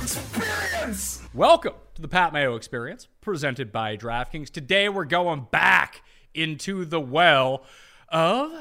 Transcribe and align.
Experience. 0.00 1.22
Welcome 1.32 1.74
to 1.94 2.02
the 2.02 2.08
Pat 2.08 2.32
Mayo 2.32 2.54
Experience, 2.56 3.08
presented 3.20 3.72
by 3.72 3.96
DraftKings. 3.96 4.50
Today 4.50 4.88
we're 4.88 5.04
going 5.04 5.46
back 5.50 6.02
into 6.34 6.84
the 6.84 7.00
well 7.00 7.64
of 8.10 8.52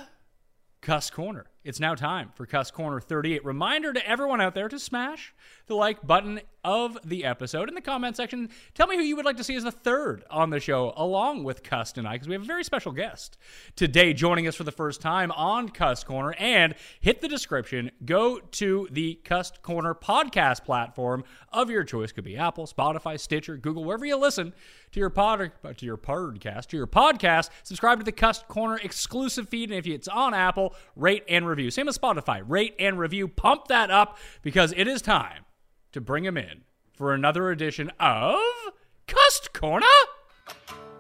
Cuss 0.82 1.10
Corner. 1.10 1.48
It's 1.68 1.82
now 1.82 1.96
time 1.96 2.32
for 2.34 2.46
Cuss 2.46 2.72
Corner 2.72 3.02
38. 3.02 3.44
Reminder 3.44 3.92
to 3.92 4.08
everyone 4.08 4.40
out 4.40 4.56
there 4.56 4.70
to 4.70 4.80
smash 4.80 5.34
the 5.66 5.76
like 5.76 6.08
button 6.08 6.40
of 6.64 6.98
the 7.04 7.26
episode 7.26 7.68
in 7.68 7.76
the 7.76 7.82
comment 7.82 8.16
section. 8.16 8.50
Tell 8.74 8.88
me 8.88 8.96
who 8.96 9.02
you 9.02 9.18
would 9.18 9.26
like 9.26 9.36
to 9.36 9.44
see 9.44 9.56
as 9.56 9.64
the 9.64 9.72
third 9.72 10.24
on 10.30 10.50
the 10.50 10.62
show, 10.62 10.94
along 10.96 11.44
with 11.44 11.64
Cuss 11.64 11.98
and 11.98 12.08
I, 12.08 12.14
because 12.14 12.30
we 12.30 12.36
have 12.36 12.42
a 12.42 12.46
very 12.46 12.64
special 12.64 12.94
guest 12.94 13.38
today 13.76 14.14
joining 14.14 14.48
us 14.48 14.56
for 14.56 14.64
the 14.64 14.72
first 14.72 15.02
time 15.02 15.30
on 15.32 15.68
Cuss 15.68 16.06
Corner. 16.06 16.34
And 16.40 16.74
hit 17.02 17.20
the 17.20 17.28
description, 17.28 17.92
go 18.06 18.40
to 18.40 18.88
the 18.90 19.16
Cuss 19.26 19.52
Corner 19.62 19.94
podcast 19.94 20.64
platform 20.64 21.26
of 21.52 21.70
your 21.70 21.84
choice. 21.84 22.14
Could 22.14 22.24
be 22.24 22.38
Apple, 22.38 22.66
Spotify, 22.66 23.20
Stitcher, 23.20 23.58
Google, 23.58 23.84
wherever 23.84 24.06
you 24.06 24.16
listen 24.16 24.54
to 24.92 25.00
your 25.02 25.10
pod 25.10 25.52
uh, 25.64 25.74
to 25.74 25.86
your 25.86 25.98
podcast, 25.98 26.68
to 26.68 26.78
your 26.78 26.88
podcast. 26.88 27.50
Subscribe 27.64 28.00
to 28.00 28.06
the 28.06 28.12
Cuss 28.14 28.44
Corner 28.48 28.78
exclusive 28.78 29.50
feed, 29.50 29.70
and 29.70 29.78
if 29.78 29.86
it's 29.86 30.08
on 30.08 30.34
Apple, 30.34 30.74
rate 30.96 31.24
and 31.28 31.46
review. 31.48 31.57
Same 31.70 31.88
as 31.88 31.98
Spotify, 31.98 32.44
rate 32.46 32.76
and 32.80 33.00
review. 33.00 33.28
Pump 33.28 33.68
that 33.68 33.90
up 33.90 34.18
because 34.42 34.74
it 34.78 34.88
is 34.88 35.02
time 35.02 35.46
to 35.92 36.02
bring 36.02 36.24
him 36.24 36.38
in 36.38 36.62
for 36.94 37.14
another 37.14 37.52
edition 37.52 37.92
of 38.00 38.40
Cuss 39.08 39.48
Corner. 39.54 39.86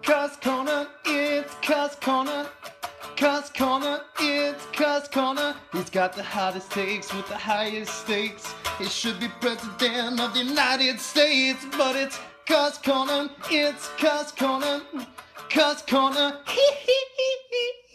Cuss 0.01 0.35
Corner, 0.37 0.87
it's 1.05 1.53
Cuss 1.61 1.95
Corner. 1.95 2.47
Cuss 3.15 3.49
Corner, 3.49 4.01
it's 4.19 4.65
Cuss 4.67 5.07
Corner. 5.07 5.55
He's 5.73 5.89
got 5.89 6.13
the 6.13 6.23
hottest 6.23 6.71
takes 6.71 7.13
with 7.13 7.27
the 7.27 7.37
highest 7.37 8.03
stakes. 8.03 8.53
He 8.77 8.85
should 8.85 9.19
be 9.19 9.27
president 9.41 10.19
of 10.19 10.33
the 10.33 10.43
United 10.43 10.99
States, 10.99 11.65
but 11.77 11.95
it's 11.95 12.19
Cuss 12.45 12.77
Corner, 12.77 13.29
it's 13.51 13.87
Cuss 13.97 14.31
Corner. 14.31 14.81
Cuss 15.49 15.81
Corner. 15.81 16.39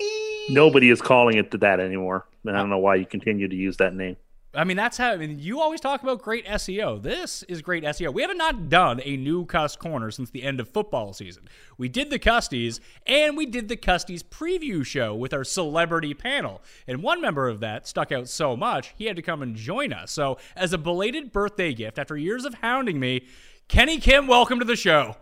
Nobody 0.53 0.91
is 0.91 1.01
calling 1.01 1.39
it 1.39 1.51
to 1.53 1.59
that 1.59 1.81
anymore. 1.81 2.27
And 2.45 2.57
I 2.57 2.61
don't 2.61 2.71
know 2.71 2.79
why 2.79 2.97
you 2.97 3.07
continue 3.07 3.49
to 3.49 3.57
use 3.57 3.77
that 3.79 3.95
name. 3.95 4.17
I 4.55 4.65
mean, 4.65 4.77
that's 4.77 4.99
how. 4.99 5.13
I 5.13 5.17
mean, 5.17 5.39
you 5.39 5.61
always 5.61 5.81
talk 5.81 6.03
about 6.03 6.21
great 6.21 6.45
SEO. 6.45 7.03
This 7.03 7.43
is 7.45 7.63
great 7.63 7.85
SEO. 7.85 8.13
We 8.13 8.21
have 8.21 8.37
not 8.37 8.69
done 8.69 9.01
a 9.03 9.17
new 9.17 9.47
Cuss 9.47 9.77
Corner 9.77 10.11
since 10.11 10.29
the 10.29 10.43
end 10.43 10.61
of 10.61 10.69
football 10.69 11.15
season. 11.15 11.49
We 11.79 11.89
did 11.89 12.11
the 12.11 12.19
Custies, 12.19 12.79
and 13.07 13.35
we 13.35 13.47
did 13.47 13.69
the 13.69 13.79
Custies 13.79 14.23
preview 14.23 14.85
show 14.85 15.15
with 15.15 15.33
our 15.33 15.43
celebrity 15.43 16.12
panel. 16.12 16.61
And 16.87 17.03
one 17.03 17.23
member 17.23 17.49
of 17.49 17.61
that 17.61 17.89
stuck 17.89 18.12
out 18.12 18.29
so 18.29 18.55
much, 18.55 18.93
he 18.95 19.07
had 19.07 19.17
to 19.17 19.23
come 19.23 19.41
and 19.41 19.57
join 19.57 19.91
us. 19.91 20.12
So, 20.12 20.37
as 20.55 20.75
a 20.75 20.79
belated 20.79 21.33
birthday 21.33 21.73
gift, 21.73 21.99
after 21.99 22.15
years 22.15 22.45
of 22.45 22.53
hounding 22.55 23.01
me, 23.01 23.25
Kenny 23.69 23.99
Kim, 23.99 24.27
welcome 24.27 24.59
to 24.59 24.67
the 24.67 24.77
show. 24.77 25.17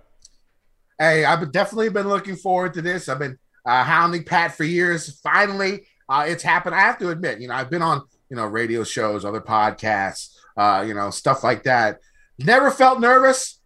Hey, 0.98 1.24
I've 1.24 1.52
definitely 1.52 1.90
been 1.90 2.08
looking 2.08 2.34
forward 2.34 2.74
to 2.74 2.82
this. 2.82 3.08
I've 3.08 3.20
been 3.20 3.38
uh, 3.66 3.84
hounding 3.84 4.24
Pat 4.24 4.56
for 4.56 4.64
years. 4.64 5.20
Finally, 5.20 5.86
uh, 6.08 6.24
it's 6.26 6.42
happened. 6.42 6.74
I 6.74 6.80
have 6.80 6.98
to 6.98 7.10
admit, 7.10 7.40
you 7.40 7.48
know, 7.48 7.54
I've 7.54 7.70
been 7.70 7.82
on 7.82 8.02
you 8.30 8.36
know, 8.36 8.46
radio 8.46 8.84
shows, 8.84 9.24
other 9.24 9.40
podcasts, 9.40 10.36
uh, 10.56 10.84
you 10.86 10.94
know, 10.94 11.10
stuff 11.10 11.44
like 11.44 11.64
that. 11.64 12.00
Never 12.38 12.70
felt 12.70 13.00
nervous. 13.00 13.60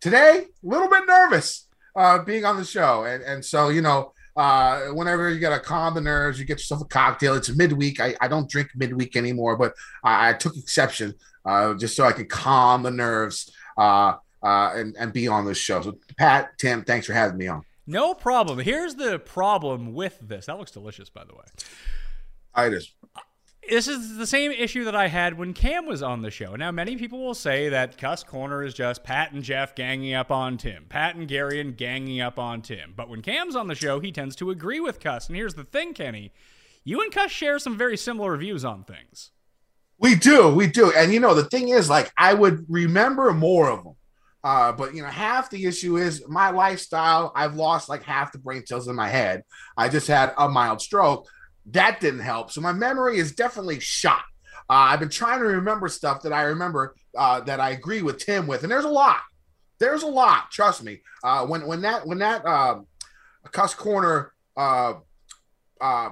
Today, 0.00 0.46
a 0.62 0.68
little 0.68 0.88
bit 0.88 1.04
nervous 1.06 1.68
uh, 1.96 2.18
being 2.22 2.44
on 2.44 2.56
the 2.56 2.64
show. 2.64 3.04
And, 3.04 3.22
and 3.22 3.42
so, 3.42 3.68
you 3.68 3.80
know, 3.80 4.12
uh, 4.36 4.88
whenever 4.88 5.30
you 5.30 5.38
got 5.38 5.56
to 5.56 5.60
calm 5.60 5.94
the 5.94 6.00
nerves, 6.00 6.38
you 6.38 6.44
get 6.44 6.58
yourself 6.58 6.82
a 6.82 6.86
cocktail. 6.86 7.34
It's 7.34 7.54
midweek. 7.54 8.00
I, 8.00 8.14
I 8.20 8.28
don't 8.28 8.50
drink 8.50 8.68
midweek 8.74 9.16
anymore, 9.16 9.56
but 9.56 9.74
I, 10.02 10.30
I 10.30 10.32
took 10.34 10.56
exception 10.56 11.14
uh, 11.46 11.74
just 11.74 11.96
so 11.96 12.04
I 12.04 12.12
could 12.12 12.28
calm 12.28 12.82
the 12.82 12.90
nerves 12.90 13.52
uh, 13.78 14.14
uh, 14.42 14.72
and, 14.74 14.96
and 14.98 15.12
be 15.12 15.28
on 15.28 15.46
this 15.46 15.58
show. 15.58 15.80
So, 15.80 15.96
Pat, 16.18 16.58
Tim, 16.58 16.82
thanks 16.82 17.06
for 17.06 17.12
having 17.12 17.38
me 17.38 17.46
on. 17.46 17.62
No 17.86 18.14
problem. 18.14 18.58
Here's 18.60 18.94
the 18.94 19.18
problem 19.18 19.92
with 19.92 20.18
this. 20.20 20.46
That 20.46 20.58
looks 20.58 20.70
delicious, 20.70 21.10
by 21.10 21.24
the 21.24 21.34
way. 21.34 21.44
I 22.54 22.70
just 22.70 22.94
this 23.68 23.88
is 23.88 24.16
the 24.16 24.26
same 24.26 24.52
issue 24.52 24.84
that 24.84 24.94
I 24.94 25.08
had 25.08 25.38
when 25.38 25.54
Cam 25.54 25.86
was 25.86 26.02
on 26.02 26.22
the 26.22 26.30
show. 26.30 26.54
Now, 26.54 26.70
many 26.70 26.96
people 26.96 27.24
will 27.24 27.34
say 27.34 27.70
that 27.70 27.96
Cuss 27.96 28.22
Corner 28.22 28.62
is 28.62 28.74
just 28.74 29.04
Pat 29.04 29.32
and 29.32 29.42
Jeff 29.42 29.74
ganging 29.74 30.12
up 30.12 30.30
on 30.30 30.58
Tim, 30.58 30.84
Pat 30.88 31.14
and 31.16 31.26
Gary 31.26 31.60
and 31.60 31.76
ganging 31.76 32.20
up 32.20 32.38
on 32.38 32.60
Tim. 32.62 32.92
But 32.94 33.08
when 33.08 33.22
Cam's 33.22 33.56
on 33.56 33.68
the 33.68 33.74
show, 33.74 34.00
he 34.00 34.12
tends 34.12 34.36
to 34.36 34.50
agree 34.50 34.80
with 34.80 35.00
Cuss. 35.00 35.28
And 35.28 35.36
here's 35.36 35.54
the 35.54 35.64
thing, 35.64 35.94
Kenny 35.94 36.32
you 36.84 37.00
and 37.00 37.10
Cuss 37.10 37.30
share 37.30 37.58
some 37.58 37.78
very 37.78 37.96
similar 37.96 38.36
views 38.36 38.64
on 38.64 38.84
things. 38.84 39.30
We 39.98 40.14
do, 40.14 40.54
we 40.54 40.66
do. 40.66 40.92
And 40.92 41.12
you 41.12 41.20
know, 41.20 41.34
the 41.34 41.44
thing 41.44 41.70
is, 41.70 41.88
like, 41.88 42.12
I 42.16 42.34
would 42.34 42.66
remember 42.68 43.32
more 43.32 43.70
of 43.70 43.84
them. 43.84 43.94
Uh, 44.44 44.70
but 44.70 44.94
you 44.94 45.02
know, 45.02 45.08
half 45.08 45.50
the 45.50 45.64
issue 45.64 45.96
is 45.96 46.22
my 46.28 46.50
lifestyle. 46.50 47.32
I've 47.34 47.56
lost 47.56 47.88
like 47.88 48.02
half 48.04 48.30
the 48.30 48.38
brain 48.38 48.64
cells 48.66 48.86
in 48.86 48.94
my 48.94 49.08
head. 49.08 49.42
I 49.76 49.88
just 49.88 50.06
had 50.06 50.34
a 50.36 50.48
mild 50.48 50.80
stroke 50.82 51.26
that 51.66 52.00
didn't 52.00 52.20
help. 52.20 52.50
So 52.50 52.60
my 52.60 52.72
memory 52.72 53.18
is 53.18 53.32
definitely 53.32 53.80
shot. 53.80 54.22
Uh, 54.68 54.92
I've 54.92 55.00
been 55.00 55.08
trying 55.08 55.40
to 55.40 55.46
remember 55.46 55.88
stuff 55.88 56.22
that 56.22 56.32
I 56.32 56.42
remember 56.42 56.94
uh, 57.16 57.40
that 57.40 57.60
I 57.60 57.70
agree 57.70 58.02
with 58.02 58.18
Tim 58.18 58.46
with, 58.46 58.62
and 58.62 58.72
there's 58.72 58.84
a 58.84 58.90
lot. 58.90 59.20
There's 59.78 60.02
a 60.02 60.08
lot. 60.08 60.50
Trust 60.50 60.82
me. 60.82 61.00
Uh, 61.22 61.46
when 61.46 61.66
when 61.66 61.82
that 61.82 62.06
when 62.06 62.18
that 62.18 62.44
uh, 62.46 62.80
Cuss 63.50 63.74
Corner 63.74 64.32
uh, 64.56 64.94
uh, 65.80 66.10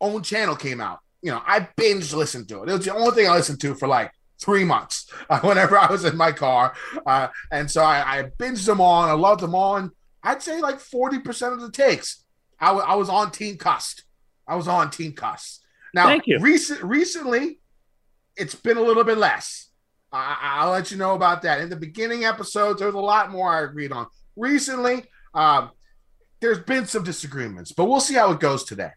own 0.00 0.22
channel 0.22 0.54
came 0.54 0.80
out, 0.80 1.00
you 1.20 1.30
know, 1.30 1.42
I 1.44 1.68
binge 1.76 2.12
listened 2.12 2.48
to 2.48 2.62
it. 2.62 2.68
It 2.68 2.72
was 2.72 2.84
the 2.84 2.94
only 2.94 3.12
thing 3.12 3.28
I 3.28 3.34
listened 3.34 3.60
to 3.60 3.74
for 3.74 3.88
like 3.88 4.12
three 4.42 4.64
months 4.64 5.10
uh, 5.30 5.40
whenever 5.44 5.78
I 5.78 5.90
was 5.90 6.04
in 6.04 6.16
my 6.16 6.32
car, 6.32 6.74
uh, 7.06 7.28
and 7.50 7.70
so 7.70 7.82
I, 7.82 8.18
I 8.18 8.22
binged 8.38 8.66
them 8.66 8.80
on. 8.80 9.08
I 9.08 9.12
loved 9.12 9.40
them 9.40 9.54
on. 9.54 9.90
I'd 10.22 10.42
say 10.42 10.60
like 10.60 10.80
forty 10.80 11.18
percent 11.18 11.52
of 11.54 11.60
the 11.60 11.70
takes, 11.70 12.24
I, 12.60 12.68
w- 12.68 12.86
I 12.86 12.94
was 12.94 13.08
on 13.08 13.30
Team 13.30 13.56
Cust 13.56 14.04
I 14.46 14.56
was 14.56 14.68
on 14.68 14.90
Team 14.90 15.12
Cuss. 15.12 15.60
Now, 15.94 16.06
Thank 16.06 16.26
you. 16.26 16.38
Recent, 16.38 16.82
recently, 16.82 17.58
it's 18.36 18.54
been 18.54 18.76
a 18.76 18.82
little 18.82 19.04
bit 19.04 19.18
less. 19.18 19.68
I, 20.12 20.36
I'll 20.42 20.70
let 20.70 20.90
you 20.90 20.96
know 20.96 21.14
about 21.14 21.42
that. 21.42 21.60
In 21.60 21.70
the 21.70 21.76
beginning 21.76 22.24
episodes, 22.24 22.78
there 22.78 22.88
was 22.88 22.94
a 22.94 23.00
lot 23.00 23.30
more 23.30 23.48
I 23.48 23.62
agreed 23.62 23.92
on. 23.92 24.06
Recently, 24.36 25.04
um, 25.34 25.70
there's 26.40 26.58
been 26.60 26.86
some 26.86 27.04
disagreements, 27.04 27.72
but 27.72 27.84
we'll 27.84 28.00
see 28.00 28.14
how 28.14 28.32
it 28.32 28.40
goes 28.40 28.64
today. 28.64 28.90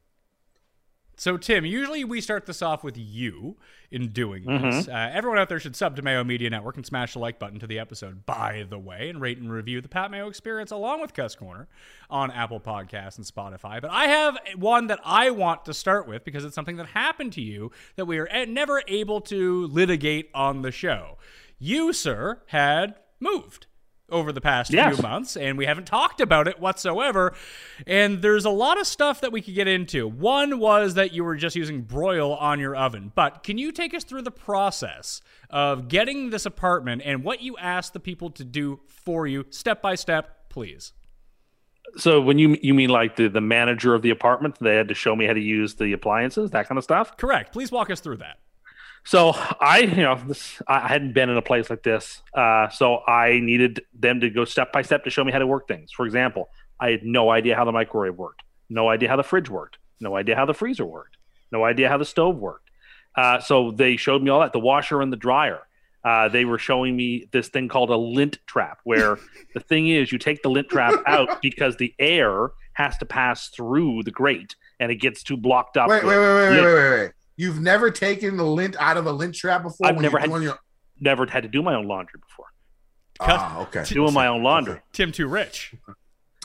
So, 1.18 1.38
Tim, 1.38 1.66
usually 1.66 2.04
we 2.04 2.20
start 2.22 2.46
this 2.46 2.62
off 2.62 2.84
with 2.84 2.98
you 2.98 3.56
in 3.90 4.10
doing 4.10 4.44
Mm-hmm. 4.44 4.70
this. 4.70 4.88
Uh, 4.88 5.10
everyone 5.14 5.40
out 5.40 5.48
there 5.50 5.60
should 5.60 5.76
sub 5.76 5.96
to 5.96 6.02
Mayo 6.02 6.24
Media 6.24 6.50
Network 6.50 6.76
and 6.76 6.86
smash 6.86 7.14
the 7.14 7.20
like 7.20 7.40
button 7.40 7.60
to 7.60 7.68
the 7.68 7.80
episode, 7.80 8.26
by 8.26 8.66
the 8.70 8.78
way, 8.78 9.10
and 9.10 9.22
rate 9.22 9.38
and 9.38 9.52
review 9.52 9.80
the 9.82 9.88
Pat 9.88 10.12
Mayo 10.12 10.28
experience 10.28 10.72
along 10.72 11.00
with 11.02 11.14
Cuss 11.14 11.36
Corner 11.36 11.68
on 12.10 12.32
Apple 12.32 12.60
Podcasts 12.60 13.18
and 13.18 13.26
Spotify. 13.26 13.82
But 13.82 13.92
I 13.92 14.08
have 14.08 14.38
one 14.58 14.88
that 14.88 15.00
I 15.06 15.30
want 15.32 15.66
to 15.66 15.74
start 15.74 16.08
with 16.08 16.26
because 16.26 16.44
it's 16.44 16.56
something 16.56 16.76
that 16.78 16.88
happened 16.88 17.34
to 17.34 17.42
you 17.42 17.72
that 17.96 18.06
we 18.06 18.18
are 18.20 18.28
never 18.48 18.82
able 18.88 19.22
to 19.22 19.68
litigate 19.68 20.30
on 20.34 20.62
the 20.64 20.72
show. 20.72 21.18
You, 21.58 21.94
sir, 21.94 22.42
had 22.48 22.96
moved 23.22 23.68
over 24.10 24.31
the 24.31 24.42
past 24.42 24.72
Yes. 24.72 24.96
few 24.96 25.02
months, 25.04 25.36
and 25.36 25.57
we 25.57 25.66
haven't 25.66 25.86
talked 25.88 26.22
about 26.22 26.48
it 26.48 26.60
whatsoever. 26.60 27.34
And 27.88 28.22
there's 28.22 28.46
a 28.46 28.50
lot 28.52 28.80
of 28.80 28.86
stuff 28.86 29.19
that 29.22 29.31
we 29.31 29.42
could 29.42 29.56
get 29.56 29.68
into. 29.68 30.07
One 30.07 30.60
was 30.60 30.94
that 30.94 31.12
you 31.13 31.24
were 31.24 31.36
just 31.36 31.56
using 31.56 31.81
broil 31.81 32.34
on 32.36 32.60
your 32.60 32.75
oven, 32.75 33.12
but 33.16 33.42
can 33.44 33.57
you 33.57 33.72
take 33.72 33.94
us 33.94 34.04
through 34.04 34.22
the 34.22 34.31
process 34.31 35.22
of 35.50 35.88
getting 35.88 36.30
this 36.30 36.46
apartment 36.46 37.02
and 37.04 37.24
what 37.24 37.42
you 37.42 37.57
asked 37.57 37.94
the 37.94 38.00
people 38.00 38.30
to 38.31 38.44
do 38.44 38.80
for 38.88 39.25
you, 39.25 39.46
step 39.50 39.81
by 39.81 39.96
step, 39.96 40.50
please? 40.50 40.94
So 41.98 42.19
when 42.19 42.38
you 42.40 42.58
you 42.62 42.74
mean 42.74 42.90
like 42.90 43.16
the 43.16 43.28
the 43.28 43.42
manager 43.42 43.94
of 43.96 44.01
the 44.01 44.10
apartment, 44.10 44.58
they 44.60 44.75
had 44.75 44.88
to 44.90 44.94
show 44.94 45.16
me 45.16 45.25
how 45.28 45.34
to 45.34 45.40
use 45.40 45.75
the 45.75 45.94
appliances, 45.94 46.51
that 46.51 46.68
kind 46.68 46.78
of 46.78 46.84
stuff. 46.84 47.16
Correct. 47.16 47.54
Please 47.54 47.72
walk 47.72 47.90
us 47.90 48.00
through 48.01 48.18
that. 48.18 48.38
So 49.06 49.34
I, 49.36 49.80
you 49.80 50.02
know, 50.02 50.19
this 50.28 50.62
I 50.68 50.88
hadn't 50.88 51.13
been 51.13 51.30
in 51.30 51.38
a 51.38 51.42
place 51.42 51.69
like 51.69 51.84
this, 51.84 52.24
uh, 52.34 52.69
so 52.69 53.04
I 53.07 53.40
needed 53.40 53.81
them 53.94 54.19
to 54.22 54.31
go 54.31 54.46
step 54.46 54.74
by 54.74 54.81
step 54.81 55.04
to 55.04 55.12
show 55.12 55.24
me 55.24 55.31
how 55.31 55.38
to 55.40 55.48
work 55.48 55.68
things. 55.68 55.92
For 55.92 56.07
example, 56.07 56.50
I 56.80 56.90
had 56.90 57.04
no 57.04 57.30
idea 57.30 57.56
how 57.56 57.66
the 57.66 57.72
microwave 57.72 58.16
worked, 58.16 58.42
no 58.68 58.90
idea 58.90 59.07
how 59.07 59.16
the 59.16 59.24
fridge 59.24 59.48
worked, 59.48 59.78
no 60.00 60.16
idea 60.16 60.36
how 60.36 60.46
the 60.46 60.56
freezer 60.56 60.86
worked, 60.86 61.18
no 61.52 61.63
idea 61.63 61.88
how 61.88 62.00
the 62.00 62.06
stove 62.06 62.38
worked. 62.38 62.72
Uh, 63.16 63.40
so 63.40 63.72
they 63.72 63.96
showed 63.96 64.24
me 64.24 64.31
all 64.31 64.40
that, 64.40 64.54
the 64.54 64.60
washer 64.60 65.02
and 65.02 65.13
the 65.13 65.18
dryer. 65.18 65.62
Uh, 66.04 66.28
they 66.28 66.44
were 66.44 66.60
showing 66.60 66.96
me 66.96 67.28
this 67.31 67.48
thing 67.48 67.68
called 67.68 67.92
a 67.92 67.96
lint 67.96 68.40
trap, 68.48 68.80
where 68.86 69.19
the 69.54 69.60
thing 69.60 69.88
is, 69.88 70.12
you 70.12 70.18
take 70.18 70.42
the 70.42 70.50
lint 70.50 70.68
trap 70.68 70.96
out 71.06 71.42
because 71.44 71.78
the 71.78 71.94
air 72.00 72.50
has 72.74 72.98
to 72.98 73.06
pass 73.06 73.50
through 73.50 74.01
the 74.01 74.12
grate, 74.12 74.56
and 74.80 74.92
it 74.92 74.96
gets 74.96 75.22
too 75.22 75.38
blocked 75.38 75.78
up. 75.78 75.90
Wait, 75.90 76.04
wait, 76.04 76.18
wait, 76.18 76.25
wait, 76.25 76.36
wait, 76.36 76.50
lint. 76.50 76.66
wait, 76.66 76.74
wait, 76.74 77.00
wait. 77.01 77.12
You've 77.38 77.60
never 77.60 77.92
taken 77.92 78.38
the 78.38 78.46
lint 78.46 78.76
out 78.80 78.98
of 78.98 79.06
a 79.08 79.12
lint 79.12 79.36
trap 79.36 79.64
before? 79.64 79.88
I've 79.88 80.00
never 80.00 80.18
had- 80.20 80.30
your- 80.42 80.60
Never 81.00 81.26
had 81.26 81.44
to 81.44 81.50
do 81.50 81.62
my 81.62 81.76
own 81.76 81.88
laundry 81.88 82.22
before. 82.22 82.46
Ah, 83.20 83.62
okay. 83.64 83.84
Doing 83.86 84.14
my 84.14 84.28
own 84.28 84.44
laundry. 84.44 84.82
Tim 84.94 85.12
Too 85.12 85.28
Rich. 85.28 85.74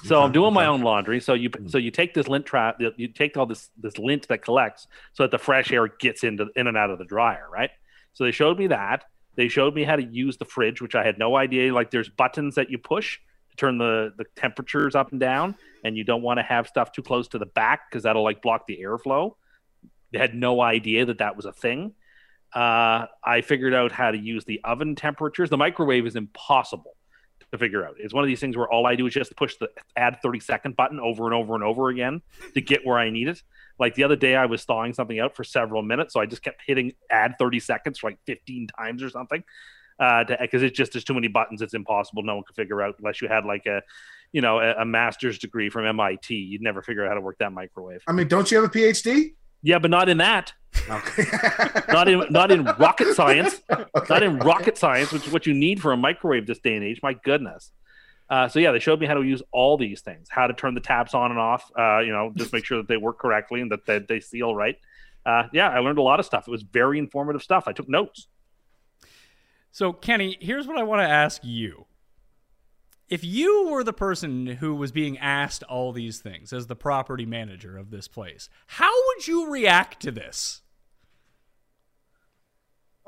So 0.04 0.22
I'm 0.22 0.32
doing 0.32 0.52
my 0.54 0.66
own 0.66 0.80
laundry. 0.80 1.20
So 1.20 1.34
you 1.34 1.50
so 1.68 1.78
you 1.78 1.90
take 1.90 2.14
this 2.14 2.26
lint 2.26 2.46
trap, 2.46 2.80
you 2.96 3.08
take 3.08 3.36
all 3.36 3.46
this 3.46 3.70
this 3.76 3.98
lint 3.98 4.26
that 4.28 4.42
collects, 4.42 4.86
so 5.12 5.22
that 5.24 5.30
the 5.30 5.38
fresh 5.38 5.70
air 5.72 5.86
gets 5.88 6.24
into 6.24 6.48
in 6.56 6.66
and 6.66 6.76
out 6.76 6.90
of 6.90 6.98
the 6.98 7.04
dryer, 7.04 7.46
right? 7.52 7.70
So 8.12 8.24
they 8.24 8.30
showed 8.32 8.58
me 8.58 8.66
that. 8.68 9.04
They 9.36 9.48
showed 9.48 9.74
me 9.74 9.84
how 9.84 9.96
to 9.96 10.02
use 10.02 10.36
the 10.38 10.44
fridge, 10.44 10.80
which 10.80 10.94
I 10.94 11.04
had 11.04 11.18
no 11.18 11.36
idea. 11.36 11.72
Like 11.74 11.90
there's 11.90 12.08
buttons 12.08 12.54
that 12.56 12.70
you 12.70 12.78
push 12.78 13.18
to 13.50 13.56
turn 13.56 13.78
the 13.78 14.12
the 14.16 14.24
temperatures 14.36 14.94
up 14.94 15.10
and 15.12 15.20
down, 15.20 15.54
and 15.84 15.96
you 15.96 16.02
don't 16.04 16.22
want 16.22 16.38
to 16.38 16.42
have 16.44 16.66
stuff 16.66 16.92
too 16.92 17.02
close 17.02 17.28
to 17.28 17.38
the 17.38 17.46
back 17.46 17.90
because 17.90 18.02
that'll 18.04 18.24
like 18.24 18.42
block 18.42 18.66
the 18.66 18.80
airflow. 18.82 19.34
Had 20.12 20.34
no 20.34 20.60
idea 20.60 21.06
that 21.06 21.18
that 21.18 21.36
was 21.36 21.44
a 21.44 21.52
thing. 21.52 21.94
Uh, 22.52 23.06
I 23.22 23.42
figured 23.42 23.74
out 23.74 23.92
how 23.92 24.10
to 24.10 24.18
use 24.18 24.44
the 24.44 24.60
oven 24.64 24.96
temperatures. 24.96 25.50
The 25.50 25.56
microwave 25.56 26.06
is 26.06 26.16
impossible 26.16 26.96
to 27.52 27.58
figure 27.58 27.84
out. 27.84 27.94
It's 27.98 28.14
one 28.14 28.24
of 28.24 28.28
these 28.28 28.40
things 28.40 28.56
where 28.56 28.68
all 28.68 28.86
I 28.86 28.96
do 28.96 29.06
is 29.06 29.14
just 29.14 29.34
push 29.36 29.56
the 29.56 29.68
add 29.96 30.18
30 30.22 30.40
second 30.40 30.76
button 30.76 31.00
over 31.00 31.26
and 31.26 31.34
over 31.34 31.54
and 31.54 31.64
over 31.64 31.88
again 31.88 32.22
to 32.54 32.60
get 32.60 32.84
where 32.84 32.98
I 32.98 33.10
need 33.10 33.28
it. 33.28 33.42
Like 33.78 33.94
the 33.94 34.04
other 34.04 34.16
day, 34.16 34.36
I 34.36 34.46
was 34.46 34.64
thawing 34.64 34.94
something 34.94 35.18
out 35.18 35.36
for 35.36 35.44
several 35.44 35.82
minutes, 35.82 36.12
so 36.14 36.20
I 36.20 36.26
just 36.26 36.42
kept 36.42 36.62
hitting 36.66 36.92
add 37.10 37.34
30 37.38 37.60
seconds 37.60 37.98
for 37.98 38.10
like 38.10 38.18
15 38.26 38.68
times 38.78 39.02
or 39.02 39.10
something. 39.10 39.42
Because 39.98 40.62
it's 40.62 40.76
just 40.76 40.92
there's 40.92 41.04
too 41.04 41.14
many 41.14 41.28
buttons, 41.28 41.62
it's 41.62 41.74
impossible. 41.74 42.22
No 42.22 42.36
one 42.36 42.44
can 42.44 42.54
figure 42.54 42.82
out 42.82 42.96
unless 42.98 43.20
you 43.20 43.28
had 43.28 43.44
like 43.44 43.66
a, 43.66 43.82
you 44.32 44.40
know, 44.40 44.58
a, 44.58 44.82
a 44.82 44.84
master's 44.84 45.38
degree 45.38 45.70
from 45.70 45.86
MIT. 45.86 46.34
You'd 46.34 46.62
never 46.62 46.82
figure 46.82 47.04
out 47.04 47.08
how 47.08 47.14
to 47.14 47.20
work 47.20 47.38
that 47.38 47.52
microwave. 47.52 48.02
I 48.06 48.12
mean, 48.12 48.28
don't 48.28 48.50
you 48.50 48.60
have 48.60 48.70
a 48.70 48.72
PhD? 48.72 49.34
Yeah, 49.62 49.78
but 49.78 49.90
not 49.90 50.08
in 50.08 50.18
that. 50.18 50.52
Okay. 50.88 51.24
Not 51.88 52.08
in 52.08 52.24
not 52.30 52.50
in 52.50 52.64
rocket 52.64 53.14
science. 53.14 53.60
Okay. 53.70 54.06
not 54.08 54.22
in 54.22 54.38
rocket 54.38 54.78
science, 54.78 55.12
which 55.12 55.26
is 55.26 55.32
what 55.32 55.46
you 55.46 55.54
need 55.54 55.80
for 55.80 55.92
a 55.92 55.96
microwave 55.96 56.46
this 56.46 56.58
day 56.58 56.74
and 56.74 56.84
age. 56.84 57.00
My 57.02 57.14
goodness. 57.14 57.72
Uh, 58.30 58.46
so 58.46 58.60
yeah, 58.60 58.70
they 58.70 58.78
showed 58.78 59.00
me 59.00 59.06
how 59.06 59.14
to 59.14 59.22
use 59.22 59.42
all 59.52 59.76
these 59.76 60.00
things, 60.02 60.28
how 60.30 60.46
to 60.46 60.54
turn 60.54 60.74
the 60.74 60.80
taps 60.80 61.14
on 61.14 61.32
and 61.32 61.40
off. 61.40 61.68
Uh, 61.76 61.98
you 61.98 62.12
know, 62.12 62.32
just 62.36 62.52
make 62.52 62.64
sure 62.64 62.78
that 62.78 62.86
they 62.86 62.96
work 62.96 63.18
correctly 63.18 63.60
and 63.60 63.72
that 63.72 63.84
they, 63.86 63.98
they 63.98 64.20
seal 64.20 64.54
right. 64.54 64.76
Uh, 65.26 65.44
yeah, 65.52 65.68
I 65.68 65.80
learned 65.80 65.98
a 65.98 66.02
lot 66.02 66.20
of 66.20 66.26
stuff. 66.26 66.46
It 66.46 66.50
was 66.50 66.62
very 66.62 66.98
informative 66.98 67.42
stuff. 67.42 67.64
I 67.66 67.72
took 67.72 67.88
notes. 67.88 68.28
So, 69.72 69.92
Kenny, 69.92 70.36
here's 70.40 70.66
what 70.66 70.78
I 70.78 70.84
want 70.84 71.00
to 71.00 71.08
ask 71.08 71.42
you. 71.44 71.86
If 73.10 73.24
you 73.24 73.68
were 73.68 73.84
the 73.84 73.92
person 73.92 74.46
who 74.46 74.74
was 74.74 74.92
being 74.92 75.18
asked 75.18 75.64
all 75.64 75.92
these 75.92 76.20
things 76.20 76.52
as 76.52 76.68
the 76.68 76.76
property 76.76 77.26
manager 77.26 77.76
of 77.76 77.90
this 77.90 78.08
place, 78.08 78.48
how 78.66 78.92
would 79.08 79.26
you 79.26 79.50
react 79.50 80.00
to 80.02 80.10
this? 80.10 80.62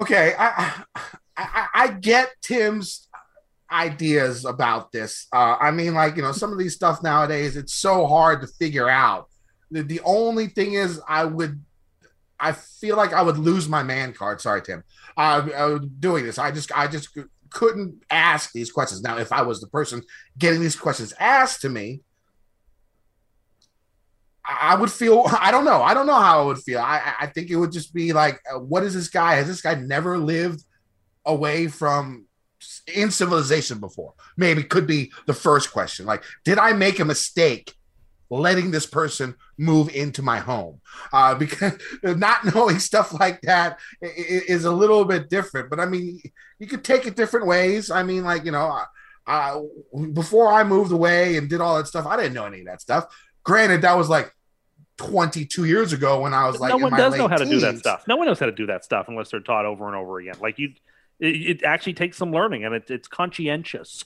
okay, 0.03 0.35
I, 0.39 0.85
I 1.37 1.67
I 1.75 1.89
get 1.89 2.31
Tim's 2.43 3.09
ideas 3.71 4.45
about 4.45 4.93
this. 4.93 5.27
Uh, 5.33 5.57
I 5.61 5.71
mean, 5.71 5.95
like 5.95 6.17
you 6.17 6.23
know, 6.23 6.33
some 6.33 6.53
of 6.53 6.59
these 6.59 6.75
stuff 6.75 7.03
nowadays, 7.03 7.57
it's 7.57 7.75
so 7.75 8.07
hard 8.07 8.41
to 8.43 8.47
figure 8.47 8.89
out. 8.89 9.29
The, 9.71 9.83
the 9.83 10.01
only 10.05 10.49
thing 10.49 10.75
is, 10.75 11.01
I 11.09 11.25
would, 11.25 11.65
I 12.39 12.53
feel 12.53 12.97
like 12.97 13.13
I 13.13 13.23
would 13.23 13.39
lose 13.39 13.69
my 13.69 13.83
man 13.83 14.13
card. 14.13 14.41
Sorry, 14.41 14.61
Tim. 14.61 14.85
Uh, 15.17 15.79
doing 15.99 16.25
this, 16.25 16.39
I 16.39 16.51
just, 16.51 16.77
I 16.77 16.89
just 16.89 17.17
couldn't 17.53 18.03
ask 18.11 18.53
these 18.53 18.73
questions. 18.73 19.03
Now, 19.03 19.19
if 19.19 19.33
I 19.33 19.43
was 19.43 19.61
the 19.61 19.67
person 19.69 20.03
getting 20.39 20.61
these 20.61 20.77
questions 20.77 21.13
asked 21.19 21.61
to 21.63 21.69
me, 21.69 22.01
I 24.45 24.75
would 24.75 24.91
feel 24.91 25.25
I 25.41 25.51
don't 25.51 25.65
know. 25.65 25.83
I 25.83 25.95
don't 25.95 26.07
know 26.07 26.19
how 26.19 26.43
I 26.43 26.45
would 26.45 26.59
feel. 26.59 26.81
I 26.81 27.15
I- 27.21 27.27
think 27.27 27.51
it 27.51 27.57
would 27.57 27.73
just 27.73 27.95
be 27.95 28.13
like, 28.13 28.41
uh, 28.53 28.59
what 28.59 28.83
is 28.83 28.95
this 28.95 29.09
guy? 29.09 29.35
Has 29.37 29.47
this 29.47 29.63
guy 29.63 29.75
never 29.75 30.19
lived 30.19 30.63
away 31.25 31.69
from 31.69 32.27
in 32.93 33.11
civilization 33.11 33.79
before? 33.79 34.15
Maybe 34.37 34.63
could 34.63 34.87
be 34.87 35.13
the 35.27 35.35
first 35.35 35.73
question. 35.73 36.07
Like, 36.07 36.25
did 36.45 36.59
I 36.59 36.73
make 36.73 36.99
a 37.01 37.05
mistake 37.05 37.75
letting 38.31 38.71
this 38.71 38.87
person 38.87 39.35
move 39.63 39.95
into 39.95 40.23
my 40.23 40.39
home? 40.39 40.81
Uh, 41.13 41.35
because 41.43 41.75
not 42.03 42.55
knowing 42.55 42.79
stuff 42.79 43.19
like 43.19 43.41
that 43.43 43.79
is 44.01 44.65
a 44.65 44.73
little 44.73 45.05
bit 45.05 45.31
different. 45.31 45.71
But 45.71 45.81
I 45.81 45.87
mean, 45.87 46.21
you 46.59 46.67
could 46.67 46.85
take 46.85 47.07
it 47.07 47.17
different 47.17 47.47
ways. 47.47 47.91
I 47.91 48.03
mean, 48.03 48.25
like 48.25 48.45
you 48.45 48.53
know, 48.53 48.81
uh, 49.27 49.61
before 50.13 50.53
I 50.53 50.65
moved 50.65 50.93
away 50.93 51.37
and 51.37 51.49
did 51.49 51.61
all 51.61 51.77
that 51.77 51.87
stuff, 51.87 52.07
I 52.07 52.17
didn't 52.17 52.35
know 52.35 52.47
any 52.47 52.61
of 52.61 52.67
that 52.67 52.81
stuff. 52.81 53.07
Granted, 53.45 53.83
that 53.83 53.97
was 53.97 54.09
like 54.09 54.33
22 54.99 55.65
years 55.65 55.93
ago 55.93 56.21
when 56.21 56.35
I 56.35 56.47
was 56.47 56.61
like, 56.61 56.71
no 56.71 56.77
in 56.77 56.83
one 56.83 56.93
does 56.97 57.17
know 57.17 57.29
how 57.29 57.37
to 57.37 57.45
do 57.45 57.61
that 57.61 57.79
stuff. 57.79 58.05
No 58.07 58.17
one 58.17 58.27
knows 58.27 58.39
how 58.39 58.47
to 58.47 58.53
do 58.53 58.67
that 58.67 58.85
stuff 58.85 59.07
unless 59.09 59.31
they're 59.31 59.41
taught 59.41 59.65
over 59.65 59.87
and 59.87 59.97
over 59.97 60.19
again. 60.19 60.35
Like 60.41 60.59
you, 60.59 60.75
it, 61.19 61.27
it 61.27 61.63
actually 61.65 61.95
takes 61.95 62.17
some 62.17 62.33
learning, 62.33 62.65
and 62.65 62.75
it, 62.75 62.91
it's 62.91 63.09
conscientious 63.09 64.05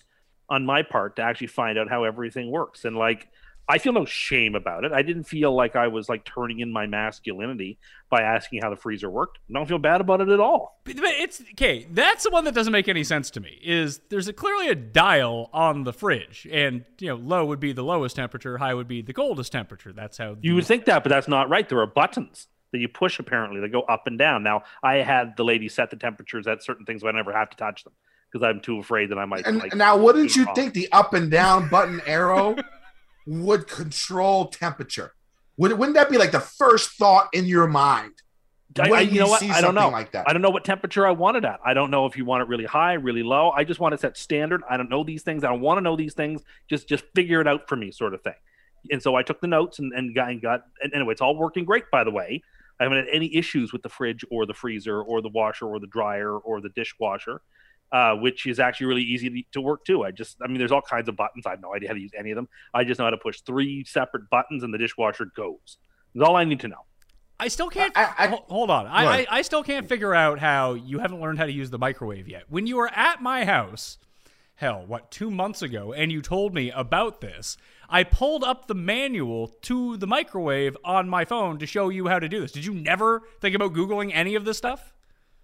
on 0.48 0.64
my 0.64 0.82
part 0.82 1.16
to 1.16 1.22
actually 1.22 1.48
find 1.48 1.78
out 1.78 1.88
how 1.88 2.04
everything 2.04 2.50
works. 2.50 2.84
And 2.84 2.96
like, 2.96 3.28
I 3.68 3.78
feel 3.78 3.92
no 3.92 4.04
shame 4.04 4.54
about 4.54 4.84
it. 4.84 4.92
I 4.92 5.02
didn't 5.02 5.24
feel 5.24 5.54
like 5.54 5.74
I 5.74 5.88
was 5.88 6.08
like 6.08 6.24
turning 6.24 6.60
in 6.60 6.72
my 6.72 6.86
masculinity 6.86 7.78
by 8.08 8.22
asking 8.22 8.62
how 8.62 8.70
the 8.70 8.76
freezer 8.76 9.10
worked. 9.10 9.38
I 9.50 9.52
don't 9.54 9.66
feel 9.66 9.78
bad 9.78 10.00
about 10.00 10.20
it 10.20 10.28
at 10.28 10.38
all. 10.38 10.80
But 10.84 10.96
but 10.96 11.04
it's 11.06 11.40
okay. 11.52 11.86
That's 11.90 12.24
the 12.24 12.30
one 12.30 12.44
that 12.44 12.54
doesn't 12.54 12.72
make 12.72 12.86
any 12.86 13.02
sense 13.02 13.30
to 13.30 13.40
me. 13.40 13.58
Is 13.64 14.00
there's 14.08 14.28
a, 14.28 14.32
clearly 14.32 14.68
a 14.68 14.74
dial 14.74 15.50
on 15.52 15.84
the 15.84 15.92
fridge, 15.92 16.46
and 16.50 16.84
you 17.00 17.08
know, 17.08 17.16
low 17.16 17.44
would 17.46 17.60
be 17.60 17.72
the 17.72 17.82
lowest 17.82 18.16
temperature, 18.16 18.58
high 18.58 18.74
would 18.74 18.88
be 18.88 19.02
the 19.02 19.12
coldest 19.12 19.52
temperature. 19.52 19.92
That's 19.92 20.18
how 20.18 20.36
You 20.40 20.54
would 20.54 20.66
think 20.66 20.84
that, 20.84 21.02
but 21.02 21.08
that's 21.10 21.28
not 21.28 21.48
right. 21.48 21.68
There 21.68 21.80
are 21.80 21.86
buttons 21.86 22.46
that 22.72 22.78
you 22.78 22.88
push 22.88 23.18
apparently 23.18 23.60
that 23.60 23.72
go 23.72 23.82
up 23.82 24.06
and 24.06 24.18
down. 24.18 24.42
Now, 24.42 24.62
I 24.82 24.96
had 24.96 25.36
the 25.36 25.44
lady 25.44 25.68
set 25.68 25.90
the 25.90 25.96
temperatures 25.96 26.46
at 26.46 26.62
certain 26.62 26.84
things, 26.84 27.02
but 27.02 27.08
I 27.08 27.16
never 27.16 27.32
have 27.32 27.50
to 27.50 27.56
touch 27.56 27.84
them 27.84 27.92
because 28.30 28.46
I'm 28.46 28.60
too 28.60 28.78
afraid 28.78 29.10
that 29.10 29.18
I 29.18 29.24
might. 29.24 29.46
And 29.46 29.58
like, 29.58 29.74
now, 29.74 29.96
wouldn't 29.96 30.36
you 30.36 30.44
wrong. 30.44 30.54
think 30.54 30.74
the 30.74 30.88
up 30.92 31.14
and 31.14 31.30
down 31.30 31.68
button 31.68 32.00
arrow 32.06 32.56
would 33.26 33.66
control 33.66 34.46
temperature? 34.46 35.12
Would, 35.56 35.72
wouldn't 35.72 35.96
that 35.96 36.10
be 36.10 36.18
like 36.18 36.32
the 36.32 36.40
first 36.40 36.90
thought 36.92 37.28
in 37.32 37.46
your 37.46 37.66
mind? 37.66 38.12
I, 38.78 38.90
when 38.90 38.98
I, 38.98 39.02
you 39.02 39.20
know 39.20 39.28
what? 39.28 39.40
see 39.40 39.50
I 39.50 39.60
don't 39.60 39.74
know. 39.74 39.82
something 39.82 39.92
like 39.92 40.12
that? 40.12 40.28
I 40.28 40.32
don't 40.32 40.42
know 40.42 40.50
what 40.50 40.64
temperature 40.64 41.06
I 41.06 41.12
want 41.12 41.36
it 41.36 41.44
at. 41.44 41.60
I 41.64 41.72
don't 41.72 41.90
know 41.90 42.06
if 42.06 42.16
you 42.16 42.24
want 42.24 42.42
it 42.42 42.48
really 42.48 42.64
high, 42.64 42.94
really 42.94 43.22
low. 43.22 43.50
I 43.50 43.64
just 43.64 43.80
want 43.80 43.94
it 43.94 44.00
set 44.00 44.16
standard. 44.16 44.62
I 44.68 44.76
don't 44.76 44.90
know 44.90 45.02
these 45.02 45.22
things. 45.22 45.44
I 45.44 45.48
don't 45.48 45.60
want 45.60 45.78
to 45.78 45.82
know 45.82 45.96
these 45.96 46.14
things. 46.14 46.42
Just 46.68 46.88
just 46.88 47.04
figure 47.14 47.40
it 47.40 47.48
out 47.48 47.68
for 47.68 47.76
me, 47.76 47.90
sort 47.90 48.12
of 48.12 48.22
thing. 48.22 48.34
And 48.90 49.02
so 49.02 49.14
I 49.14 49.22
took 49.22 49.40
the 49.40 49.46
notes 49.46 49.78
and, 49.78 49.92
and 49.92 50.14
got, 50.14 50.30
and 50.30 50.42
got 50.42 50.62
and 50.82 50.92
anyway, 50.94 51.12
it's 51.12 51.20
all 51.20 51.36
working 51.36 51.64
great, 51.64 51.84
by 51.90 52.04
the 52.04 52.10
way. 52.10 52.42
I 52.78 52.84
haven't 52.84 52.98
had 52.98 53.06
any 53.10 53.34
issues 53.34 53.72
with 53.72 53.82
the 53.82 53.88
fridge 53.88 54.24
or 54.30 54.44
the 54.44 54.54
freezer 54.54 55.00
or 55.00 55.22
the 55.22 55.30
washer 55.30 55.66
or 55.66 55.80
the 55.80 55.86
dryer 55.86 56.36
or 56.36 56.60
the 56.60 56.68
dishwasher, 56.68 57.40
uh, 57.92 58.14
which 58.16 58.46
is 58.46 58.58
actually 58.60 58.86
really 58.86 59.02
easy 59.02 59.28
to, 59.30 59.42
to 59.52 59.60
work 59.60 59.84
too. 59.84 60.04
I 60.04 60.10
just, 60.10 60.36
I 60.42 60.46
mean, 60.48 60.58
there's 60.58 60.72
all 60.72 60.82
kinds 60.82 61.08
of 61.08 61.16
buttons. 61.16 61.46
I 61.46 61.50
have 61.50 61.60
no 61.60 61.74
idea 61.74 61.88
how 61.88 61.94
to 61.94 62.00
use 62.00 62.12
any 62.18 62.30
of 62.30 62.36
them. 62.36 62.48
I 62.74 62.84
just 62.84 62.98
know 62.98 63.04
how 63.04 63.10
to 63.10 63.16
push 63.18 63.40
three 63.42 63.84
separate 63.84 64.28
buttons 64.30 64.62
and 64.62 64.72
the 64.74 64.78
dishwasher 64.78 65.26
goes. 65.36 65.78
That's 66.14 66.28
all 66.28 66.36
I 66.36 66.44
need 66.44 66.60
to 66.60 66.68
know. 66.68 66.84
I 67.38 67.48
still 67.48 67.68
can't. 67.68 67.92
I- 67.96 68.14
I- 68.18 68.40
hold 68.48 68.70
on. 68.70 68.86
I, 68.86 69.04
Right. 69.04 69.26
I, 69.30 69.38
I 69.38 69.42
still 69.42 69.62
can't 69.62 69.86
figure 69.88 70.14
out 70.14 70.38
how 70.38 70.74
you 70.74 70.98
haven't 71.00 71.20
learned 71.20 71.38
how 71.38 71.44
to 71.46 71.52
use 71.52 71.70
the 71.70 71.78
microwave 71.78 72.28
yet. 72.28 72.44
When 72.48 72.66
you 72.66 72.76
were 72.76 72.90
at 72.94 73.20
my 73.22 73.44
house, 73.44 73.98
hell, 74.54 74.84
what, 74.86 75.10
two 75.10 75.30
months 75.30 75.60
ago, 75.60 75.92
and 75.92 76.10
you 76.10 76.22
told 76.22 76.54
me 76.54 76.70
about 76.70 77.20
this, 77.20 77.58
I 77.90 78.04
pulled 78.04 78.42
up 78.42 78.66
the 78.66 78.74
manual 78.74 79.48
to 79.62 79.98
the 79.98 80.06
microwave 80.06 80.76
on 80.82 81.08
my 81.10 81.24
phone 81.26 81.58
to 81.58 81.66
show 81.66 81.90
you 81.90 82.08
how 82.08 82.18
to 82.18 82.28
do 82.28 82.40
this. 82.40 82.52
Did 82.52 82.64
you 82.64 82.72
never 82.74 83.22
think 83.40 83.54
about 83.54 83.74
Googling 83.74 84.10
any 84.14 84.34
of 84.34 84.44
this 84.46 84.56
stuff? 84.56 84.94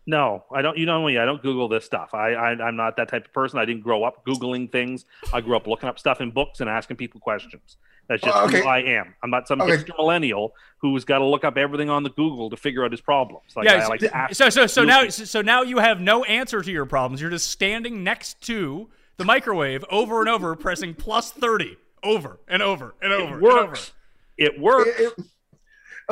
No, 0.07 0.45
I 0.53 0.63
don't. 0.63 0.77
You 0.77 0.85
know 0.87 1.05
me. 1.07 1.17
I 1.19 1.25
don't 1.25 1.41
Google 1.43 1.69
this 1.69 1.85
stuff. 1.85 2.13
I, 2.13 2.33
I 2.33 2.51
I'm 2.61 2.75
not 2.77 2.97
that 2.97 3.09
type 3.09 3.27
of 3.27 3.33
person. 3.33 3.59
I 3.61 3.65
didn't 3.65 3.83
grow 3.83 4.03
up 4.03 4.25
Googling 4.27 4.71
things. 4.73 5.05
I 5.33 5.41
grew 5.41 5.57
up 5.57 5.67
looking 5.69 5.89
up 5.89 5.99
stuff 5.99 6.21
in 6.21 6.31
books 6.33 6.61
and 6.61 6.69
asking 6.69 6.97
people 6.97 7.21
questions. 7.21 7.77
That's 8.09 8.21
just 8.21 8.37
oh, 8.37 8.41
Well, 8.41 8.49
okay. 8.49 8.63
who 8.63 8.69
I 8.69 8.79
am. 8.81 9.15
I'm 9.23 9.31
not 9.31 9.47
some 9.47 9.61
Okay. 9.61 9.77
hipster 9.77 9.97
millennial 9.97 10.55
who's 10.79 11.05
got 11.05 11.19
to 11.19 11.25
look 11.25 11.45
up 11.45 11.57
everything 11.57 11.89
on 11.89 12.03
the 12.03 12.11
Google 12.11 12.51
to 12.51 12.57
figure 12.57 12.85
out 12.85 12.91
his 12.91 13.01
problems. 13.01 13.55
Like 13.55 13.67
Yeah, 13.67 13.75
I 13.85 13.87
like 13.87 14.01
to 14.01 14.17
ask. 14.17 14.35
So 14.35 14.51
so 14.51 14.67
so 14.67 14.81
you- 14.81 14.87
now 14.89 15.09
so 15.09 15.41
now 15.41 15.63
you 15.63 15.79
have 15.79 16.01
no 16.01 16.25
answer 16.25 16.63
to 16.63 16.71
your 16.73 16.85
problems. 16.85 17.21
You're 17.21 17.31
just 17.31 17.49
standing 17.49 18.03
next 18.03 18.41
to 18.47 18.89
the 19.19 19.25
microwave 19.25 19.85
over 19.89 20.19
and 20.19 20.29
over, 20.29 20.57
pressing 20.57 20.95
plus 20.95 21.31
thirty 21.31 21.77
over 22.03 22.41
and 22.49 22.61
over 22.61 22.97
and 23.01 23.13
over. 23.13 23.23
it 23.23 23.25
and 23.35 23.45
over. 23.45 23.67
works. 23.69 23.93
It 24.37 24.59
works. 24.59 24.91
It- 24.99 25.13
it- 25.17 25.25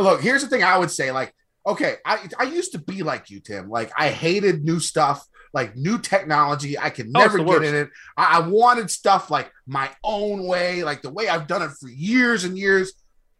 look, 0.01 0.21
here's 0.21 0.43
the 0.43 0.49
thing 0.49 0.63
I 0.63 0.79
would 0.79 0.93
say. 0.93 1.11
Like, 1.11 1.35
okay, 1.71 1.97
I 2.05 2.29
I 2.39 2.45
used 2.45 2.73
to 2.73 2.79
be 2.79 3.03
like 3.03 3.31
you, 3.31 3.41
Tim. 3.41 3.69
Like, 3.69 3.91
I 3.97 4.09
hated 4.11 4.65
new 4.65 4.81
stuff, 4.81 5.25
like 5.53 5.77
new 5.77 5.99
technology. 5.99 6.79
I 6.79 6.91
could 6.91 7.09
Oh, 7.15 7.21
never 7.21 7.39
the 7.39 7.45
get 7.45 7.61
worst. 7.61 7.69
in 7.69 7.75
it. 7.75 7.91
I, 8.17 8.39
I 8.39 8.49
wanted 8.49 8.91
stuff 8.91 9.31
like 9.31 9.51
my 9.67 9.91
own 10.05 10.47
way, 10.47 10.85
like 10.85 11.03
the 11.03 11.11
way 11.11 11.29
I've 11.29 11.47
done 11.47 11.63
it 11.63 11.71
for 11.81 11.89
years 11.89 12.45
and 12.45 12.59
years. 12.59 12.93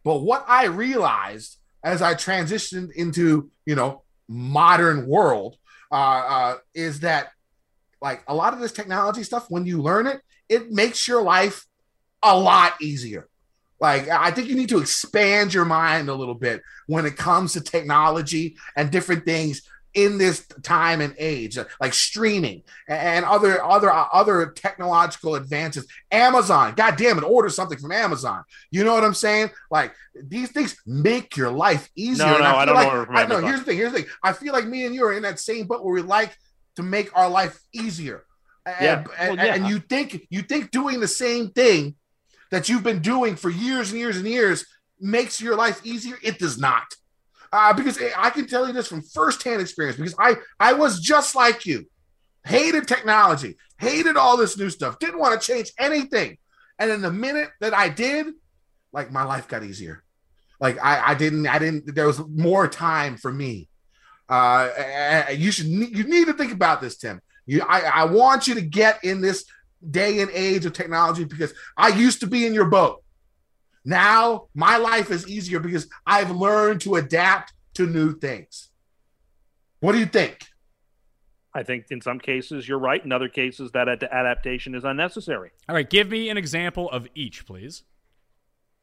But 0.03 0.19
what 0.19 0.45
I 0.47 0.65
realized 0.65 1.57
as 1.83 2.01
I 2.01 2.13
transitioned 2.15 2.91
into, 2.93 3.49
you 3.65 3.75
know, 3.75 4.03
modern 4.27 5.07
world, 5.07 5.57
uh, 5.91 5.95
uh, 5.95 6.55
is 6.73 7.01
that 7.01 7.31
like 8.01 8.23
a 8.27 8.33
lot 8.35 8.53
of 8.53 8.59
this 8.59 8.71
technology 8.71 9.23
stuff, 9.23 9.45
when 9.49 9.65
you 9.65 9.81
learn 9.81 10.07
it, 10.07 10.21
it 10.49 10.71
makes 10.71 11.07
your 11.07 11.21
life 11.21 11.65
a 12.23 12.37
lot 12.37 12.73
easier. 12.81 13.27
Like 13.81 14.07
I 14.07 14.31
think 14.31 14.47
you 14.47 14.55
need 14.55 14.69
to 14.69 14.79
expand 14.79 15.53
your 15.53 15.65
mind 15.65 16.07
a 16.07 16.13
little 16.13 16.35
bit 16.35 16.61
when 16.87 17.05
it 17.05 17.17
comes 17.17 17.53
to 17.53 17.61
technology 17.61 18.55
and 18.77 18.91
different 18.91 19.25
things 19.25 19.63
in 19.93 20.17
this 20.17 20.47
time 20.63 21.01
and 21.01 21.13
age, 21.17 21.57
like 21.81 21.93
streaming 21.93 22.63
and 22.87 23.25
other 23.25 23.61
other 23.61 23.91
other 23.91 24.51
technological 24.55 25.35
advances. 25.35 25.85
Amazon, 26.11 26.73
god 26.77 26.95
damn 26.95 27.17
it, 27.17 27.23
order 27.25 27.49
something 27.49 27.77
from 27.77 27.91
Amazon. 27.91 28.43
You 28.69 28.85
know 28.85 28.93
what 28.93 29.03
I'm 29.03 29.13
saying? 29.13 29.49
Like 29.69 29.93
these 30.15 30.51
things 30.51 30.77
make 30.85 31.35
your 31.35 31.51
life 31.51 31.89
easier. 31.95 32.25
No, 32.25 32.37
no, 32.37 32.45
I 32.45 32.65
feel 32.65 32.65
don't 32.67 32.75
like, 32.75 32.87
order 32.87 33.05
from 33.07 33.15
I, 33.17 33.25
no, 33.25 33.35
Amazon. 33.37 33.43
here's 33.49 33.59
the 33.59 33.65
thing. 33.65 33.77
Here's 33.77 33.91
the 33.91 33.97
thing. 33.99 34.09
I 34.23 34.31
feel 34.33 34.53
like 34.53 34.65
me 34.67 34.85
and 34.85 34.95
you 34.95 35.03
are 35.05 35.13
in 35.13 35.23
that 35.23 35.39
same 35.39 35.67
boat 35.67 35.83
where 35.83 35.93
we 35.93 36.01
like 36.01 36.37
to 36.77 36.83
make 36.83 37.17
our 37.17 37.29
life 37.29 37.59
easier. 37.73 38.23
And, 38.65 38.75
Yeah. 38.81 39.03
and, 39.17 39.37
Well, 39.37 39.45
yeah. 39.45 39.55
and 39.55 39.67
you 39.67 39.79
think 39.79 40.25
you 40.29 40.41
think 40.43 40.71
doing 40.71 40.99
the 41.01 41.07
same 41.07 41.49
thing 41.49 41.95
that 42.51 42.69
you've 42.69 42.83
been 42.83 42.99
doing 42.99 43.35
for 43.35 43.49
years 43.49 43.91
and 43.91 43.99
years 43.99 44.17
and 44.17 44.27
years 44.27 44.65
makes 44.99 45.41
your 45.41 45.55
life 45.55 45.83
easier. 45.85 46.17
It 46.21 46.37
does 46.37 46.59
not. 46.59 46.83
Uh, 47.53 47.73
because 47.73 47.99
I 48.17 48.29
can 48.29 48.47
tell 48.47 48.65
you 48.65 48.73
this 48.73 48.87
from 48.87 49.01
firsthand 49.01 49.61
experience 49.61 49.97
because 49.97 50.15
I 50.17 50.35
I 50.59 50.73
was 50.73 51.01
just 51.01 51.35
like 51.35 51.65
you, 51.65 51.85
hated 52.45 52.87
technology, 52.87 53.57
hated 53.77 54.15
all 54.15 54.37
this 54.37 54.57
new 54.57 54.69
stuff, 54.69 54.99
didn't 54.99 55.19
want 55.19 55.39
to 55.39 55.45
change 55.45 55.71
anything, 55.77 56.37
and 56.79 56.89
in 56.89 57.01
the 57.01 57.11
minute 57.11 57.49
that 57.59 57.73
I 57.73 57.89
did, 57.89 58.27
like 58.93 59.11
my 59.11 59.23
life 59.23 59.49
got 59.49 59.63
easier. 59.63 60.01
Like 60.61 60.77
I 60.81 61.11
I 61.11 61.13
didn't 61.15 61.45
I 61.45 61.59
didn't 61.59 61.93
there 61.93 62.07
was 62.07 62.21
more 62.25 62.69
time 62.69 63.17
for 63.17 63.33
me. 63.33 63.67
Uh, 64.29 65.25
you 65.35 65.51
should 65.51 65.65
you 65.65 66.05
need 66.05 66.27
to 66.27 66.33
think 66.33 66.53
about 66.53 66.79
this, 66.79 66.97
Tim. 66.97 67.19
You 67.45 67.63
I 67.67 67.81
I 67.81 68.03
want 68.05 68.47
you 68.47 68.55
to 68.55 68.61
get 68.61 69.03
in 69.03 69.19
this 69.19 69.43
day 69.89 70.19
and 70.21 70.29
age 70.31 70.65
of 70.65 70.73
technology 70.73 71.23
because 71.23 71.53
I 71.77 71.89
used 71.89 72.19
to 72.21 72.27
be 72.27 72.45
in 72.45 72.53
your 72.53 72.65
boat. 72.65 73.03
Now 73.83 74.47
my 74.53 74.77
life 74.77 75.09
is 75.11 75.27
easier 75.27 75.59
because 75.59 75.87
I've 76.05 76.31
learned 76.31 76.81
to 76.81 76.95
adapt 76.95 77.53
to 77.75 77.87
new 77.87 78.17
things. 78.17 78.69
What 79.79 79.93
do 79.93 79.99
you 79.99 80.05
think? 80.05 80.37
I 81.53 81.63
think 81.63 81.85
in 81.89 82.01
some 82.01 82.19
cases 82.19 82.67
you're 82.67 82.79
right. 82.79 83.03
In 83.03 83.11
other 83.11 83.27
cases, 83.27 83.71
that 83.71 83.89
ad- 83.89 84.03
adaptation 84.03 84.75
is 84.75 84.83
unnecessary. 84.83 85.51
All 85.67 85.75
right, 85.75 85.89
give 85.89 86.09
me 86.09 86.29
an 86.29 86.37
example 86.37 86.89
of 86.91 87.07
each, 87.15 87.45
please. 87.45 87.83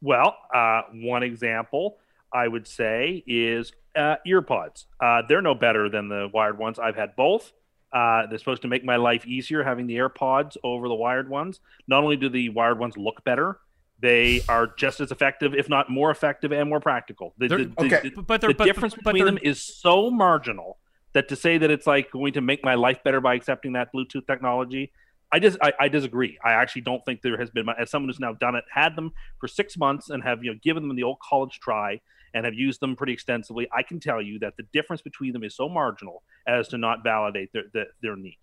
Well, 0.00 0.36
uh, 0.54 0.82
one 0.92 1.22
example 1.22 1.98
I 2.32 2.46
would 2.46 2.66
say 2.66 3.24
is 3.26 3.72
uh, 3.96 4.16
earpods. 4.26 4.84
Uh, 5.00 5.22
they're 5.28 5.42
no 5.42 5.54
better 5.54 5.88
than 5.88 6.08
the 6.08 6.28
wired 6.32 6.58
ones. 6.58 6.78
I've 6.78 6.96
had 6.96 7.16
both. 7.16 7.52
Uh, 7.92 8.26
they're 8.26 8.38
supposed 8.38 8.62
to 8.62 8.68
make 8.68 8.84
my 8.84 8.96
life 8.96 9.26
easier 9.26 9.62
having 9.62 9.86
the 9.86 9.96
AirPods 9.96 10.56
over 10.62 10.88
the 10.88 10.94
wired 10.94 11.28
ones. 11.28 11.60
Not 11.86 12.02
only 12.04 12.16
do 12.16 12.28
the 12.28 12.50
wired 12.50 12.78
ones 12.78 12.96
look 12.96 13.24
better, 13.24 13.58
they 14.00 14.42
are 14.48 14.66
just 14.76 15.00
as 15.00 15.10
effective, 15.10 15.54
if 15.54 15.68
not 15.68 15.90
more 15.90 16.10
effective 16.10 16.52
and 16.52 16.68
more 16.68 16.80
practical. 16.80 17.34
The, 17.38 17.48
They're- 17.48 17.58
the- 17.58 17.64
the- 17.64 17.84
okay. 17.96 18.08
the- 18.10 18.22
But 18.22 18.40
they're 18.40 18.50
the 18.50 18.54
but, 18.54 18.64
difference 18.64 18.94
but 18.94 19.04
between 19.04 19.24
they're- 19.24 19.32
them 19.34 19.38
is 19.42 19.62
so 19.62 20.10
marginal 20.10 20.78
that 21.14 21.28
to 21.28 21.36
say 21.36 21.56
that 21.58 21.70
it's 21.70 21.86
like 21.86 22.10
going 22.10 22.34
to 22.34 22.40
make 22.42 22.62
my 22.62 22.74
life 22.74 23.02
better 23.02 23.20
by 23.20 23.34
accepting 23.34 23.72
that 23.72 23.92
Bluetooth 23.94 24.26
technology, 24.26 24.92
I 25.32 25.38
just 25.40 25.58
I, 25.62 25.72
I 25.80 25.88
disagree. 25.88 26.38
I 26.44 26.52
actually 26.52 26.82
don't 26.82 27.02
think 27.04 27.22
there 27.22 27.38
has 27.38 27.50
been 27.50 27.66
as 27.78 27.90
someone 27.90 28.08
who's 28.10 28.20
now 28.20 28.34
done 28.34 28.54
it, 28.54 28.64
had 28.70 28.94
them 28.96 29.12
for 29.40 29.48
six 29.48 29.76
months, 29.76 30.10
and 30.10 30.22
have 30.22 30.44
you 30.44 30.52
know 30.52 30.58
given 30.62 30.86
them 30.86 30.94
the 30.96 31.02
old 31.02 31.18
college 31.20 31.58
try 31.60 32.00
and 32.38 32.44
have 32.44 32.54
used 32.54 32.80
them 32.80 32.94
pretty 32.94 33.12
extensively. 33.12 33.68
I 33.76 33.82
can 33.82 33.98
tell 33.98 34.22
you 34.22 34.38
that 34.38 34.56
the 34.56 34.62
difference 34.72 35.02
between 35.02 35.32
them 35.32 35.42
is 35.42 35.56
so 35.56 35.68
marginal 35.68 36.22
as 36.46 36.68
to 36.68 36.78
not 36.78 37.02
validate 37.02 37.52
their 37.52 37.64
their, 37.72 37.86
their 38.00 38.16
need. 38.16 38.38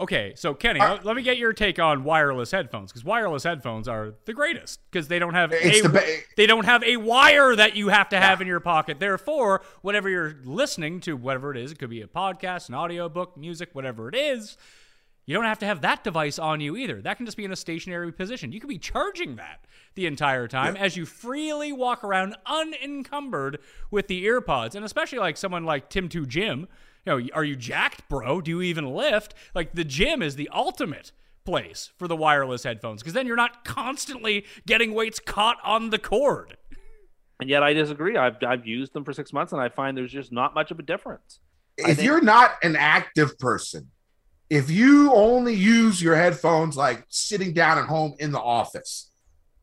Okay, 0.00 0.32
so 0.34 0.54
Kenny, 0.54 0.80
Uh, 0.80 0.98
let 1.04 1.14
me 1.14 1.22
get 1.22 1.38
your 1.38 1.52
take 1.52 1.78
on 1.78 2.02
wireless 2.02 2.50
headphones 2.50 2.90
because 2.90 3.04
wireless 3.04 3.44
headphones 3.44 3.86
are 3.86 4.14
the 4.24 4.32
greatest 4.32 4.80
because 4.90 5.06
they 5.06 5.20
don't 5.20 5.34
have 5.34 5.52
a 5.52 5.80
the 5.82 5.88
ba- 5.88 6.16
they 6.36 6.46
don't 6.46 6.64
have 6.64 6.82
a 6.82 6.96
wire 6.96 7.54
that 7.54 7.76
you 7.76 7.90
have 7.90 8.08
to 8.08 8.18
have 8.18 8.40
in 8.40 8.48
your 8.48 8.58
pocket. 8.58 8.98
Therefore, 8.98 9.62
whenever 9.82 10.08
you're 10.08 10.34
listening 10.42 10.98
to 11.02 11.16
whatever 11.16 11.52
it 11.52 11.58
is, 11.58 11.70
it 11.70 11.78
could 11.78 11.90
be 11.90 12.02
a 12.02 12.08
podcast, 12.08 12.68
an 12.68 12.74
audiobook, 12.74 13.36
music, 13.36 13.68
whatever 13.72 14.08
it 14.08 14.16
is, 14.16 14.56
you 15.26 15.34
don't 15.34 15.44
have 15.44 15.58
to 15.60 15.66
have 15.66 15.80
that 15.82 16.04
device 16.04 16.38
on 16.38 16.60
you 16.60 16.76
either. 16.76 17.00
That 17.00 17.16
can 17.16 17.26
just 17.26 17.36
be 17.36 17.44
in 17.44 17.52
a 17.52 17.56
stationary 17.56 18.12
position. 18.12 18.52
You 18.52 18.60
could 18.60 18.68
be 18.68 18.78
charging 18.78 19.36
that 19.36 19.64
the 19.94 20.06
entire 20.06 20.48
time 20.48 20.76
as 20.76 20.96
you 20.96 21.06
freely 21.06 21.72
walk 21.72 22.04
around 22.04 22.36
unencumbered 22.46 23.58
with 23.90 24.08
the 24.08 24.24
earpods. 24.26 24.74
And 24.74 24.84
especially 24.84 25.18
like 25.18 25.36
someone 25.36 25.64
like 25.64 25.88
Tim 25.88 26.08
2 26.08 26.26
Jim, 26.26 26.68
you 27.06 27.18
know, 27.18 27.28
are 27.34 27.44
you 27.44 27.56
jacked, 27.56 28.08
bro? 28.08 28.40
Do 28.40 28.50
you 28.50 28.62
even 28.62 28.86
lift? 28.94 29.34
Like 29.54 29.74
the 29.74 29.84
gym 29.84 30.22
is 30.22 30.36
the 30.36 30.50
ultimate 30.52 31.12
place 31.44 31.90
for 31.98 32.08
the 32.08 32.16
wireless 32.16 32.64
headphones 32.64 33.02
because 33.02 33.14
then 33.14 33.26
you're 33.26 33.36
not 33.36 33.64
constantly 33.64 34.44
getting 34.66 34.94
weights 34.94 35.20
caught 35.20 35.58
on 35.64 35.90
the 35.90 35.98
cord. 35.98 36.56
And 37.40 37.50
yet, 37.50 37.62
I 37.62 37.72
disagree. 37.72 38.16
I've 38.16 38.36
I've 38.46 38.66
used 38.66 38.92
them 38.92 39.04
for 39.04 39.12
six 39.12 39.32
months, 39.32 39.52
and 39.52 39.60
I 39.60 39.68
find 39.68 39.96
there's 39.96 40.12
just 40.12 40.32
not 40.32 40.54
much 40.54 40.70
of 40.70 40.78
a 40.78 40.82
difference. 40.82 41.40
If 41.76 41.96
think- 41.96 42.02
you're 42.02 42.20
not 42.20 42.52
an 42.62 42.76
active 42.76 43.36
person, 43.38 43.90
if 44.50 44.70
you 44.70 45.12
only 45.12 45.54
use 45.54 46.00
your 46.02 46.14
headphones 46.16 46.76
like 46.76 47.04
sitting 47.08 47.52
down 47.52 47.78
at 47.78 47.86
home 47.86 48.14
in 48.18 48.30
the 48.32 48.40
office, 48.40 49.10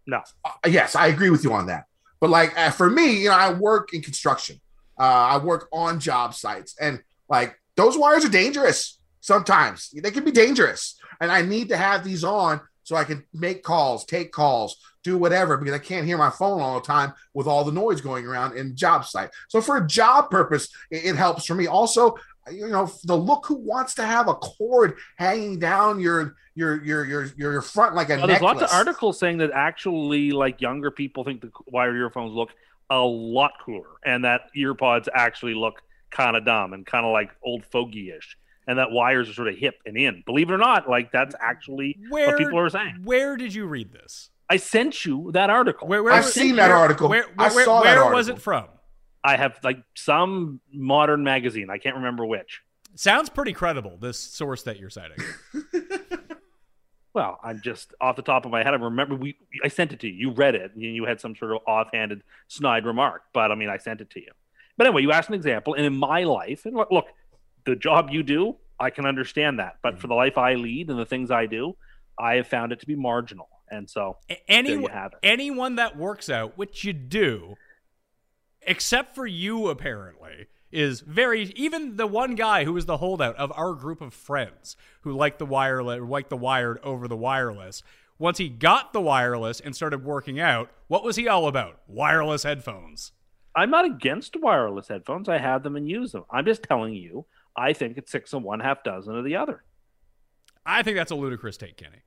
No. 0.08 0.22
uh, 0.44 0.52
yes, 0.68 0.96
I 0.96 1.08
agree 1.08 1.30
with 1.30 1.44
you 1.44 1.54
on 1.54 1.68
that. 1.68 1.86
But 2.20 2.30
like 2.30 2.58
uh, 2.58 2.72
for 2.72 2.90
me, 2.90 3.24
you 3.24 3.30
know, 3.30 3.36
I 3.36 3.54
work 3.54 3.94
in 3.94 4.02
construction. 4.02 4.60
Uh, 5.00 5.04
I 5.04 5.38
work 5.38 5.68
on 5.72 6.00
job 6.00 6.36
sites, 6.36 6.76
and 6.80 7.02
like 7.30 7.56
those 7.76 7.98
wires 7.98 8.24
are 8.26 8.30
dangerous. 8.30 9.00
Sometimes 9.22 9.90
they 9.96 10.12
can 10.12 10.24
be 10.24 10.32
dangerous, 10.32 10.98
and 11.20 11.32
I 11.32 11.42
need 11.42 11.70
to 11.70 11.78
have 11.78 12.04
these 12.04 12.24
on 12.24 12.62
so 12.84 12.96
I 12.96 13.04
can 13.04 13.24
make 13.34 13.64
calls, 13.64 14.06
take 14.06 14.32
calls, 14.32 14.76
do 15.04 15.18
whatever 15.18 15.58
because 15.58 15.74
I 15.74 15.80
can't 15.80 16.06
hear 16.06 16.18
my 16.18 16.30
phone 16.30 16.62
all 16.62 16.80
the 16.80 16.86
time 16.86 17.14
with 17.34 17.48
all 17.48 17.64
the 17.64 17.72
noise 17.72 18.02
going 18.02 18.26
around 18.26 18.58
in 18.58 18.76
job 18.76 19.06
site. 19.06 19.30
So 19.48 19.62
for 19.62 19.78
a 19.78 19.88
job 19.88 20.30
purpose, 20.30 20.68
it, 20.92 21.06
it 21.06 21.16
helps 21.16 21.46
for 21.46 21.56
me. 21.56 21.68
Also, 21.68 22.16
you 22.50 22.67
know, 22.67 22.91
the 23.03 23.15
look 23.15 23.45
who 23.45 23.55
wants 23.55 23.93
to 23.95 24.05
have 24.05 24.27
a 24.27 24.36
cord 24.36 24.98
hanging 25.17 25.60
down 25.60 26.00
your 26.00 26.36
your 26.55 26.83
your 26.83 27.05
your 27.05 27.25
your, 27.38 27.51
your 27.53 27.62
front 27.62 27.95
like 27.95 28.10
a 28.10 28.17
Well, 28.17 28.27
there's 28.27 28.41
lots 28.41 28.62
of 28.62 28.69
articles 28.71 29.19
saying 29.19 29.38
that 29.38 29.51
actually, 29.51 30.31
like 30.31 30.62
younger 30.62 30.91
people 30.91 31.24
think 31.24 31.41
the 31.41 31.51
wired 31.67 31.95
earphones 31.95 32.33
look 32.33 32.50
a 32.89 33.00
lot 33.00 33.51
cooler, 33.63 33.88
and 34.05 34.25
that 34.25 34.50
earpods 34.57 35.07
actually 35.13 35.53
look 35.53 35.81
kind 36.10 36.36
of 36.36 36.43
dumb 36.43 36.74
and 36.74 36.86
kind 36.86 37.05
of 37.05 37.12
like 37.12 37.31
old 37.43 37.63
fogey-ish, 37.65 38.38
and 38.67 38.79
that 38.79 38.91
wires 38.91 39.29
are 39.29 39.33
sort 39.33 39.48
of 39.48 39.55
hip 39.55 39.75
and 39.86 39.95
in. 39.95 40.24
Believe 40.25 40.50
it 40.50 40.53
or 40.53 40.57
not, 40.57 40.89
like 40.89 41.12
that's 41.12 41.36
actually 41.39 41.98
Where 42.10 42.27
what 42.27 42.38
people 42.38 42.60
are 42.60 42.69
saying. 42.69 43.01
Where 43.03 43.38
did 43.38 43.53
you 43.53 43.65
read 43.65 43.93
this? 43.93 44.29
I 44.50 44.57
sent 44.57 45.05
you 45.05 45.31
that 45.31 45.50
article. 45.50 45.88
Where, 45.88 46.03
where 46.03 46.12
I've 46.12 46.25
seen 46.25 46.57
that 46.57 46.71
article. 46.71 47.07
Where, 47.07 47.25
I 47.38 47.53
where, 47.53 47.63
saw 47.63 47.83
that 47.83 47.95
where 47.95 48.13
was 48.13 48.27
it 48.27 48.41
from? 48.41 48.65
I 49.24 49.38
have 49.38 49.60
like 49.63 49.84
some 49.96 50.62
modern 50.74 51.24
magazine. 51.24 51.70
I 51.70 51.78
can't 51.78 51.96
remember 51.98 52.25
which. 52.25 52.62
Sounds 52.96 53.30
pretty 53.30 53.54
credible. 53.54 53.98
This 53.98 54.18
source 54.20 54.63
that 54.63 54.80
you're 54.80 54.90
citing. 54.90 55.18
Well, 57.13 57.40
I'm 57.44 57.60
just 57.62 57.94
off 58.00 58.16
the 58.16 58.22
top 58.22 58.46
of 58.46 58.51
my 58.51 58.63
head. 58.63 58.74
I 58.74 58.78
remember 58.78 59.16
we. 59.16 59.36
I 59.66 59.68
sent 59.68 59.92
it 59.92 60.00
to 60.00 60.08
you. 60.08 60.13
You 60.30 60.32
read 60.32 60.56
it, 60.56 60.72
and 60.74 60.82
you 60.82 61.04
had 61.04 61.20
some 61.20 61.36
sort 61.36 61.51
of 61.51 61.58
offhanded, 61.68 62.22
snide 62.48 62.86
remark. 62.86 63.24
But 63.34 63.51
I 63.51 63.56
mean, 63.56 63.68
I 63.68 63.75
sent 63.78 64.00
it 64.00 64.10
to 64.12 64.22
you. 64.22 64.30
But 64.78 64.88
anyway, 64.88 65.01
you 65.01 65.12
asked 65.12 65.28
an 65.28 65.36
example, 65.36 65.74
and 65.74 65.86
in 65.86 65.94
my 65.94 66.24
life, 66.24 66.66
and 66.66 66.74
look, 66.74 66.90
look, 66.90 67.08
the 67.66 67.75
job 67.75 68.12
you 68.12 68.24
do, 68.24 68.56
I 68.80 68.92
can 68.92 69.06
understand 69.06 69.60
that. 69.60 69.75
But 69.84 70.00
for 70.00 70.08
the 70.08 70.13
life 70.13 70.38
I 70.38 70.54
lead 70.54 70.90
and 70.90 70.98
the 70.98 71.06
things 71.06 71.32
I 71.32 71.48
do, 71.48 71.75
I 72.18 72.36
have 72.36 72.48
found 72.48 72.72
it 72.72 72.80
to 72.80 72.86
be 72.88 72.96
marginal. 72.96 73.50
And 73.70 73.90
so 73.90 74.16
A- 74.30 74.42
Any, 74.50 74.70
There 74.72 74.80
you 74.80 74.88
have 74.88 75.12
it. 75.12 75.20
anyone 75.22 75.75
that 75.75 75.98
works 75.98 76.30
out, 76.30 76.58
which 76.58 76.86
you 76.86 76.94
do, 76.94 77.56
except 78.63 79.15
for 79.15 79.25
you 79.25 79.68
apparently, 79.68 80.48
is 80.72 81.01
very 81.01 81.51
even 81.56 81.98
the 81.98 82.08
one 82.08 82.36
guy 82.36 82.63
who 82.63 82.74
was 82.74 82.86
the 82.86 82.98
holdout 82.98 83.36
of 83.36 83.51
our 83.56 83.74
group 83.74 84.01
of 84.01 84.13
friends 84.13 84.75
who 85.01 85.12
liked 85.12 85.39
the 85.39 85.46
wireless 85.46 86.01
liked 86.01 86.30
the 86.30 86.38
wired 86.38 86.80
over 86.84 87.08
the 87.08 87.18
wireless. 87.18 87.84
Once 88.18 88.38
he 88.38 88.48
got 88.48 88.94
the 88.94 89.01
wireless 89.01 89.60
and 89.60 89.75
started 89.75 90.06
working 90.06 90.39
out, 90.39 90.70
what 90.88 91.03
was 91.03 91.15
he 91.15 91.27
all 91.27 91.48
about? 91.48 91.80
Wireless 91.88 92.44
headphones. 92.44 93.12
I'm 93.56 93.72
not 93.72 93.86
against 93.86 94.39
wireless 94.39 94.88
headphones. 94.88 95.27
I 95.27 95.39
have 95.39 95.63
them 95.63 95.75
and 95.75 95.89
use 95.89 96.12
them. 96.12 96.24
I'm 96.32 96.46
just 96.46 96.63
telling 96.63 96.94
you, 96.94 97.25
I 97.56 97.74
think 97.74 97.98
it's 97.98 98.12
six 98.12 98.32
and 98.34 98.44
one 98.44 98.60
half 98.60 98.84
dozen 98.84 99.18
of 99.18 99.25
the 99.25 99.36
other. 99.36 99.63
I 100.65 100.84
think 100.84 100.96
that's 100.96 101.12
a 101.12 101.15
ludicrous 101.15 101.58
take, 101.58 101.77
Kenny. 101.77 102.03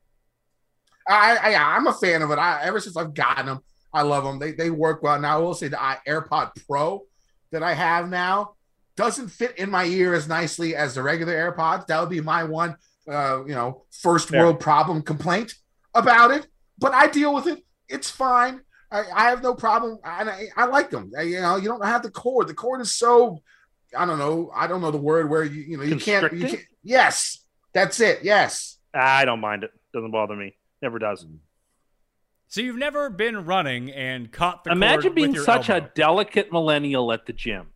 I, 1.07 1.37
I 1.37 1.77
I'm 1.77 1.87
a 1.87 1.93
fan 1.93 2.23
of 2.23 2.31
it. 2.31 2.39
I 2.39 2.63
ever 2.63 2.81
since 2.81 2.97
I've 2.97 3.13
gotten 3.13 3.47
them, 3.47 3.61
I 3.95 4.03
love 4.03 4.25
them. 4.25 4.39
They 4.39 4.53
they 4.53 4.71
work 4.71 5.03
well. 5.03 5.19
Now 5.21 5.37
I 5.39 5.41
will 5.41 5.55
say 5.55 5.69
the 5.69 5.81
i- 5.83 6.01
AirPod 6.07 6.51
Pro 6.67 7.05
that 7.53 7.63
I 7.63 7.73
have 7.73 8.09
now 8.11 8.55
doesn't 8.97 9.29
fit 9.29 9.57
in 9.59 9.71
my 9.71 9.85
ear 9.85 10.15
as 10.15 10.29
nicely 10.29 10.75
as 10.77 10.95
the 10.97 11.03
regular 11.03 11.33
AirPods. 11.33 11.87
That 11.87 12.01
would 12.01 12.11
be 12.11 12.21
my 12.21 12.45
one, 12.45 12.77
uh, 13.09 13.45
you 13.47 13.55
know, 13.55 13.85
first 13.91 14.29
Fair. 14.29 14.43
world 14.43 14.61
problem 14.61 15.03
complaint 15.03 15.55
about 15.95 16.31
it. 16.33 16.47
But 16.79 16.93
I 16.93 17.07
deal 17.07 17.33
with 17.35 17.47
it. 17.47 17.65
It's 17.89 18.11
fine. 18.11 18.61
I, 18.91 19.05
I 19.15 19.31
have 19.31 19.43
no 19.43 19.55
problem. 19.55 19.99
And 20.05 20.29
I, 20.31 20.49
I 20.57 20.67
like 20.67 20.91
them. 20.91 21.13
I- 21.17 21.23
you 21.23 21.41
know, 21.41 21.57
you 21.57 21.69
don't 21.69 21.85
have 21.85 22.03
the 22.03 22.11
cord. 22.11 22.49
The 22.49 22.55
cord 22.55 22.81
is 22.81 22.95
so, 22.95 23.41
I 23.97 24.05
don't 24.07 24.19
know. 24.19 24.51
I 24.55 24.67
don't 24.67 24.81
know 24.81 24.91
the 24.91 24.99
word 24.99 25.31
where 25.31 25.45
you 25.45 25.63
you 25.63 25.77
know 25.77 25.85
you 25.85 25.97
can't. 25.97 26.33
You 26.33 26.49
can't 26.49 26.63
yes, 26.83 27.45
that's 27.73 28.01
it. 28.01 28.21
Yes. 28.25 28.79
I 28.93 29.25
don't 29.25 29.41
mind 29.41 29.65
it. 29.65 29.71
Doesn't 29.93 30.11
bother 30.11 30.35
me. 30.37 30.57
Never 30.83 30.99
does. 30.99 31.25
So 32.55 32.61
you've 32.61 32.77
never 32.77 33.11
been 33.11 33.47
running 33.47 33.91
and 33.91 34.31
caught 34.31 34.63
the 34.63 34.71
Imagine 34.71 35.03
cord 35.03 35.15
being 35.17 35.29
with 35.31 35.35
your 35.39 35.45
such 35.45 35.71
elbow. 35.71 35.87
a 35.87 35.91
delicate 35.97 36.53
millennial 36.53 37.13
at 37.13 37.27
the 37.27 37.33
gym 37.33 37.67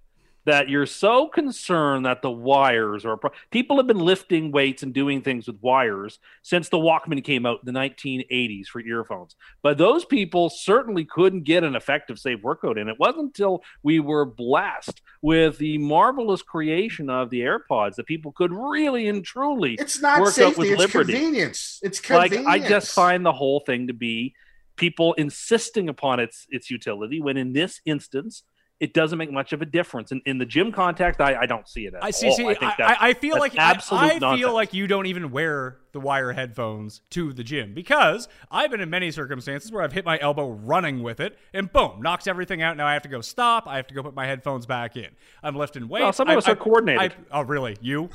that 0.45 0.69
you're 0.69 0.87
so 0.87 1.27
concerned 1.27 2.07
that 2.07 2.23
the 2.23 2.31
wires 2.31 3.05
are. 3.05 3.17
Pro- 3.17 3.33
People 3.51 3.79
have 3.79 3.89
been 3.89 3.99
lifting 3.99 4.53
weights 4.53 4.85
and 4.85 4.95
doing 4.95 5.21
things 5.21 5.49
with 5.49 5.61
wires 5.61 6.21
since 6.43 6.69
the 6.69 6.77
Walkman 6.79 7.25
came 7.25 7.45
out 7.45 7.59
in 7.67 7.75
the 7.75 7.77
1980s 7.77 8.69
for 8.69 8.81
earphones. 8.81 9.35
But 9.63 9.79
those 9.79 10.05
people 10.05 10.49
certainly 10.49 11.05
couldn't 11.05 11.43
get 11.43 11.65
an 11.65 11.75
effective, 11.75 12.21
safe 12.21 12.41
workout 12.45 12.79
in. 12.79 12.89
It 12.89 13.01
wasn't 13.01 13.25
until 13.37 13.65
we 13.83 13.99
were 13.99 14.25
blessed 14.27 15.03
with 15.23 15.59
the 15.59 15.79
marvelous 15.79 16.43
creation 16.43 17.11
of 17.11 17.31
the 17.31 17.41
AirPods 17.41 17.97
that 17.97 18.07
people 18.07 18.31
could 18.31 18.53
really 18.53 19.09
and 19.09 19.25
truly 19.25 19.75
It's 19.75 20.01
not 20.01 20.21
work 20.21 20.29
out 20.29 20.35
safety. 20.35 20.61
with 20.61 20.71
It's 20.71 20.79
liberty. 20.95 21.15
convenience. 21.15 21.81
It's 21.83 22.09
like. 22.09 22.33
I 22.47 22.61
just 22.61 22.93
find 22.93 23.27
the 23.27 23.33
whole 23.33 23.59
thing 23.59 23.89
to 23.89 23.93
be 23.93 24.37
people 24.79 25.13
insisting 25.15 25.89
upon 25.89 26.21
its 26.21 26.47
its 26.51 26.71
utility 26.71 27.21
when 27.21 27.37
in 27.37 27.53
this 27.53 27.81
instance 27.85 28.43
it 28.81 28.95
doesn't 28.95 29.19
make 29.19 29.33
much 29.33 29.53
of 29.53 29.61
a 29.61 29.67
difference. 29.67 30.13
In, 30.13 30.23
in 30.25 30.39
the 30.39 30.47
gym 30.47 30.71
context, 30.71 31.21
I, 31.21 31.35
I 31.35 31.47
don't 31.47 31.67
see 31.69 31.87
it 31.87 31.95
at 31.95 32.05
I 32.05 32.13
see. 32.13 32.29
all. 32.29 32.37
See, 32.37 32.47
I 32.47 32.53
I, 32.61 32.75
I, 32.79 32.97
I 33.09 33.15
feel 33.15 33.37
like 33.37 33.59
I, 33.59 33.71
absolute 33.73 34.01
I 34.01 34.09
feel 34.11 34.21
nonsense. 34.21 34.53
like 34.53 34.73
you 34.73 34.87
don't 34.87 35.07
even 35.07 35.33
wear 35.33 35.79
the 35.91 35.99
wire 35.99 36.31
headphones 36.33 37.01
to 37.11 37.33
the 37.33 37.43
gym 37.43 37.75
because 37.75 38.29
I've 38.53 38.71
been 38.71 38.81
in 38.81 38.89
many 38.89 39.11
circumstances 39.11 39.73
where 39.73 39.83
I've 39.83 39.93
hit 39.93 40.05
my 40.05 40.17
elbow 40.21 40.49
running 40.51 41.03
with 41.03 41.19
it, 41.19 41.37
and 41.53 41.73
boom, 41.73 42.01
knocks 42.03 42.29
everything 42.29 42.63
out. 42.63 42.77
Now 42.77 42.87
I 42.87 42.93
have 42.93 43.03
to 43.03 43.09
go 43.09 43.21
stop. 43.21 43.67
I 43.67 43.79
have 43.79 43.89
to 43.89 43.95
go 43.95 44.03
put 44.05 44.15
my 44.15 44.27
headphones 44.27 44.65
back 44.65 44.97
in. 44.97 45.09
I'm 45.43 45.57
lifting 45.57 45.89
weights. 45.89 46.03
Well, 46.05 46.13
some 46.13 46.29
of 46.29 46.35
I- 46.35 46.39
us 46.39 46.47
are 46.47 46.53
I- 46.53 46.55
coordinated. 46.55 47.13
I- 47.33 47.41
oh, 47.41 47.43
really? 47.43 47.77
You? 47.81 48.11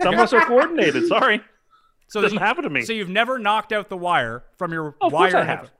some 0.00 0.14
of 0.14 0.20
us 0.20 0.32
are 0.32 0.44
coordinated. 0.46 1.08
Sorry, 1.08 1.40
So 2.08 2.20
this 2.20 2.26
Doesn't 2.26 2.38
you- 2.38 2.44
happen 2.46 2.62
to 2.62 2.70
me. 2.70 2.82
So 2.82 2.92
you've 2.92 3.08
never 3.08 3.40
knocked 3.40 3.72
out 3.72 3.88
the 3.88 3.96
wire 3.96 4.44
from 4.56 4.72
your 4.72 4.94
of 5.00 5.12
wire 5.12 5.44
headphones. 5.44 5.70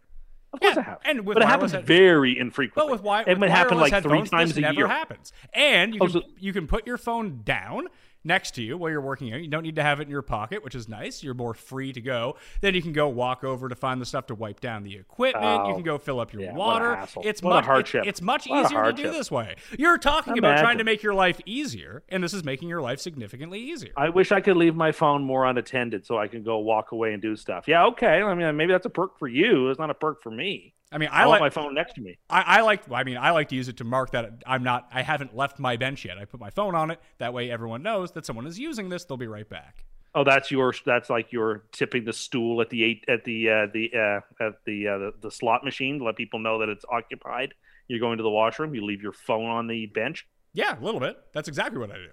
Of 0.57 0.61
course 0.61 0.75
Yeah, 0.77 0.81
I 0.81 0.85
have. 0.85 0.99
and 1.05 1.27
with 1.27 1.35
but 1.37 1.43
it 1.43 1.47
happens 1.49 1.73
head- 1.73 1.87
very 1.87 2.39
infrequently. 2.39 2.83
But 2.83 2.91
with, 2.91 3.01
wi- 3.01 3.23
it 3.23 3.29
with 3.29 3.39
would 3.39 3.51
happen 3.51 3.77
wireless 3.79 3.93
like 3.93 4.03
three 4.03 4.23
times 4.23 4.51
this 4.51 4.59
a 4.59 4.61
never 4.63 4.75
year. 4.75 4.89
happens. 4.89 5.33
And 5.53 5.95
you 5.95 6.01
Oh, 6.03 6.07
can, 6.07 6.13
so- 6.15 6.23
you 6.39 6.53
can 6.53 6.67
put 6.67 6.87
your 6.87 6.99
phone 6.99 7.43
down 7.45 7.89
next 8.27 8.55
to 8.57 8.63
you 8.63 8.77
while 8.77 8.91
you're 8.91 9.01
working 9.01 9.33
out. 9.33 9.41
You 9.41 9.49
don't 9.49 9.63
need 9.63 9.77
to 9.77 9.83
have 9.83 10.01
it 10.01 10.05
in 10.05 10.11
your 10.11 10.23
pocket, 10.23 10.63
which 10.65 10.75
is 10.75 10.89
nice. 10.89 11.23
You're 11.23 11.35
more 11.35 11.55
free 11.55 11.93
to 11.93 12.01
go. 12.01 12.37
Then 12.61 12.75
you 12.75 12.83
can 12.83 12.93
go 12.93 13.09
walk 13.09 13.45
over 13.45 13.69
to 13.69 13.75
find 13.75 14.01
the 14.01 14.07
stuff 14.07 14.27
to 14.27 14.35
wipe 14.35 14.61
down 14.61 14.83
the 14.83 14.97
equipment. 14.97 15.45
you 15.45 15.51
Oh, 15.73 15.75
can 15.75 15.83
go 15.83 15.97
fill 15.99 16.21
up 16.21 16.33
your 16.33 16.43
yeah, 16.43 16.53
water. 16.55 17.07
It's 17.23 17.43
much 17.43 17.65
it- 17.65 17.67
hardship. 17.67 18.07
it's 18.07 18.21
much 18.21 18.47
easier 18.47 18.85
to 18.85 18.93
do 18.93 19.11
this 19.11 19.31
way. 19.31 19.57
You're 19.79 19.99
talking 19.99 20.37
about 20.39 20.59
trying 20.59 20.79
to 20.79 20.85
make 20.85 21.03
your 21.03 21.15
life 21.15 21.41
easier, 21.47 22.03
and 22.09 22.23
this 22.23 22.35
is 22.35 22.45
making 22.45 22.69
your 22.69 22.83
life 22.83 23.01
significantly 23.01 23.61
easier. 23.61 23.93
I 23.97 24.09
wish 24.09 24.33
I 24.33 24.41
could 24.41 24.57
leave 24.57 24.75
my 24.75 24.93
phone 24.93 25.23
more 25.23 25.47
unattended 25.47 26.05
so 26.07 26.19
I 26.19 26.29
can 26.29 26.43
go 26.43 26.59
walk 26.59 26.93
away 26.93 27.13
and 27.13 27.23
do 27.23 27.37
stuff. 27.37 27.69
Yeah, 27.69 27.87
okay. 27.87 28.23
I 28.23 28.35
mean, 28.35 28.57
maybe 28.57 28.73
that's 28.73 28.87
a 28.87 28.91
perk 28.91 29.19
for 29.19 29.29
you. 29.29 29.71
It's 29.71 29.79
not 29.79 29.91
a 29.91 29.95
perk 29.95 30.23
for 30.23 30.31
me. 30.31 30.73
I 30.93 30.99
mean, 30.99 31.09
I, 31.11 31.23
I 31.23 31.25
like 31.27 31.41
my 31.41 31.51
phone 31.51 31.75
next 31.75 31.95
to 31.95 32.01
me. 32.01 32.17
I, 32.31 32.43
I 32.43 32.61
like. 32.63 32.91
I 32.91 33.03
mean, 33.03 33.17
I 33.17 33.31
like 33.33 33.49
to 33.49 33.57
use 33.57 33.69
it 33.69 33.79
to 33.79 33.85
mark 33.85 34.13
that 34.13 34.43
I'm 34.47 34.63
not. 34.63 34.89
I 34.93 35.03
haven't 35.03 35.35
left 35.37 35.59
my 35.59 35.77
bench 35.77 36.05
yet. 36.05 36.17
I 36.17 36.25
put 36.25 36.39
my 36.39 36.51
phone 36.51 36.75
on 36.77 36.91
it. 36.91 37.01
That 37.19 37.35
way, 37.35 37.51
everyone 37.51 37.83
knows 37.83 38.13
that 38.13 38.25
someone 38.25 38.47
is 38.47 38.59
using 38.59 38.89
this. 38.89 39.05
They'll 39.05 39.17
be 39.17 39.27
right 39.27 39.49
back. 39.49 39.85
Oh, 40.15 40.23
that's 40.23 40.51
your. 40.51 40.73
That's 40.85 41.11
like 41.11 41.33
you're 41.33 41.65
tipping 41.73 42.05
the 42.05 42.13
stool 42.13 42.61
at 42.61 42.71
the 42.71 42.85
eight 42.85 43.05
at 43.09 43.25
the 43.25 43.51
uh, 43.51 43.67
the 43.73 43.91
uh, 43.95 44.45
at 44.47 44.53
the, 44.65 44.89
uh, 44.89 44.99
the 44.99 45.13
the 45.23 45.31
slot 45.31 45.65
machine 45.65 45.99
to 45.99 46.05
let 46.05 46.17
people 46.17 46.39
know 46.39 46.61
that 46.61 46.69
it's 46.69 46.85
occupied. 46.91 47.55
You're 47.89 48.01
going 48.01 48.19
to 48.19 48.23
the 48.23 48.31
washroom. 48.31 48.75
You 48.75 48.85
leave 48.85 49.03
your 49.03 49.13
phone 49.13 49.47
on 49.47 49.67
the 49.67 49.87
bench. 49.87 50.27
Yeah, 50.55 50.79
a 50.79 50.83
little 50.83 51.01
bit. 51.01 51.19
That's 51.35 51.49
exactly 51.49 51.79
what 51.79 51.91
I 51.91 51.97
do. 51.97 52.09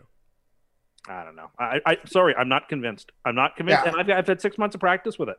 I 1.07 1.23
don't 1.23 1.35
know. 1.35 1.49
I, 1.59 1.79
I 1.85 1.97
sorry, 2.05 2.33
I'm 2.35 2.49
not 2.49 2.69
convinced. 2.69 3.11
I'm 3.25 3.35
not 3.35 3.55
convinced, 3.55 3.83
Yeah. 3.85 3.91
and 3.91 3.99
I've, 4.01 4.09
I've 4.19 4.27
had 4.27 4.41
six 4.41 4.57
months 4.57 4.73
of 4.73 4.79
practice 4.81 5.19
with 5.19 5.29
it, 5.29 5.37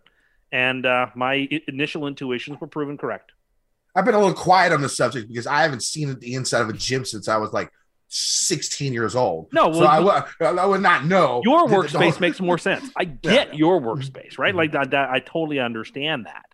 and 0.52 0.86
uh, 0.86 1.06
my 1.14 1.48
initial 1.68 2.06
intuitions 2.06 2.60
were 2.60 2.66
proven 2.66 2.96
correct. 2.96 3.32
I've 3.96 4.04
been 4.04 4.14
a 4.14 4.18
little 4.18 4.34
quiet 4.34 4.72
on 4.72 4.82
the 4.82 4.88
subject 4.88 5.28
because 5.28 5.46
I 5.46 5.62
haven't 5.62 5.82
seen 5.82 6.18
the 6.18 6.34
inside 6.34 6.62
of 6.62 6.68
a 6.68 6.72
gym 6.72 7.04
since 7.04 7.28
I 7.28 7.36
was 7.36 7.52
like 7.52 7.70
16 8.08 8.92
years 8.92 9.14
old. 9.16 9.48
No, 9.52 9.72
so 9.72 9.80
well, 9.80 9.88
I 9.88 10.00
would 10.00 10.58
I 10.58 10.66
would 10.66 10.80
not 10.80 11.04
know. 11.04 11.42
Your 11.44 11.66
workspace 11.66 12.20
makes 12.20 12.40
more 12.40 12.58
sense. 12.58 12.88
I 12.96 13.04
get 13.04 13.56
your 13.56 13.80
workspace, 13.80 14.38
right? 14.38 14.54
Like 14.54 14.72
that, 14.72 14.90
that- 14.90 15.10
I 15.10 15.20
totally 15.20 15.60
understand 15.60 16.26
that. 16.26 16.44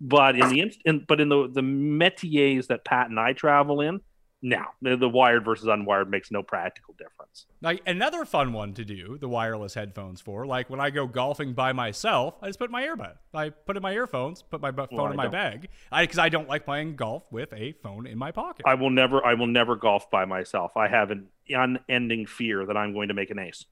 But 0.00 0.34
in 0.36 0.48
the 0.48 0.72
in, 0.86 1.04
but 1.06 1.20
in 1.20 1.28
the 1.28 1.48
the 1.52 1.60
métiers 1.60 2.68
that 2.68 2.86
Pat 2.86 3.10
and 3.10 3.20
I 3.20 3.34
travel 3.34 3.82
in, 3.82 4.00
no, 4.42 4.64
the, 4.80 4.96
the 4.96 5.08
wired 5.08 5.44
versus 5.44 5.66
unwired 5.66 6.08
makes 6.08 6.30
no 6.30 6.42
practical 6.42 6.94
difference. 6.98 7.44
Like 7.60 7.82
another 7.86 8.24
fun 8.24 8.52
one 8.54 8.72
to 8.74 8.84
do 8.86 9.18
the 9.18 9.28
wireless 9.28 9.74
headphones 9.74 10.20
for. 10.22 10.46
Like 10.46 10.70
when 10.70 10.80
I 10.80 10.88
go 10.90 11.06
golfing 11.06 11.52
by 11.52 11.72
myself, 11.74 12.36
I 12.42 12.46
just 12.46 12.58
put 12.58 12.70
my 12.70 12.82
earbud. 12.82 13.16
I 13.34 13.50
put 13.50 13.76
in 13.76 13.82
my 13.82 13.92
earphones, 13.92 14.40
put 14.42 14.60
my 14.62 14.70
bu- 14.70 14.86
phone 14.86 14.96
Well, 14.98 15.06
I 15.08 15.10
in 15.10 15.16
my 15.16 15.22
don't. 15.24 15.32
bag, 15.32 15.68
because 16.00 16.18
I, 16.18 16.30
don't 16.30 16.48
like 16.48 16.64
playing 16.64 16.96
golf 16.96 17.24
with 17.30 17.52
a 17.52 17.72
phone 17.82 18.06
in 18.06 18.16
my 18.16 18.30
pocket. 18.32 18.64
I 18.66 18.74
will 18.74 18.90
never 18.90 19.24
I 19.24 19.34
will 19.34 19.46
never 19.46 19.76
golf 19.76 20.10
by 20.10 20.24
myself. 20.24 20.76
I 20.76 20.88
have 20.88 21.10
an 21.10 21.28
unending 21.48 22.24
fear 22.26 22.64
that 22.64 22.76
I'm 22.76 22.94
going 22.94 23.08
to 23.08 23.14
make 23.14 23.30
an 23.30 23.38
ace. 23.38 23.66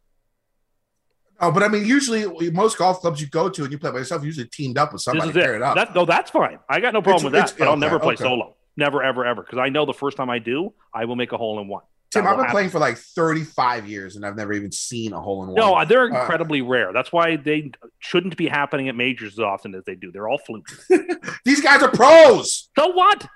Oh, 1.41 1.53
but 1.53 1.63
I 1.63 1.69
mean, 1.69 1.87
usually 1.87 2.51
most 2.51 2.77
golf 2.79 3.01
clubs 3.01 3.21
you 3.21 3.29
go 3.29 3.49
to 3.49 3.63
and 3.63 3.71
you 3.73 3.79
play 3.79 3.93
by 3.93 3.99
yourself, 3.99 4.25
usually 4.25 4.49
teamed 4.49 4.77
up 4.77 4.93
with 4.93 4.99
This 5.01 5.05
somebody 5.05 5.29
is 5.31 5.35
to 5.35 5.41
pair 5.41 5.53
it. 5.55 5.59
it 5.59 5.63
up. 5.63 5.77
That, 5.77 5.95
no, 5.95 6.05
that's 6.05 6.31
fine. 6.33 6.59
I 6.69 6.81
got 6.81 6.93
no 6.93 7.01
problem 7.01 7.17
It's- 7.19 7.25
with 7.25 7.33
that. 7.33 7.39
it's- 7.55 7.59
But 7.59 7.69
I'll 7.69 7.77
never 7.77 7.99
play 8.01 8.15
okay. 8.15 8.25
solo. 8.25 8.57
Never, 8.79 9.03
ever, 9.03 9.27
ever. 9.27 9.43
Because 9.43 9.59
I 9.59 9.69
know 9.71 9.85
the 9.87 9.93
first 9.93 10.17
time 10.17 10.31
I 10.31 10.39
do, 10.39 10.73
I 10.95 11.05
will 11.05 11.17
make 11.17 11.33
a 11.33 11.37
hole 11.37 11.61
in 11.61 11.67
one. 11.67 11.83
Tim, 12.13 12.27
I've 12.27 12.37
been 12.37 12.39
happen. 12.45 12.53
playing 12.53 12.71
for 12.71 12.79
like 12.79 12.97
35 12.97 13.87
years 13.89 14.15
and 14.17 14.25
I've 14.25 14.37
never 14.37 14.53
even 14.55 14.71
seen 14.73 15.13
a 15.13 15.21
hole 15.21 15.43
in 15.43 15.49
one. 15.51 15.57
No, 15.57 15.85
they're 15.85 16.05
Uh, 16.05 16.21
incredibly 16.21 16.63
rare. 16.63 16.93
That's 16.93 17.13
why 17.13 17.37
they 17.37 17.73
shouldn't 17.99 18.37
be 18.37 18.47
happening 18.47 18.89
at 18.89 18.95
majors 18.95 19.33
as 19.35 19.41
often 19.41 19.75
as 19.75 19.83
they 19.85 19.95
do. 19.97 20.11
They're 20.13 20.29
all 20.29 20.39
flukes. 20.39 20.89
These 21.45 21.61
guys 21.61 21.83
are 21.83 21.91
pros. 21.91 22.71
so 22.79 22.87
what? 22.93 23.27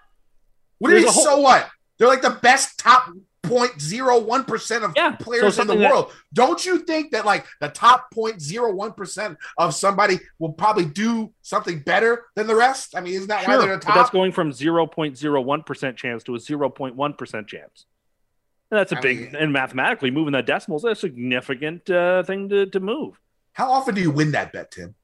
What 0.78 0.90
do 0.90 0.96
you 0.96 1.04
mean, 1.04 1.12
so 1.12 1.38
what? 1.40 1.68
They're 1.98 2.08
like 2.08 2.22
the 2.22 2.38
best 2.40 2.78
top 2.78 3.10
0.01% 3.52 4.82
of 4.84 4.92
Yeah, 4.96 5.16
so 5.16 5.24
players 5.24 5.58
in 5.58 5.66
the 5.66 5.76
that- 5.76 5.90
world. 5.90 6.12
Don't 6.32 6.64
you 6.64 6.78
think 6.78 7.12
that 7.12 7.24
like 7.24 7.46
the 7.60 7.68
top 7.68 8.08
0.01% 8.14 9.36
of 9.58 9.74
somebody 9.74 10.18
will 10.38 10.52
probably 10.52 10.84
do 10.86 11.32
something 11.42 11.80
better 11.80 12.24
than 12.34 12.46
the 12.46 12.54
rest? 12.56 12.96
I 12.96 13.00
mean, 13.00 13.14
isn't 13.14 13.28
that 13.28 13.46
why 13.46 13.54
Sure, 13.54 13.62
they're 13.66 13.76
the 13.78 13.86
but 13.86 13.94
that's 13.94 14.10
going 14.10 14.32
from 14.32 14.50
0.01% 14.52 15.96
chance 15.96 16.22
to 16.24 16.34
a 16.34 16.38
0.1% 16.38 17.46
chance. 17.46 17.86
And 18.70 18.78
that's 18.78 18.92
a 18.92 18.98
I 18.98 19.00
big, 19.00 19.20
mean- 19.20 19.36
and 19.36 19.52
mathematically, 19.52 20.10
moving 20.10 20.32
that 20.32 20.46
decimal 20.46 20.78
is 20.78 20.84
a 20.84 20.94
significant 20.94 21.88
uh, 21.90 22.22
thing 22.22 22.48
to, 22.48 22.66
to 22.66 22.80
move. 22.80 23.20
How 23.52 23.70
often 23.70 23.94
do 23.94 24.00
you 24.00 24.10
win 24.10 24.32
that 24.32 24.52
bet, 24.52 24.70
Tim? 24.70 24.94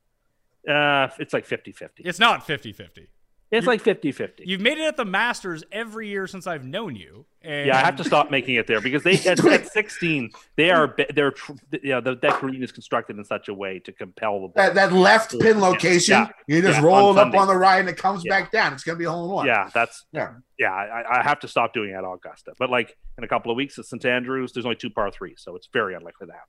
Uh, 0.67 1.09
it's 1.19 1.33
like 1.33 1.45
50 1.47 1.73
50. 1.73 2.03
it's 2.05 2.19
not 2.19 2.47
50 2.47 2.73
50. 2.73 3.09
It's 3.51 3.67
like 3.67 3.83
50-50. 3.83 4.41
You've 4.45 4.61
made 4.61 4.77
it 4.77 4.83
at 4.85 4.97
the 4.99 5.07
Masters 5.07 5.65
every 5.73 6.09
year 6.09 6.27
since 6.27 6.47
I've 6.47 6.65
known 6.67 6.95
you. 6.97 7.25
And 7.41 7.67
Yeah, 7.69 7.77
I 7.79 7.81
have 7.81 7.97
to 7.97 8.05
stop 8.05 8.31
making 8.31 8.57
it 8.57 8.67
there 8.67 8.81
because 8.83 9.03
they 9.05 9.13
at, 9.27 9.43
at 9.47 9.67
16 9.69 10.31
they 10.57 10.71
are 10.71 10.95
they're 11.15 11.31
tr- 11.31 11.53
yeah 11.83 12.01
the 12.01 12.17
that 12.17 12.41
green 12.41 12.63
is 12.63 12.73
constructed 12.73 13.17
in 13.17 13.25
such 13.25 13.49
a 13.49 13.55
way 13.55 13.79
to 13.81 13.93
compel 13.93 14.43
the 14.43 14.49
ball. 14.49 14.53
That, 14.57 14.75
that 14.75 14.93
left 14.93 15.39
pin 15.41 15.61
location, 15.61 16.13
Yeah. 16.15 16.29
you 16.47 16.61
just 16.61 16.81
Yeah, 16.81 16.85
roll 16.85 17.09
on 17.11 17.17
it 17.17 17.21
up 17.35 17.41
on 17.41 17.47
the 17.49 17.57
right 17.57 17.79
and 17.79 17.89
it 17.89 17.97
comes 17.97 18.23
Yeah. 18.25 18.31
back 18.39 18.53
down. 18.53 18.75
It's 18.75 18.85
gonna 18.85 18.99
be 18.99 19.05
a 19.07 19.11
hole 19.11 19.25
in 19.27 19.31
one. 19.31 19.47
Yeah, 19.47 19.71
that's 19.73 20.05
Yeah. 20.13 20.33
yeah. 20.59 20.73
I, 20.73 21.21
I 21.21 21.23
have 21.23 21.41
to 21.41 21.49
stop 21.49 21.73
doing 21.73 21.91
it 21.91 21.95
at 21.95 22.05
Augusta, 22.05 22.53
but 22.59 22.69
like 22.69 22.97
in 23.17 23.25
a 23.25 23.29
couple 23.29 23.51
of 23.51 23.57
weeks 23.57 23.79
at 23.79 23.87
St 23.87 24.05
Andrews, 24.05 24.53
there's 24.53 24.67
only 24.67 24.77
two 24.77 24.91
par 24.91 25.11
threes, 25.11 25.37
so 25.39 25.57
it's 25.57 25.69
very 25.73 25.95
unlikely 25.95 26.27
to 26.27 26.33
happen. 26.35 26.49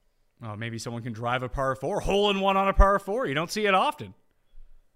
Oh, 0.51 0.55
maybe 0.57 0.77
someone 0.79 1.03
can 1.03 1.13
drive 1.13 1.43
a 1.43 1.49
par 1.49 1.75
four, 1.75 1.99
hole 2.01 2.29
in 2.29 2.39
one 2.41 2.57
on 2.57 2.67
a 2.67 2.73
par 2.73 2.97
four. 2.99 3.25
You 3.25 3.33
don't 3.35 3.51
see 3.51 3.65
it 3.67 3.73
often. 3.73 4.13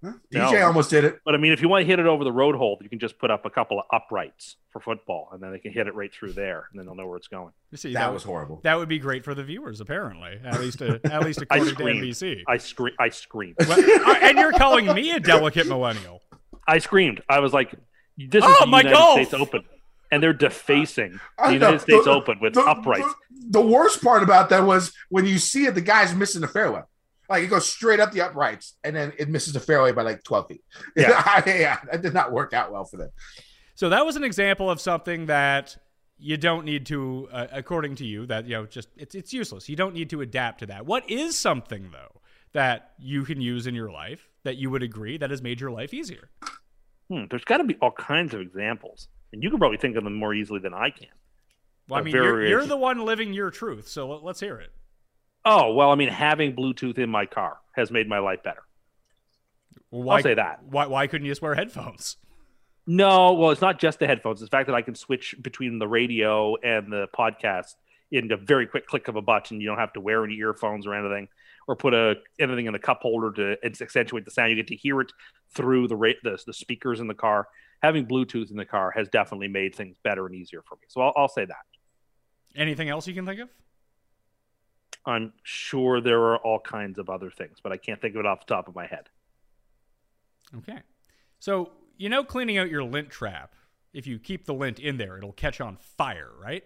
Huh? 0.04 0.12
No. 0.32 0.52
DJ 0.52 0.66
almost 0.66 0.90
did 0.90 1.06
it. 1.06 1.20
But 1.24 1.34
I 1.34 1.38
mean, 1.38 1.54
if 1.54 1.62
you 1.62 1.70
want 1.70 1.84
to 1.84 1.86
hit 1.86 1.98
it 2.00 2.06
over 2.06 2.24
the 2.24 2.32
road 2.32 2.56
hole, 2.56 2.78
you 2.82 2.90
can 2.90 3.00
just 3.00 3.18
put 3.20 3.32
up 3.32 3.46
a 3.46 3.50
couple 3.50 3.80
of 3.80 3.86
uprights 3.92 4.58
for 4.72 4.80
football, 4.82 5.30
and 5.32 5.42
then 5.42 5.52
they 5.52 5.60
can 5.60 5.72
hit 5.72 5.88
it 5.88 5.96
right 5.96 6.14
through 6.14 6.34
there, 6.34 6.66
and 6.72 6.80
then 6.80 6.86
they'll 6.86 6.96
know 6.96 7.08
where 7.08 7.18
it's 7.18 7.28
going. 7.30 7.54
You 7.72 7.78
see, 7.78 7.94
That 7.94 8.08
would- 8.10 8.16
was 8.16 8.24
horrible. 8.24 8.60
That 8.64 8.78
would 8.78 8.90
be 8.90 9.00
great 9.00 9.24
for 9.24 9.34
the 9.34 9.44
viewers, 9.44 9.80
apparently. 9.80 10.40
At 10.44 10.60
least, 10.60 10.82
uh, 10.82 11.00
at 11.06 11.24
least 11.24 11.40
I 11.50 11.56
according 11.58 11.66
to 11.66 11.72
screamed. 11.74 12.04
NBC. 12.04 12.42
I 12.48 12.58
scream. 12.58 12.96
I 13.00 13.10
screamed. 13.10 13.56
Well, 13.60 13.80
and 14.22 14.38
you're 14.38 14.52
calling 14.52 14.94
me 14.94 15.12
a 15.12 15.20
delicate 15.20 15.68
millennial. 15.68 16.22
I 16.68 16.80
screamed. 16.80 17.22
I 17.30 17.40
was 17.40 17.54
like, 17.54 17.74
"This 18.18 18.44
is 18.44 18.50
Oh, 18.50 18.58
the 18.62 18.66
my 18.68 18.80
United 18.80 18.96
golf! 18.96 19.14
States 19.20 19.34
Open," 19.34 19.64
and 20.12 20.22
they're 20.24 20.34
defacing 20.34 21.20
I 21.40 21.48
the. 21.50 21.54
United 21.54 21.80
States 21.82 22.06
The- 22.06 22.12
Open 22.12 22.40
with 22.42 22.54
the, 22.56 22.62
uprights. 22.62 23.08
The, 23.32 23.60
the 23.60 23.62
worst 23.62 24.02
part 24.04 24.24
about 24.24 24.50
that 24.50 24.64
was 24.64 24.94
when 25.10 25.26
you 25.26 25.38
see 25.40 25.66
it, 25.66 25.76
the 25.76 25.82
guy's 25.82 26.14
missing 26.16 26.42
the 26.42 26.48
fairway. 26.48 26.82
Like 27.30 27.44
it 27.44 27.48
goes 27.48 27.66
straight 27.66 28.00
up 28.00 28.12
the 28.12 28.22
uprights, 28.22 28.76
and 28.84 28.96
then 28.96 29.14
it 29.18 29.30
misses 29.30 29.54
the 29.54 29.60
fairway 29.60 29.92
by 29.92 30.02
like 30.02 30.24
twelve 30.24 30.48
feet. 30.48 30.64
Yeah. 30.96 31.42
yeah, 31.46 31.80
that 31.92 32.02
did 32.02 32.14
not 32.14 32.32
work 32.32 32.54
out 32.54 32.72
well 32.72 32.84
for 32.86 32.98
them. 32.98 33.10
So 33.76 33.90
that 33.90 34.06
was 34.06 34.16
an 34.16 34.24
example 34.24 34.70
of 34.70 34.80
something 34.80 35.28
that 35.28 35.78
you 36.18 36.38
don't 36.38 36.64
need 36.64 36.86
to, 36.88 37.28
uh, 37.32 37.48
according 37.52 37.96
to 37.96 38.06
you, 38.06 38.26
that 38.28 38.46
you 38.46 38.52
know, 38.52 38.66
just 38.66 38.90
it's 38.98 39.16
it's 39.16 39.34
useless. 39.34 39.68
You 39.70 39.76
don't 39.76 39.94
need 39.94 40.10
to 40.12 40.22
adapt 40.22 40.60
to 40.60 40.66
that. 40.68 40.86
What 40.86 41.10
is 41.10 41.38
something 41.38 41.90
though 41.92 42.22
that 42.54 42.92
you 43.00 43.24
can 43.24 43.42
use 43.42 43.66
in 43.68 43.74
your 43.74 43.90
life 43.92 44.30
that 44.44 44.58
you 44.58 44.70
would 44.70 44.84
agree 44.84 45.18
that 45.18 45.32
has 45.32 45.42
made 45.42 45.60
your 45.60 45.72
life 45.72 45.94
easier? 45.94 46.30
Hmm, 47.10 47.24
there's 47.30 47.44
got 47.44 47.58
to 47.58 47.64
be 47.64 47.76
all 47.82 47.92
kinds 47.92 48.34
of 48.34 48.42
examples, 48.42 49.08
and 49.32 49.42
you 49.42 49.50
can 49.50 49.60
probably 49.60 49.78
think 49.78 49.96
of 49.98 50.04
them 50.04 50.14
more 50.16 50.34
easily 50.34 50.60
than 50.60 50.74
I 50.74 50.90
can. 50.90 51.08
Well, 51.90 51.98
I 51.98 52.02
A 52.02 52.04
mean, 52.04 52.14
you're, 52.14 52.46
you're 52.46 52.66
the 52.66 52.78
one 52.78 53.04
living 53.04 53.34
your 53.34 53.50
truth, 53.50 53.88
so 53.88 54.08
let's 54.08 54.40
hear 54.40 54.58
it. 54.60 54.72
Oh 55.46 55.74
well, 55.74 55.92
I 55.92 55.96
mean, 55.96 56.10
having 56.10 56.56
Bluetooth 56.56 56.98
in 56.98 57.10
my 57.10 57.26
car 57.26 57.58
has 57.74 57.92
made 57.92 58.08
my 58.08 58.20
life 58.20 58.44
better. 58.44 58.64
Why, 59.90 60.22
say 60.22 60.34
that. 60.34 60.64
Why, 60.64 60.88
why 60.88 61.08
couldn't 61.08 61.26
you 61.26 61.32
just 61.32 61.42
wear 61.42 61.54
headphones? 61.54 62.18
No, 62.86 63.34
well, 63.34 63.52
it's 63.52 63.62
not 63.62 63.80
just 63.80 64.00
the 64.00 64.08
headphones. 64.08 64.42
It's 64.42 64.50
the 64.50 64.56
fact 64.56 64.68
that 64.68 64.76
I 64.76 64.82
can 64.82 64.96
switch 64.96 65.36
between 65.42 65.80
the 65.80 65.88
radio 65.88 66.56
and 66.58 66.92
the 66.92 67.08
podcast 67.16 67.76
in 68.12 68.32
a 68.32 68.38
very 68.38 68.68
quick 68.68 68.88
click 68.88 69.08
of 69.08 69.16
a 69.16 69.22
button. 69.22 69.62
You 69.62 69.68
don't 69.68 69.78
have 69.78 69.94
to 69.94 70.02
wear 70.02 70.24
any 70.24 70.36
earphones 70.36 70.86
or 70.86 70.94
anything, 70.94 71.30
or 71.68 71.76
put 71.76 71.94
a 71.94 72.16
anything 72.40 72.66
in 72.66 72.74
the 72.74 72.80
cup 72.80 73.02
holder 73.02 73.32
to 73.34 73.66
accentuate 73.66 74.26
the 74.26 74.32
sound. 74.32 74.50
You 74.50 74.56
get 74.56 74.68
to 74.68 74.76
hear 74.76 75.02
it 75.02 75.12
through 75.54 75.88
the 75.88 75.96
the, 76.24 76.42
the 76.46 76.54
speakers 76.54 77.00
in 77.00 77.08
the 77.08 77.14
car. 77.14 77.48
Having 77.82 78.08
Bluetooth 78.08 78.50
in 78.50 78.58
the 78.58 78.66
car 78.66 78.92
has 78.96 79.10
definitely 79.10 79.50
made 79.50 79.76
things 79.76 79.98
better 80.04 80.26
and 80.26 80.36
easier 80.36 80.62
for 80.68 80.76
me. 80.76 80.88
So 80.88 81.02
I'll, 81.02 81.14
I'll 81.18 81.28
say 81.28 81.46
that. 81.46 81.66
Anything 82.56 82.90
else 82.90 83.08
you 83.08 83.14
can 83.14 83.26
think 83.26 83.42
of? 83.42 83.50
I'm 85.06 85.34
sure 85.44 86.00
there 86.02 86.20
are 86.22 86.38
all 86.38 86.60
kinds 86.60 86.98
of 86.98 87.10
other 87.10 87.30
things, 87.30 87.58
but 87.62 87.72
I 87.72 87.78
can't 87.78 88.00
think 88.02 88.16
of 88.16 88.20
it 88.22 88.26
off 88.26 88.46
the 88.46 88.54
top 88.54 88.68
of 88.68 88.76
my 88.76 88.86
head. 88.88 89.10
Okay. 90.58 90.80
So, 91.40 91.72
you 91.98 92.10
know, 92.10 92.24
cleaning 92.24 92.58
out 92.58 92.70
your 92.70 92.84
lint 92.84 93.10
trap, 93.10 93.54
if 93.94 94.08
you 94.08 94.20
keep 94.20 94.46
the 94.46 94.54
lint 94.54 94.80
in 94.80 94.98
there, 94.98 95.18
it'll 95.18 95.34
catch 95.34 95.60
on 95.62 95.78
fire, 95.78 96.32
right? 96.42 96.64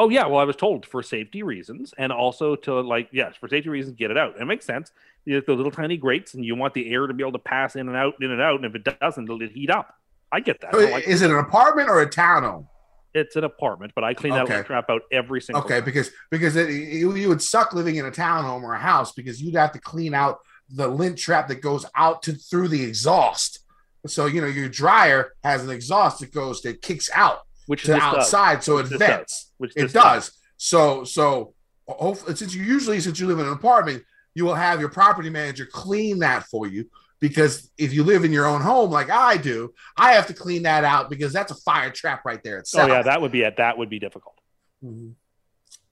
Oh 0.00 0.10
yeah, 0.10 0.26
well 0.26 0.38
I 0.38 0.44
was 0.44 0.54
told 0.54 0.86
for 0.86 1.02
safety 1.02 1.42
reasons 1.42 1.92
and 1.98 2.12
also 2.12 2.54
to 2.54 2.80
like 2.80 3.08
yes 3.10 3.34
for 3.34 3.48
safety 3.48 3.68
reasons 3.68 3.96
get 3.96 4.12
it 4.12 4.16
out. 4.16 4.40
It 4.40 4.44
makes 4.44 4.64
sense. 4.64 4.92
You 5.24 5.34
have 5.34 5.46
the 5.46 5.54
little 5.54 5.72
tiny 5.72 5.96
grates 5.96 6.34
and 6.34 6.44
you 6.44 6.54
want 6.54 6.72
the 6.74 6.88
air 6.92 7.06
to 7.08 7.12
be 7.12 7.22
able 7.24 7.32
to 7.32 7.38
pass 7.40 7.74
in 7.74 7.88
and 7.88 7.96
out, 7.96 8.14
in 8.20 8.30
and 8.30 8.40
out, 8.40 8.56
and 8.56 8.64
if 8.64 8.74
it 8.76 8.98
doesn't, 9.00 9.24
it'll 9.24 9.40
heat 9.40 9.70
up. 9.70 9.96
I 10.30 10.38
get 10.40 10.60
that. 10.60 10.72
I 10.74 10.90
like- 10.90 11.08
Is 11.08 11.22
it 11.22 11.30
an 11.30 11.36
apartment 11.38 11.88
or 11.88 12.00
a 12.00 12.08
townhome? 12.08 12.66
It's 13.14 13.36
an 13.36 13.44
apartment, 13.44 13.92
but 13.94 14.04
I 14.04 14.14
clean 14.14 14.34
that 14.34 14.44
Okay. 14.44 14.54
lint 14.56 14.66
trap 14.66 14.86
out 14.90 15.02
every 15.12 15.40
single 15.40 15.62
Okay, 15.64 15.76
time. 15.76 15.84
because 15.84 16.10
because 16.30 16.56
it, 16.56 16.70
you, 16.70 17.14
you 17.16 17.28
would 17.28 17.42
suck 17.42 17.72
living 17.72 17.96
in 17.96 18.06
a 18.06 18.10
townhome 18.10 18.62
or 18.62 18.74
a 18.74 18.78
house 18.78 19.12
because 19.12 19.40
you'd 19.40 19.54
have 19.56 19.72
to 19.72 19.80
clean 19.80 20.14
out 20.14 20.38
the 20.70 20.86
lint 20.86 21.18
trap 21.18 21.48
that 21.48 21.62
goes 21.62 21.86
out 21.96 22.22
to 22.24 22.32
through 22.32 22.68
the 22.68 22.82
exhaust. 22.82 23.60
So 24.06 24.26
you 24.26 24.40
know 24.40 24.46
your 24.46 24.68
dryer 24.68 25.32
has 25.42 25.64
an 25.64 25.70
exhaust 25.70 26.20
that 26.20 26.32
goes 26.32 26.60
that 26.62 26.82
kicks 26.82 27.10
out 27.14 27.40
which 27.66 27.82
to 27.82 27.88
this 27.92 28.00
does, 28.00 28.14
outside, 28.16 28.62
so 28.64 28.76
Which 28.76 28.86
it 28.86 28.90
this 28.90 28.98
does. 28.98 29.08
vents. 29.08 29.52
which 29.58 29.72
It 29.76 29.82
this 29.82 29.92
does. 29.92 30.32
So 30.56 31.04
so 31.04 31.54
hopefully, 31.88 32.36
since 32.36 32.54
you 32.54 32.62
usually 32.62 33.00
since 33.00 33.18
you 33.18 33.26
live 33.26 33.38
in 33.38 33.46
an 33.46 33.52
apartment, 33.52 34.04
you 34.34 34.44
will 34.44 34.54
have 34.54 34.80
your 34.80 34.88
property 34.90 35.30
manager 35.30 35.66
clean 35.66 36.18
that 36.20 36.44
for 36.44 36.66
you. 36.66 36.88
Because 37.20 37.70
if 37.78 37.92
you 37.92 38.04
live 38.04 38.24
in 38.24 38.32
your 38.32 38.46
own 38.46 38.60
home 38.60 38.90
like 38.90 39.10
I 39.10 39.36
do, 39.36 39.72
I 39.96 40.12
have 40.12 40.26
to 40.28 40.34
clean 40.34 40.62
that 40.62 40.84
out 40.84 41.10
because 41.10 41.32
that's 41.32 41.50
a 41.50 41.54
fire 41.56 41.90
trap 41.90 42.24
right 42.24 42.42
there 42.44 42.58
itself. 42.58 42.88
Oh 42.88 42.92
yeah, 42.94 43.02
that 43.02 43.20
would 43.20 43.32
be 43.32 43.42
it. 43.42 43.56
That 43.56 43.76
would 43.76 43.90
be 43.90 43.98
difficult. 43.98 44.36
Mhm. 44.84 45.14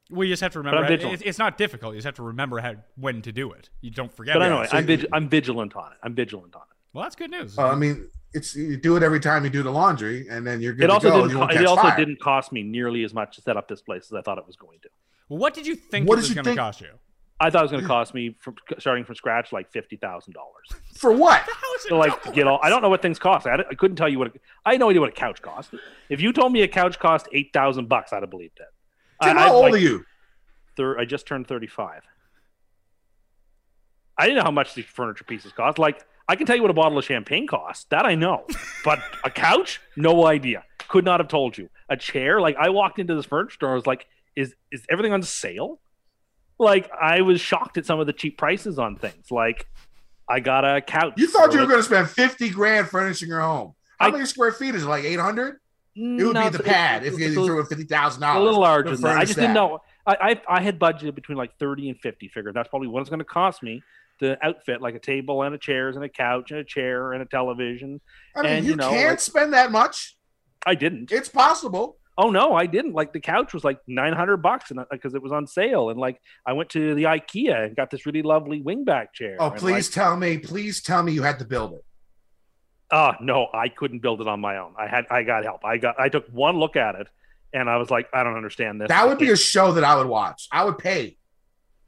Well, 0.09 0.25
you 0.25 0.33
just 0.33 0.43
have 0.43 0.53
to 0.53 0.61
remember. 0.61 0.87
vigilant. 0.87 1.15
It's, 1.15 1.23
it's 1.31 1.39
not 1.39 1.59
difficult. 1.59 1.95
You 1.95 1.99
just 1.99 2.05
have 2.07 2.15
to 2.15 2.23
remember 2.23 2.61
how 2.61 2.75
when 2.95 3.23
to 3.23 3.33
do 3.33 3.51
it. 3.53 3.71
You 3.81 3.91
don't 3.91 4.13
forget. 4.15 4.35
But 4.37 4.43
it. 4.43 4.47
anyway, 4.53 4.67
so 4.71 4.77
I'm, 4.77 4.89
you- 4.89 4.97
vig- 4.99 5.09
I'm 5.13 5.29
vigilant 5.29 5.75
on 5.75 5.91
it. 5.93 5.99
I'm 6.05 6.15
vigilant 6.15 6.55
on 6.55 6.63
it. 6.63 6.77
Well, 6.93 7.03
that's 7.03 7.17
good 7.17 7.31
news. 7.33 7.59
Uh, 7.59 7.67
I 7.69 7.75
mean, 7.75 8.09
it's 8.33 8.55
you 8.55 8.77
do 8.77 8.97
it 8.97 9.03
every 9.03 9.19
time 9.19 9.43
you 9.43 9.51
do 9.51 9.65
the 9.65 9.71
laundry, 9.73 10.29
and 10.31 10.47
then 10.47 10.61
you're 10.61 10.75
good 10.75 10.85
It 10.85 10.91
also 10.91 11.09
to 11.09 11.13
go. 11.13 11.23
and 11.23 11.29
didn't. 11.29 11.31
you 11.31 11.35
Co- 11.35 11.41
won't 11.41 11.51
it 11.53 11.57
catch 11.57 11.67
also 11.67 11.83
fire. 11.83 11.97
didn't 11.97 12.21
cost 12.21 12.53
me 12.53 12.63
nearly 12.63 13.03
as 13.03 13.13
much 13.13 13.35
to 13.35 13.43
set 13.43 13.57
up 13.57 13.67
this 13.67 13.83
place 13.83 14.05
as 14.05 14.13
I 14.13 14.21
thought 14.23 14.39
it 14.39 14.47
was 14.47 14.55
going 14.55 14.79
to. 14.83 14.89
well, 15.29 15.41
what 15.41 15.55
did 15.55 15.67
you 15.67 15.75
think 15.75 16.09
what 16.09 16.21
it 16.21 16.23
did 16.23 16.23
was 16.23 16.29
you 16.29 16.35
going 16.37 16.45
to 16.45 16.51
think- 16.51 16.59
cost 16.61 16.81
you? 16.81 16.91
I 17.39 17.51
thought 17.51 17.61
it 17.61 17.65
was 17.65 17.71
going 17.71 17.83
to 17.83 17.89
cost 17.89 18.15
me 18.15 18.35
from 18.41 18.55
starting 18.79 19.05
from 19.05 19.15
scratch 19.15 19.53
like 19.53 19.71
fifty 19.71 19.97
thousand 19.97 20.33
dollars. 20.33 20.69
for 20.97 21.13
what? 21.13 21.43
to 21.89 21.95
like 21.97 22.23
to 22.23 22.33
get 22.33 22.47
all. 22.47 22.59
I 22.63 22.71
don't 22.71 22.81
know 22.81 22.89
what 22.89 23.03
things 23.03 23.19
cost. 23.19 23.47
I, 23.47 23.51
had- 23.53 23.67
I 23.71 23.75
couldn't 23.75 23.97
tell 23.97 24.09
you 24.09 24.19
what. 24.19 24.29
A, 24.29 24.33
I 24.65 24.71
had 24.73 24.81
no 24.81 24.89
idea 24.89 25.01
what 25.01 25.11
a 25.11 25.13
couch 25.13 25.43
cost. 25.43 25.75
If 26.09 26.21
you 26.23 26.33
told 26.33 26.53
me 26.53 26.63
a 26.63 26.69
couch 26.69 26.99
cost 26.99 27.29
eight 27.33 27.51
thousand 27.53 27.89
bucks, 27.89 28.13
I'd 28.13 28.23
have 28.23 28.31
believed 28.31 28.59
it. 28.59 28.67
Tim, 29.25 29.37
I, 29.37 29.41
how 29.43 29.49
I, 29.49 29.51
old 29.53 29.65
like, 29.67 29.75
are 29.75 29.77
you? 29.79 30.05
thir- 30.77 30.99
I 30.99 31.05
just 31.05 31.27
turned 31.27 31.47
thirty-five. 31.47 32.03
I 34.19 34.25
didn't 34.27 34.39
know 34.39 34.45
how 34.45 34.51
much 34.51 34.75
these 34.75 34.87
furniture 34.87 35.25
pieces 35.25 35.53
cost. 35.53 35.79
Like 35.79 36.03
I 36.29 36.37
can 36.37 36.47
tell 36.47 36.57
you 36.57 36.63
what 36.63 36.71
a 36.71 36.75
bottle 36.75 36.97
of 36.99 37.05
champagne 37.05 37.47
costs. 37.47 37.85
That 37.91 38.07
I 38.07 38.15
know, 38.15 38.47
but 38.85 38.99
a 39.25 39.31
couch, 39.31 39.81
no 39.95 40.27
idea. 40.27 40.65
Could 40.89 41.05
not 41.05 41.21
have 41.21 41.29
told 41.29 41.59
you. 41.59 41.69
A 41.89 41.97
chair, 41.97 42.41
like 42.41 42.57
I 42.57 42.71
walked 42.71 42.99
into 42.99 43.15
this 43.15 43.27
furniture 43.27 43.55
store, 43.55 43.73
I 43.73 43.75
was 43.75 43.87
like, 43.87 44.07
"Is 44.35 44.55
is 44.73 44.85
everything 44.91 45.13
on 45.13 45.23
sale?" 45.23 45.81
Like 46.59 46.91
I 46.93 47.21
was 47.23 47.41
shocked 47.41 47.77
at 47.77 47.87
some 47.87 48.01
of 48.01 48.07
the 48.07 48.13
cheap 48.13 48.39
prices 48.39 48.79
on 48.79 48.97
things. 48.97 49.31
Like 49.31 49.67
I 50.29 50.41
got 50.41 50.65
a 50.65 50.81
couch. 50.81 51.15
You 51.17 51.29
thought 51.29 51.53
you 51.53 51.61
were 51.61 51.67
going 51.67 51.79
to 51.79 51.83
spend 51.85 52.09
fifty 52.11 52.49
grand 52.51 52.89
furnishing 52.89 53.29
your 53.29 53.41
home. 53.41 53.75
How 53.99 54.09
I- 54.09 54.11
many 54.11 54.27
square 54.27 54.53
feet 54.53 54.75
is 54.75 54.85
it? 54.85 54.87
Like 54.87 55.05
eight 55.05 55.21
hundred? 55.21 55.59
It 55.99 56.25
would 56.25 56.35
No, 56.35 56.51
be 56.51 56.57
the 56.59 56.63
pad 56.63 57.03
it's- 57.05 57.15
if 57.15 57.21
you 57.21 57.33
threw 57.33 57.59
in 57.61 57.67
fifty 57.67 57.85
thousand 57.85 58.21
dollars. 58.23 58.41
a 58.41 58.45
little 58.45 58.61
larger 58.61 58.91
than 58.93 59.01
that. 59.03 59.17
I 59.19 59.25
just 59.25 59.39
didn't 59.39 59.55
know. 59.55 59.81
I, 60.07 60.17
I 60.49 60.57
I 60.59 60.61
had 60.63 60.79
budgeted 60.79 61.15
between 61.15 61.39
like 61.39 61.59
thirty 61.59 61.89
and 61.89 61.99
fifty. 62.01 62.29
Figured 62.29 62.55
that's 62.55 62.69
probably 62.69 62.89
what 62.89 63.01
it's 63.01 63.11
going 63.11 63.19
to 63.21 63.25
cost 63.25 63.63
me 63.63 63.83
to 64.21 64.37
outfit 64.45 64.81
like 64.81 64.95
a 64.95 64.99
table 64.99 65.43
and 65.43 65.55
a 65.55 65.59
chairs 65.59 65.95
and 65.97 66.05
a 66.05 66.09
couch 66.09 66.51
and 66.51 66.61
a 66.61 66.65
chair 66.65 67.13
and 67.13 67.23
a 67.23 67.27
television. 67.27 68.01
I 68.35 68.43
mean, 68.43 68.53
and, 68.53 68.65
you, 68.65 68.71
you 68.73 68.77
know, 68.77 68.89
can't 68.91 69.11
like- 69.11 69.21
spend 69.21 69.53
that 69.53 69.71
much. 69.73 70.17
I 70.65 70.75
didn't. 70.75 71.13
It's 71.13 71.29
possible. 71.29 71.99
Oh 72.19 72.31
no, 72.31 72.55
I 72.55 72.67
didn't. 72.67 72.95
Like 72.95 73.13
the 73.13 73.21
couch 73.21 73.53
was 73.53 73.63
like 73.63 73.79
nine 73.87 74.15
hundred 74.15 74.39
bucks, 74.39 74.71
and 74.71 74.81
uh, 74.81 74.85
because 74.91 75.15
it 75.15 75.23
was 75.23 75.33
on 75.33 75.47
sale. 75.47 75.91
And 75.91 76.01
like 76.01 76.21
I 76.47 76.55
went 76.55 76.71
to 76.71 76.95
the 76.95 77.05
IKEA 77.05 77.67
and 77.67 77.77
got 77.77 77.91
this 77.91 78.07
really 78.07 78.23
lovely 78.23 78.63
wingback 78.63 79.13
chair. 79.13 79.37
Oh, 79.39 79.51
please 79.51 79.89
like, 79.89 79.95
tell 79.95 80.17
me, 80.17 80.39
please 80.39 80.83
tell 80.83 81.03
me 81.03 81.13
you 81.13 81.23
had 81.23 81.39
to 81.41 81.45
build 81.45 81.75
it. 81.75 81.85
Oh 82.91 83.13
no, 83.21 83.49
I 83.53 83.69
couldn't 83.69 84.01
build 84.01 84.21
it 84.21 84.29
on 84.29 84.41
my 84.41 84.59
own. 84.59 84.75
I 84.79 84.87
had 84.87 85.07
I 85.11 85.25
got 85.25 85.45
help. 85.45 85.65
I 85.65 85.77
got 85.77 85.99
I 85.99 86.09
took 86.09 86.27
one 86.29 86.57
look 86.59 86.77
at 86.77 86.95
it, 86.95 87.09
and 87.53 87.69
I 87.69 87.77
was 87.77 87.91
like, 87.91 88.09
I 88.15 88.23
don't 88.23 88.37
understand 88.37 88.81
this. 88.81 88.89
That 88.89 89.07
would 89.09 89.19
be 89.19 89.31
a 89.31 89.37
show 89.37 89.73
that 89.73 89.85
I 89.85 89.97
would 89.97 90.07
watch. 90.07 90.49
I 90.51 90.65
would 90.65 90.79
pay 90.79 91.19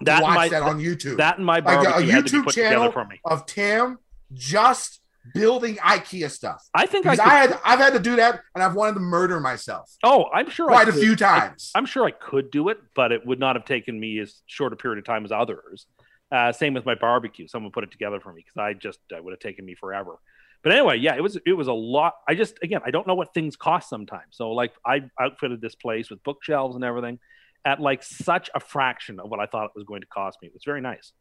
that 0.02 0.22
watch 0.22 0.34
my, 0.34 0.48
that 0.48 0.62
on 0.62 0.78
YouTube. 0.78 1.16
that 1.16 1.38
and 1.38 1.46
my 1.46 1.60
like 1.60 1.80
a, 1.80 1.90
barbecue 1.90 2.08
a 2.08 2.12
had 2.12 2.26
to 2.26 2.42
be 2.42 2.50
YouTube 2.50 2.54
channel 2.54 2.92
for 2.92 3.04
me. 3.04 3.20
of 3.24 3.46
Tim 3.46 3.98
just 4.32 5.00
building 5.34 5.76
IKEA 5.76 6.30
stuff. 6.30 6.62
I 6.74 6.86
think 6.86 7.06
I, 7.06 7.16
could... 7.16 7.24
I 7.24 7.28
had 7.28 7.60
I've 7.64 7.78
had 7.78 7.92
to 7.92 8.00
do 8.00 8.16
that, 8.16 8.40
and 8.54 8.62
I've 8.62 8.74
wanted 8.74 8.94
to 8.94 9.00
murder 9.00 9.40
myself 9.40 9.88
oh, 10.04 10.26
I'm 10.32 10.50
sure. 10.50 10.68
Quite 10.68 10.88
a 10.88 10.92
could. 10.92 11.00
few 11.00 11.16
times. 11.16 11.70
I'm 11.74 11.86
sure 11.86 12.04
I 12.04 12.10
could 12.10 12.50
do 12.50 12.68
it, 12.68 12.78
but 12.94 13.12
it 13.12 13.26
would 13.26 13.38
not 13.38 13.56
have 13.56 13.64
taken 13.64 13.98
me 13.98 14.18
as 14.20 14.42
short 14.46 14.72
a 14.72 14.76
period 14.76 14.98
of 14.98 15.04
time 15.04 15.24
as 15.24 15.32
others. 15.32 15.86
Uh, 16.30 16.52
same 16.52 16.74
with 16.74 16.84
my 16.84 16.94
barbecue. 16.94 17.48
Someone 17.48 17.72
put 17.72 17.84
it 17.84 17.90
together 17.90 18.20
for 18.20 18.32
me 18.32 18.44
because 18.44 18.60
I 18.60 18.74
just 18.74 18.98
uh, 19.16 19.22
would 19.22 19.32
have 19.32 19.40
taken 19.40 19.64
me 19.64 19.74
forever. 19.74 20.18
But 20.62 20.72
anyway, 20.72 20.98
yeah, 20.98 21.14
it 21.16 21.22
was 21.22 21.38
it 21.46 21.52
was 21.52 21.68
a 21.68 21.72
lot. 21.72 22.14
I 22.28 22.34
just 22.34 22.58
again, 22.62 22.80
I 22.84 22.90
don't 22.90 23.06
know 23.06 23.14
what 23.14 23.32
things 23.32 23.56
cost 23.56 23.88
sometimes. 23.88 24.30
So 24.32 24.50
like, 24.50 24.72
I 24.84 25.02
outfitted 25.20 25.60
this 25.60 25.74
place 25.74 26.10
with 26.10 26.22
bookshelves 26.22 26.74
and 26.74 26.84
everything 26.84 27.18
at 27.64 27.80
like 27.80 28.02
such 28.02 28.50
a 28.54 28.60
fraction 28.60 29.20
of 29.20 29.28
what 29.30 29.40
I 29.40 29.46
thought 29.46 29.66
it 29.66 29.70
was 29.74 29.84
going 29.84 30.00
to 30.00 30.06
cost 30.06 30.38
me. 30.42 30.48
It 30.48 30.54
was 30.54 30.62
very 30.64 30.80
nice. 30.80 31.12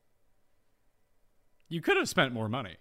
You 1.69 1.81
could 1.81 1.97
have 1.97 2.07
spent 2.07 2.33
more 2.33 2.47
money. 2.49 2.77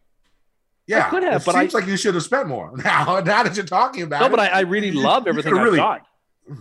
Yeah, 0.86 1.06
I 1.06 1.10
could 1.10 1.22
have, 1.24 1.42
it 1.42 1.44
but 1.44 1.54
seems 1.56 1.74
I- 1.74 1.78
like 1.78 1.88
you 1.88 1.96
should 1.96 2.14
have 2.14 2.22
spent 2.22 2.46
more. 2.48 2.72
Now, 2.84 3.20
now 3.20 3.42
that 3.42 3.56
you're 3.56 3.64
talking 3.66 4.02
about 4.02 4.20
No, 4.20 4.26
it, 4.26 4.30
but 4.30 4.40
I, 4.40 4.46
I 4.48 4.60
really 4.60 4.88
you- 4.90 5.00
love 5.02 5.26
everything 5.26 5.54
I've 5.54 5.62
really- 5.64 5.78
got. 5.78 6.02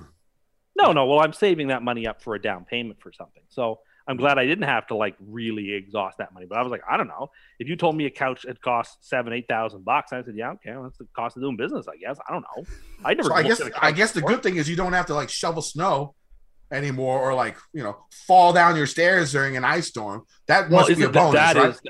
No, 0.78 0.92
no. 0.92 1.06
Well, 1.06 1.20
I'm 1.22 1.32
saving 1.34 1.68
that 1.70 1.84
money 1.84 2.06
up 2.06 2.22
for 2.22 2.36
a 2.36 2.42
down 2.42 2.66
payment 2.66 3.00
for 3.02 3.14
something. 3.14 3.44
So 3.48 3.80
I'm 4.10 4.18
glad 4.18 4.38
I 4.38 4.46
didn't 4.46 4.66
have 4.66 4.86
to 4.88 4.96
like 4.96 5.16
really 5.26 5.74
exhaust 5.74 6.18
that 6.18 6.34
money. 6.34 6.46
But 6.50 6.58
I 6.58 6.62
was 6.64 6.70
like, 6.70 6.82
I 6.90 6.98
don't 6.98 7.08
know. 7.08 7.32
If 7.60 7.70
you 7.70 7.78
told 7.78 7.96
me 7.96 8.06
a 8.08 8.10
couch 8.10 8.44
it 8.46 8.62
cost 8.62 8.98
seven, 9.00 9.32
eight 9.32 9.48
thousand 9.48 9.86
bucks, 9.86 10.12
I 10.12 10.22
said, 10.22 10.36
yeah, 10.36 10.52
okay, 10.52 10.72
well, 10.72 10.84
that's 10.84 10.98
the 10.98 11.08
cost 11.16 11.38
of 11.38 11.44
doing 11.44 11.56
business. 11.56 11.86
I 11.88 11.96
guess 11.96 12.18
I 12.28 12.34
don't 12.34 12.42
know. 12.58 12.66
I 13.06 13.14
never. 13.14 13.30
So 13.30 13.36
I 13.36 13.44
guess 13.44 13.62
at 13.62 13.68
a 13.68 13.70
couch 13.70 13.80
I 13.84 13.92
guess 13.94 14.12
the 14.12 14.20
before. 14.20 14.32
good 14.32 14.44
thing 14.44 14.58
is 14.58 14.68
you 14.70 14.76
don't 14.76 14.92
have 14.92 15.06
to 15.06 15.14
like 15.16 15.30
shovel 15.30 15.62
snow 15.62 16.14
anymore 16.71 17.19
or 17.21 17.34
like 17.34 17.56
you 17.73 17.84
know 17.84 17.97
fall 18.28 18.51
down 18.54 18.75
your 18.75 18.88
stairs 18.88 19.32
during 19.32 19.56
an 19.58 19.63
ice 19.63 19.88
storm. 19.88 20.23
That 20.47 20.69
Well, 20.69 20.80
must 20.82 20.88
be 20.89 20.93
a 20.93 20.97
isn't 21.10 21.12
that, 21.13 21.19
bonus, 21.19 21.34
that 21.39 21.56
right? 21.56 21.69
is- 21.69 21.82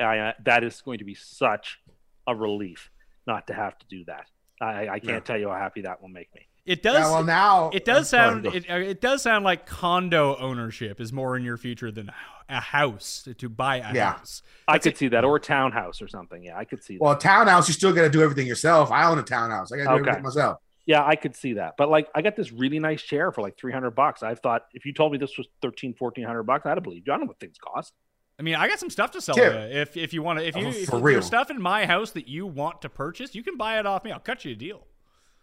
I, 0.00 0.04
I 0.04 0.18
uh, 0.18 0.32
that 0.44 0.64
is 0.64 0.80
going 0.82 0.98
to 0.98 1.04
be 1.04 1.14
such 1.14 1.78
a 2.26 2.34
relief 2.34 2.90
not 3.26 3.46
to 3.48 3.54
have 3.54 3.78
to 3.78 3.86
do 3.88 4.04
that. 4.06 4.26
I, 4.60 4.88
I 4.88 4.98
can't 4.98 5.04
Yeah. 5.04 5.20
tell 5.20 5.38
you 5.38 5.48
how 5.48 5.56
happy 5.58 5.82
that 5.82 6.00
will 6.00 6.08
make 6.08 6.34
me. 6.34 6.46
It 6.64 6.82
does. 6.82 6.94
Yeah, 6.94 7.10
well, 7.10 7.24
now 7.24 7.70
it 7.74 7.84
does 7.84 8.08
Sorry, 8.08 8.30
sound. 8.42 8.46
It, 8.46 8.70
uh, 8.70 8.76
it 8.76 9.00
does 9.02 9.20
sound 9.22 9.44
like 9.44 9.66
condo 9.66 10.36
ownership 10.38 10.98
is 11.00 11.12
more 11.12 11.36
in 11.36 11.44
your 11.44 11.58
future 11.58 11.90
than 11.90 12.10
a 12.48 12.60
house 12.60 13.28
to 13.36 13.48
buy 13.50 13.76
a 13.76 13.92
Yeah. 13.94 14.12
house. 14.12 14.42
I 14.66 14.78
could 14.78 14.92
it. 14.92 14.98
see 14.98 15.08
that, 15.08 15.24
or 15.24 15.36
a 15.36 15.40
townhouse 15.40 16.00
or 16.00 16.08
something. 16.08 16.42
Yeah, 16.42 16.56
I 16.56 16.64
could 16.64 16.82
see 16.82 16.94
that. 16.94 17.02
Well, 17.02 17.12
a 17.12 17.18
townhouse, 17.18 17.68
you 17.68 17.74
still 17.74 17.92
got 17.92 18.02
to 18.02 18.10
do 18.10 18.22
everything 18.22 18.46
yourself. 18.46 18.90
I 18.90 19.04
own 19.10 19.18
a 19.18 19.22
townhouse. 19.22 19.72
I 19.72 19.76
got 19.76 19.82
to 19.82 19.88
do 19.88 19.92
Okay. 19.96 20.00
everything 20.10 20.22
myself. 20.22 20.58
Yeah, 20.86 21.04
I 21.04 21.16
could 21.16 21.34
see 21.34 21.54
that. 21.54 21.74
But 21.78 21.88
like 21.88 22.08
I 22.14 22.20
got 22.22 22.36
this 22.36 22.52
really 22.52 22.78
nice 22.78 23.02
chair 23.02 23.32
for 23.32 23.40
like 23.40 23.56
300 23.58 23.92
bucks. 23.92 24.22
I 24.22 24.34
thought 24.34 24.66
if 24.74 24.84
you 24.84 24.92
told 24.92 25.12
me 25.12 25.18
this 25.18 25.38
was 25.38 25.46
13 25.62 25.94
1400 25.98 26.42
bucks, 26.42 26.66
I'd 26.66 26.70
have 26.76 26.82
believed 26.82 27.06
you. 27.06 27.12
I 27.12 27.16
don't 27.16 27.24
know 27.26 27.28
what 27.28 27.40
things 27.40 27.56
cost. 27.58 27.92
I 28.38 28.42
mean, 28.42 28.56
I 28.56 28.68
got 28.68 28.78
some 28.80 28.90
stuff 28.90 29.12
to 29.12 29.20
sell 29.20 29.34
Tim. 29.36 29.52
you. 29.52 29.78
If 29.80 29.96
if 29.96 30.12
you 30.12 30.22
want 30.22 30.40
to, 30.40 30.46
if 30.46 30.56
you 30.56 30.66
Oh, 30.66 30.70
if 30.70 30.84
for 30.86 30.90
there's 30.96 31.02
real. 31.02 31.22
stuff 31.22 31.50
in 31.50 31.62
my 31.62 31.86
house 31.86 32.10
that 32.12 32.28
you 32.28 32.46
want 32.46 32.82
to 32.82 32.88
purchase, 32.88 33.34
you 33.34 33.42
can 33.42 33.56
buy 33.56 33.78
it 33.78 33.86
off 33.86 34.04
me. 34.04 34.12
I'll 34.12 34.18
cut 34.20 34.44
you 34.44 34.52
a 34.52 34.56
deal. 34.56 34.86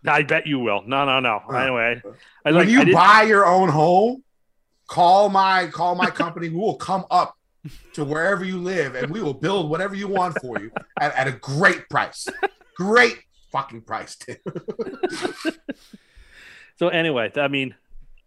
I 0.05 0.23
bet 0.23 0.45
you 0.47 0.59
will. 0.59 0.83
No, 0.85 1.05
no, 1.05 1.19
no. 1.19 1.41
Uh, 1.49 1.53
Anyway, 1.55 2.01
I 2.45 2.51
when 2.51 2.55
like 2.55 2.67
I 2.67 2.71
you 2.71 2.79
didn't- 2.79 2.93
buy 2.95 3.21
your 3.23 3.45
own 3.45 3.69
home, 3.69 4.23
call 4.87 5.29
my 5.29 5.67
call 5.67 5.95
my 5.95 6.09
company. 6.11 6.49
we 6.49 6.55
will 6.57 6.75
come 6.75 7.05
up 7.09 7.35
to 7.93 8.03
wherever 8.03 8.43
you 8.43 8.57
live 8.57 8.95
and 8.95 9.11
we 9.11 9.21
will 9.21 9.35
build 9.35 9.69
whatever 9.69 9.93
you 9.95 10.07
want 10.07 10.35
for 10.41 10.59
you 10.59 10.71
at, 10.99 11.15
at 11.15 11.27
a 11.27 11.31
great 11.31 11.87
price. 11.89 12.27
Great 12.75 13.19
fucking 13.51 13.81
price. 13.81 14.15
too. 14.15 14.35
So 16.81 16.87
anyway, 16.87 17.31
I 17.35 17.47
mean, 17.47 17.75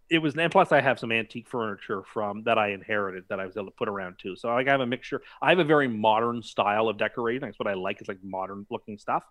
it 0.09 0.19
was, 0.19 0.37
and 0.37 0.49
plus 0.49 0.71
I 0.71 0.79
have 0.79 0.97
some 0.97 1.11
antique 1.11 1.49
furniture 1.49 2.03
from 2.03 2.43
that 2.43 2.57
I 2.57 2.69
inherited 2.69 3.25
that 3.27 3.37
I 3.37 3.45
was 3.45 3.57
able 3.57 3.65
to 3.65 3.71
put 3.71 3.89
around 3.89 4.15
too. 4.17 4.37
So 4.37 4.47
like 4.47 4.69
I 4.69 4.71
have 4.71 4.79
a 4.79 4.85
mixture. 4.85 5.21
I 5.41 5.49
have 5.49 5.59
a 5.59 5.65
very 5.65 5.89
modern 5.89 6.41
style 6.41 6.87
of 6.87 6.97
decorating. 6.97 7.41
That's 7.41 7.59
what 7.59 7.67
I 7.67 7.73
like. 7.73 7.99
It's 7.99 8.07
like 8.07 8.23
modern 8.23 8.65
looking 8.69 8.97
stuff. 8.97 9.25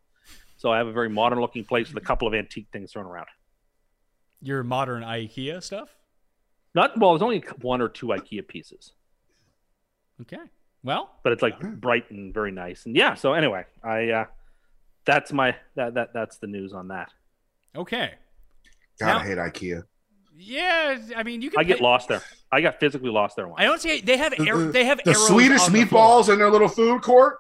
So 0.59 0.71
I 0.71 0.77
have 0.77 0.87
a 0.89 0.93
very 0.93 1.09
modern 1.09 1.41
looking 1.41 1.65
place 1.65 1.89
with 1.89 2.03
a 2.03 2.05
couple 2.05 2.29
of 2.29 2.35
antique 2.35 2.67
things 2.71 2.93
thrown 2.93 3.07
around. 3.07 3.29
Your 4.43 4.63
modern 4.63 5.03
IKEA 5.03 5.63
stuff. 5.63 5.89
Not 6.75 6.99
well. 7.01 7.13
There's 7.13 7.23
only 7.23 7.43
one 7.63 7.81
or 7.81 7.89
two 7.89 8.09
IKEA 8.09 8.47
pieces, 8.47 8.93
Okay. 10.21 10.37
Well, 10.83 11.11
but 11.23 11.33
it's 11.33 11.41
like 11.41 11.59
bright 11.81 12.11
and 12.11 12.35
very 12.35 12.51
nice. 12.51 12.85
And 12.85 12.95
yeah. 12.95 13.15
So 13.15 13.33
anyway, 13.33 13.65
I 13.83 14.11
uh, 14.11 14.25
that's 15.07 15.33
my 15.33 15.57
that 15.77 15.95
that 15.95 16.13
that's 16.15 16.39
the 16.39 16.47
news 16.47 16.73
on 16.73 16.89
that. 16.89 17.11
okay. 17.77 18.13
God, 19.01 19.07
Now- 19.07 19.19
I 19.19 19.25
hate 19.27 19.39
IKEA. 19.39 19.83
Yeah, 20.37 20.99
I 21.17 21.23
mean, 21.23 21.43
you 21.43 21.51
can. 21.51 21.61
I 21.61 21.63
get 21.63 21.81
lost 21.81 22.09
there. 22.09 22.21
I 22.51 22.61
got 22.61 22.81
physically 22.81 23.09
lost 23.11 23.37
there 23.37 23.47
once. 23.47 23.61
I 23.61 23.65
don't 23.65 23.81
see. 23.81 24.01
They 24.01 24.17
have 24.17 24.35
air, 24.39 24.57
they 24.57 24.85
have 24.85 24.99
The 25.05 25.11
arrows 25.11 25.29
Swedish 25.29 25.61
on 25.61 25.73
the 25.73 25.85
meatballs 25.85 26.29
in 26.33 26.41
their 26.41 26.51
little 26.51 26.67
food 26.67 27.03
court. 27.03 27.39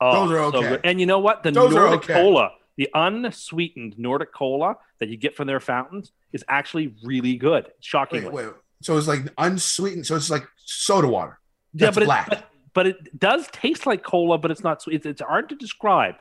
Oh, 0.00 0.26
Those 0.26 0.32
are 0.32 0.52
so 0.52 0.58
okay. 0.58 0.68
good. 0.70 0.80
and 0.84 1.00
you 1.00 1.04
know 1.06 1.18
what? 1.18 1.42
The 1.42 1.50
Those 1.50 1.74
Nordic 1.74 2.04
okay. 2.04 2.14
cola, 2.14 2.52
the 2.78 2.88
unsweetened 2.94 3.98
Nordic 3.98 4.32
cola 4.32 4.76
that 5.00 5.10
you 5.10 5.18
get 5.18 5.36
from 5.36 5.46
their 5.48 5.60
fountains, 5.60 6.12
is 6.32 6.42
actually 6.48 6.94
really 7.04 7.36
good. 7.36 7.70
Shockingly. 7.80 8.30
Wait, 8.30 8.46
wait. 8.46 8.54
So 8.80 8.96
it's 8.96 9.06
like 9.06 9.24
unsweetened. 9.36 10.06
So 10.06 10.16
it's 10.16 10.30
like 10.30 10.46
soda 10.64 11.08
water. 11.08 11.38
yeah, 11.74 11.90
but 11.90 12.04
black. 12.04 12.28
It, 12.32 12.38
but, 12.38 12.48
but 12.72 12.86
it 12.86 13.18
does 13.18 13.48
taste 13.52 13.84
like 13.86 14.02
cola, 14.02 14.38
but 14.38 14.50
it's 14.50 14.62
not 14.64 14.80
sweet. 14.80 14.96
It's, 14.96 15.06
it's 15.06 15.20
hard 15.20 15.50
to 15.50 15.56
describe, 15.56 16.14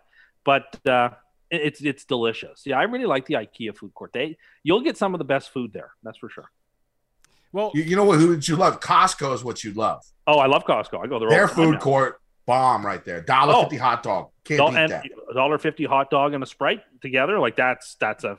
but 0.47 0.79
uh, 0.87 1.09
it's 1.51 1.81
it's 1.81 2.03
delicious. 2.05 2.63
Yeah, 2.65 2.79
I 2.79 2.83
really 2.83 3.05
like 3.05 3.25
the 3.25 3.35
IKEA 3.35 3.75
food 3.77 3.93
court. 3.93 4.11
They 4.13 4.37
you'll 4.63 4.81
get 4.81 4.95
some 4.97 5.13
of 5.13 5.19
the 5.19 5.25
best 5.35 5.51
food 5.53 5.73
there. 5.73 5.91
That's 6.03 6.17
for 6.17 6.29
sure. 6.29 6.49
Well, 7.51 7.71
You, 7.73 7.83
you 7.83 7.95
know 7.95 8.03
what? 8.05 8.19
Who 8.19 8.29
would 8.29 8.47
you 8.47 8.55
love? 8.55 8.79
Costco 8.79 9.33
is 9.33 9.43
what 9.43 9.63
you 9.63 9.73
love. 9.73 10.01
Oh, 10.25 10.37
I 10.39 10.47
love 10.47 10.63
Costco. 10.65 11.03
I 11.03 11.07
go 11.07 11.19
there. 11.19 11.29
all 11.29 11.35
Their 11.35 11.47
the 11.47 11.53
time 11.53 11.55
food 11.55 11.71
now. 11.73 11.79
court 11.79 12.21
bomb 12.45 12.85
right 12.85 13.03
there. 13.05 13.21
Dollar 13.21 13.53
Oh. 13.55 13.61
fifty 13.63 13.77
hot 13.77 14.03
dog. 14.03 14.29
Can't 14.45 14.57
Dol- 14.59 14.69
beat 14.71 14.77
and 14.77 14.91
that. 14.91 15.03
dollar 15.33 15.57
fifty 15.57 15.85
hot 15.85 16.09
dog 16.09 16.33
and 16.33 16.43
a 16.43 16.47
sprite 16.47 16.81
together. 17.01 17.39
Like 17.39 17.55
that's 17.55 17.95
that's 17.99 18.23
a 18.23 18.37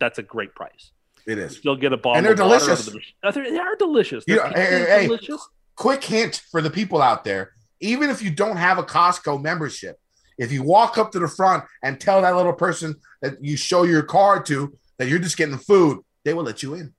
that's 0.00 0.18
a 0.18 0.22
great 0.22 0.54
price. 0.54 0.92
It 1.26 1.38
is. 1.38 1.62
You'll 1.64 1.76
get 1.76 1.92
a 1.92 1.96
bottle. 1.96 2.16
And 2.18 2.24
they're 2.26 2.32
of 2.34 2.38
water 2.40 2.54
out 2.54 2.60
of 2.78 2.84
delicious. 2.84 3.12
the 3.22 3.30
they're- 3.32 3.50
They 3.50 3.58
are 3.58 3.76
delicious. 3.76 4.24
You 4.26 4.36
know, 4.36 4.50
hey, 4.54 4.64
hey, 4.66 4.84
hey. 4.88 5.06
delicious. 5.06 5.46
Quick 5.76 6.02
hint 6.04 6.42
for 6.50 6.60
the 6.62 6.70
people 6.70 7.00
out 7.02 7.22
there: 7.24 7.52
even 7.80 8.10
if 8.10 8.22
you 8.22 8.30
don't 8.30 8.56
have 8.56 8.78
a 8.78 8.82
Costco 8.82 9.40
membership, 9.42 9.98
if 10.38 10.52
you 10.52 10.62
walk 10.62 10.96
up 10.98 11.10
to 11.12 11.18
the 11.18 11.28
front 11.28 11.64
and 11.82 12.00
tell 12.00 12.22
that 12.22 12.36
little 12.36 12.52
person 12.52 12.94
that 13.22 13.42
you 13.44 13.56
show 13.56 13.82
your 13.82 14.02
card 14.02 14.46
to 14.46 14.72
that 14.98 15.08
you're 15.08 15.18
just 15.18 15.36
getting 15.36 15.58
food, 15.58 16.00
they 16.24 16.32
will 16.34 16.44
let 16.44 16.62
you 16.62 16.74
in. 16.74 16.94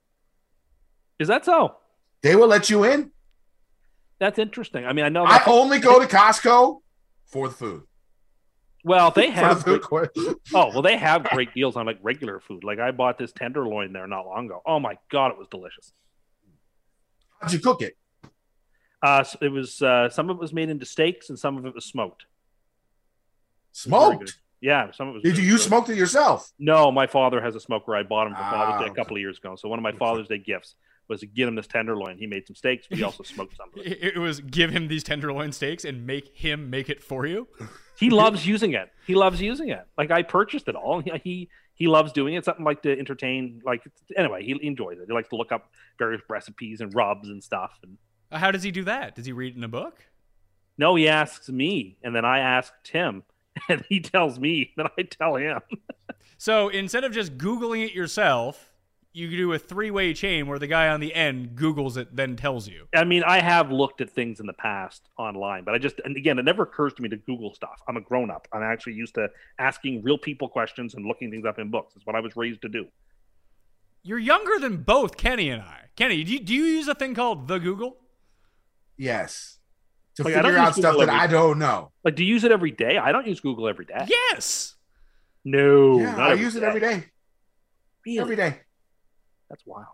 Is 1.18 1.28
that 1.28 1.44
so? 1.44 1.76
They 2.22 2.36
will 2.36 2.48
let 2.48 2.70
you 2.70 2.84
in. 2.84 3.10
That's 4.18 4.38
interesting. 4.38 4.84
I 4.84 4.92
mean, 4.92 5.04
I 5.04 5.08
know. 5.08 5.24
I 5.24 5.42
only 5.46 5.78
go 5.78 5.98
to 6.00 6.06
Costco 6.06 6.80
for 7.26 7.48
the 7.48 7.54
food. 7.54 7.82
well, 8.84 9.10
they 9.10 9.26
the 9.26 9.32
have. 9.32 9.62
food 9.64 9.80
Great, 9.82 10.10
oh, 10.16 10.34
well, 10.68 10.82
they 10.82 10.96
have 10.98 11.24
great 11.24 11.54
deals 11.54 11.76
on 11.76 11.86
like 11.86 11.98
regular 12.02 12.40
food. 12.40 12.62
Like 12.64 12.78
I 12.78 12.90
bought 12.90 13.18
this 13.18 13.32
tenderloin 13.32 13.92
there 13.92 14.06
not 14.06 14.26
long 14.26 14.46
ago. 14.46 14.60
Oh 14.66 14.78
my 14.78 14.98
god, 15.10 15.30
it 15.32 15.38
was 15.38 15.48
delicious. 15.50 15.92
How'd 17.40 17.52
you 17.52 17.58
cook 17.60 17.80
it? 17.80 17.96
Uh, 19.02 19.24
so 19.24 19.38
it 19.40 19.48
was 19.48 19.80
uh, 19.80 20.10
some 20.10 20.28
of 20.28 20.36
it 20.36 20.40
was 20.40 20.52
made 20.52 20.68
into 20.68 20.84
steaks 20.84 21.30
and 21.30 21.38
some 21.38 21.56
of 21.56 21.64
it 21.64 21.74
was 21.74 21.86
smoked. 21.86 22.26
Very 23.86 24.16
good. 24.18 24.28
Smoked. 24.28 24.38
Yeah, 24.62 24.90
some 24.92 25.08
of 25.08 25.14
it 25.16 25.18
was. 25.18 25.22
Did 25.22 25.38
you 25.38 25.44
you 25.44 25.56
good. 25.56 25.60
smoked 25.62 25.88
it 25.88 25.96
yourself? 25.96 26.52
No, 26.58 26.92
my 26.92 27.06
father 27.06 27.40
has 27.40 27.54
a 27.56 27.60
smoker. 27.60 27.96
I 27.96 28.02
bought 28.02 28.26
him 28.26 28.34
for 28.34 28.40
Father's 28.42 28.80
Day 28.80 28.88
Ah. 28.88 28.92
a 28.92 28.94
couple 28.94 29.16
of 29.16 29.20
years 29.22 29.38
ago. 29.38 29.56
So 29.56 29.68
one 29.68 29.78
of 29.78 29.82
my 29.82 29.92
Father's 29.92 30.28
Day 30.28 30.38
gifts 30.38 30.74
was 31.08 31.20
to 31.20 31.26
get 31.26 31.48
him 31.48 31.54
this 31.54 31.66
tenderloin. 31.66 32.18
He 32.18 32.26
made 32.26 32.46
some 32.46 32.54
steaks, 32.54 32.86
but 32.86 32.98
he 32.98 33.04
also 33.04 33.22
smoked 33.22 33.56
some. 33.56 33.70
it. 33.76 33.86
it, 34.02 34.16
it 34.16 34.18
was 34.18 34.40
give 34.40 34.70
him 34.70 34.88
these 34.88 35.02
tenderloin 35.02 35.52
steaks 35.52 35.84
and 35.84 36.06
make 36.06 36.36
him 36.36 36.68
make 36.70 36.90
it 36.90 37.02
for 37.02 37.26
you. 37.26 37.48
He 37.98 38.10
loves 38.10 38.46
using 38.46 38.74
it. 38.74 38.90
He 39.06 39.14
loves 39.14 39.40
using 39.40 39.70
it. 39.70 39.86
Like 39.96 40.10
I 40.10 40.22
purchased 40.22 40.68
it 40.68 40.74
all. 40.74 41.00
He 41.00 41.10
he, 41.24 41.48
he 41.74 41.86
loves 41.88 42.12
doing 42.12 42.34
it. 42.34 42.44
Something 42.44 42.64
like 42.66 42.82
to 42.82 42.98
entertain. 42.98 43.62
Like 43.64 43.82
anyway, 44.16 44.44
he 44.44 44.58
enjoys 44.60 44.98
it. 44.98 45.06
He 45.08 45.14
likes 45.14 45.30
to 45.30 45.36
look 45.36 45.52
up 45.52 45.70
various 45.98 46.20
recipes 46.28 46.82
and 46.82 46.94
rubs 46.94 47.28
and 47.30 47.42
stuff. 47.42 47.78
And 47.82 47.96
How 48.30 48.50
does 48.50 48.62
he 48.62 48.70
do 48.70 48.84
that? 48.84 49.14
Does 49.16 49.24
he 49.24 49.32
read 49.32 49.54
it 49.54 49.56
in 49.56 49.64
a 49.64 49.68
book? 49.68 50.04
no, 50.76 50.94
he 50.94 51.08
asks 51.08 51.48
me, 51.48 51.96
and 52.02 52.14
then 52.14 52.24
I 52.24 52.38
ask 52.38 52.72
Tim, 52.84 53.22
and 53.68 53.84
he 53.88 54.00
tells 54.00 54.38
me, 54.38 54.72
that 54.76 54.92
I 54.98 55.02
tell 55.02 55.36
him. 55.36 55.60
So 56.38 56.70
instead 56.70 57.04
of 57.04 57.12
just 57.12 57.36
Googling 57.36 57.84
it 57.84 57.92
yourself, 57.92 58.72
you 59.12 59.28
do 59.28 59.52
a 59.52 59.58
three 59.58 59.90
way 59.90 60.14
chain 60.14 60.46
where 60.46 60.58
the 60.58 60.66
guy 60.66 60.88
on 60.88 61.00
the 61.00 61.14
end 61.14 61.50
Googles 61.54 61.98
it, 61.98 62.16
then 62.16 62.34
tells 62.34 62.66
you. 62.66 62.86
I 62.94 63.04
mean, 63.04 63.22
I 63.24 63.40
have 63.40 63.70
looked 63.70 64.00
at 64.00 64.08
things 64.08 64.40
in 64.40 64.46
the 64.46 64.54
past 64.54 65.10
online, 65.18 65.64
but 65.64 65.74
I 65.74 65.78
just, 65.78 66.00
and 66.02 66.16
again, 66.16 66.38
it 66.38 66.44
never 66.44 66.62
occurs 66.62 66.94
to 66.94 67.02
me 67.02 67.10
to 67.10 67.18
Google 67.18 67.52
stuff. 67.54 67.82
I'm 67.86 67.98
a 67.98 68.00
grown 68.00 68.30
up. 68.30 68.48
I'm 68.54 68.62
actually 68.62 68.94
used 68.94 69.16
to 69.16 69.28
asking 69.58 70.02
real 70.02 70.16
people 70.16 70.48
questions 70.48 70.94
and 70.94 71.04
looking 71.04 71.30
things 71.30 71.44
up 71.44 71.58
in 71.58 71.70
books. 71.70 71.94
It's 71.94 72.06
what 72.06 72.16
I 72.16 72.20
was 72.20 72.36
raised 72.36 72.62
to 72.62 72.70
do. 72.70 72.86
You're 74.02 74.18
younger 74.18 74.58
than 74.58 74.78
both 74.78 75.18
Kenny 75.18 75.50
and 75.50 75.60
I. 75.60 75.90
Kenny, 75.94 76.24
do 76.24 76.32
you, 76.32 76.40
do 76.40 76.54
you 76.54 76.64
use 76.64 76.88
a 76.88 76.94
thing 76.94 77.14
called 77.14 77.48
the 77.48 77.58
Google? 77.58 77.98
Yes. 78.96 79.58
To 80.20 80.24
Like, 80.24 80.34
I 80.34 80.42
don't 80.42 80.52
figure 80.52 80.58
out 80.60 80.66
use 80.68 80.76
stuff 80.76 80.92
Google 80.92 81.06
that 81.06 81.12
every- 81.14 81.20
I 81.20 81.26
don't 81.26 81.58
know. 81.58 81.92
Like, 82.04 82.16
do 82.16 82.24
you 82.24 82.34
use 82.34 82.44
it 82.44 82.52
every 82.52 82.70
day? 82.70 82.98
I 82.98 83.12
don't 83.12 83.26
use 83.26 83.40
Google 83.40 83.68
every 83.68 83.84
day. 83.84 84.06
Yes. 84.08 84.74
No, 85.44 85.98
yeah, 85.98 86.16
not 86.16 86.30
I 86.30 86.34
use 86.34 86.54
it 86.56 86.62
every 86.62 86.80
day. 86.80 87.04
Really? 88.04 88.18
Every 88.18 88.36
day. 88.36 88.60
That's 89.48 89.64
wild. 89.66 89.86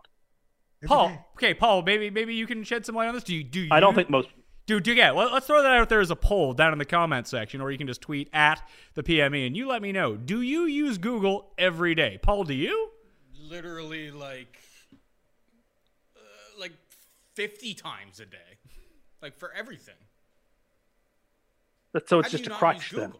Every 0.83 0.87
Paul. 0.87 1.07
day. 1.09 1.19
Okay, 1.35 1.53
Paul. 1.53 1.81
Maybe 1.83 2.09
maybe 2.09 2.35
you 2.35 2.45
can 2.45 2.63
shed 2.63 2.85
some 2.85 2.95
light 2.95 3.07
on 3.07 3.13
this. 3.15 3.23
Do 3.23 3.33
you 3.33 3.43
do 3.43 3.61
you? 3.61 3.69
I 3.71 3.79
don't 3.79 3.95
think 3.95 4.09
most. 4.09 4.27
Dude, 4.65 4.83
do 4.83 4.93
yeah. 4.93 5.11
Well, 5.11 5.27
Let, 5.31 5.43
us 5.43 5.47
throw 5.47 5.63
that 5.63 5.71
out 5.71 5.87
there 5.87 6.01
as 6.01 6.11
a 6.11 6.15
poll 6.17 6.53
down 6.53 6.73
in 6.73 6.79
the 6.79 6.85
comment 6.85 7.27
section, 7.27 7.61
or 7.61 7.71
you 7.71 7.77
can 7.77 7.87
just 7.87 8.01
tweet 8.01 8.29
at 8.33 8.61
the 8.95 9.03
PME 9.03 9.47
and 9.47 9.55
you 9.55 9.67
let 9.67 9.81
me 9.81 9.93
know. 9.93 10.17
Do 10.17 10.41
you 10.41 10.63
use 10.65 10.97
Google 10.97 11.53
every 11.57 11.95
day? 11.95 12.19
Paul, 12.21 12.43
do 12.43 12.53
you? 12.53 12.91
literally 13.49 14.11
like 14.11 14.59
uh, 16.15 16.59
like 16.59 16.73
50 17.35 17.73
times 17.75 18.19
a 18.19 18.25
day 18.25 18.37
like 19.21 19.37
for 19.37 19.51
everything 19.53 19.95
That's, 19.95 20.06
so 22.05 22.19
it's 22.19 22.27
How 22.27 22.37
just 22.37 22.47
a 22.47 22.49
crutch 22.51 22.91
then. 22.91 23.13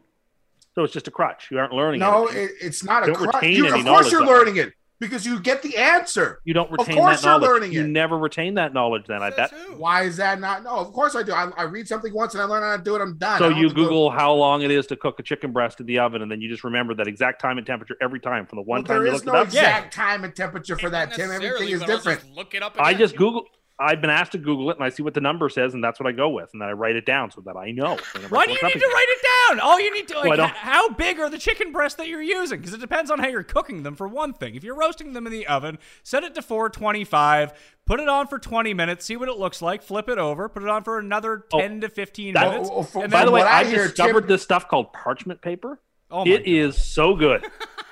So 0.76 0.84
it's 0.84 0.94
just 0.94 1.08
a 1.08 1.12
crutch. 1.12 1.48
You 1.50 1.58
aren't 1.60 1.74
learning. 1.74 2.00
No, 2.02 2.28
it, 2.28 2.52
it's 2.62 2.84
not 2.84 3.08
a 3.10 3.14
crutch. 3.14 3.44
You, 3.44 3.74
of 3.74 3.84
course, 3.86 4.12
you're 4.12 4.26
learning 4.26 4.58
it. 4.58 4.74
because 5.00 5.26
you 5.26 5.40
get 5.40 5.62
the 5.64 5.76
answer. 5.78 6.40
You 6.44 6.54
don't 6.54 6.72
Of 6.72 6.80
retain 6.88 6.98
course 6.98 7.22
that 7.22 7.28
you're 7.28 7.40
knowledge. 7.40 7.50
learning 7.50 7.72
you 7.72 7.82
it. 7.84 7.88
never 7.88 8.16
retain 8.18 8.54
that 8.56 8.74
knowledge. 8.76 9.06
Then 9.08 9.24
I 9.24 9.30
bet. 9.32 9.50
Who? 9.52 9.74
Why 9.78 10.04
is 10.04 10.18
that 10.18 10.40
not? 10.40 10.64
No, 10.64 10.72
of 10.78 10.94
course 10.94 11.16
I 11.16 11.24
do. 11.24 11.34
I, 11.34 11.50
I 11.58 11.64
read 11.64 11.88
something 11.88 12.14
once 12.14 12.34
and 12.36 12.42
I 12.44 12.46
learn 12.46 12.62
how 12.62 12.78
to 12.78 12.84
do 12.84 12.96
it. 12.96 13.02
I'm 13.02 13.18
done. 13.18 13.40
So 13.40 13.50
you 13.50 13.68
have 13.68 13.76
go- 13.76 13.84
Google 13.84 14.10
how 14.12 14.34
long 14.34 14.62
it 14.62 14.70
is 14.70 14.86
to 14.88 14.96
cook 14.96 15.20
a 15.20 15.24
chicken 15.24 15.52
breast 15.52 15.80
in 15.80 15.88
the 15.88 15.98
oven, 16.00 16.22
and 16.22 16.32
then 16.32 16.42
you 16.42 16.50
just 16.50 16.64
remember 16.64 16.94
that 16.96 17.08
exact 17.08 17.42
time 17.42 17.58
and 17.58 17.66
temperature 17.66 17.96
every 18.02 18.20
time 18.20 18.46
from 18.46 18.58
the 18.58 18.64
one 18.64 18.82
Well, 18.82 18.84
time 18.88 18.98
there 18.98 19.08
you 19.08 19.14
is 19.14 19.26
looked 19.26 19.26
no 19.26 19.34
it 19.34 19.40
up. 19.42 19.48
exact 19.48 19.94
time 19.96 20.24
and 20.24 20.36
temperature 20.36 20.78
for 20.78 20.90
that, 20.92 21.14
Tim. 21.14 21.32
Everything 21.32 21.70
is 21.70 21.82
different. 21.84 22.24
look 22.36 22.54
it 22.54 22.62
up. 22.62 22.76
I 22.80 22.94
just 22.94 23.16
Google. 23.16 23.46
I've 23.80 24.02
been 24.02 24.10
asked 24.10 24.32
to 24.32 24.40
Google 24.40 24.72
it, 24.72 24.78
and 24.78 24.84
I 24.84 24.90
see 24.90 25.04
what 25.04 25.14
the 25.14 25.22
number 25.22 25.50
says, 25.50 25.76
and 25.76 25.84
that's 25.84 26.00
what 26.00 26.08
I 26.08 26.12
go 26.12 26.30
with, 26.30 26.50
and 26.54 26.60
then 26.62 26.68
I 26.68 26.72
write 26.72 26.96
it 26.96 27.06
down 27.06 27.30
so 27.30 27.42
that 27.42 27.56
I 27.56 27.70
know. 27.72 27.98
Why 28.30 28.46
do 28.48 28.52
you 28.54 28.58
need 28.64 28.72
to 28.72 28.78
again. 28.78 28.90
write 28.90 29.06
it 29.10 29.26
down? 29.50 29.60
All 29.60 29.80
you 29.80 29.94
need 29.94 30.08
to 30.08 30.18
like, 30.18 30.30
Well, 30.30 30.38
don't- 30.38 30.50
how 30.50 30.90
big 30.90 31.20
are 31.20 31.30
the 31.30 31.38
chicken 31.38 31.72
breasts 31.72 31.96
that 31.98 32.08
you're 32.08 32.22
using? 32.24 32.60
Because 32.60 32.74
it 32.74 32.80
depends 32.82 33.12
on 33.12 33.20
how 33.20 33.28
you're 33.28 33.44
cooking 33.44 33.84
them. 33.84 33.96
For 33.96 34.08
one 34.08 34.34
thing, 34.34 34.56
if 34.56 34.64
you're 34.64 34.76
roasting 34.76 35.14
them 35.14 35.28
in 35.28 35.32
the 35.32 35.46
oven, 35.46 35.78
set 36.02 36.24
it 36.24 36.34
to 36.36 36.42
425. 36.42 37.54
Put 37.86 38.00
it 38.00 38.10
on 38.10 38.26
for 38.28 38.40
20 38.40 38.74
minutes. 38.74 39.06
See 39.06 39.16
what 39.16 39.30
it 39.30 39.38
looks 39.38 39.62
like. 39.62 39.84
Flip 39.84 40.10
it 40.10 40.18
over. 40.18 40.50
Put 40.50 40.64
it 40.64 40.70
on 40.70 40.84
for 40.84 40.98
another 41.00 41.46
Oh, 41.54 41.60
10 41.60 41.82
to 41.82 41.90
15 41.90 42.34
that- 42.34 42.50
minutes. 42.50 42.70
Oh, 42.72 42.78
oh, 42.78 42.84
for- 42.84 43.04
and 43.04 43.12
By 43.12 43.26
the 43.26 43.32
way, 43.32 43.42
I 43.44 43.60
I, 43.60 43.64
hear, 43.66 43.88
discovered 43.88 44.22
Tim- 44.22 44.28
this 44.30 44.42
stuff 44.42 44.68
called 44.68 44.92
parchment 44.92 45.42
paper. 45.42 45.80
Oh 46.10 46.26
my 46.26 46.32
It 46.32 46.48
is 46.48 46.82
so 46.84 47.16
good. 47.16 47.46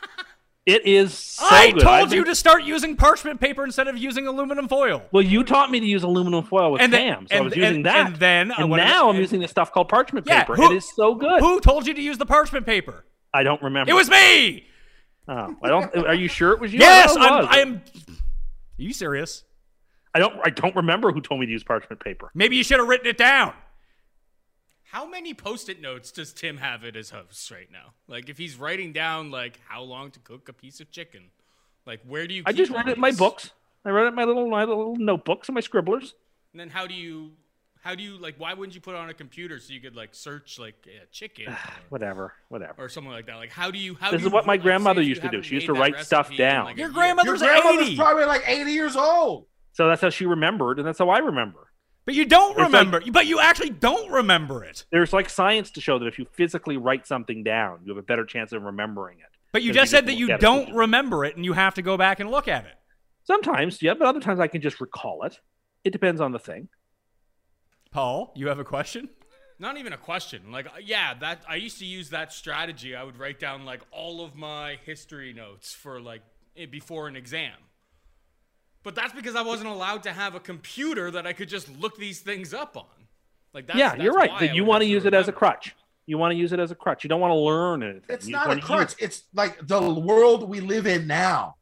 it 0.65 0.85
is 0.85 1.13
so 1.13 1.45
I 1.45 1.71
good. 1.71 1.81
told 1.81 2.11
you 2.11 2.23
to 2.23 2.33
start 2.35 2.63
using 2.63 2.95
parchment 2.95 3.39
paper 3.39 3.63
instead 3.63 3.87
of 3.87 3.97
using 3.97 4.25
aluminum 4.27 4.67
foil. 4.67 5.03
Well, 5.11 5.21
you 5.23 5.43
taught 5.43 5.69
me 5.69 5.79
to 5.79 5.85
use 5.85 6.03
aluminum 6.03 6.43
foil 6.43 6.71
with 6.71 6.81
And 6.81 6.91
then- 6.91 7.27
so 7.27 7.35
I 7.35 7.37
and- 7.37 7.45
was 7.45 7.55
using 7.55 7.75
and- 7.77 7.85
that. 7.85 8.07
and 8.07 8.15
then, 8.17 8.51
and 8.51 8.69
now 8.71 9.09
I'm 9.09 9.15
using 9.17 9.39
this 9.39 9.51
stuff 9.51 9.71
called 9.71 9.89
parchment 9.89 10.25
Yeah, 10.27 10.41
paper. 10.41 10.55
who- 10.55 10.71
it 10.71 10.77
is 10.77 10.89
so 10.95 11.13
good. 11.15 11.39
Who 11.41 11.59
told 11.59 11.85
you 11.87 11.93
to 11.93 12.01
use 12.01 12.17
the 12.17 12.25
parchment 12.25 12.65
paper? 12.65 13.05
I 13.33 13.43
don't 13.43 13.61
remember. 13.61 13.91
It 13.91 13.95
was 13.95 14.09
me. 14.09 14.65
Oh, 15.27 15.55
I 15.63 15.67
don't. 15.69 15.95
Are 15.97 16.13
you 16.13 16.27
sure 16.27 16.51
it 16.53 16.59
was 16.59 16.71
you? 16.73 16.79
Yes, 16.79 17.15
I 17.17 17.27
I'm, 17.27 17.35
was. 17.37 17.47
I'm. 17.49 17.75
Are 18.07 18.13
you 18.77 18.93
serious? 18.93 19.43
I 20.13 20.19
don't. 20.19 20.35
I 20.45 20.49
don't 20.51 20.75
remember 20.75 21.11
who 21.11 21.19
told 21.19 21.39
me 21.39 21.45
to 21.47 21.51
use 21.51 21.63
parchment 21.63 21.99
paper. 21.99 22.29
Maybe 22.33 22.55
you 22.55 22.63
should 22.63 22.79
have 22.79 22.87
written 22.87 23.07
it 23.07 23.17
down. 23.17 23.53
How 24.95 25.05
many 25.05 25.33
post-it 25.33 25.81
notes 25.81 26.09
does 26.09 26.31
Tim 26.31 26.55
have 26.55 26.85
at 26.85 26.95
his 26.95 27.09
house 27.09 27.51
right 27.53 27.67
now? 27.69 27.91
Like, 28.07 28.29
if 28.29 28.37
he's 28.37 28.55
writing 28.55 28.93
down 28.93 29.29
like 29.29 29.59
how 29.67 29.81
long 29.81 30.09
to 30.11 30.21
cook 30.21 30.47
a 30.47 30.53
piece 30.53 30.79
of 30.79 30.89
chicken, 30.89 31.31
like 31.85 31.99
where 32.07 32.25
do 32.27 32.33
you? 32.33 32.43
I 32.45 32.53
keep 32.53 32.59
just 32.59 32.71
write 32.71 32.87
it 32.87 32.95
in 32.95 33.01
my 33.01 33.11
books. 33.11 33.51
I 33.83 33.89
write 33.89 34.05
it 34.05 34.07
in 34.07 34.15
my 34.15 34.23
little 34.23 34.49
my 34.49 34.63
little 34.63 34.95
notebooks 34.95 35.49
and 35.49 35.53
my 35.55 35.59
scribblers. 35.59 36.13
And 36.53 36.61
then 36.61 36.69
how 36.69 36.87
do 36.87 36.93
you? 36.93 37.31
How 37.81 37.93
do 37.93 38.03
you 38.03 38.17
like? 38.17 38.35
Why 38.37 38.53
wouldn't 38.53 38.73
you 38.73 38.79
put 38.79 38.95
it 38.95 38.99
on 38.99 39.09
a 39.09 39.13
computer 39.13 39.59
so 39.59 39.73
you 39.73 39.81
could 39.81 39.97
like 39.97 40.15
search 40.15 40.57
like 40.59 40.87
a 40.87 41.05
chicken 41.07 41.47
ah, 41.49 41.73
or, 41.77 41.83
Whatever, 41.89 42.33
whatever. 42.47 42.75
or 42.77 42.87
something 42.87 43.11
like 43.11 43.25
that? 43.25 43.35
Like, 43.35 43.51
how 43.51 43.71
do 43.71 43.77
you? 43.77 43.95
How 43.95 44.11
This 44.11 44.21
do 44.21 44.27
is 44.27 44.31
what 44.31 44.45
you, 44.45 44.47
my 44.47 44.53
like, 44.53 44.61
grandmother 44.61 45.01
used 45.01 45.23
to 45.23 45.29
do. 45.29 45.41
She 45.41 45.55
used 45.55 45.65
to 45.65 45.73
write 45.73 45.99
stuff 46.05 46.33
down. 46.37 46.67
like, 46.67 46.77
Your 46.77 46.87
year? 46.87 46.87
Your 46.87 46.93
grandmother's 46.93 47.41
grandmother's 47.41 47.87
80. 47.87 47.97
probably 47.97 48.23
like 48.23 48.43
80 48.47 48.71
years 48.71 48.95
old. 48.95 49.47
So 49.73 49.89
that's 49.89 50.01
how 50.01 50.09
she 50.09 50.25
remembered, 50.25 50.79
and 50.79 50.87
that's 50.87 50.99
how 50.99 51.09
I 51.09 51.17
remember. 51.17 51.67
But 52.05 52.13
you 52.13 52.25
don't 52.25 52.51
It's 52.51 52.59
like- 52.59 52.67
remember. 52.67 53.01
but 53.11 53.25
you 53.25 53.39
actually 53.39 53.71
don't 53.71 54.11
remember 54.11 54.63
it. 54.63 54.85
There's 54.91 55.11
like 55.11 55.27
science 55.29 55.71
to 55.71 55.81
show 55.81 55.97
that 55.99 56.05
if 56.05 56.19
you 56.19 56.25
physically 56.33 56.77
write 56.77 57.07
something 57.07 57.43
down, 57.43 57.79
you 57.83 57.89
have 57.91 57.97
a 57.97 58.05
better 58.05 58.25
chance 58.25 58.51
of 58.51 58.61
remembering 58.63 59.19
it. 59.19 59.25
But 59.51 59.63
you 59.63 59.71
than 59.73 59.77
if 59.77 59.81
just 59.83 59.91
said 59.91 60.05
that 60.07 60.13
you 60.15 60.37
don't 60.37 60.73
remember 60.73 61.25
it, 61.25 61.35
and 61.35 61.43
you 61.45 61.53
have 61.53 61.73
to 61.75 61.81
go 61.81 61.97
back 61.97 62.19
and 62.19 62.29
look 62.29 62.47
at 62.47 62.65
it. 62.65 62.75
Sometimes, 63.23 63.81
yeah, 63.81 63.93
but 63.95 64.07
other 64.07 64.19
times 64.19 64.39
I 64.39 64.47
can 64.47 64.61
just 64.61 64.79
recall 64.79 65.23
it. 65.23 65.39
It 65.83 65.91
depends 65.91 66.21
on 66.21 66.31
the 66.31 66.39
thing. 66.39 66.67
Paul, 67.91 68.33
you 68.35 68.47
have 68.49 68.59
a 68.59 68.63
question? 68.63 69.09
Not 69.57 69.77
even 69.77 69.93
a 69.93 69.97
question. 69.97 70.51
Like, 70.51 70.67
uh, 70.67 70.71
yeah, 70.83 71.13
that 71.15 71.43
I 71.47 71.55
used 71.55 71.79
to 71.79 71.85
use 71.85 72.09
that 72.09 72.33
strategy. 72.33 72.95
I 72.95 73.03
would 73.03 73.17
write 73.17 73.39
down 73.39 73.63
like 73.65 73.81
all 73.91 74.21
of 74.23 74.35
my 74.35 74.77
history 74.85 75.31
notes 75.33 75.73
for 75.73 76.01
like 76.01 76.21
eh, 76.57 76.65
before 76.65 77.07
an 77.07 77.15
exam. 77.15 77.53
But 78.85 78.93
that's 78.95 79.11
because 79.13 79.35
I 79.35 79.41
wasn't 79.41 79.69
allowed 79.69 80.03
to 80.03 80.13
have 80.13 80.35
a 80.35 80.39
computer 80.39 81.09
that 81.11 81.25
I 81.27 81.33
could 81.33 81.49
just 81.49 81.67
look 81.79 81.97
these 81.97 82.19
things 82.21 82.53
up 82.53 82.77
on. 82.77 82.85
Like, 83.53 83.65
that's, 83.67 83.79
yeah, 83.79 83.89
that's 83.89 84.03
you're 84.03 84.13
right. 84.13 84.31
That 84.39 84.55
you 84.55 84.63
want 84.63 84.81
to 84.81 84.85
have 84.85 84.91
use 84.93 85.05
it 85.05 85.13
as 85.15 85.27
a 85.27 85.31
crutch. 85.31 85.75
You 86.05 86.19
want 86.19 86.33
to 86.33 86.37
use 86.37 86.53
it 86.53 86.59
as 86.59 86.69
a 86.69 86.75
crutch. 86.75 87.03
You 87.03 87.07
don't 87.09 87.19
want 87.19 87.31
to 87.31 87.35
learn 87.35 87.81
anything. 87.81 88.03
It's 88.09 88.27
You 88.27 88.33
not 88.33 88.45
a 88.45 88.49
wanna 88.49 88.59
use 88.61 88.67
crutch. 88.67 88.93
It's 88.99 89.23
like 89.33 89.57
the 89.65 89.81
world 89.81 90.47
we 90.47 90.59
live 90.61 90.85
in 90.85 91.07
now. 91.07 91.55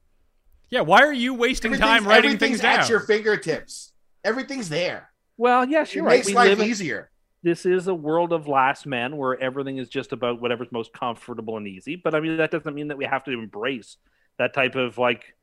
Yeah, 0.70 0.82
why 0.82 1.02
are 1.04 1.14
you 1.14 1.34
wasting 1.34 1.74
time 1.76 2.06
writing 2.06 2.38
things 2.38 2.60
down? 2.60 2.82
at 2.82 2.90
your 2.90 3.00
fingertips. 3.00 3.94
Everything's 4.26 4.68
there. 4.68 5.10
Well, 5.38 5.64
yes, 5.66 5.96
you're 5.96 6.04
right. 6.04 6.16
It 6.16 6.18
makes 6.18 6.28
We 6.28 6.34
life 6.34 6.50
live 6.50 6.60
in- 6.60 6.68
easier. 6.68 7.10
this 7.42 7.66
is 7.66 7.88
a 7.88 7.94
world 7.96 8.34
of 8.34 8.48
last 8.50 8.86
men 8.86 9.16
where 9.16 9.40
everything 9.42 9.78
is 9.78 9.88
just 9.88 10.12
about 10.12 10.42
whatever's 10.42 10.72
most 10.72 10.92
comfortable 10.92 11.56
and 11.56 11.68
easy. 11.68 11.96
But 11.96 12.16
I 12.16 12.20
mean, 12.20 12.36
that 12.38 12.52
doesn't 12.52 12.74
mean 12.74 12.90
that 12.90 12.98
we 12.98 13.06
have 13.06 13.24
to 13.26 13.32
embrace 13.32 13.96
that 14.40 14.54
type 14.54 14.76
of 14.76 14.98
like, 14.98 15.36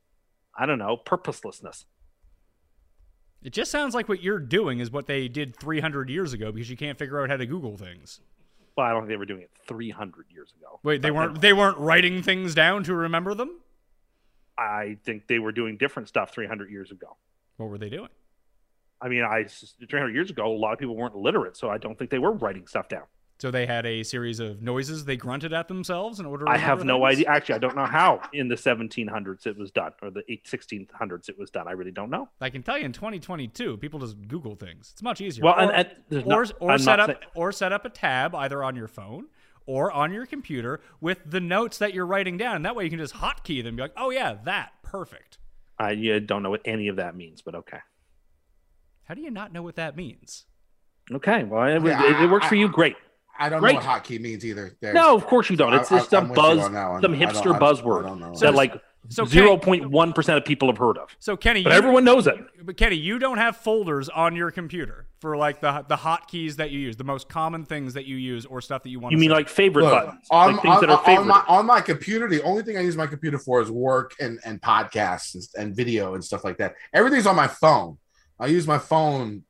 I 0.56 0.66
don't 0.66 0.78
know, 0.78 0.96
purposelessness. 0.96 1.86
It 3.42 3.52
just 3.52 3.70
sounds 3.70 3.94
like 3.94 4.08
what 4.08 4.22
you're 4.22 4.38
doing 4.38 4.80
is 4.80 4.90
what 4.90 5.06
they 5.06 5.26
did 5.26 5.56
300 5.56 6.10
years 6.10 6.32
ago 6.32 6.52
because 6.52 6.68
you 6.68 6.76
can't 6.76 6.98
figure 6.98 7.20
out 7.20 7.30
how 7.30 7.36
to 7.36 7.46
Google 7.46 7.76
things. 7.76 8.20
Well, 8.76 8.86
I 8.86 8.90
don't 8.90 9.02
think 9.02 9.10
they 9.10 9.16
were 9.16 9.26
doing 9.26 9.42
it 9.42 9.50
300 9.66 10.26
years 10.30 10.52
ago. 10.58 10.78
Wait, 10.82 11.02
they 11.02 11.10
weren't 11.10 11.40
they 11.40 11.52
weren't 11.52 11.78
writing 11.78 12.22
things 12.22 12.54
down 12.54 12.84
to 12.84 12.94
remember 12.94 13.34
them? 13.34 13.60
I 14.58 14.98
think 15.04 15.26
they 15.26 15.38
were 15.38 15.52
doing 15.52 15.78
different 15.78 16.08
stuff 16.08 16.32
300 16.32 16.70
years 16.70 16.90
ago. 16.90 17.16
What 17.56 17.70
were 17.70 17.78
they 17.78 17.88
doing? 17.88 18.10
I 19.00 19.08
mean, 19.08 19.22
I 19.22 19.44
300 19.44 20.14
years 20.14 20.30
ago, 20.30 20.46
a 20.46 20.56
lot 20.56 20.74
of 20.74 20.78
people 20.78 20.94
weren't 20.94 21.16
literate, 21.16 21.56
so 21.56 21.70
I 21.70 21.78
don't 21.78 21.98
think 21.98 22.10
they 22.10 22.18
were 22.18 22.32
writing 22.32 22.66
stuff 22.66 22.88
down. 22.88 23.04
So 23.40 23.50
they 23.50 23.64
had 23.64 23.86
a 23.86 24.02
series 24.02 24.38
of 24.38 24.60
noises 24.60 25.06
they 25.06 25.16
grunted 25.16 25.54
at 25.54 25.66
themselves 25.66 26.20
in 26.20 26.26
order 26.26 26.44
to 26.44 26.50
I 26.50 26.58
have 26.58 26.84
no 26.84 26.98
things? 26.98 27.12
idea. 27.20 27.28
Actually, 27.30 27.54
I 27.54 27.58
don't 27.58 27.74
know 27.74 27.86
how 27.86 28.20
in 28.34 28.48
the 28.48 28.54
1700s 28.54 29.46
it 29.46 29.56
was 29.56 29.70
done 29.70 29.92
or 30.02 30.10
the 30.10 30.22
8 30.30 30.44
1600s 30.44 31.28
it 31.30 31.38
was 31.38 31.50
done. 31.50 31.66
I 31.66 31.72
really 31.72 31.90
don't 31.90 32.10
know. 32.10 32.28
I 32.40 32.50
can 32.50 32.62
tell 32.62 32.76
you 32.76 32.84
in 32.84 32.92
2022, 32.92 33.78
people 33.78 33.98
just 33.98 34.16
Google 34.28 34.56
things. 34.56 34.90
It's 34.92 35.02
much 35.02 35.22
easier. 35.22 35.44
Well, 35.44 35.54
or, 35.54 35.72
and, 35.72 35.90
and 36.10 36.22
or, 36.24 36.26
not- 36.44 36.52
or 36.60 36.70
I'm 36.72 36.78
set 36.78 37.00
up 37.00 37.06
saying- 37.08 37.18
or 37.34 37.50
set 37.52 37.72
up 37.72 37.86
a 37.86 37.88
tab 37.88 38.34
either 38.34 38.62
on 38.62 38.76
your 38.76 38.88
phone 38.88 39.26
or 39.64 39.90
on 39.90 40.12
your 40.12 40.26
computer 40.26 40.80
with 41.00 41.18
the 41.24 41.40
notes 41.40 41.78
that 41.78 41.94
you're 41.94 42.06
writing 42.06 42.36
down. 42.36 42.56
And 42.56 42.64
that 42.66 42.76
way 42.76 42.84
you 42.84 42.90
can 42.90 42.98
just 42.98 43.14
hotkey 43.14 43.58
them 43.62 43.68
and 43.68 43.76
be 43.78 43.82
like, 43.82 43.92
oh 43.96 44.10
yeah, 44.10 44.34
that 44.44 44.72
perfect. 44.82 45.38
I 45.78 45.92
yeah, 45.92 46.18
don't 46.18 46.42
know 46.42 46.50
what 46.50 46.60
any 46.66 46.88
of 46.88 46.96
that 46.96 47.16
means, 47.16 47.40
but 47.40 47.54
okay. 47.54 47.78
How 49.04 49.14
do 49.14 49.22
you 49.22 49.30
not 49.30 49.50
know 49.50 49.62
what 49.62 49.76
that 49.76 49.96
means? 49.96 50.44
Okay, 51.10 51.42
well, 51.44 51.64
it, 51.64 51.82
Yeah, 51.82 52.04
it, 52.04 52.24
it 52.24 52.30
works 52.30 52.44
I- 52.46 52.48
for 52.50 52.54
you. 52.56 52.68
I- 52.68 52.72
Great. 52.72 52.96
I 53.38 53.48
don't 53.48 53.60
Great. 53.60 53.72
know 53.74 53.80
what 53.80 54.04
hotkey 54.04 54.20
means 54.20 54.44
either. 54.44 54.76
There. 54.80 54.92
No, 54.92 55.14
of 55.16 55.26
course 55.26 55.48
you 55.50 55.56
don't. 55.56 55.72
It's 55.74 55.90
I- 55.90 55.96
just 55.98 56.12
I- 56.12 56.18
some 56.18 56.24
I'm 56.24 56.28
with 56.30 56.36
you 56.38 56.42
buzz, 56.42 56.58
on 56.66 56.72
that 56.74 56.90
one. 56.90 57.02
some 57.02 57.14
I 57.14 57.18
don't- 57.18 57.28
hipster 57.34 57.54
I 57.54 57.58
don't- 57.58 57.60
buzzword 57.60 58.02
don't 58.06 58.20
know. 58.20 58.34
that 58.36 58.54
like 58.54 58.80
so 59.08 59.24
zero 59.24 59.56
point 59.56 59.90
one 59.90 60.12
percent 60.12 60.36
of 60.36 60.44
people 60.44 60.68
have 60.68 60.76
heard 60.76 60.98
of. 60.98 61.08
So 61.18 61.34
Kenny, 61.36 61.62
But 61.62 61.70
you, 61.72 61.78
everyone 61.78 62.04
knows 62.04 62.26
it. 62.26 62.34
But 62.62 62.76
Kenny, 62.76 62.96
you 62.96 63.18
don't 63.18 63.38
have 63.38 63.56
folders 63.56 64.10
on 64.10 64.36
your 64.36 64.50
computer 64.50 65.06
for 65.20 65.38
like 65.38 65.62
the 65.62 65.84
the 65.88 65.96
hotkeys 65.96 66.56
that 66.56 66.70
you 66.70 66.80
use, 66.80 66.96
the 66.96 67.04
most 67.04 67.28
common 67.30 67.64
things 67.64 67.94
that 67.94 68.04
you 68.04 68.16
use, 68.16 68.44
or 68.44 68.60
stuff 68.60 68.82
that 68.82 68.90
you 68.90 69.00
want. 69.00 69.12
You 69.12 69.16
to 69.16 69.20
mean 69.20 69.30
say. 69.30 69.34
like 69.36 69.48
favorite 69.48 69.84
Look, 69.84 69.92
buttons, 69.92 70.26
on, 70.30 70.52
like 70.52 70.62
things 70.62 70.74
on, 70.74 70.80
that 70.82 70.90
are 70.90 71.18
on 71.18 71.26
my 71.26 71.42
on 71.48 71.66
my 71.66 71.80
computer, 71.80 72.28
the 72.28 72.42
only 72.42 72.62
thing 72.62 72.76
I 72.76 72.82
use 72.82 72.96
my 72.96 73.06
computer 73.06 73.38
for 73.38 73.62
is 73.62 73.70
work 73.70 74.12
and, 74.20 74.38
and 74.44 74.60
podcasts 74.60 75.34
and, 75.34 75.44
and 75.68 75.74
video 75.74 76.14
and 76.14 76.22
stuff 76.22 76.44
like 76.44 76.58
that. 76.58 76.74
Everything's 76.92 77.26
on 77.26 77.36
my 77.36 77.48
phone. 77.48 77.96
I 78.38 78.46
use 78.46 78.66
my 78.66 78.78
phone 78.78 79.44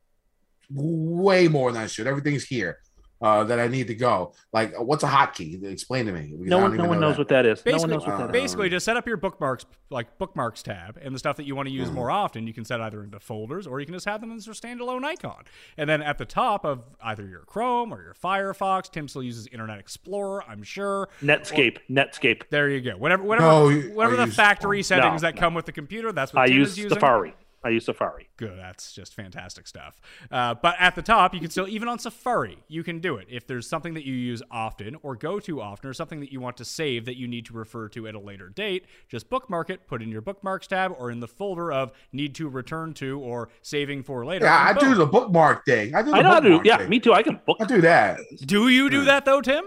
way 0.69 1.47
more 1.47 1.71
than 1.71 1.81
I 1.81 1.87
should. 1.87 2.07
Everything's 2.07 2.45
here 2.45 2.77
uh, 3.21 3.43
that 3.43 3.59
I 3.59 3.67
need 3.67 3.87
to 3.87 3.95
go. 3.95 4.33
Like, 4.51 4.73
what's 4.79 5.03
a 5.03 5.07
hotkey? 5.07 5.63
Explain 5.63 6.05
to 6.07 6.11
me. 6.11 6.31
no 6.33 6.57
one, 6.59 6.75
no 6.75 6.85
one 6.85 6.99
know 6.99 7.07
knows 7.07 7.15
that. 7.15 7.19
what 7.21 7.27
that 7.29 7.45
is. 7.45 7.63
No 7.65 7.71
one 7.73 7.75
Basically, 7.89 7.93
knows 7.97 8.07
what 8.07 8.17
that 8.17 8.35
is. 8.35 8.41
basically, 8.41 8.69
just 8.69 8.85
set 8.85 8.97
up 8.97 9.07
your 9.07 9.17
bookmarks, 9.17 9.65
like 9.89 10.17
bookmarks 10.17 10.63
tab, 10.63 10.97
and 11.01 11.13
the 11.13 11.19
stuff 11.19 11.37
that 11.37 11.45
you 11.45 11.55
want 11.55 11.67
to 11.67 11.73
use 11.73 11.91
more 11.91 12.09
often, 12.09 12.47
you 12.47 12.53
can 12.53 12.65
set 12.65 12.81
either 12.81 13.03
into 13.03 13.19
folders 13.19 13.67
or 13.67 13.79
you 13.79 13.85
can 13.85 13.93
just 13.93 14.05
have 14.05 14.21
them 14.21 14.31
as 14.31 14.45
your 14.47 14.55
standalone 14.55 15.03
icon. 15.03 15.43
And 15.77 15.89
then 15.89 16.01
at 16.01 16.17
the 16.17 16.25
top 16.25 16.65
of 16.65 16.83
either 17.03 17.27
your 17.27 17.41
Chrome 17.41 17.93
or 17.93 18.01
your 18.01 18.13
Firefox, 18.13 18.89
Tim 18.91 19.07
still 19.07 19.23
uses 19.23 19.47
Internet 19.47 19.79
Explorer, 19.79 20.43
I'm 20.47 20.63
sure. 20.63 21.09
Netscape, 21.21 21.77
Netscape. 21.89 22.43
There 22.49 22.69
you 22.69 22.81
go. 22.81 22.91
Whatever, 22.97 23.23
whatever, 23.23 23.47
No, 23.47 23.71
whatever 23.93 24.15
the 24.15 24.25
use- 24.25 24.35
factory 24.35 24.81
settings 24.83 25.21
No, 25.21 25.27
that 25.27 25.35
no. 25.35 25.39
come 25.41 25.53
with 25.53 25.65
the 25.65 25.71
computer, 25.71 26.11
that's 26.11 26.33
what 26.33 26.41
I 26.43 26.47
Tim 26.47 26.57
use 26.57 26.71
is 26.71 26.77
using. 26.79 26.95
Safari. 26.95 27.33
I 27.63 27.69
use 27.69 27.85
Safari. 27.85 28.27
Good. 28.37 28.57
That's 28.57 28.91
just 28.91 29.13
fantastic 29.13 29.67
stuff. 29.67 30.01
Uh, 30.31 30.55
but 30.55 30.75
at 30.79 30.95
the 30.95 31.03
top, 31.03 31.33
you 31.35 31.39
can 31.39 31.51
still, 31.51 31.67
even 31.67 31.87
on 31.87 31.99
Safari, 31.99 32.57
you 32.67 32.83
can 32.83 32.99
do 32.99 33.17
it. 33.17 33.27
If 33.29 33.45
there's 33.45 33.67
something 33.69 33.93
that 33.93 34.03
you 34.03 34.13
use 34.15 34.41
often 34.49 34.97
or 35.03 35.15
go 35.15 35.39
to 35.41 35.61
often 35.61 35.87
or 35.89 35.93
something 35.93 36.19
that 36.21 36.31
you 36.31 36.39
want 36.41 36.57
to 36.57 36.65
save 36.65 37.05
that 37.05 37.17
you 37.17 37.27
need 37.27 37.45
to 37.45 37.53
refer 37.53 37.87
to 37.89 38.07
at 38.07 38.15
a 38.15 38.19
later 38.19 38.49
date, 38.49 38.85
just 39.07 39.29
bookmark 39.29 39.69
it, 39.69 39.85
put 39.87 40.01
it 40.01 40.05
in 40.05 40.11
your 40.11 40.21
bookmarks 40.21 40.65
tab 40.65 40.91
or 40.97 41.11
in 41.11 41.19
the 41.19 41.27
folder 41.27 41.71
of 41.71 41.91
need 42.11 42.33
to 42.35 42.49
return 42.49 42.93
to 42.95 43.19
or 43.19 43.49
saving 43.61 44.01
for 44.01 44.25
later. 44.25 44.45
Yeah, 44.45 44.57
I 44.57 44.69
and 44.71 44.79
do 44.79 44.95
the 44.95 45.05
bookmark 45.05 45.63
thing. 45.65 45.93
I 45.93 46.01
do. 46.01 46.09
The 46.11 46.17
I 46.17 46.21
know 46.23 46.29
how 46.31 46.39
to. 46.39 46.49
bookmark 46.49 46.65
Yeah, 46.65 46.77
thing. 46.77 46.89
me 46.89 46.99
too. 46.99 47.13
I 47.13 47.21
can 47.21 47.39
book. 47.45 47.57
I 47.61 47.65
do 47.65 47.81
that. 47.81 48.19
Do 48.45 48.69
you 48.69 48.89
do 48.89 49.03
that 49.05 49.25
though, 49.25 49.41
Tim? 49.41 49.65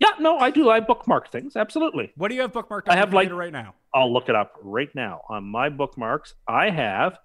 Yeah, 0.00 0.08
no, 0.18 0.38
I 0.38 0.50
do. 0.50 0.70
I 0.70 0.80
bookmark 0.80 1.30
things. 1.30 1.56
Absolutely. 1.56 2.10
What 2.16 2.28
do 2.28 2.34
you 2.34 2.40
have 2.40 2.52
bookmarked 2.52 2.88
I 2.88 2.96
have, 2.96 3.10
your 3.10 3.16
like- 3.16 3.28
computer 3.28 3.36
right 3.36 3.52
now? 3.52 3.74
I'll 3.92 4.12
look 4.12 4.28
it 4.28 4.36
up 4.36 4.52
right 4.62 4.88
now 4.94 5.22
on 5.28 5.44
my 5.44 5.68
bookmarks. 5.68 6.34
I 6.48 6.70
have 6.70 7.18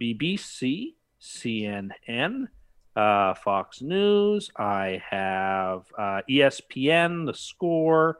BBC, 0.00 0.94
CNN, 1.20 2.46
uh, 2.96 3.34
Fox 3.34 3.82
News. 3.82 4.50
I 4.56 5.02
have 5.10 5.82
uh, 5.98 6.22
ESPN, 6.28 7.26
The 7.26 7.34
Score, 7.34 8.18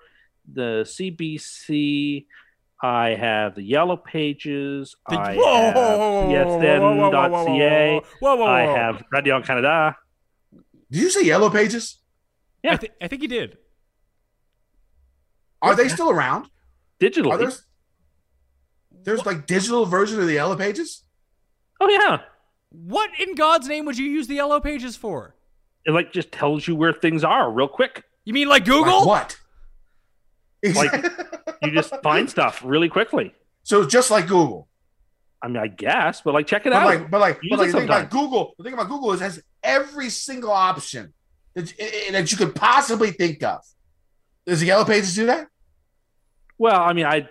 the 0.53 0.83
CBC. 0.85 2.27
I 2.83 3.11
have 3.11 3.55
the 3.55 3.63
Yellow 3.63 3.97
Pages. 3.97 4.97
The- 5.09 5.17
I 5.17 5.37
whoa, 5.37 5.55
have 5.55 5.75
whoa, 5.75 5.83
whoa, 5.99 5.99
whoa, 5.99 6.29
whoa, 6.29 7.09
whoa, 7.11 7.11
whoa, 7.11 7.29
whoa, 7.31 7.47
TSN.ca. 7.47 8.01
whoa, 8.21 8.37
whoa, 8.37 8.45
I 8.47 8.67
whoa. 8.67 8.75
have 8.75 9.03
Radio 9.13 9.41
Canada. 9.43 9.97
Did 10.91 11.01
you 11.03 11.11
say 11.11 11.25
Yellow 11.25 11.51
Pages? 11.51 11.99
Yeah. 12.63 12.73
I, 12.73 12.77
thi- 12.77 12.91
I 13.01 13.09
think 13.09 13.23
he 13.23 13.29
did. 13.29 13.59
Are 15.63 15.75
they 15.75 15.89
still 15.89 16.11
around? 16.11 16.47
Digitally. 17.01 17.31
Are 17.33 17.39
there? 17.39 17.53
There's 19.03 19.25
like 19.25 19.47
digital 19.47 19.87
version 19.87 20.21
of 20.21 20.27
the 20.27 20.35
Yellow 20.35 20.57
Pages. 20.57 21.05
Oh 21.81 21.89
yeah. 21.89 22.21
What 22.71 23.11
in 23.19 23.35
God's 23.35 23.67
name 23.69 23.85
would 23.87 23.99
you 23.99 24.07
use 24.07 24.27
the 24.27 24.35
yellow 24.35 24.61
pages 24.61 24.97
for? 24.97 25.35
It 25.87 25.93
like 25.93 26.13
just 26.13 26.31
tells 26.31 26.69
you 26.69 26.77
where 26.77 26.93
things 26.93 27.25
are 27.25 27.51
real 27.51 27.69
quick. 27.69 28.05
You 28.25 28.33
mean 28.35 28.49
like 28.49 28.65
Google? 28.65 29.07
Like 29.07 29.07
what? 29.07 29.37
Like 30.75 30.93
you 31.63 31.71
just 31.73 31.95
find 32.03 32.29
stuff 32.29 32.61
really 32.63 32.89
quickly. 32.91 33.35
so 33.63 33.87
just 33.87 34.11
like 34.11 34.27
Google. 34.27 34.69
I 35.43 35.49
mean, 35.49 35.57
I 35.57 35.69
guess, 35.69 36.21
but 36.21 36.35
like 36.35 36.47
check 36.47 36.67
it 36.67 36.71
But 36.71 36.77
out. 36.83 36.87
like, 36.87 37.11
but 37.11 37.19
like, 37.21 37.39
Use 37.43 37.51
but 37.51 37.59
like 37.61 37.67
the 37.73 37.79
thing 37.79 37.85
about. 37.85 38.11
Google, 38.11 38.55
the 38.59 38.65
thing 38.65 38.75
about 38.75 38.89
Google 38.91 39.13
is 39.13 39.23
it 39.23 39.25
has 39.25 39.43
every 39.63 40.11
single 40.11 40.51
option 40.51 41.15
that, 41.55 41.73
that 42.13 42.31
you 42.31 42.37
could 42.37 42.55
possibly 42.55 43.11
think 43.11 43.43
of. 43.43 43.61
Does 44.47 44.61
the 44.61 44.67
Yellow 44.67 44.85
Pages 44.85 45.15
do 45.15 45.27
that? 45.27 45.49
Well, 46.59 46.79
I 46.79 46.93
mean, 46.93 47.07
I 47.07 47.27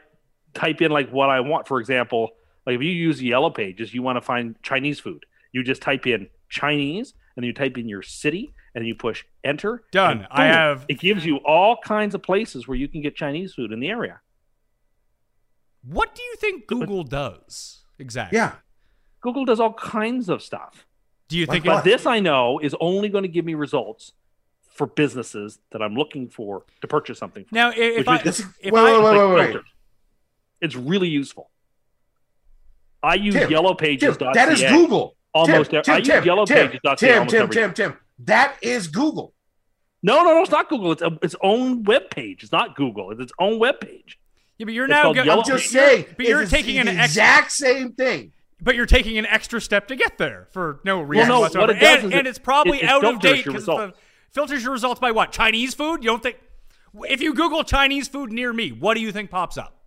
type 0.56 0.82
in 0.82 0.90
like 0.92 1.12
what 1.12 1.30
I 1.30 1.42
want. 1.42 1.68
For 1.68 1.80
example, 1.80 2.32
like 2.70 2.76
if 2.76 2.82
you 2.84 2.92
use 2.92 3.22
Yellow 3.22 3.50
Pages, 3.50 3.94
you 3.94 4.02
want 4.02 4.18
to 4.18 4.22
find 4.22 4.56
Chinese 4.64 5.00
food. 5.00 5.26
You 5.52 5.64
just 5.64 5.82
type 5.82 6.06
in 6.08 6.28
Chinese, 6.50 7.14
and 7.36 7.44
then 7.44 7.48
you 7.48 7.54
type 7.54 7.78
in 7.78 7.90
your 7.90 8.02
city, 8.04 8.54
and 8.76 8.82
then 8.84 8.88
you 8.88 8.96
push 8.96 9.24
enter. 9.44 9.84
Done. 9.92 10.20
and 10.20 10.28
I 10.30 10.46
have- 10.46 10.86
It 10.88 11.00
gives 11.00 11.26
you 11.26 11.38
all 11.38 11.78
kinds 11.84 12.14
of 12.16 12.22
places 12.22 12.68
where 12.68 12.78
you 12.78 12.88
can 12.88 13.02
get 13.02 13.16
Chinese 13.16 13.54
food 13.56 13.72
in 13.72 13.80
the 13.80 13.90
area. 13.90 14.22
What 15.84 16.14
do 16.14 16.22
you 16.22 16.36
think 16.38 16.68
Google 16.68 17.04
does 17.04 17.86
exactly? 17.98 18.38
Yeah. 18.38 18.54
Google 19.22 19.46
does 19.46 19.60
all 19.60 19.74
kinds 19.74 20.30
of 20.30 20.42
stuff. 20.42 20.86
Do 21.28 21.38
you 21.38 21.46
think 21.46 21.66
Like 21.66 21.74
it, 21.74 21.78
But 21.78 21.84
this 21.84 22.06
I 22.06 22.20
know 22.20 22.60
is 22.60 22.76
only 22.80 23.10
going 23.10 23.24
to 23.24 23.28
give 23.30 23.46
me 23.46 23.54
results 23.54 24.14
for 24.72 24.88
businesses 24.88 25.60
that 25.72 25.82
I'm 25.82 25.96
looking 25.96 26.30
for 26.30 26.66
to 26.82 26.88
purchase 26.88 27.18
something 27.20 27.46
from. 27.46 27.56
now? 27.56 27.70
i- 27.70 27.74
If 27.76 28.08
I, 28.08 28.22
means- 28.24 28.40
if 28.62 28.72
wait, 28.72 28.80
I, 28.82 28.84
wait, 28.84 28.94
It's 28.96 29.04
wait, 29.04 29.36
wait, 29.36 29.56
wait. 29.56 29.64
It's 30.62 30.76
really 30.76 31.08
useful. 31.08 31.50
I 33.02 33.16
use 33.16 33.34
Tim, 33.34 33.48
Tim, 33.50 34.16
that 34.34 34.50
is 34.52 34.62
Google. 34.62 35.16
Almost 35.34 35.72
Tim, 35.72 35.80
every- 35.80 35.94
I 35.94 36.02
Tim, 36.02 36.06
use 36.06 36.08
Tim, 36.08 36.24
yellowpages.ca 36.24 36.96
Tim, 36.96 37.14
almost 37.20 37.32
Tim, 37.32 37.42
every 37.44 37.56
Tim, 37.56 37.74
Tim. 37.74 37.98
That 38.26 38.56
is 38.62 38.88
Google. 38.88 39.34
No, 40.02 40.24
no, 40.24 40.34
no, 40.34 40.42
it's 40.42 40.52
not 40.52 40.70
Google. 40.70 40.92
It's 40.92 41.02
a, 41.02 41.18
its 41.22 41.36
own 41.42 41.84
web 41.84 42.10
page. 42.10 42.44
It's 42.44 42.52
not 42.52 42.76
Google. 42.76 43.12
It's 43.12 43.22
its 43.22 43.32
own 43.40 43.60
web 43.60 43.80
page. 43.80 44.20
yeah, 44.58 44.66
but 44.66 44.74
you're 44.74 44.86
It's 44.86 44.92
now 44.92 45.04
called 45.04 45.16
go- 45.16 45.22
I'm 45.24 45.44
just 45.46 45.72
you're- 45.74 45.86
saying. 45.86 46.06
but 46.18 46.26
you're 46.26 46.42
it's 46.42 46.52
taking 46.52 46.78
an 46.78 46.86
the 46.88 46.92
extra, 46.94 47.06
exact 47.24 47.52
same 47.52 47.94
thing. 47.94 48.32
but 48.62 48.76
you're 48.76 48.86
taking 48.86 49.18
an 49.18 49.26
extra 49.26 49.60
step 49.62 49.88
to 49.90 49.96
get 49.96 50.18
there 50.18 50.48
for 50.52 50.80
no 50.84 51.02
reason 51.02 51.28
no, 51.30 51.42
whatsoever. 51.42 51.68
what 51.68 51.76
it 51.76 51.80
does 51.80 52.04
and, 52.04 52.14
is 52.14 52.18
and 52.20 52.28
it- 52.28 52.30
it's 52.30 52.40
probably 52.40 52.78
it- 52.80 52.84
it 52.86 52.90
out 52.90 53.04
of 53.06 53.20
date 53.20 53.46
because 53.46 53.62
results. 53.62 53.98
filters 54.32 54.64
your 54.64 54.72
results 54.72 55.00
by 55.00 55.12
what? 55.12 55.32
Chinese 55.32 55.74
food? 55.74 56.04
You 56.04 56.10
don't 56.10 56.24
think? 56.24 56.38
If 57.08 57.22
you 57.22 57.34
Google 57.34 57.64
Chinese 57.64 58.08
food 58.08 58.32
near 58.32 58.52
me, 58.52 58.72
what 58.72 58.96
do 58.96 59.02
you 59.02 59.12
think 59.12 59.30
pops 59.30 59.58
up? 59.58 59.79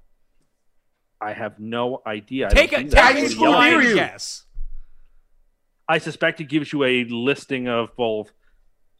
I 1.23 1.33
have 1.33 1.59
no 1.59 2.03
idea. 2.07 2.49
I 2.49 2.51
Take 2.51 2.71
don't 2.73 2.81
a 2.81 2.85
do 2.85 2.91
take 2.91 2.95
that. 2.97 3.11
a 3.11 3.15
Chinese 3.15 3.35
food 3.35 3.61
near 3.61 3.83
you. 3.83 3.95
guess. 3.95 4.45
I 5.89 5.99
suspect 5.99 6.41
it 6.41 6.45
gives 6.45 6.73
you 6.73 6.85
a 6.85 7.05
listing 7.05 7.69
of 7.69 7.95
both 7.97 8.33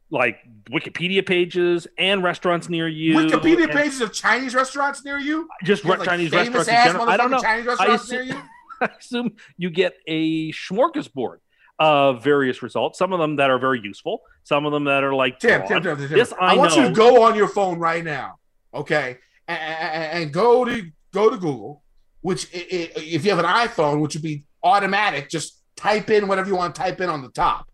like 0.09 0.37
Wikipedia 0.69 1.25
pages 1.25 1.87
and 1.97 2.23
restaurants 2.23 2.69
near 2.69 2.87
you. 2.87 3.15
Wikipedia 3.15 3.71
pages 3.71 3.99
of 3.99 4.13
Chinese 4.13 4.53
restaurants 4.53 5.03
near 5.03 5.17
you. 5.17 5.49
Just 5.63 5.83
There's, 5.83 5.99
re- 5.99 6.05
Chinese 6.05 6.31
restaurants 6.31 6.67
in 6.67 6.75
general. 6.75 7.09
I 7.09 7.17
don't 7.17 7.31
know. 7.31 7.41
Chinese 7.41 7.67
I 7.67 7.69
restaurants 7.69 8.11
near 8.11 8.21
you. 8.21 8.41
I 8.81 8.89
assume 8.99 9.31
you 9.57 9.69
get 9.69 9.95
a 10.07 10.51
smorgasbord 10.51 11.37
of 11.79 12.23
various 12.23 12.61
results. 12.61 12.99
Some 12.99 13.13
of 13.13 13.19
them 13.19 13.37
that 13.37 13.49
are 13.49 13.57
very 13.59 13.81
useful. 13.81 14.21
Some 14.43 14.65
of 14.65 14.71
them 14.71 14.83
that 14.85 15.03
are 15.03 15.15
like 15.15 15.39
Tim. 15.39 15.61
Tim, 15.61 15.81
Tim, 15.81 15.97
Tim, 15.97 16.07
Tim. 16.07 16.17
This 16.17 16.33
I, 16.33 16.53
I, 16.53 16.55
want 16.55 16.75
know. 16.75 16.83
you 16.83 16.89
to 16.89 16.93
go 16.93 17.23
on 17.23 17.35
your 17.35 17.47
phone 17.47 17.79
right 17.79 18.03
now, 18.03 18.39
okay, 18.73 19.17
and, 19.47 20.23
and 20.23 20.33
go 20.33 20.65
to 20.65 20.91
go 21.11 21.29
to 21.29 21.37
Google. 21.37 21.82
Which, 22.23 22.47
i- 22.53 22.57
i- 22.57 22.91
if 22.95 23.23
you 23.23 23.29
have 23.29 23.39
an 23.39 23.45
iPhone, 23.45 23.99
which 24.01 24.15
would 24.15 24.23
be 24.23 24.43
automatic, 24.63 25.29
just 25.29 25.61
type 25.75 26.09
in 26.09 26.27
whatever 26.27 26.47
you 26.49 26.55
want 26.55 26.73
to 26.73 26.81
type 26.81 26.99
in 26.99 27.09
on 27.09 27.21
the 27.21 27.29
top. 27.29 27.69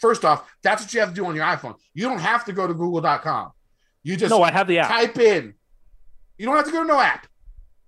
First 0.00 0.24
off, 0.24 0.48
that's 0.62 0.82
what 0.82 0.94
you 0.94 1.00
have 1.00 1.08
to 1.08 1.14
do 1.14 1.26
on 1.26 1.34
your 1.34 1.44
iPhone. 1.44 1.74
You 1.94 2.04
don't 2.08 2.18
have 2.20 2.44
to 2.44 2.52
go 2.52 2.66
to 2.66 2.74
Google.com. 2.74 3.50
You 4.02 4.16
just 4.16 4.30
no, 4.30 4.42
I 4.42 4.50
have 4.52 4.68
the 4.68 4.78
app. 4.78 4.88
type 4.88 5.18
in. 5.18 5.54
You 6.38 6.46
don't 6.46 6.56
have 6.56 6.66
to 6.66 6.72
go 6.72 6.82
to 6.82 6.86
no 6.88 7.00
app. 7.00 7.26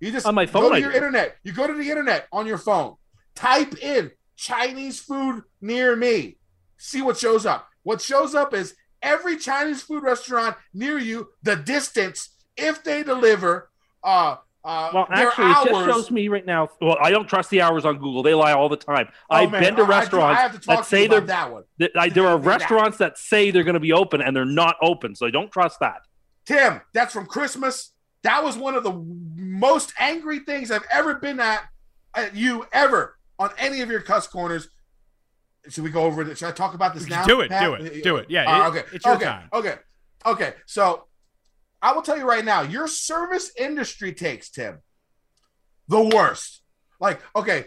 You 0.01 0.11
just 0.13 0.27
On 0.27 0.35
my 0.35 0.47
phone, 0.47 0.63
go 0.63 0.69
to 0.71 0.75
I 0.77 0.79
your 0.79 0.91
do. 0.91 0.97
internet. 0.97 1.37
You 1.43 1.53
go 1.53 1.67
to 1.67 1.75
the 1.75 1.89
internet 1.89 2.27
on 2.33 2.47
your 2.47 2.59
phone. 2.59 2.97
Type 3.35 3.77
in 3.83 4.11
Chinese 4.37 5.01
food 5.01 5.43
near 5.61 5.97
me. 5.97 6.39
See 6.79 7.03
what 7.03 7.17
shows 7.19 7.45
up. 7.47 7.69
What 7.83 8.01
shows 8.01 8.35
up 8.35 8.55
is 8.55 8.75
every 9.03 9.37
Chinese 9.37 9.83
food 9.83 10.03
restaurant 10.03 10.57
near 10.73 10.99
you, 10.99 11.29
the 11.43 11.57
distance, 11.57 12.31
if 12.57 12.83
they 12.85 13.03
deliver, 13.03 13.71
uh, 14.05 14.37
uh, 14.67 14.91
Well, 14.93 15.07
their 15.15 15.29
actually, 15.29 15.51
it 15.51 15.73
just 15.73 15.85
shows 15.87 16.11
me 16.11 16.29
right 16.29 16.45
now. 16.45 16.69
Well, 16.81 16.97
I 17.01 17.11
don't 17.11 17.29
trust 17.29 17.51
the 17.51 17.61
hours 17.63 17.85
on 17.85 17.99
Google. 17.99 18.23
They 18.23 18.35
lie 18.35 18.53
all 18.53 18.69
the 18.69 18.77
time. 18.77 19.09
I've 19.31 19.49
Oh, 19.49 19.51
man, 19.53 19.63
been 19.63 19.77
to 19.77 19.83
I- 19.83 19.85
I 19.85 19.87
do- 19.87 19.93
I 19.93 19.99
restaurants 20.01 20.41
have 20.43 20.53
to 20.53 20.59
talk 20.59 20.67
that 20.67 20.75
to 20.91 20.97
you 20.97 21.03
say 21.03 21.07
they're 21.09 21.19
about 21.19 21.27
that 21.29 21.53
one. 21.53 21.65
that, 21.79 21.91
I, 21.97 22.09
there 22.09 22.27
are 22.27 22.37
Do 22.39 22.45
that. 22.45 22.49
restaurants 22.61 22.99
that 22.99 23.17
say 23.17 23.51
they're 23.51 23.65
going 23.65 23.75
to 23.75 23.81
be 23.81 23.93
open 23.93 24.21
and 24.21 24.35
they're 24.37 24.45
not 24.45 24.77
open. 24.83 25.15
So 25.15 25.25
I 25.27 25.31
don't 25.31 25.51
trust 25.53 25.79
that. 25.81 26.03
Tim, 26.45 26.81
that's 26.93 27.13
from 27.13 27.27
Christmas. 27.27 27.93
That 28.23 28.43
was 28.43 28.57
one 28.57 28.75
of 28.75 28.83
the 28.83 28.93
most 28.93 29.93
angry 30.01 30.41
things 30.41 30.71
I've 30.71 30.87
ever 30.93 31.15
been 31.15 31.39
at 31.41 31.63
at 32.15 32.35
you 32.35 32.67
ever 32.73 33.17
on 33.39 33.51
any 33.59 33.83
of 33.83 33.91
your 33.91 34.01
cuss 34.01 34.27
corners. 34.27 34.69
Should 35.69 35.85
we 35.85 35.91
go 35.91 36.03
over 36.03 36.23
it? 36.23 36.39
Should 36.39 36.49
I 36.49 36.53
talk 36.53 36.75
about 36.75 36.95
this 36.95 37.09
now? 37.09 37.25
Do 37.25 37.41
it, 37.41 37.51
Pat? 37.51 37.63
do 37.63 37.75
it, 37.75 38.03
do 38.05 38.17
it. 38.17 38.27
Yeah, 38.31 38.51
Uh, 38.51 38.65
it- 38.65 38.69
okay. 38.71 38.85
it's 38.93 39.05
your 39.05 39.15
okay. 39.17 39.25
time. 39.25 39.49
Okay. 39.53 39.75
Okay. 40.25 40.55
So 40.67 41.05
I 41.83 41.93
will 41.93 42.03
tell 42.03 42.17
you 42.17 42.27
right 42.29 42.45
now, 42.45 42.63
your 42.63 42.89
service 42.89 43.53
industry 43.59 44.13
takes 44.13 44.51
Tim 44.51 44.79
the 45.89 46.03
worst. 46.15 46.63
Like, 47.01 47.21
okay, 47.35 47.67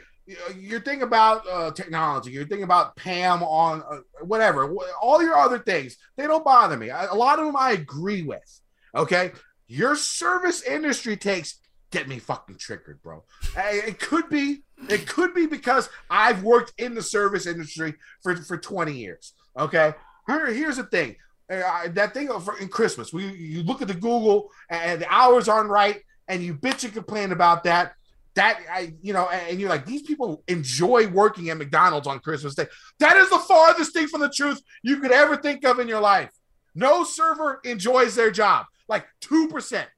you're 0.58 0.82
thinking 0.82 1.04
about 1.04 1.48
uh, 1.50 1.72
technology. 1.72 2.32
You're 2.32 2.46
thinking 2.46 2.64
about 2.64 2.96
Pam 2.96 3.42
on 3.44 3.82
uh, 3.90 4.00
whatever. 4.24 4.74
All 5.02 5.22
your 5.24 5.38
other 5.38 5.60
things 5.60 5.98
they 6.18 6.28
don't 6.28 6.44
bother 6.44 6.78
me. 6.78 6.90
A 6.90 7.14
lot 7.14 7.40
of 7.40 7.46
them 7.46 7.56
I 7.58 7.72
agree 7.72 8.24
with. 8.24 8.62
Okay, 8.96 9.32
your 9.68 9.96
service 9.96 10.64
industry 10.64 11.16
takes 11.16 11.60
get 11.92 12.08
me 12.08 12.20
fucking 12.20 12.58
triggered, 12.58 13.02
bro. 13.02 13.24
Uh, 13.58 13.62
It 13.66 14.00
could 14.00 14.30
be. 14.30 14.64
It 14.90 15.08
could 15.08 15.34
be 15.34 15.46
because 15.46 15.90
I've 16.10 16.44
worked 16.44 16.74
in 16.78 16.96
the 16.96 17.02
service 17.04 17.46
industry 17.46 17.96
for 18.24 18.36
for 18.36 18.58
20 18.58 18.94
years. 18.94 19.34
Okay, 19.58 19.94
Here- 20.28 20.54
here's 20.54 20.78
the 20.78 20.84
thing. 20.84 21.16
Uh, 21.50 21.88
that 21.90 22.14
thing 22.14 22.28
for, 22.42 22.58
in 22.60 22.68
Christmas, 22.68 23.12
we 23.12 23.26
you 23.34 23.64
look 23.64 23.82
at 23.82 23.88
the 23.88 23.94
Google 23.94 24.52
and 24.70 25.02
the 25.02 25.12
hours 25.12 25.48
aren't 25.48 25.70
right, 25.70 26.02
and 26.28 26.44
you 26.44 26.54
bitch 26.54 26.84
and 26.84 26.94
complain 26.94 27.32
about 27.32 27.64
that. 27.64 27.94
That 28.36 28.60
I, 28.72 28.94
you 29.02 29.14
know, 29.14 29.28
and 29.28 29.60
you're 29.60 29.70
like, 29.70 29.86
these 29.86 30.04
people 30.04 30.44
enjoy 30.48 31.08
working 31.08 31.50
at 31.50 31.58
McDonald's 31.58 32.08
on 32.08 32.20
Christmas 32.20 32.54
Day. 32.54 32.68
That 33.00 33.18
is 33.18 33.30
the 33.30 33.40
farthest 33.40 33.94
thing 33.94 34.08
from 34.08 34.22
the 34.22 34.30
truth 34.30 34.62
you 34.84 35.00
could 35.00 35.12
ever 35.12 35.36
think 35.36 35.66
of 35.66 35.80
in 35.80 35.88
your 35.88 36.00
life. 36.00 36.30
No 36.76 37.04
server 37.04 37.60
enjoys 37.66 38.16
their 38.16 38.30
job, 38.30 38.68
like 38.88 39.08
two 39.20 39.48
percent, 39.48 39.90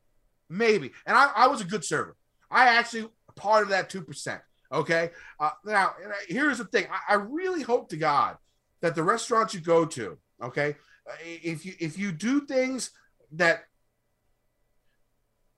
maybe. 0.49 0.91
And 1.06 1.18
I, 1.18 1.32
I 1.36 1.47
was 1.47 1.60
a 1.60 1.66
good 1.66 1.84
server. 1.84 2.16
I 2.49 2.70
actually 2.70 3.10
part 3.36 3.64
of 3.64 3.70
that 3.70 3.89
two 3.89 4.02
percent. 4.02 4.41
Okay. 4.72 5.12
Uh, 5.38 5.49
now, 5.66 5.91
here's 6.30 6.60
the 6.60 6.66
thing. 6.66 6.88
I, 6.89 7.14
I 7.14 7.16
really 7.16 7.62
hope 7.62 7.89
to 7.89 7.97
God 7.97 8.38
that 8.80 8.95
the 8.95 9.04
restaurants 9.04 9.54
you 9.54 9.60
go 9.60 9.86
to, 9.86 10.18
okay, 10.41 10.78
if 11.24 11.66
you 11.66 11.74
if 11.80 11.97
you 11.97 12.12
do 12.12 12.41
things 12.45 12.91
that 13.34 13.64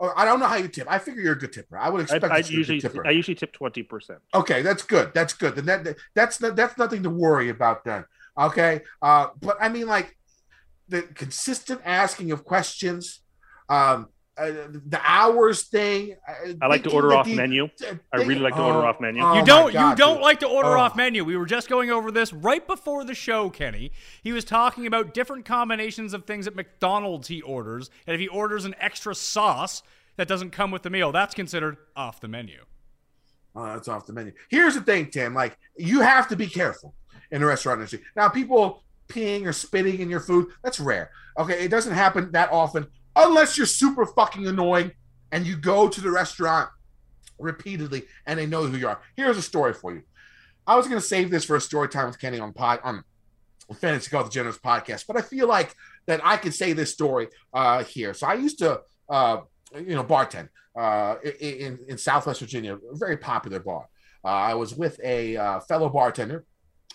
or 0.04 0.18
I 0.20 0.26
don't 0.26 0.40
know 0.40 0.48
how 0.48 0.56
you 0.56 0.68
tip. 0.68 0.88
I 0.90 1.00
figure 1.00 1.22
you're 1.22 1.34
a 1.34 1.40
good 1.40 1.54
tipper. 1.54 1.78
I 1.78 1.90
would 1.90 2.02
expect 2.02 2.26
I 2.26 2.42
that 2.42 2.52
you're 2.52 2.62
a 2.62 2.66
good 2.66 2.74
usually 2.74 2.82
tipper. 2.82 3.08
I 3.08 3.12
usually 3.12 3.36
tip 3.36 3.54
twenty 3.54 3.84
percent. 3.84 4.20
Okay, 4.34 4.62
that's 4.62 4.84
good. 4.84 5.14
That's 5.14 5.34
good. 5.34 5.56
Then 5.56 5.66
that, 5.66 5.96
that's 6.14 6.42
not, 6.42 6.56
that's 6.56 6.78
nothing 6.78 7.04
to 7.04 7.10
worry 7.10 7.50
about 7.50 7.86
then. 7.86 8.04
Okay, 8.38 8.82
uh, 9.02 9.28
but 9.40 9.58
I 9.62 9.70
mean, 9.70 9.88
like 9.88 10.18
the 10.90 11.04
consistent 11.04 11.82
asking 11.86 12.32
of 12.32 12.44
questions, 12.44 13.22
um, 13.70 14.10
uh, 14.38 14.46
the 14.46 15.00
hours 15.04 15.64
thing. 15.64 16.16
uh, 16.28 16.54
I 16.62 16.68
like 16.68 16.84
to 16.86 16.92
order 16.92 17.14
off 17.14 17.26
the- 17.26 17.36
menu. 17.36 17.68
th- 17.78 17.94
I 18.12 18.18
really 18.18 18.40
like 18.40 18.56
to 18.56 18.62
oh, 18.62 18.74
order 18.74 18.88
off 18.88 19.00
menu. 19.00 19.22
oh 19.24 19.36
You 19.36 19.46
don't. 19.46 19.72
God, 19.74 19.90
you 19.92 19.96
don't 19.96 20.16
dude. 20.16 20.24
like 20.24 20.40
to 20.40 20.48
order 20.48 20.70
Oh. 20.76 20.80
off 20.80 20.96
menu. 20.96 21.24
We 21.24 21.38
were 21.38 21.46
just 21.46 21.70
going 21.70 21.92
over 21.92 22.12
this 22.12 22.34
right 22.34 22.66
before 22.66 23.04
the 23.04 23.14
show, 23.14 23.50
Kenny. 23.52 23.92
He 24.24 24.32
was 24.32 24.44
talking 24.44 24.88
about 24.88 25.14
different 25.14 25.46
combinations 25.46 26.14
of 26.14 26.26
things 26.26 26.48
at 26.48 26.56
McDonald's 26.56 27.28
he 27.28 27.42
orders, 27.42 27.90
and 28.08 28.16
if 28.16 28.20
he 28.20 28.28
orders 28.28 28.66
an 28.66 28.74
extra 28.80 29.14
sauce 29.14 29.84
that 30.18 30.28
doesn't 30.28 30.50
come 30.52 30.72
with 30.72 30.82
the 30.84 30.90
meal, 30.90 31.12
that's 31.12 31.34
considered 31.36 31.78
off 31.96 32.20
the 32.20 32.28
menu. 32.28 32.66
Oh, 33.56 33.66
that's 33.66 33.88
off 33.88 34.08
the 34.08 34.14
menu. 34.14 34.32
Here's 34.50 34.74
the 34.74 34.82
thing, 34.82 35.12
Tim. 35.12 35.36
Like 35.36 35.58
you 35.78 36.02
have 36.02 36.28
to 36.30 36.36
be 36.36 36.48
careful 36.48 36.96
in 37.30 37.42
the 37.42 37.48
restaurant 37.48 37.78
industry. 37.80 38.02
Now, 38.16 38.30
people 38.30 38.84
peeing 39.10 39.46
or 39.46 39.54
spitting 39.54 40.00
in 40.00 40.10
your 40.10 40.20
food, 40.22 40.48
that's 40.64 40.80
rare. 40.80 41.12
Okay, 41.38 41.64
it 41.66 41.70
doesn't 41.70 41.94
happen 41.94 42.32
that 42.32 42.52
often 42.52 42.88
unless 43.16 43.58
you're 43.58 43.68
super 43.68 44.06
fucking 44.06 44.48
annoying 44.48 44.92
and 45.32 45.46
you 45.46 45.56
go 45.56 45.88
to 45.90 46.02
the 46.02 46.12
restaurant 46.12 46.70
repeatedly, 47.40 48.04
and 48.26 48.40
they 48.40 48.46
know 48.46 48.66
who 48.66 48.78
you 48.78 48.88
are. 48.88 49.02
Here's 49.16 49.38
a 49.38 49.42
story 49.42 49.74
for 49.74 49.94
you. 49.94 50.04
I 50.66 50.76
was 50.76 50.88
going 50.88 51.00
to 51.00 51.06
save 51.06 51.30
this 51.30 51.44
for 51.44 51.56
a 51.56 51.62
story 51.62 51.90
time 51.90 52.08
with 52.08 52.20
Kenny 52.20 52.40
on 52.40 52.54
pod 52.54 52.80
on 52.84 53.04
Fantasy 53.80 54.10
Golf 54.10 54.32
Generous 54.32 54.58
podcast, 54.58 55.06
but 55.08 55.18
I 55.18 55.22
feel 55.22 55.48
like 55.48 55.74
that 56.06 56.22
I 56.24 56.38
could 56.38 56.54
say 56.54 56.74
this 56.74 56.92
story 56.92 57.28
uh, 57.54 57.84
here. 57.84 58.14
So 58.14 58.28
I 58.28 58.36
used 58.36 58.60
to, 58.60 58.82
uh, 59.10 59.38
you 59.76 59.96
know, 59.96 60.04
bartend 60.04 60.50
uh, 60.78 61.16
in 61.40 61.80
in 61.88 61.98
Southwest 61.98 62.40
Virginia, 62.40 62.76
a 62.76 62.96
very 62.96 63.18
popular 63.18 63.60
bar. 63.60 63.88
Uh, 64.24 64.28
I 64.28 64.54
was 64.54 64.76
with 64.76 65.00
a 65.04 65.36
uh, 65.36 65.60
fellow 65.62 65.90
bartender. 65.90 66.46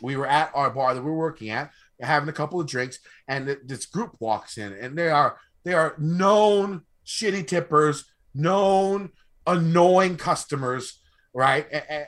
We 0.00 0.16
were 0.16 0.26
at 0.26 0.50
our 0.54 0.70
bar 0.70 0.94
that 0.94 1.02
we 1.02 1.10
were 1.10 1.16
working 1.16 1.50
at, 1.50 1.72
having 2.00 2.28
a 2.28 2.32
couple 2.32 2.60
of 2.60 2.66
drinks, 2.66 3.00
and 3.26 3.46
th- 3.46 3.58
this 3.64 3.84
group 3.84 4.16
walks 4.20 4.56
in, 4.56 4.72
and 4.72 4.96
they 4.96 5.10
are 5.10 5.38
they 5.68 5.74
are 5.74 5.94
known 5.98 6.80
shitty 7.06 7.46
tippers, 7.46 8.06
known 8.34 9.10
annoying 9.46 10.16
customers, 10.16 10.98
right? 11.34 11.66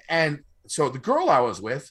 And, 0.08 0.40
so 0.66 0.88
the 0.88 0.98
girl 0.98 1.28
I 1.28 1.40
was 1.40 1.60
with, 1.60 1.90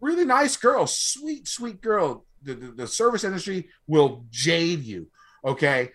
really 0.00 0.24
nice 0.24 0.56
girl, 0.56 0.86
sweet, 0.86 1.46
sweet 1.46 1.80
girl. 1.82 2.24
The, 2.42 2.54
the, 2.54 2.66
the 2.72 2.86
service 2.86 3.22
industry 3.22 3.68
will 3.86 4.24
jade 4.30 4.82
you. 4.82 5.08
Okay. 5.44 5.90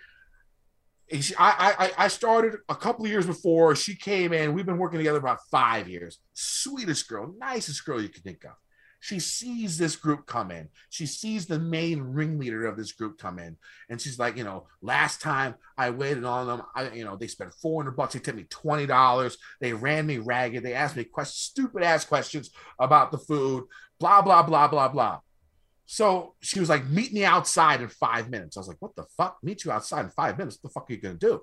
I, 1.11 1.91
I 1.97 2.05
I 2.05 2.07
started 2.07 2.59
a 2.69 2.75
couple 2.75 3.03
of 3.03 3.11
years 3.11 3.25
before 3.25 3.75
she 3.75 3.95
came 3.95 4.31
in. 4.31 4.53
We've 4.53 4.65
been 4.65 4.77
working 4.77 4.99
together 4.99 5.19
about 5.19 5.39
five 5.49 5.89
years. 5.89 6.19
Sweetest 6.33 7.09
girl, 7.09 7.33
nicest 7.37 7.83
girl 7.85 8.01
you 8.01 8.09
could 8.09 8.23
think 8.23 8.45
of. 8.45 8.51
She 8.99 9.19
sees 9.19 9.77
this 9.77 9.95
group 9.95 10.25
come 10.25 10.49
in. 10.51 10.69
She 10.89 11.05
sees 11.05 11.45
the 11.45 11.59
main 11.59 12.01
ringleader 12.01 12.65
of 12.65 12.77
this 12.77 12.91
group 12.91 13.17
come 13.19 13.37
in, 13.39 13.55
and 13.89 14.01
she's 14.01 14.17
like, 14.17 14.37
you 14.37 14.43
know, 14.43 14.65
last 14.81 15.21
time 15.21 15.55
I 15.77 15.91
waited 15.91 16.25
on 16.25 16.47
them, 16.47 16.61
I, 16.75 16.89
you 16.89 17.05
know, 17.05 17.15
they 17.15 17.27
spent 17.27 17.53
four 17.53 17.81
hundred 17.81 17.95
bucks. 17.95 18.13
They 18.13 18.19
tipped 18.19 18.37
me 18.37 18.45
twenty 18.49 18.85
dollars. 18.87 19.37
They 19.61 19.73
ran 19.73 20.07
me 20.07 20.17
ragged. 20.17 20.63
They 20.63 20.73
asked 20.73 20.95
me 20.95 21.03
questions, 21.03 21.37
stupid 21.37 21.83
ass 21.83 22.05
questions 22.05 22.49
about 22.79 23.11
the 23.11 23.19
food. 23.19 23.65
Blah 23.99 24.23
blah 24.23 24.43
blah 24.43 24.67
blah 24.67 24.87
blah. 24.87 25.19
So 25.85 26.35
she 26.41 26.59
was 26.59 26.67
like, 26.67 26.85
meet 26.87 27.13
me 27.13 27.23
outside 27.23 27.81
in 27.81 27.87
five 27.87 28.29
minutes. 28.29 28.57
I 28.57 28.59
was 28.59 28.67
like, 28.67 28.81
what 28.81 28.95
the 28.95 29.05
fuck? 29.15 29.37
Meet 29.41 29.63
you 29.63 29.71
outside 29.71 30.05
in 30.05 30.11
five 30.11 30.37
minutes? 30.37 30.57
What 30.59 30.69
the 30.69 30.73
fuck 30.73 30.89
are 30.89 30.93
you 30.93 30.99
gonna 30.99 31.15
do? 31.15 31.41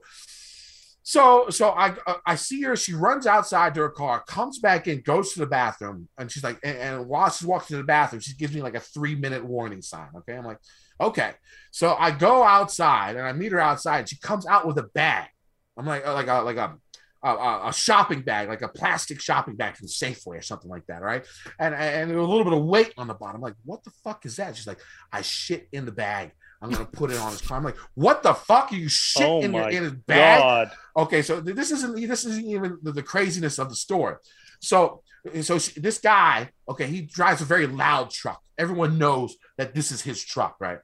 So 1.06 1.50
so 1.50 1.68
I 1.68 1.94
uh, 2.06 2.14
I 2.26 2.34
see 2.34 2.62
her. 2.62 2.74
She 2.76 2.94
runs 2.94 3.26
outside 3.26 3.74
to 3.74 3.82
her 3.82 3.90
car, 3.90 4.24
comes 4.26 4.58
back 4.58 4.88
in, 4.88 5.02
goes 5.02 5.34
to 5.34 5.40
the 5.40 5.46
bathroom, 5.46 6.08
and 6.16 6.32
she's 6.32 6.42
like, 6.42 6.58
and, 6.64 6.78
and 6.78 7.06
while 7.06 7.28
she's 7.28 7.46
walking 7.46 7.74
to 7.74 7.76
the 7.76 7.84
bathroom, 7.84 8.20
she 8.20 8.34
gives 8.34 8.54
me 8.54 8.62
like 8.62 8.74
a 8.74 8.80
three 8.80 9.14
minute 9.14 9.44
warning 9.44 9.82
sign. 9.82 10.08
Okay, 10.16 10.34
I'm 10.34 10.46
like, 10.46 10.60
okay. 10.98 11.32
So 11.72 11.94
I 11.94 12.10
go 12.10 12.42
outside 12.42 13.16
and 13.16 13.26
I 13.26 13.32
meet 13.34 13.52
her 13.52 13.60
outside. 13.60 14.08
She 14.08 14.16
comes 14.16 14.46
out 14.46 14.66
with 14.66 14.78
a 14.78 14.84
bag. 14.94 15.28
I'm 15.76 15.84
like 15.84 16.06
uh, 16.06 16.14
like 16.14 16.28
a 16.28 16.40
like 16.40 16.56
a 16.56 16.74
a, 17.22 17.68
a, 17.68 17.72
shopping 17.72 18.22
bag, 18.22 18.48
like 18.48 18.62
a 18.62 18.68
plastic 18.68 19.20
shopping 19.20 19.56
bag 19.56 19.76
from 19.76 19.88
Safeway 19.88 20.38
or 20.38 20.42
something 20.42 20.70
like 20.70 20.86
that, 20.86 21.02
right? 21.02 21.26
And 21.58 21.74
and 21.74 22.12
a 22.12 22.20
little 22.22 22.44
bit 22.44 22.54
of 22.54 22.64
weight 22.64 22.94
on 22.96 23.08
the 23.08 23.14
bottom. 23.14 23.36
I'm 23.36 23.42
like, 23.42 23.56
what 23.66 23.84
the 23.84 23.92
fuck 24.02 24.24
is 24.24 24.36
that? 24.36 24.56
She's 24.56 24.66
like, 24.66 24.80
I 25.12 25.20
shit 25.20 25.68
in 25.70 25.84
the 25.84 25.92
bag. 25.92 26.32
I'm 26.64 26.70
gonna 26.70 26.86
put 26.86 27.10
it 27.10 27.18
on 27.18 27.30
his 27.30 27.42
car. 27.42 27.58
I'm 27.58 27.64
like, 27.64 27.76
what 27.94 28.22
the 28.22 28.32
fuck? 28.32 28.72
Are 28.72 28.76
you 28.76 28.88
shit 28.88 29.26
Oh 29.26 29.42
in, 29.42 29.52
your, 29.52 29.68
in 29.68 29.82
his 29.82 29.92
bag? 29.92 30.40
God. 30.40 30.70
Okay, 30.96 31.20
so 31.20 31.40
this 31.40 31.70
isn't 31.70 31.94
this 31.94 32.24
isn't 32.24 32.46
even 32.46 32.78
the, 32.82 32.92
the 32.92 33.02
craziness 33.02 33.58
of 33.58 33.68
the 33.68 33.76
story. 33.76 34.16
So 34.60 35.02
so 35.42 35.58
she, 35.58 35.78
this 35.78 35.98
guy, 35.98 36.50
okay, 36.68 36.86
he 36.86 37.02
drives 37.02 37.42
a 37.42 37.44
very 37.44 37.66
loud 37.66 38.10
truck. 38.10 38.42
Everyone 38.56 38.98
knows 38.98 39.36
that 39.58 39.74
this 39.74 39.92
is 39.92 40.00
his 40.00 40.24
truck, 40.24 40.56
right? 40.58 40.78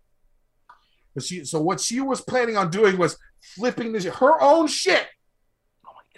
But 1.14 1.24
she, 1.24 1.44
so 1.44 1.60
what 1.60 1.80
she 1.80 2.00
was 2.00 2.20
planning 2.20 2.56
on 2.56 2.70
doing 2.70 2.98
was 2.98 3.16
flipping 3.40 3.92
this 3.92 4.04
her 4.04 4.42
own 4.42 4.66
shit 4.66 5.06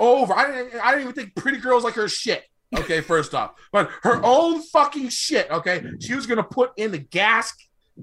over. 0.00 0.34
I 0.34 0.46
didn't 0.50 0.80
I 0.80 0.90
didn't 0.90 1.02
even 1.02 1.14
think 1.14 1.36
pretty 1.36 1.58
girls 1.58 1.84
like 1.84 1.94
her 1.94 2.08
shit. 2.08 2.42
Okay, 2.76 3.00
first 3.12 3.32
off, 3.32 3.52
but 3.70 3.90
her 4.02 4.20
own 4.24 4.60
fucking 4.62 5.10
shit. 5.10 5.48
Okay, 5.50 5.84
she 6.00 6.14
was 6.14 6.26
gonna 6.26 6.42
put 6.42 6.72
in 6.76 6.90
the 6.90 6.98
gas 6.98 7.52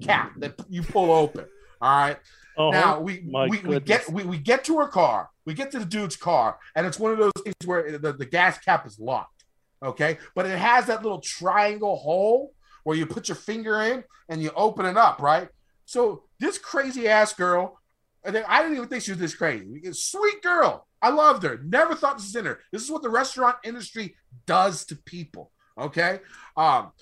cap 0.00 0.32
that 0.38 0.54
you 0.68 0.82
pull 0.82 1.10
open. 1.12 1.46
All 1.80 1.90
right. 1.90 2.18
Oh, 2.56 2.70
now 2.70 3.00
we 3.00 3.20
my 3.20 3.46
we, 3.46 3.58
we 3.60 3.80
get 3.80 4.08
we, 4.10 4.24
we 4.24 4.38
get 4.38 4.64
to 4.64 4.78
her 4.78 4.88
car. 4.88 5.30
We 5.46 5.54
get 5.54 5.70
to 5.72 5.78
the 5.78 5.84
dude's 5.84 6.16
car, 6.16 6.58
and 6.76 6.86
it's 6.86 6.98
one 6.98 7.12
of 7.12 7.18
those 7.18 7.32
things 7.42 7.54
where 7.64 7.98
the, 7.98 8.12
the 8.12 8.26
gas 8.26 8.58
cap 8.58 8.86
is 8.86 8.98
locked. 8.98 9.44
Okay, 9.82 10.18
but 10.34 10.44
it 10.46 10.58
has 10.58 10.86
that 10.86 11.02
little 11.02 11.20
triangle 11.20 11.96
hole 11.96 12.52
where 12.84 12.96
you 12.96 13.06
put 13.06 13.28
your 13.28 13.36
finger 13.36 13.80
in 13.82 14.04
and 14.28 14.42
you 14.42 14.50
open 14.54 14.84
it 14.84 14.96
up, 14.96 15.20
right? 15.20 15.48
So 15.86 16.24
this 16.38 16.58
crazy 16.58 17.08
ass 17.08 17.32
girl, 17.32 17.80
I 18.24 18.30
didn't 18.30 18.76
even 18.76 18.88
think 18.88 19.02
she 19.02 19.12
was 19.12 19.20
this 19.20 19.34
crazy. 19.34 19.80
Sweet 19.92 20.42
girl. 20.42 20.86
I 21.02 21.08
loved 21.10 21.42
her. 21.44 21.60
Never 21.64 21.94
thought 21.94 22.18
this 22.18 22.26
was 22.26 22.36
in 22.36 22.44
her. 22.44 22.60
This 22.72 22.82
is 22.82 22.90
what 22.90 23.02
the 23.02 23.08
restaurant 23.08 23.56
industry 23.64 24.16
does 24.46 24.84
to 24.86 24.96
people. 24.96 25.50
Okay. 25.78 26.20
Um, 26.56 26.92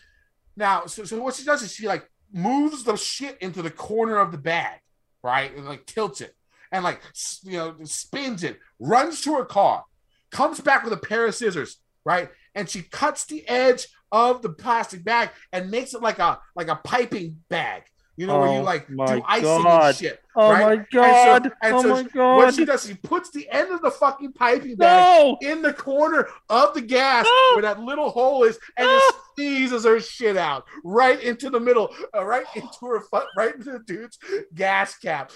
now, 0.57 0.87
so, 0.87 1.05
so 1.05 1.21
what 1.21 1.35
she 1.35 1.45
does 1.45 1.63
is 1.63 1.73
she 1.73 1.87
like 1.87 2.09
moves 2.33 2.85
the 2.85 2.97
shit 2.97 3.39
into 3.41 3.63
the 3.63 3.71
corner 3.71 4.17
of 4.19 4.33
the 4.33 4.39
bag, 4.39 4.81
right? 5.23 5.55
And 5.55 5.67
like 5.67 5.87
tilts 5.87 6.21
it 6.21 6.35
and 6.73 6.85
like 6.85 7.01
you 7.43 7.53
know 7.53 7.75
spins 7.85 8.45
it, 8.45 8.59
runs 8.79 9.21
to 9.23 9.35
her 9.35 9.45
car, 9.45 9.85
comes 10.31 10.61
back 10.61 10.85
with 10.85 10.93
a 10.93 10.99
pair 10.99 11.27
of 11.27 11.35
scissors, 11.35 11.79
right? 12.05 12.31
And 12.55 12.69
she 12.69 12.83
cuts 12.83 13.25
the 13.25 13.47
edge 13.49 13.87
of 14.11 14.43
the 14.43 14.51
plastic 14.51 15.05
bag 15.05 15.31
and 15.53 15.71
makes 15.71 15.95
it 15.95 16.03
like 16.03 16.19
a 16.19 16.39
like 16.55 16.69
a 16.69 16.77
piping 16.77 17.41
bag. 17.49 17.85
You 18.19 18.27
know 18.27 18.41
where 18.41 18.53
you 18.53 18.59
Oh 18.59 18.63
like 18.63 18.89
do 18.89 19.01
icing 19.01 19.43
God. 19.45 19.87
and 19.87 19.97
shit. 19.97 20.21
Oh 20.35 20.51
right? 20.51 20.61
my 20.67 20.73
And 20.73 20.87
God. 20.93 21.43
so, 21.45 21.51
and 21.63 21.75
Oh 21.75 21.83
so 21.83 21.89
my 21.89 22.03
What 22.03 22.13
God. 22.13 22.55
she 22.55 22.65
does, 22.65 22.85
she 22.85 22.95
puts 22.95 23.31
the 23.31 23.49
end 23.49 23.71
of 23.71 23.81
the 23.81 23.93
fucking 23.93 24.33
piping 24.33 24.75
bag 24.75 25.25
No. 25.25 25.39
in 25.41 25.63
the 25.63 25.73
corner 25.73 26.29
of 26.51 26.75
the 26.75 26.81
gas 26.81 27.25
No. 27.27 27.55
where 27.55 27.63
that 27.63 27.79
little 27.81 28.11
hole 28.11 28.43
is, 28.43 28.59
and 28.77 28.89
just 28.89 29.15
sneezes 29.37 29.85
her 29.85 30.01
shit 30.01 30.37
out 30.37 30.65
right 30.83 31.23
into 31.23 31.49
the 31.49 31.61
middle, 31.61 31.95
uh, 32.13 32.25
right 32.25 32.45
into 32.57 32.87
her, 32.87 33.01
fu- 33.03 33.27
right 33.37 33.55
into 33.55 33.71
the 33.71 33.79
dude's 33.87 34.19
gas 34.53 34.97
cap. 34.99 35.31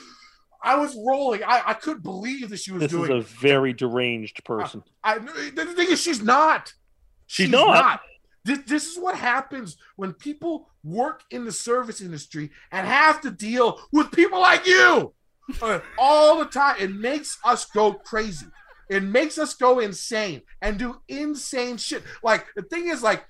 I 0.64 0.76
was 0.76 0.96
rolling. 0.96 1.44
I, 1.44 1.62
I 1.66 1.74
couldn't 1.74 2.02
believe 2.02 2.50
that 2.50 2.58
she 2.58 2.72
was 2.72 2.80
This 2.82 2.92
is 2.92 3.08
a 3.10 3.20
very 3.20 3.72
deranged 3.72 4.44
person. 4.44 4.82
I 5.04 5.18
the 5.18 5.72
thing 5.76 5.88
is, 5.90 6.00
she's 6.02 6.20
not. 6.22 6.72
She's 7.28 7.48
not. 7.48 8.00
This, 8.44 8.58
this 8.66 8.86
is 8.86 8.98
what 8.98 9.16
happens 9.16 9.76
when 9.96 10.12
people 10.12 10.68
work 10.82 11.22
in 11.30 11.44
the 11.44 11.52
service 11.52 12.00
industry 12.00 12.50
and 12.70 12.86
have 12.86 13.20
to 13.22 13.30
deal 13.30 13.80
with 13.92 14.10
people 14.10 14.40
like 14.40 14.66
you 14.66 15.14
uh, 15.60 15.80
all 15.98 16.38
the 16.38 16.46
time. 16.46 16.76
It 16.80 16.92
makes 16.92 17.38
us 17.44 17.64
go 17.66 17.92
crazy. 17.92 18.46
It 18.88 19.02
makes 19.02 19.38
us 19.38 19.54
go 19.54 19.78
insane 19.78 20.42
and 20.60 20.78
do 20.78 21.00
insane 21.08 21.76
shit. 21.76 22.02
Like 22.22 22.46
the 22.56 22.62
thing 22.62 22.88
is, 22.88 23.02
like 23.02 23.24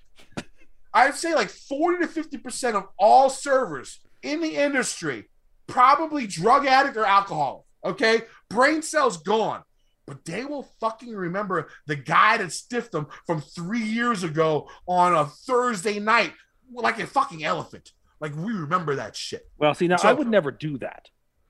I'd 0.95 1.15
say, 1.15 1.35
like 1.35 1.51
forty 1.51 1.99
to 1.99 2.09
fifty 2.09 2.39
percent 2.39 2.77
of 2.77 2.85
all 2.99 3.31
servers 3.31 4.01
in 4.23 4.41
the 4.41 4.57
industry 4.57 5.29
probably 5.67 6.27
drug 6.27 6.67
addict 6.67 6.97
or 6.97 7.05
alcoholic. 7.05 7.65
Okay, 7.85 8.23
brain 8.49 8.83
cells 8.83 9.17
gone 9.19 9.63
but 10.07 10.25
they 10.25 10.45
will 10.45 10.69
fucking 10.81 11.15
remember 11.15 11.69
the 11.87 11.97
guy 11.97 12.37
that 12.39 12.53
stiffed 12.53 12.93
them 12.93 13.07
from 13.27 13.41
three 13.41 13.83
years 13.83 14.23
ago 14.25 14.69
on 14.87 15.15
a 15.15 15.27
Thursday 15.27 15.99
night, 16.01 16.33
like 16.73 16.99
a 16.99 17.07
fucking 17.07 17.45
elephant. 17.45 17.93
Like 18.21 18.35
we 18.37 18.53
remember 18.53 18.97
that 18.97 19.17
shit. 19.17 19.49
Well, 19.59 19.75
see, 19.75 19.89
now 19.89 19.97
So- 19.97 20.09
I 20.09 20.13
would 20.13 20.29
never 20.29 20.51
do 20.51 20.79
that. 20.79 21.09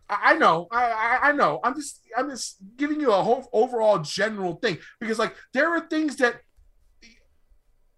I 0.08 0.32
I 0.32 0.34
know, 0.36 0.68
I, 0.70 0.84
I 0.90 1.18
I 1.28 1.32
know. 1.32 1.60
I'm 1.64 1.74
just 1.74 2.00
I'm 2.16 2.28
just 2.28 2.56
giving 2.76 3.00
you 3.00 3.12
a 3.12 3.22
whole 3.22 3.48
overall 3.52 3.98
general 3.98 4.56
thing 4.56 4.78
because 5.00 5.18
like 5.18 5.34
there 5.54 5.70
are 5.74 5.80
things 5.88 6.16
that 6.16 6.40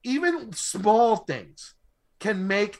even 0.02 0.52
small 0.52 1.16
things 1.16 1.74
can 2.20 2.46
make 2.46 2.78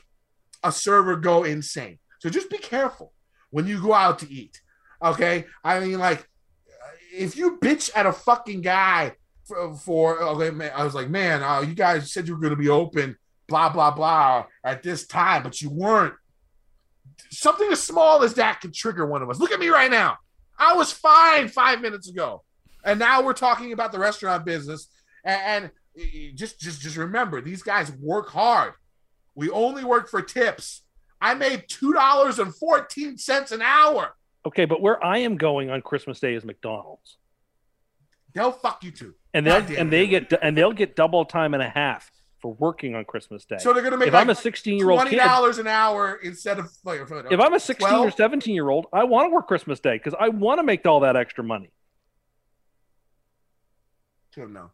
a 0.63 0.71
server 0.71 1.15
go 1.15 1.43
insane. 1.43 1.99
So 2.19 2.29
just 2.29 2.49
be 2.49 2.57
careful 2.57 3.13
when 3.49 3.67
you 3.67 3.81
go 3.81 3.93
out 3.93 4.19
to 4.19 4.31
eat. 4.31 4.61
Okay, 5.03 5.45
I 5.63 5.79
mean 5.79 5.99
like 5.99 6.27
if 7.17 7.37
you 7.37 7.57
bitch 7.57 7.89
at 7.95 8.05
a 8.05 8.11
fucking 8.11 8.61
guy 8.61 9.13
for, 9.45 9.75
for 9.75 10.21
okay, 10.21 10.49
man, 10.51 10.71
I 10.75 10.83
was 10.83 10.93
like, 10.93 11.09
man, 11.09 11.43
uh, 11.43 11.61
you 11.61 11.73
guys 11.73 12.11
said 12.11 12.27
you 12.27 12.35
were 12.35 12.41
going 12.41 12.51
to 12.55 12.57
be 12.57 12.69
open, 12.69 13.17
blah 13.47 13.69
blah 13.69 13.91
blah, 13.91 14.45
at 14.63 14.83
this 14.83 15.07
time, 15.07 15.43
but 15.43 15.61
you 15.61 15.69
weren't. 15.69 16.13
Something 17.29 17.71
as 17.71 17.81
small 17.81 18.23
as 18.23 18.33
that 18.35 18.59
could 18.61 18.73
trigger 18.73 19.05
one 19.05 19.21
of 19.21 19.29
us. 19.29 19.39
Look 19.39 19.51
at 19.51 19.59
me 19.59 19.69
right 19.69 19.91
now. 19.91 20.17
I 20.57 20.73
was 20.73 20.91
fine 20.91 21.47
five 21.47 21.81
minutes 21.81 22.09
ago, 22.09 22.43
and 22.83 22.99
now 22.99 23.23
we're 23.23 23.33
talking 23.33 23.73
about 23.73 23.91
the 23.91 23.99
restaurant 23.99 24.45
business. 24.45 24.87
And, 25.23 25.71
and 25.95 26.35
just 26.37 26.59
just 26.59 26.81
just 26.81 26.97
remember, 26.97 27.41
these 27.41 27.63
guys 27.63 27.91
work 27.91 28.29
hard. 28.29 28.73
We 29.33 29.49
only 29.49 29.83
work 29.83 30.09
for 30.09 30.21
tips. 30.21 30.83
I 31.21 31.33
made 31.33 31.65
two 31.67 31.93
dollars 31.93 32.39
and 32.39 32.53
fourteen 32.53 33.17
cents 33.17 33.51
an 33.51 33.61
hour. 33.61 34.15
Okay, 34.45 34.65
but 34.65 34.81
where 34.81 35.03
I 35.03 35.19
am 35.19 35.37
going 35.37 35.69
on 35.69 35.81
Christmas 35.81 36.19
Day 36.19 36.35
is 36.35 36.45
McDonald's, 36.45 37.17
They'll 38.33 38.51
fuck 38.51 38.83
you 38.83 38.91
too. 38.91 39.15
and 39.33 39.45
they 39.45 39.49
God 39.49 39.71
and 39.71 39.91
they 39.91 40.07
get 40.07 40.33
and 40.41 40.57
they'll 40.57 40.73
get 40.73 40.95
double 40.95 41.23
time 41.25 41.53
and 41.53 41.63
a 41.63 41.69
half 41.69 42.11
for 42.41 42.53
working 42.53 42.93
on 42.93 43.05
Christmas 43.05 43.45
Day. 43.45 43.57
So 43.59 43.73
they're 43.73 43.81
gonna 43.81 43.97
make 43.97 44.09
if 44.09 44.13
like 44.13 44.21
I'm 44.21 44.29
a 44.29 44.35
16 44.35 44.77
year 44.77 44.89
old 44.89 45.01
twenty 45.01 45.15
dollars 45.15 45.57
an 45.57 45.67
hour 45.67 46.19
instead 46.21 46.59
of 46.59 46.69
like 46.83 46.99
if 47.31 47.39
I'm 47.39 47.53
a 47.53 47.59
16 47.59 47.93
or 47.93 48.11
17 48.11 48.53
year 48.53 48.69
old, 48.69 48.87
I 48.91 49.05
want 49.05 49.27
to 49.27 49.33
work 49.33 49.47
Christmas 49.47 49.79
Day 49.79 49.93
because 49.97 50.13
I 50.19 50.29
want 50.29 50.59
to 50.59 50.63
make 50.63 50.85
all 50.85 50.99
that 50.99 51.15
extra 51.15 51.43
money. 51.43 51.71
No. 54.37 54.69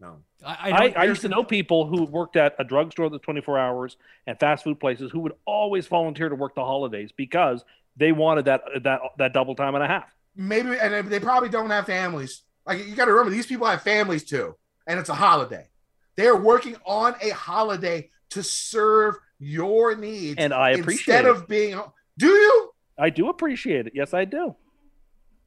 no. 0.00 0.16
I, 0.44 0.56
I, 0.72 0.80
don't, 0.80 0.96
I, 0.96 1.04
used 1.04 1.22
to 1.22 1.28
know 1.28 1.44
people 1.44 1.86
who 1.86 2.02
worked 2.06 2.34
at 2.34 2.56
a 2.58 2.64
drugstore 2.64 3.08
that's 3.08 3.22
24 3.22 3.56
hours 3.56 3.96
and 4.26 4.36
fast 4.40 4.64
food 4.64 4.80
places 4.80 5.12
who 5.12 5.20
would 5.20 5.34
always 5.44 5.86
volunteer 5.86 6.28
to 6.28 6.34
work 6.34 6.56
the 6.56 6.64
holidays 6.64 7.12
because 7.16 7.64
they 7.96 8.12
wanted 8.12 8.46
that 8.46 8.62
that 8.82 9.00
that 9.18 9.32
double 9.32 9.54
time 9.54 9.74
and 9.74 9.84
a 9.84 9.86
half. 9.88 10.12
Maybe, 10.36 10.76
and 10.78 10.92
they- 10.92 11.02
they 11.02 11.20
probably 11.20 11.48
don't 11.48 11.70
have 11.70 11.86
families. 11.86 12.42
Like 12.66 12.86
you 12.86 12.94
got 12.96 13.04
to 13.04 13.12
remember, 13.12 13.30
these 13.30 13.46
people 13.46 13.66
have 13.66 13.82
families 13.82 14.24
too, 14.24 14.56
and 14.86 14.98
it's 14.98 15.08
a 15.08 15.14
holiday. 15.14 15.68
They're 16.16 16.36
working 16.36 16.76
on 16.86 17.14
a 17.20 17.30
holiday 17.30 18.10
to 18.30 18.42
serve 18.42 19.16
your 19.38 19.94
needs, 19.96 20.36
And 20.38 20.52
I 20.54 20.70
appreciate 20.70 21.20
instead 21.20 21.24
it. 21.26 21.30
of 21.30 21.48
being. 21.48 21.80
Do 22.18 22.28
you? 22.28 22.70
I 22.98 23.10
do 23.10 23.28
appreciate 23.28 23.86
it. 23.86 23.92
Yes, 23.94 24.14
I 24.14 24.24
do. 24.24 24.54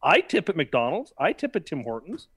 I 0.04 0.22
tip 0.22 0.48
at 0.50 0.56
McDonald's. 0.56 1.12
I 1.18 1.34
tip 1.34 1.56
at 1.56 1.66
Tim 1.66 1.84
Hortons. 1.84 2.28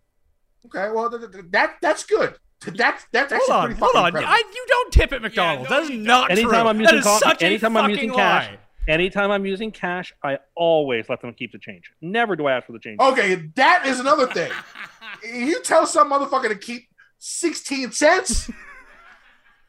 Okay, 0.66 0.90
well 0.92 1.10
th- 1.10 1.30
th- 1.30 1.44
that 1.50 1.76
that's 1.82 2.04
good. 2.04 2.34
That's 2.66 3.04
that's 3.12 3.32
actually 3.32 3.46
Hold 3.48 3.50
on, 3.50 3.70
pretty 3.70 3.80
hold 3.80 3.96
on. 3.96 4.24
I, 4.24 4.36
you 4.54 4.64
don't 4.68 4.92
tip 4.92 5.12
at 5.12 5.22
McDonald's. 5.22 5.70
no, 5.70 5.76
that 5.76 5.82
is 5.84 5.88
don't. 5.90 6.02
not 6.04 6.30
Anytime 6.30 6.50
true. 6.50 6.58
I'm 6.58 6.80
using 6.80 6.98
is 6.98 7.04
coffee, 7.04 7.24
such 7.28 7.42
a 7.42 7.46
anytime 7.46 7.76
I'm 7.76 7.82
fucking 7.84 7.96
using 7.96 8.14
cash, 8.14 8.46
lie. 8.48 8.58
Anytime 8.90 9.30
I'm 9.30 9.46
using 9.46 9.70
cash, 9.70 10.12
I 10.22 10.38
always 10.54 11.08
let 11.08 11.20
them 11.20 11.32
keep 11.32 11.52
the 11.52 11.58
change. 11.58 11.90
Never 12.00 12.36
do 12.36 12.46
I 12.46 12.56
ask 12.56 12.66
for 12.66 12.72
the 12.72 12.78
change. 12.78 13.00
Okay, 13.00 13.50
that 13.54 13.86
is 13.86 14.00
another 14.00 14.26
thing. 14.26 14.50
you 15.24 15.62
tell 15.62 15.86
some 15.86 16.10
motherfucker 16.10 16.48
to 16.48 16.56
keep 16.56 16.88
sixteen 17.18 17.92
cents. 17.92 18.50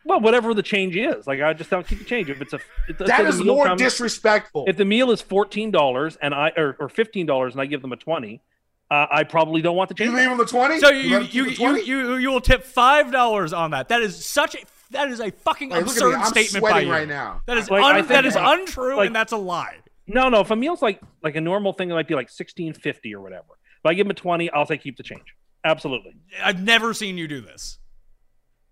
Well, 0.03 0.19
whatever 0.19 0.55
the 0.55 0.63
change 0.63 0.95
is, 0.95 1.27
like 1.27 1.41
I 1.41 1.53
just 1.53 1.69
don't 1.69 1.85
keep 1.85 1.99
the 1.99 2.05
change. 2.05 2.27
If 2.27 2.41
it's 2.41 2.53
a, 2.53 2.59
if 2.89 2.99
let's 2.99 3.11
that 3.11 3.17
say 3.17 3.23
the 3.23 3.29
is 3.29 3.43
more 3.43 3.67
comes- 3.67 3.81
disrespectful. 3.81 4.65
If 4.67 4.75
the 4.77 4.83
meal 4.83 5.11
is 5.11 5.21
fourteen 5.21 5.69
dollars 5.69 6.17
and 6.19 6.33
I 6.33 6.51
or, 6.57 6.75
or 6.79 6.89
fifteen 6.89 7.27
dollars 7.27 7.53
and 7.53 7.61
I 7.61 7.67
give 7.67 7.83
them 7.83 7.91
a 7.91 7.97
twenty, 7.97 8.41
uh, 8.89 9.05
I 9.11 9.23
probably 9.25 9.61
don't 9.61 9.75
want 9.75 9.89
the 9.89 9.93
change. 9.93 10.09
you 10.09 10.17
leave 10.17 10.29
them 10.29 10.39
the 10.39 10.45
twenty. 10.45 10.79
So 10.79 10.89
you 10.89 11.11
let 11.11 11.21
him 11.21 11.29
you, 11.31 11.45
you, 11.51 11.77
you 11.77 12.15
you 12.15 12.29
will 12.31 12.41
tip 12.41 12.63
five 12.63 13.11
dollars 13.11 13.53
on 13.53 13.69
that. 13.71 13.89
That 13.89 14.01
is 14.01 14.25
such 14.25 14.55
a 14.55 14.59
that 14.91 15.09
is 15.09 15.19
a 15.19 15.31
fucking 15.31 15.69
Hey, 15.71 15.77
look 15.77 15.87
at 15.87 15.91
absurd. 15.93 16.15
I'm 16.15 16.25
statement 16.25 16.63
by 16.63 16.81
you. 16.81 16.91
right 16.91 17.07
now. 17.07 17.41
That 17.47 17.57
is 17.57 17.69
Like, 17.69 17.83
I 17.83 17.89
un, 17.89 17.95
think 17.97 18.07
that 18.09 18.25
is 18.25 18.35
about- 18.35 18.59
untrue 18.59 18.95
like- 18.97 19.07
and 19.07 19.15
that's 19.15 19.31
a 19.33 19.37
lie. 19.37 19.77
No, 20.07 20.29
no. 20.29 20.41
If 20.41 20.51
a 20.51 20.55
meal's 20.55 20.81
like 20.81 20.99
like 21.23 21.35
a 21.35 21.41
normal 21.41 21.73
thing, 21.73 21.89
it 21.89 21.93
might 21.93 22.07
be 22.07 22.15
like 22.15 22.29
sixteen 22.29 22.73
fifty 22.73 23.13
or 23.15 23.21
whatever. 23.21 23.45
If 23.83 23.85
I 23.85 23.93
give 23.93 24.05
them 24.05 24.11
a 24.11 24.15
twenty, 24.15 24.49
I'll 24.51 24.65
say 24.65 24.77
keep 24.77 24.97
the 24.97 25.03
change. 25.03 25.35
Absolutely. 25.63 26.15
I've 26.43 26.61
never 26.61 26.93
seen 26.93 27.17
you 27.17 27.27
do 27.27 27.41
this. 27.41 27.77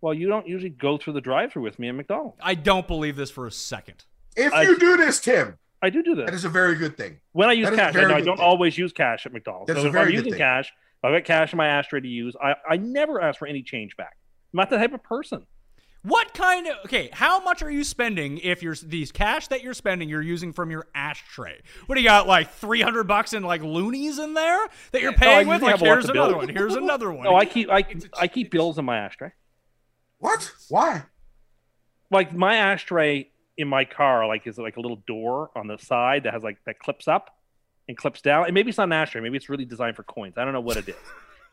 Well, 0.02 0.14
you 0.14 0.28
don't 0.28 0.48
usually 0.48 0.70
go 0.70 0.98
through 0.98 1.14
the 1.14 1.22
drive-through 1.22 1.62
with 1.64 1.78
me 1.78 1.90
at 1.90 1.96
McDonald's. 1.96 2.38
I 2.42 2.56
don't 2.56 2.88
believe 2.88 3.16
this 3.18 3.30
for 3.30 3.46
a 3.48 3.52
second. 3.52 4.06
If 4.36 4.54
I- 4.54 4.64
you 4.64 4.78
do 4.80 4.96
this, 4.98 5.20
Tim, 5.20 5.58
I 5.82 5.90
do 5.90 6.02
do 6.02 6.16
that 6.16 6.26
that 6.28 6.34
is 6.34 6.46
a 6.46 6.50
very 6.50 6.76
good 6.76 6.96
thing. 6.98 7.20
when 7.34 7.50
I 7.50 7.54
use 7.54 7.66
that 7.66 7.74
is 7.74 7.80
a 7.80 7.82
cash. 7.82 7.90
I, 7.90 8.00
very 8.00 8.08
know 8.12 8.16
I 8.16 8.22
don't 8.22 8.38
thing. 8.38 8.46
always 8.46 8.78
use 8.78 8.92
cash 8.94 9.26
at 9.26 9.34
McDonald's. 9.34 9.68
That's 9.68 9.80
so 9.80 9.86
a 9.86 9.88
if 9.88 9.94
very 9.94 10.06
I'm 10.06 10.12
good 10.12 10.18
using 10.18 10.32
thing. 10.34 10.40
cash, 10.40 10.68
if 10.70 11.04
I've 11.06 11.14
got 11.14 11.26
cash 11.26 11.54
in 11.54 11.58
my 11.58 11.68
ashtray 11.68 12.00
to 12.02 12.08
use. 12.08 12.36
I, 12.42 12.56
I 12.70 12.78
never 12.78 13.22
ask 13.22 13.38
for 13.40 13.48
any 13.48 13.62
change 13.62 13.96
back. 13.98 14.18
I'm 14.54 14.58
not 14.58 14.70
the 14.70 14.78
type 14.78 14.94
of 14.94 15.04
person. 15.04 15.46
What 16.04 16.34
kind 16.34 16.66
of 16.68 16.76
okay? 16.86 17.10
How 17.12 17.42
much 17.44 17.62
are 17.62 17.70
you 17.70 17.84
spending 17.84 18.38
if 18.38 18.64
you're 18.64 18.76
these 18.76 19.12
cash 19.12 19.48
that 19.50 19.62
you're 19.64 19.74
spending 19.74 20.08
you're 20.08 20.22
using 20.22 20.54
from 20.54 20.72
your 20.72 20.88
ashtray? 20.96 21.60
What 21.88 21.96
do 21.96 22.02
you 22.02 22.08
got? 22.08 22.26
Like 22.26 22.52
three 22.52 22.82
hundred 22.82 23.04
bucks 23.04 23.34
in 23.34 23.44
like 23.44 23.62
loonies 23.62 24.18
in 24.18 24.34
there 24.34 24.60
that 24.94 25.02
you're 25.02 25.12
No, 25.12 25.18
paying 25.18 25.48
with? 25.48 25.62
usually 25.62 25.72
Like 25.74 25.80
have 25.80 25.88
lots 25.88 26.06
here's 26.06 26.10
another 26.10 26.38
one. 26.38 26.50
Here's 26.50 26.76
another 26.76 27.12
one. 27.14 27.26
No, 27.26 27.36
I 27.36 27.44
keep 27.46 27.70
I, 27.70 27.84
I 28.18 28.28
keep 28.28 28.50
bills 28.50 28.78
in 28.80 28.86
my 28.86 28.98
ashtray. 28.98 29.32
What? 30.20 30.54
Why? 30.70 31.04
Like 32.10 32.34
my 32.34 32.56
ashtray 32.56 33.30
in 33.58 33.68
my 33.68 33.84
car, 33.84 34.26
like 34.26 34.48
is 34.48 34.58
like 34.58 34.78
a 34.78 34.80
little 34.80 35.04
door 35.06 35.52
on 35.54 35.68
the 35.68 35.78
side 35.78 36.24
that 36.24 36.34
has 36.34 36.44
like 36.44 36.58
that 36.66 36.80
clips 36.80 37.10
up 37.10 37.30
and 37.90 37.98
clips 37.98 38.22
down. 38.22 38.46
And 38.46 38.54
maybe 38.54 38.70
it's 38.70 38.78
not 38.78 38.86
an 38.88 38.94
ashtray. 38.94 39.20
Maybe 39.20 39.36
it's 39.36 39.50
really 39.50 39.66
designed 39.66 39.98
for 39.98 40.04
coins. 40.04 40.38
I 40.38 40.46
don't 40.46 40.54
know 40.54 40.62
what 40.62 40.78
it 40.78 40.88
is. 40.88 40.96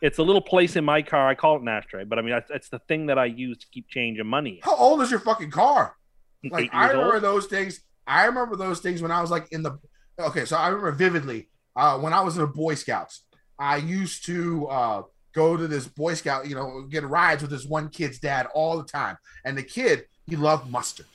It's 0.03 0.18
a 0.18 0.22
little 0.22 0.42
place 0.42 0.76
in 0.76 0.84
my 0.84 1.03
car. 1.03 1.28
I 1.28 1.34
call 1.34 1.57
it 1.57 1.62
an 1.62 1.68
ashtray, 1.68 2.05
but 2.05 2.18
I 2.18 2.22
mean 2.22 2.32
that's, 2.32 2.51
that's 2.51 2.68
the 2.68 2.80
thing 2.80 3.07
that 3.07 3.18
I 3.18 3.26
use 3.26 3.59
to 3.59 3.66
keep 3.72 3.88
change 3.88 4.18
and 4.18 4.28
money. 4.28 4.57
in. 4.57 4.59
How 4.62 4.76
old 4.76 5.01
is 5.03 5.11
your 5.11 5.20
fucking 5.20 5.51
car? 5.51 5.94
Like 6.49 6.72
I 6.72 6.90
remember 6.90 7.14
old. 7.14 7.24
those 7.24 7.47
things. 7.47 7.80
I 8.07 8.26
remember 8.26 8.55
those 8.55 8.78
things 8.78 9.03
when 9.03 9.11
I 9.11 9.20
was 9.20 9.30
like 9.32 9.51
in 9.51 9.62
the. 9.62 9.80
Okay, 10.18 10.44
so 10.44 10.57
I 10.57 10.68
remember 10.68 10.92
vividly 10.92 11.49
uh, 11.74 11.99
when 11.99 12.12
I 12.12 12.20
was 12.20 12.36
in 12.36 12.42
the 12.42 12.47
Boy 12.47 12.74
Scouts. 12.76 13.24
I 13.59 13.78
used 13.78 14.26
to 14.26 14.66
uh, 14.68 15.03
go 15.34 15.57
to 15.57 15.66
this 15.66 15.88
Boy 15.88 16.14
Scout, 16.14 16.47
you 16.47 16.55
know, 16.55 16.86
get 16.88 17.05
rides 17.05 17.42
with 17.42 17.51
this 17.51 17.64
one 17.64 17.88
kid's 17.88 18.20
dad 18.20 18.47
all 18.55 18.76
the 18.78 18.84
time, 18.84 19.16
and 19.44 19.57
the 19.59 19.62
kid 19.62 20.05
he 20.26 20.36
loved 20.36 20.70
mustard. 20.70 21.07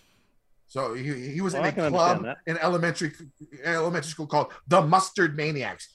So 0.68 0.94
he, 0.94 1.32
he 1.34 1.42
was 1.42 1.54
Well, 1.54 1.66
in 1.66 1.80
a 1.80 1.90
club 1.90 2.26
in 2.46 2.58
elementary 2.58 3.12
elementary 3.64 4.10
school 4.10 4.28
called 4.28 4.54
the 4.68 4.82
Mustard 4.82 5.36
Maniacs. 5.36 5.91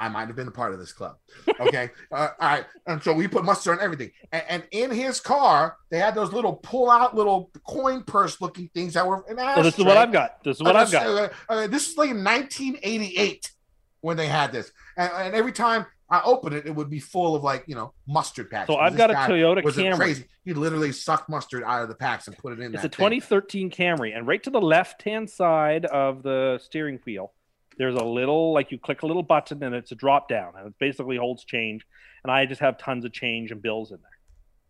I 0.00 0.08
might 0.08 0.28
have 0.28 0.34
been 0.34 0.48
a 0.48 0.50
part 0.52 0.72
of 0.72 0.78
this 0.78 0.92
club. 0.92 1.16
Okay. 1.60 1.90
uh, 2.12 2.28
all 2.40 2.48
right. 2.48 2.64
And 2.86 3.02
so 3.02 3.12
we 3.12 3.28
put 3.28 3.44
mustard 3.44 3.78
on 3.78 3.84
everything. 3.84 4.10
And, 4.32 4.42
and 4.48 4.62
in 4.70 4.90
his 4.90 5.20
car, 5.20 5.76
they 5.90 5.98
had 5.98 6.14
those 6.14 6.32
little 6.32 6.54
pull 6.54 6.90
out 6.90 7.14
little 7.14 7.50
coin 7.68 8.02
purse 8.02 8.40
looking 8.40 8.70
things 8.72 8.94
that 8.94 9.06
were 9.06 9.22
an 9.28 9.36
So 9.54 9.62
this 9.62 9.78
is 9.78 9.84
what 9.84 9.98
I've 9.98 10.10
got. 10.10 10.42
This 10.42 10.56
is 10.56 10.62
what 10.62 10.74
I've 10.74 10.90
got. 10.90 11.06
Uh, 11.06 11.28
uh, 11.50 11.66
this 11.66 11.90
is 11.90 11.98
like 11.98 12.10
in 12.10 12.24
1988 12.24 13.52
when 14.00 14.16
they 14.16 14.26
had 14.26 14.52
this. 14.52 14.72
And, 14.96 15.12
and 15.12 15.34
every 15.34 15.52
time 15.52 15.84
I 16.08 16.22
open 16.24 16.54
it, 16.54 16.66
it 16.66 16.74
would 16.74 16.88
be 16.88 16.98
full 16.98 17.36
of 17.36 17.44
like, 17.44 17.64
you 17.66 17.74
know, 17.74 17.92
mustard 18.08 18.50
packs. 18.50 18.68
So 18.68 18.76
I've 18.76 18.96
got 18.96 19.10
a 19.10 19.14
Toyota 19.14 19.62
was 19.62 19.76
Camry. 19.76 19.96
Crazy. 19.96 20.24
He 20.44 20.54
literally 20.54 20.92
sucked 20.92 21.28
mustard 21.28 21.62
out 21.62 21.82
of 21.82 21.90
the 21.90 21.94
packs 21.94 22.26
and 22.26 22.36
put 22.38 22.54
it 22.54 22.60
in 22.60 22.72
there. 22.72 22.84
It's 22.84 22.86
a 22.86 22.96
thing. 22.96 23.20
2013 23.20 23.70
Camry, 23.70 24.16
and 24.16 24.26
right 24.26 24.42
to 24.42 24.50
the 24.50 24.60
left 24.60 25.02
hand 25.02 25.28
side 25.28 25.84
of 25.84 26.22
the 26.22 26.58
steering 26.62 26.98
wheel, 27.04 27.32
there's 27.80 27.94
a 27.94 28.04
little 28.04 28.52
like 28.52 28.70
you 28.70 28.78
click 28.78 29.00
a 29.02 29.06
little 29.06 29.22
button, 29.22 29.62
and 29.62 29.74
it's 29.74 29.90
a 29.90 29.94
drop 29.94 30.28
down, 30.28 30.52
and 30.56 30.66
it 30.66 30.74
basically 30.78 31.16
holds 31.16 31.44
change. 31.44 31.86
And 32.22 32.30
I 32.30 32.44
just 32.44 32.60
have 32.60 32.76
tons 32.76 33.06
of 33.06 33.12
change 33.14 33.50
and 33.50 33.62
bills 33.62 33.90
in 33.90 33.96
there. 33.96 34.10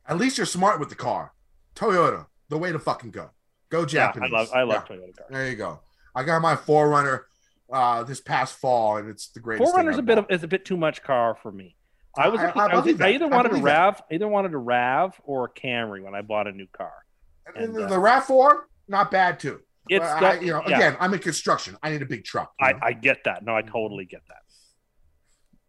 At 0.07 0.17
least 0.17 0.39
you're 0.39 0.47
smart 0.47 0.79
with 0.79 0.89
the 0.91 0.95
car. 0.95 1.33
Toyota, 1.75 2.27
the 2.49 2.57
way 2.57 2.71
to 2.71 2.79
fucking 2.79 3.11
go. 3.11 3.31
Go 3.69 3.85
Japanese. 3.85 4.31
Yeah, 4.31 4.39
I 4.39 4.41
love 4.41 4.51
I 4.55 4.63
love 4.63 4.85
Yeah. 4.89 4.97
Toyota 4.97 5.17
cars. 5.17 5.29
There 5.31 5.51
you 5.51 5.57
go. 5.57 5.81
I 6.15 6.23
got 6.23 6.41
my 6.41 6.55
4Runner 6.55 7.23
uh, 7.73 8.05
this 8.05 8.21
past 8.21 8.57
fall, 8.57 8.97
and 8.99 9.09
it's 9.11 9.29
the 9.31 9.41
greatest. 9.41 9.75
4Runner's 9.75 9.99
a 9.99 10.03
bit 10.03 10.19
of 10.19 10.27
is 10.31 10.45
a 10.45 10.49
bit 10.49 10.65
too 10.65 10.77
much 10.77 11.03
car 11.03 11.37
for 11.43 11.51
me. 11.51 11.75
I 12.17 12.29
was, 12.29 12.41
I- 12.41 12.51
I 12.51 12.67
I 12.67 12.81
was 12.81 13.01
I 13.01 13.11
either 13.11 13.27
wanted 13.27 13.47
a 13.47 13.49
believe 13.51 13.65
that. 13.65 13.79
Rav, 13.79 14.03
either 14.13 14.29
wanted 14.29 14.55
a 14.55 14.59
Rav 14.59 15.21
or 15.25 15.45
a 15.45 15.49
Camry 15.51 16.03
when 16.03 16.15
I 16.15 16.23
bought 16.23 16.47
a 16.47 16.53
new 16.53 16.67
car. 16.73 16.93
bought. 17.47 17.57
And, 17.63 17.75
the, 17.75 17.85
uh, 17.87 17.89
the 17.89 17.99
Rav 17.99 18.25
Four, 18.25 18.69
not 18.89 19.11
bad 19.11 19.39
too. 19.41 19.61
It's 19.91 19.99
But 20.07 20.20
got- 20.20 20.36
I, 20.36 20.41
you 20.41 20.53
know, 20.53 20.62
yeah. 20.68 20.76
again, 20.76 20.97
I'm 21.01 21.12
in 21.12 21.18
construction. 21.18 21.76
I 21.82 21.91
need 21.91 22.01
a 22.01 22.07
big 22.07 22.24
truck. 22.24 22.53
I, 22.61 22.72
know? 22.72 22.78
I 22.80 22.93
get 22.93 23.24
that. 23.24 23.45
No, 23.45 23.57
I 23.57 23.62
mm-hmm. 23.62 23.72
totally 23.72 24.05
get 24.05 24.22
that. 24.28 24.36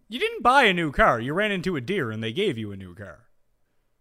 You 0.09 0.19
didn't 0.19 0.43
buy 0.43 0.63
a 0.65 0.73
new 0.73 0.91
car. 0.91 1.19
You 1.19 1.33
ran 1.33 1.51
into 1.51 1.75
a 1.75 1.81
deer 1.81 2.11
and 2.11 2.21
they 2.21 2.31
gave 2.31 2.55
you 2.57 2.71
a 2.71 2.77
new 2.77 2.93
car. 2.93 3.25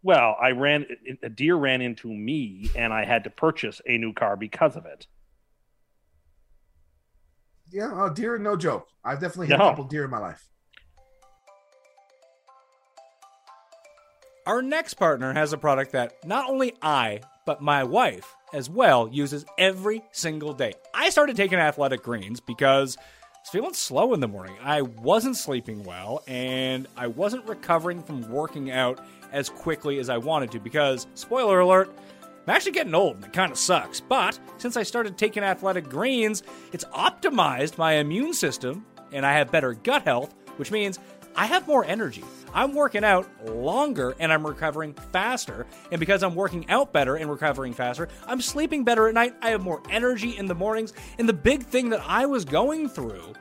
Well, 0.03 0.37
I 0.41 0.51
ran 0.51 0.87
a 1.23 1.29
deer 1.29 1.57
ran 1.57 1.83
into 1.83 2.09
me, 2.09 2.71
and 2.75 2.91
I 2.91 3.05
had 3.05 3.25
to 3.25 3.31
purchase 3.31 3.83
a 3.87 3.99
new 3.99 4.15
car 4.15 4.35
because 4.35 4.75
of 4.77 4.87
it. 4.87 5.07
yeah, 7.71 7.91
oh, 7.93 8.09
deer, 8.09 8.39
no 8.39 8.57
joke. 8.57 8.89
I've 9.05 9.21
definitely 9.21 9.49
hit 9.49 9.59
No. 9.59 9.67
a 9.67 9.71
couple 9.71 9.85
deer 9.85 10.05
in 10.05 10.11
my 10.11 10.19
life. 10.19 10.49
Our 14.47 14.63
next 14.63 14.95
partner 14.95 15.33
has 15.35 15.53
a 15.53 15.59
product 15.59 15.93
that 15.93 16.15
not 16.27 16.49
only 16.49 16.75
I, 16.83 17.21
but 17.47 17.61
my 17.61 17.85
wife 17.85 18.35
as 18.53 18.71
well 18.71 19.09
uses 19.09 19.45
every 19.59 20.03
single 20.13 20.53
day. 20.53 20.75
I 20.95 21.11
started 21.11 21.37
taking 21.37 21.59
athletic 21.59 22.03
greens 22.03 22.41
because 22.41 22.97
I 22.99 23.01
was 23.43 23.51
feeling 23.51 23.75
slow 23.75 24.15
in 24.15 24.21
the 24.21 24.29
morning. 24.29 24.57
I 24.63 24.83
wasn't 24.83 25.37
sleeping 25.37 25.83
well 25.85 26.23
and 26.27 26.87
I 26.97 27.07
wasn't 27.07 27.49
recovering 27.49 28.03
from 28.03 28.29
working 28.31 28.71
out 28.71 29.01
as 29.33 29.49
quickly 29.49 29.99
as 29.99 30.09
I 30.11 30.19
wanted 30.19 30.51
to 30.53 30.61
because, 30.61 31.07
spoiler 31.15 31.61
alert, 31.61 31.91
I'm 32.47 32.55
actually 32.55 32.73
getting 32.73 32.95
old 32.95 33.17
and 33.17 33.25
it 33.25 33.33
kind 33.33 33.53
of 33.53 33.59
sucks. 33.59 34.01
But 34.01 34.39
since 34.59 34.77
I 34.77 34.83
started 34.83 35.17
taking 35.17 35.43
athletic 35.43 35.89
greens, 35.89 36.43
it's 36.73 36.85
optimized 36.87 37.79
my 37.79 37.95
immune 37.95 38.33
system 38.35 38.85
and 39.13 39.25
I 39.25 39.33
have 39.33 39.51
better 39.51 39.75
gut 39.75 40.03
health, 40.03 40.35
which 40.57 40.71
means 40.71 40.99
I 41.37 41.47
have 41.47 41.67
more 41.67 41.85
energy. 41.85 42.25
I'm 42.53 42.75
working 42.75 43.05
out 43.05 43.29
longer 43.47 44.15
and 44.19 44.33
I'm 44.33 44.47
recovering 44.47 44.95
faster. 45.13 45.67
And 45.93 46.01
because 46.01 46.23
I'm 46.23 46.35
working 46.35 46.69
out 46.69 46.93
better 46.93 47.17
and 47.17 47.31
recovering 47.31 47.73
faster, 47.73 48.09
I'm 48.27 48.41
sleeping 48.41 48.85
better 48.85 49.09
at 49.09 49.15
night. 49.15 49.35
I 49.41 49.51
have 49.51 49.63
more 49.63 49.83
energy 49.91 50.37
in 50.37 50.47
the 50.47 50.55
mornings. 50.55 50.93
And 51.19 51.29
the 51.29 51.33
big 51.33 51.63
thing 51.63 51.91
that 51.91 52.03
I 52.07 52.27
was 52.27 52.45
going 52.45 52.89
through 52.89 53.35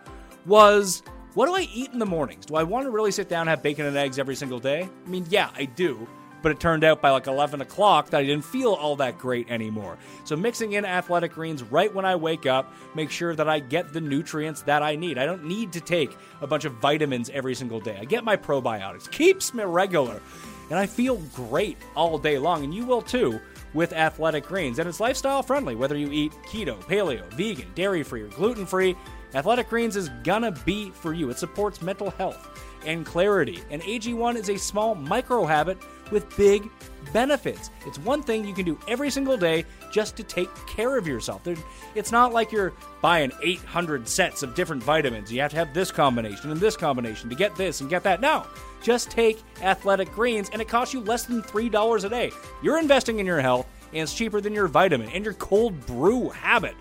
was 0.45 1.01
what 1.33 1.45
do 1.45 1.55
I 1.55 1.67
eat 1.73 1.91
in 1.91 1.99
the 1.99 2.05
mornings? 2.05 2.45
Do 2.45 2.55
I 2.55 2.63
want 2.63 2.85
to 2.85 2.91
really 2.91 3.11
sit 3.11 3.29
down 3.29 3.41
and 3.41 3.49
have 3.49 3.63
bacon 3.63 3.85
and 3.85 3.95
eggs 3.97 4.19
every 4.19 4.35
single 4.35 4.59
day? 4.59 4.89
I 5.05 5.09
mean, 5.09 5.25
yeah, 5.29 5.49
I 5.55 5.65
do. 5.65 6.07
But 6.41 6.51
it 6.51 6.59
turned 6.59 6.83
out 6.83 7.01
by 7.01 7.09
like 7.09 7.27
11 7.27 7.61
o'clock 7.61 8.09
that 8.09 8.19
I 8.19 8.23
didn't 8.23 8.45
feel 8.45 8.73
all 8.73 8.95
that 8.97 9.17
great 9.17 9.49
anymore. 9.49 9.97
So, 10.23 10.35
mixing 10.35 10.73
in 10.73 10.85
athletic 10.85 11.33
greens 11.33 11.63
right 11.63 11.93
when 11.93 12.05
I 12.05 12.15
wake 12.15 12.45
up, 12.45 12.73
make 12.95 13.11
sure 13.11 13.35
that 13.35 13.49
I 13.49 13.59
get 13.59 13.91
the 13.93 14.01
nutrients 14.01 14.61
that 14.63 14.81
I 14.81 14.95
need. 14.95 15.17
I 15.17 15.25
don't 15.25 15.45
need 15.45 15.73
to 15.73 15.81
take 15.81 16.15
a 16.41 16.47
bunch 16.47 16.65
of 16.65 16.73
vitamins 16.73 17.29
every 17.31 17.55
single 17.55 17.79
day. 17.79 17.97
I 17.99 18.05
get 18.05 18.23
my 18.23 18.37
probiotics, 18.37 19.09
keeps 19.11 19.53
me 19.53 19.63
regular, 19.63 20.21
and 20.69 20.79
I 20.79 20.85
feel 20.85 21.17
great 21.35 21.77
all 21.95 22.17
day 22.17 22.37
long. 22.37 22.63
And 22.63 22.73
you 22.73 22.85
will 22.85 23.01
too 23.01 23.39
with 23.73 23.93
athletic 23.93 24.45
greens. 24.45 24.79
And 24.79 24.87
it's 24.87 24.99
lifestyle 24.99 25.43
friendly, 25.43 25.75
whether 25.75 25.97
you 25.97 26.11
eat 26.11 26.33
keto, 26.47 26.79
paleo, 26.85 27.27
vegan, 27.33 27.71
dairy 27.75 28.03
free, 28.03 28.21
or 28.21 28.27
gluten 28.27 28.65
free. 28.65 28.95
Athletic 29.35 29.69
Greens 29.69 29.95
is 29.95 30.09
gonna 30.23 30.51
be 30.51 30.89
for 30.89 31.13
you. 31.13 31.29
It 31.29 31.37
supports 31.37 31.81
mental 31.81 32.09
health 32.11 32.49
and 32.85 33.05
clarity. 33.05 33.61
And 33.69 33.81
AG1 33.83 34.35
is 34.35 34.49
a 34.49 34.57
small 34.57 34.95
micro 34.95 35.45
habit 35.45 35.77
with 36.11 36.35
big 36.37 36.69
benefits. 37.13 37.71
It's 37.85 37.97
one 37.99 38.21
thing 38.21 38.45
you 38.45 38.53
can 38.53 38.65
do 38.65 38.77
every 38.87 39.09
single 39.09 39.37
day 39.37 39.65
just 39.91 40.15
to 40.17 40.23
take 40.23 40.49
care 40.67 40.97
of 40.97 41.07
yourself. 41.07 41.47
It's 41.95 42.11
not 42.11 42.33
like 42.33 42.51
you're 42.51 42.73
buying 43.01 43.31
800 43.41 44.07
sets 44.07 44.43
of 44.43 44.53
different 44.53 44.83
vitamins. 44.83 45.31
You 45.31 45.41
have 45.41 45.51
to 45.51 45.57
have 45.57 45.73
this 45.73 45.91
combination 45.91 46.51
and 46.51 46.59
this 46.59 46.77
combination 46.77 47.29
to 47.29 47.35
get 47.35 47.55
this 47.55 47.81
and 47.81 47.89
get 47.89 48.03
that. 48.03 48.21
No, 48.21 48.45
just 48.83 49.09
take 49.09 49.41
Athletic 49.61 50.11
Greens 50.13 50.49
and 50.51 50.61
it 50.61 50.67
costs 50.67 50.93
you 50.93 50.99
less 50.99 51.25
than 51.25 51.41
$3 51.41 52.03
a 52.03 52.09
day. 52.09 52.31
You're 52.61 52.79
investing 52.79 53.19
in 53.19 53.25
your 53.25 53.41
health 53.41 53.67
and 53.91 54.03
it's 54.03 54.13
cheaper 54.13 54.39
than 54.39 54.53
your 54.53 54.67
vitamin 54.67 55.09
and 55.09 55.25
your 55.25 55.33
cold 55.33 55.83
brew 55.87 56.29
habit. 56.29 56.75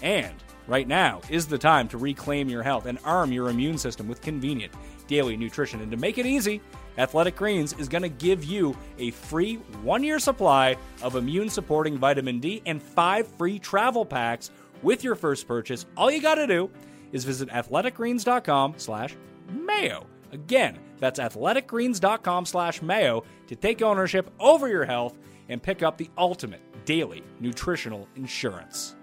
And 0.00 0.34
right 0.66 0.88
now 0.88 1.20
is 1.28 1.46
the 1.46 1.58
time 1.58 1.88
to 1.88 1.98
reclaim 1.98 2.48
your 2.48 2.62
health 2.62 2.86
and 2.86 2.98
arm 3.04 3.30
your 3.30 3.50
immune 3.50 3.76
system 3.76 4.08
with 4.08 4.22
convenient 4.22 4.72
daily 5.06 5.36
nutrition. 5.36 5.80
And 5.82 5.90
to 5.90 5.96
make 5.96 6.18
it 6.18 6.26
easy, 6.26 6.62
Athletic 6.98 7.36
Greens 7.36 7.74
is 7.74 7.88
going 7.88 8.02
to 8.02 8.08
give 8.08 8.44
you 8.44 8.76
a 8.98 9.10
free 9.10 9.56
one 9.82 10.02
year 10.02 10.18
supply 10.18 10.76
of 11.02 11.16
immune 11.16 11.48
supporting 11.48 11.98
vitamin 11.98 12.40
D 12.40 12.62
and 12.66 12.82
five 12.82 13.26
free 13.26 13.58
travel 13.58 14.04
packs 14.04 14.50
with 14.82 15.04
your 15.04 15.14
first 15.14 15.46
purchase. 15.46 15.86
All 15.96 16.10
you 16.10 16.22
got 16.22 16.36
to 16.36 16.46
do 16.46 16.70
is 17.12 17.24
visit 17.24 17.48
athleticgreens.com 17.50 18.74
slash 18.76 19.14
mayo. 19.50 20.06
Again, 20.32 20.78
that's 20.98 21.20
athleticgreens.com 21.20 22.46
slash 22.46 22.82
mayo 22.82 23.24
to 23.46 23.56
take 23.56 23.82
ownership 23.82 24.30
over 24.40 24.68
your 24.68 24.84
health 24.84 25.16
and 25.48 25.62
pick 25.62 25.82
up 25.82 25.96
the 25.96 26.10
ultimate 26.18 26.60
daily 26.84 27.22
nutritional 27.40 28.08
insurance. 28.16 28.96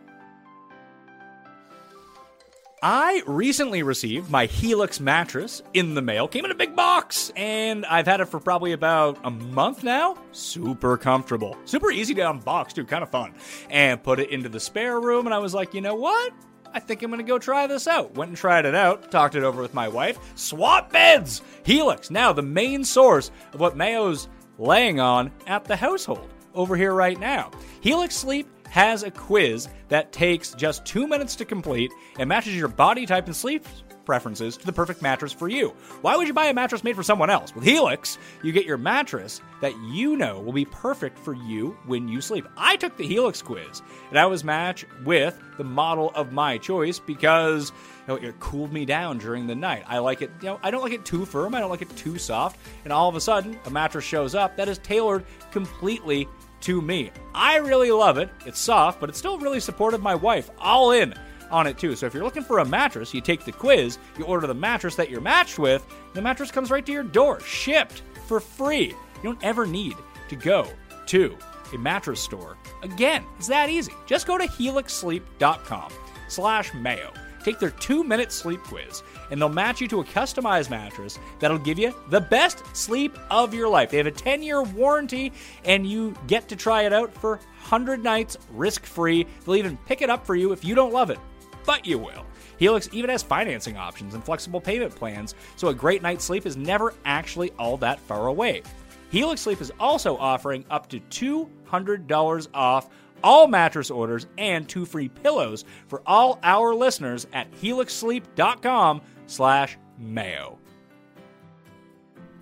I 2.86 3.24
recently 3.26 3.82
received 3.82 4.30
my 4.30 4.46
Helix 4.46 5.00
mattress 5.00 5.62
in 5.74 5.94
the 5.94 6.02
mail. 6.02 6.28
Came 6.28 6.44
in 6.44 6.52
a 6.52 6.56
big 6.56 6.76
box, 6.76 7.32
and 7.38 7.86
I've 7.86 8.06
had 8.06 8.20
it 8.20 8.26
for 8.26 8.42
probably 8.42 8.74
about 8.74 9.18
a 9.24 9.32
month 9.32 9.86
now. 9.86 10.18
Super 10.34 10.98
comfortable. 10.98 11.56
Super 11.64 11.92
easy 11.92 12.14
to 12.16 12.20
unbox, 12.20 12.74
too. 12.74 12.84
Kind 12.84 13.02
of 13.02 13.10
fun. 13.10 13.36
And 13.70 14.04
put 14.04 14.20
it 14.20 14.32
into 14.32 14.50
the 14.50 14.60
spare 14.60 15.00
room, 15.00 15.28
and 15.28 15.34
I 15.34 15.38
was 15.38 15.54
like, 15.54 15.74
you 15.74 15.80
know 15.80 15.96
what? 15.96 16.34
I 16.74 16.82
think 16.82 17.04
I'm 17.04 17.10
gonna 17.10 17.24
go 17.24 17.40
try 17.40 17.68
this 17.68 17.88
out. 17.88 18.16
Went 18.16 18.28
and 18.28 18.38
tried 18.38 18.66
it 18.66 18.76
out, 18.76 19.10
talked 19.10 19.36
it 19.36 19.44
over 19.44 19.62
with 19.62 19.74
my 19.74 19.88
wife. 19.88 20.20
Swap 20.36 20.92
beds! 20.92 21.42
Helix, 21.64 22.12
now 22.12 22.34
the 22.34 22.42
main 22.42 22.84
source 22.84 23.32
of 23.54 23.62
what 23.62 23.78
Mayo's 23.78 24.28
laying 24.58 25.00
on 25.00 25.32
at 25.48 25.64
the 25.64 25.78
household 25.78 26.34
over 26.54 26.76
here 26.76 26.94
right 26.94 27.18
now. 27.18 27.50
Helix 27.80 28.14
Sleep 28.18 28.50
has 28.74 29.04
a 29.04 29.12
quiz 29.12 29.70
that 29.90 30.12
takes 30.12 30.56
just 30.56 30.84
two 30.84 31.06
minutes 31.06 31.36
to 31.36 31.46
complete 31.46 31.92
and 32.18 32.28
matches 32.28 32.56
your 32.56 32.68
body 32.68 33.06
type 33.06 33.28
and 33.28 33.36
sleep 33.36 33.64
preferences 34.04 34.58
to 34.58 34.66
the 34.66 34.74
perfect 34.74 35.00
mattress 35.00 35.32
for 35.32 35.48
you. 35.48 35.70
Why 36.02 36.18
would 36.18 36.26
you 36.26 36.34
buy 36.34 36.48
a 36.48 36.56
mattress 36.56 36.84
made 36.84 36.96
for 36.96 37.04
someone 37.04 37.30
else? 37.30 37.54
With 37.54 37.64
Helix, 37.64 38.18
you 38.42 38.52
get 38.52 38.66
your 38.66 38.80
mattress 38.80 39.42
that 39.62 39.78
you 39.92 40.18
know 40.18 40.40
will 40.40 40.54
be 40.54 40.66
perfect 40.66 41.20
for 41.20 41.36
you 41.36 41.78
when 41.86 42.08
you 42.08 42.20
sleep. 42.20 42.48
I 42.58 42.76
took 42.76 42.98
the 42.98 43.06
Helix 43.06 43.44
quiz 43.44 43.84
and 44.10 44.18
I 44.18 44.26
was 44.26 44.44
matched 44.44 44.86
with 45.06 45.40
the 45.60 45.64
model 45.64 46.12
of 46.16 46.32
my 46.32 46.58
choice 46.58 46.98
because 46.98 47.72
you 48.08 48.16
know, 48.16 48.16
it 48.16 48.40
cooled 48.40 48.74
me 48.74 48.86
down 48.86 49.20
during 49.20 49.46
the 49.46 49.56
night. 49.56 49.84
I 49.86 50.00
like 50.00 50.24
it, 50.24 50.32
you 50.42 50.48
know, 50.48 50.60
I 50.64 50.72
don't 50.72 50.82
like 50.82 50.94
it 50.94 51.06
too 51.06 51.26
firm, 51.26 51.54
I 51.54 51.60
don't 51.60 51.70
like 51.70 51.84
it 51.84 51.96
too 51.96 52.18
soft, 52.18 52.60
and 52.86 52.92
all 52.92 53.08
of 53.08 53.16
a 53.16 53.22
sudden, 53.22 53.60
a 53.66 53.70
mattress 53.70 54.04
shows 54.04 54.34
up 54.34 54.58
that 54.58 54.68
is 54.68 54.80
tailored 54.80 55.26
completely 55.52 56.28
to 56.64 56.82
me. 56.82 57.12
I 57.34 57.58
really 57.58 57.92
love 57.92 58.18
it. 58.18 58.30
It's 58.46 58.60
soft, 58.60 59.00
but 59.00 59.10
it 59.10 59.16
still 59.16 59.38
really 59.38 59.60
supported 59.60 60.02
my 60.02 60.16
wife 60.16 60.50
all 60.58 60.92
in 60.92 61.14
on 61.52 61.68
it 61.68 61.78
too. 61.78 61.96
So 61.96 62.06
if 62.06 62.14
you're 62.14 62.24
looking 62.24 62.44
for 62.44 62.60
a 62.60 62.66
mattress, 62.66 63.14
you 63.14 63.22
take 63.22 63.46
the 63.46 63.52
quiz, 63.52 63.98
you 64.18 64.26
order 64.26 64.48
the 64.48 64.54
mattress 64.54 64.96
that 64.96 65.10
you're 65.10 65.22
matched 65.22 65.60
with, 65.60 65.86
the 66.14 66.22
mattress 66.22 66.52
comes 66.52 66.72
right 66.72 66.86
to 66.86 66.92
your 66.92 67.04
door, 67.04 67.40
shipped 67.42 68.02
for 68.28 68.40
free. 68.40 68.88
You 68.88 69.24
don't 69.24 69.44
ever 69.44 69.66
need 69.66 69.96
to 70.30 70.36
go 70.36 70.68
to 71.08 71.38
a 71.74 71.78
mattress 71.78 72.22
store 72.22 72.58
again. 72.82 73.24
It's 73.38 73.48
that 73.48 73.70
easy. 73.70 73.94
Just 74.06 74.26
go 74.26 74.38
to 74.38 74.46
helixsleep.com 74.46 75.92
slash 76.28 76.74
mayo. 76.74 77.12
Take 77.44 77.60
their 77.60 77.72
two-minute 77.72 78.32
sleep 78.32 78.62
quiz, 78.62 79.04
and 79.34 79.42
they'll 79.42 79.50
match 79.50 79.82
you 79.82 79.88
to 79.88 80.00
a 80.00 80.04
customized 80.04 80.70
mattress 80.70 81.18
that'll 81.40 81.58
give 81.58 81.80
you 81.80 81.92
the 82.10 82.22
best 82.22 82.64
sleep 82.76 83.18
of 83.32 83.52
your 83.52 83.68
life. 83.68 83.90
They 83.90 83.98
have 83.98 84.06
a 84.06 84.12
10-year 84.12 84.62
warranty, 84.62 85.34
and 85.66 85.88
you 85.88 86.16
get 86.28 86.48
to 86.50 86.56
try 86.56 86.84
it 86.84 86.94
out 86.94 87.12
for 87.12 87.38
100 87.38 88.04
nights 88.04 88.38
risk-free. 88.52 89.26
They'll 89.44 89.56
even 89.56 89.76
pick 89.88 90.04
it 90.04 90.12
up 90.12 90.24
for 90.24 90.36
you 90.36 90.52
if 90.52 90.64
you 90.64 90.76
don't 90.76 90.94
love 90.94 91.10
it, 91.10 91.18
but 91.66 91.84
you 91.84 91.98
will. 91.98 92.28
Helix 92.58 92.88
even 92.92 93.10
has 93.10 93.24
financing 93.24 93.76
options 93.76 94.14
and 94.14 94.24
flexible 94.24 94.62
payment 94.62 94.96
plans, 94.96 95.34
so 95.56 95.70
a 95.70 95.74
great 95.74 96.04
night's 96.04 96.24
sleep 96.24 96.46
is 96.46 96.56
never 96.56 96.94
actually 97.04 97.50
all 97.58 97.76
that 97.78 98.00
far 98.02 98.28
away. 98.28 98.62
Helix 99.10 99.42
Sleep 99.42 99.62
is 99.62 99.72
also 99.80 100.16
offering 100.18 100.64
up 100.70 100.90
to 100.90 101.00
$200 101.00 102.48
off 102.54 102.90
all 103.24 103.48
mattress 103.48 103.90
orders 103.90 104.28
and 104.38 104.68
two 104.68 104.86
free 104.86 105.08
pillows 105.08 105.66
for 105.88 106.04
all 106.06 106.40
our 106.44 106.76
listeners 106.76 107.26
at 107.34 107.52
helixsleep.com 107.54 109.02
slash 109.28 109.78
mayo. 109.98 110.58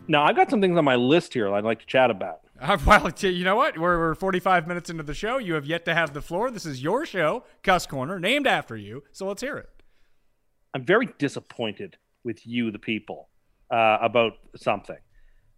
Now, 0.07 0.23
I've 0.23 0.35
got 0.35 0.49
some 0.49 0.61
things 0.61 0.77
on 0.77 0.83
my 0.85 0.95
list 0.95 1.33
here 1.33 1.53
I'd 1.53 1.63
like 1.63 1.79
to 1.79 1.85
chat 1.85 2.11
about. 2.11 2.39
Uh, 2.61 2.77
well, 2.85 3.09
t- 3.09 3.29
you 3.29 3.43
know 3.43 3.55
what? 3.55 3.75
We're, 3.75 3.97
we're 3.97 4.13
45 4.13 4.67
minutes 4.67 4.91
into 4.91 5.01
the 5.01 5.15
show. 5.15 5.39
You 5.39 5.55
have 5.55 5.65
yet 5.65 5.83
to 5.85 5.95
have 5.95 6.13
the 6.13 6.21
floor. 6.21 6.51
This 6.51 6.67
is 6.67 6.83
your 6.83 7.07
show, 7.07 7.43
Cuss 7.63 7.87
Corner, 7.87 8.19
named 8.19 8.45
after 8.45 8.77
you. 8.77 9.01
So 9.11 9.27
let's 9.27 9.41
hear 9.41 9.57
it. 9.57 9.69
I'm 10.75 10.85
very 10.85 11.09
disappointed 11.17 11.97
with 12.23 12.45
you, 12.45 12.69
the 12.69 12.77
people, 12.77 13.29
uh, 13.71 13.97
about 13.99 14.33
something. 14.55 14.99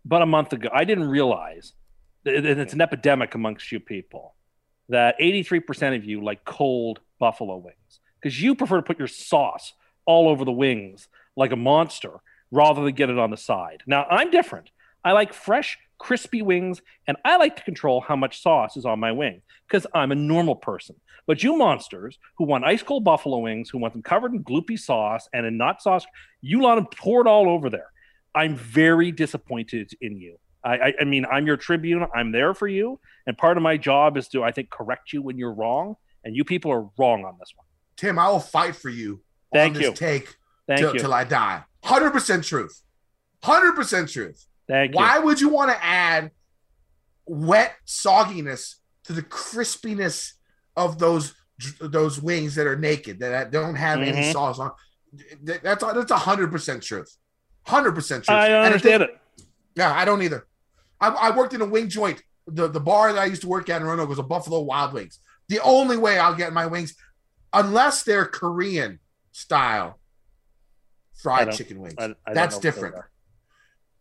About 0.06 0.22
a 0.22 0.26
month 0.26 0.54
ago, 0.54 0.70
I 0.74 0.86
didn't 0.86 1.10
realize 1.10 1.74
that 2.24 2.42
that 2.44 2.58
it's 2.58 2.74
an 2.74 2.80
epidemic 2.80 3.36
amongst 3.36 3.70
you 3.70 3.82
people 3.82 4.36
that 4.90 5.20
83% 5.20 5.96
of 5.96 6.06
you 6.06 6.24
like 6.24 6.46
cold 6.46 7.00
buffalo 7.20 7.58
wings 7.58 8.00
because 8.22 8.42
you 8.42 8.56
prefer 8.56 8.78
to 8.78 8.82
put 8.82 9.00
your 9.00 9.08
sauce 9.08 9.74
all 10.06 10.30
over 10.30 10.46
the 10.46 10.52
wings 10.52 11.08
like 11.36 11.52
a 11.52 11.56
monster 11.56 12.20
rather 12.52 12.84
than 12.84 12.94
get 12.94 13.10
it 13.10 13.18
on 13.18 13.32
the 13.32 13.38
side. 13.38 13.84
Now, 13.88 14.06
I'm 14.10 14.30
different. 14.30 14.70
I 15.04 15.12
like 15.12 15.34
fresh, 15.34 15.78
crispy 15.98 16.42
wings, 16.42 16.82
and 17.08 17.18
I 17.26 17.38
like 17.38 17.56
to 17.58 17.64
control 17.64 18.02
how 18.02 18.16
much 18.16 18.42
sauce 18.42 18.78
is 18.78 18.86
on 18.86 19.00
my 19.00 19.12
wing 19.12 19.42
because 19.68 19.88
I'm 19.94 20.12
a 20.12 20.16
normal 20.16 20.56
person. 20.56 20.96
But 21.26 21.42
you 21.42 21.56
monsters 21.58 22.20
who 22.38 22.46
want 22.46 22.66
ice 22.66 22.84
cold 22.84 23.04
buffalo 23.04 23.40
wings, 23.40 23.70
who 23.70 23.78
want 23.78 23.94
them 23.94 24.04
covered 24.04 24.34
in 24.34 24.44
gloopy 24.44 24.78
sauce 24.78 25.28
and 25.34 25.46
in 25.46 25.58
not 25.58 25.82
sauce, 25.82 26.06
you 26.42 26.60
want 26.60 26.78
them 26.78 26.88
poured 26.98 27.28
all 27.28 27.50
over 27.50 27.70
there. 27.70 27.92
I'm 28.36 28.56
very 28.56 29.12
disappointed 29.12 29.92
in 30.02 30.18
you. 30.18 30.38
I, 30.64 30.78
I, 30.78 30.94
I 31.02 31.04
mean, 31.04 31.26
I'm 31.26 31.46
your 31.46 31.58
tribune. 31.58 32.06
I'm 32.16 32.32
there 32.32 32.54
for 32.54 32.68
you, 32.68 33.00
and 33.28 33.38
part 33.38 33.58
of 33.58 33.64
my 33.64 33.78
job 33.78 34.18
is 34.18 34.28
to, 34.30 34.44
I 34.44 34.52
think, 34.52 34.70
correct 34.70 35.14
you 35.14 35.22
when 35.22 35.38
you're 35.38 35.54
wrong. 35.54 35.96
And 36.26 36.36
you 36.36 36.46
people 36.46 36.72
are 36.72 36.88
wrong 36.98 37.26
on 37.26 37.36
this 37.38 37.52
one. 37.54 37.66
Tim, 37.98 38.18
I 38.18 38.30
will 38.30 38.40
fight 38.40 38.78
for 38.78 38.90
you 38.90 39.22
Thank 39.54 39.76
on 39.76 39.82
you. 39.82 39.90
this 39.92 40.00
take 40.00 40.36
Thank 40.68 40.80
till, 40.80 40.94
you. 40.94 41.00
till 41.00 41.14
I 41.14 41.24
die. 41.24 41.64
100% 41.86 42.46
truth. 42.46 42.82
100% 43.44 44.12
truth. 44.12 44.46
Thank 44.68 44.96
Why 44.96 45.18
you. 45.18 45.24
would 45.24 45.42
you 45.42 45.50
want 45.50 45.72
to 45.72 45.84
add 45.86 46.32
wet 47.26 47.76
sogginess 47.88 48.76
to 49.06 49.14
the 49.14 49.22
crispiness 49.24 50.34
of 50.76 51.00
those 51.00 51.34
those 51.80 52.20
wings 52.22 52.56
that 52.56 52.66
are 52.66 52.76
naked 52.78 53.20
that 53.20 53.52
don't 53.52 53.76
have 53.76 54.00
any 54.00 54.12
Mhm. 54.18 54.32
sauce 54.34 54.60
on? 54.60 54.72
That's 55.44 55.84
that's 55.84 56.12
a 56.12 56.18
hundred 56.18 56.52
percent 56.52 56.82
truth. 56.84 57.16
Hundred 57.68 57.94
percent 57.94 58.24
truth. 58.26 58.36
I 58.38 58.52
understand 58.54 59.02
they- 59.02 59.06
it. 59.08 59.20
Yeah, 59.76 59.94
I 59.94 60.06
don't 60.06 60.22
either. 60.22 60.48
I, 61.00 61.10
I 61.10 61.36
worked 61.36 61.54
in 61.54 61.62
a 61.62 61.66
wing 61.66 61.90
joint. 61.90 62.22
The, 62.48 62.68
the 62.68 62.80
bar 62.80 63.14
that 63.14 63.20
I 63.22 63.26
used 63.26 63.42
to 63.44 63.48
work 63.48 63.70
at 63.70 63.82
in 63.82 63.88
Roanoke 63.88 64.10
was 64.10 64.20
a 64.20 64.24
Buffalo 64.24 64.60
Wild 64.62 64.94
Wings. 64.94 65.20
The 65.50 65.60
only 65.62 65.98
way 65.98 66.18
I'll 66.20 66.36
get 66.36 66.52
my 66.54 66.66
wings, 66.66 66.96
unless 67.54 68.04
they're 68.04 68.26
Korean 68.26 69.00
style 69.34 70.00
fried 71.16 71.52
chicken 71.52 71.82
wings. 71.82 71.96
I- 71.98 72.16
I 72.26 72.34
That's 72.34 72.58
different. 72.60 72.96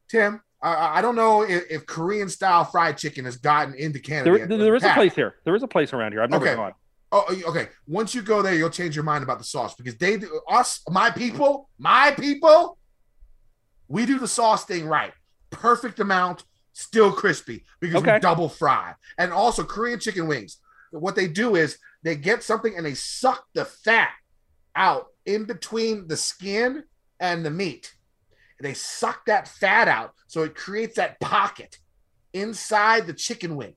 Tim, 0.09 0.41
I, 0.63 0.99
I 0.99 1.03
don't 1.03 1.17
know 1.17 1.43
if, 1.43 1.65
if 1.71 1.87
Korean 1.87 2.29
style 2.29 2.65
fried 2.65 2.97
chicken 2.99 3.25
has 3.25 3.37
gotten 3.37 3.75
into 3.75 3.99
Canada. 3.99 4.47
There, 4.47 4.59
there 4.59 4.77
is 4.77 4.85
a 4.85 4.93
place 4.93 5.15
here. 5.15 5.35
There 5.45 5.57
is 5.57 5.63
a 5.65 5.69
place 5.69 5.93
around 5.93 6.13
here. 6.13 6.23
I've 6.23 6.31
never 6.31 6.47
Okay. 6.47 6.55
gone. 6.55 6.75
Oh, 7.15 7.25
okay. 7.49 7.69
Once 7.87 8.15
you 8.15 8.23
go 8.23 8.41
there, 8.41 8.55
you'll 8.55 8.71
change 8.71 8.95
your 8.95 9.05
mind 9.05 9.23
about 9.25 9.39
the 9.39 9.45
sauce 9.45 9.75
because 9.75 9.97
they 9.97 10.19
us, 10.49 10.81
my 10.89 11.11
people, 11.11 11.69
my 11.79 12.13
people. 12.13 12.79
We 13.89 14.07
do 14.07 14.19
the 14.19 14.29
sauce 14.29 14.65
thing 14.65 14.87
right, 14.87 15.13
perfect 15.51 16.01
amount, 16.01 16.45
still 16.73 17.13
crispy 17.13 17.65
because 17.81 17.97
Okay. 18.03 18.15
we 18.15 18.21
double 18.21 18.49
fry, 18.49 18.95
and 19.19 19.31
also 19.31 19.63
Korean 19.65 19.99
chicken 20.01 20.27
wings. 20.27 20.59
What 20.91 21.15
they 21.15 21.29
do 21.29 21.57
is 21.57 21.77
they 22.03 22.17
get 22.17 22.43
something 22.43 22.75
and 22.77 22.87
they 22.87 22.95
suck 22.95 23.45
the 23.55 23.67
fat 23.67 24.11
out 24.75 25.09
in 25.27 25.45
between 25.45 26.09
the 26.09 26.17
skin 26.17 26.85
and 27.21 27.45
the 27.45 27.51
meat. 27.51 27.95
They 28.61 28.75
suck 28.75 29.27
that 29.27 29.49
fat 29.49 29.89
out, 29.89 30.15
so 30.29 30.43
it 30.43 30.55
creates 30.55 30.97
that 30.97 31.19
pocket 31.21 31.79
inside 32.33 33.07
the 33.07 33.13
chicken 33.13 33.57
wing. 33.57 33.75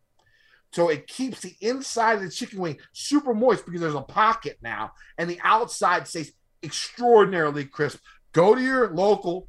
So 0.74 0.90
it 0.90 1.08
keeps 1.08 1.42
the 1.42 1.56
inside 1.62 2.18
of 2.18 2.22
the 2.22 2.30
chicken 2.30 2.60
wing 2.60 2.78
super 2.94 3.34
moist 3.34 3.66
because 3.66 3.82
there's 3.82 3.96
a 3.96 4.02
pocket 4.02 4.60
now, 4.62 4.92
and 5.18 5.30
the 5.30 5.40
outside 5.44 6.08
stays 6.08 6.34
extraordinarily 6.62 7.66
crisp. 7.66 8.00
Go 8.32 8.54
to 8.54 8.62
your 8.62 8.94
local 8.94 9.48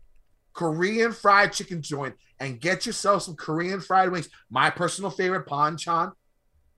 Korean 0.52 1.12
fried 1.12 1.52
chicken 1.52 1.82
joint 1.82 2.14
and 2.40 2.60
get 2.60 2.86
yourself 2.86 3.24
some 3.24 3.36
Korean 3.36 3.80
fried 3.80 4.10
wings. 4.10 4.28
My 4.50 4.70
personal 4.70 5.10
favorite, 5.10 5.46
Bonchon. 5.46 6.12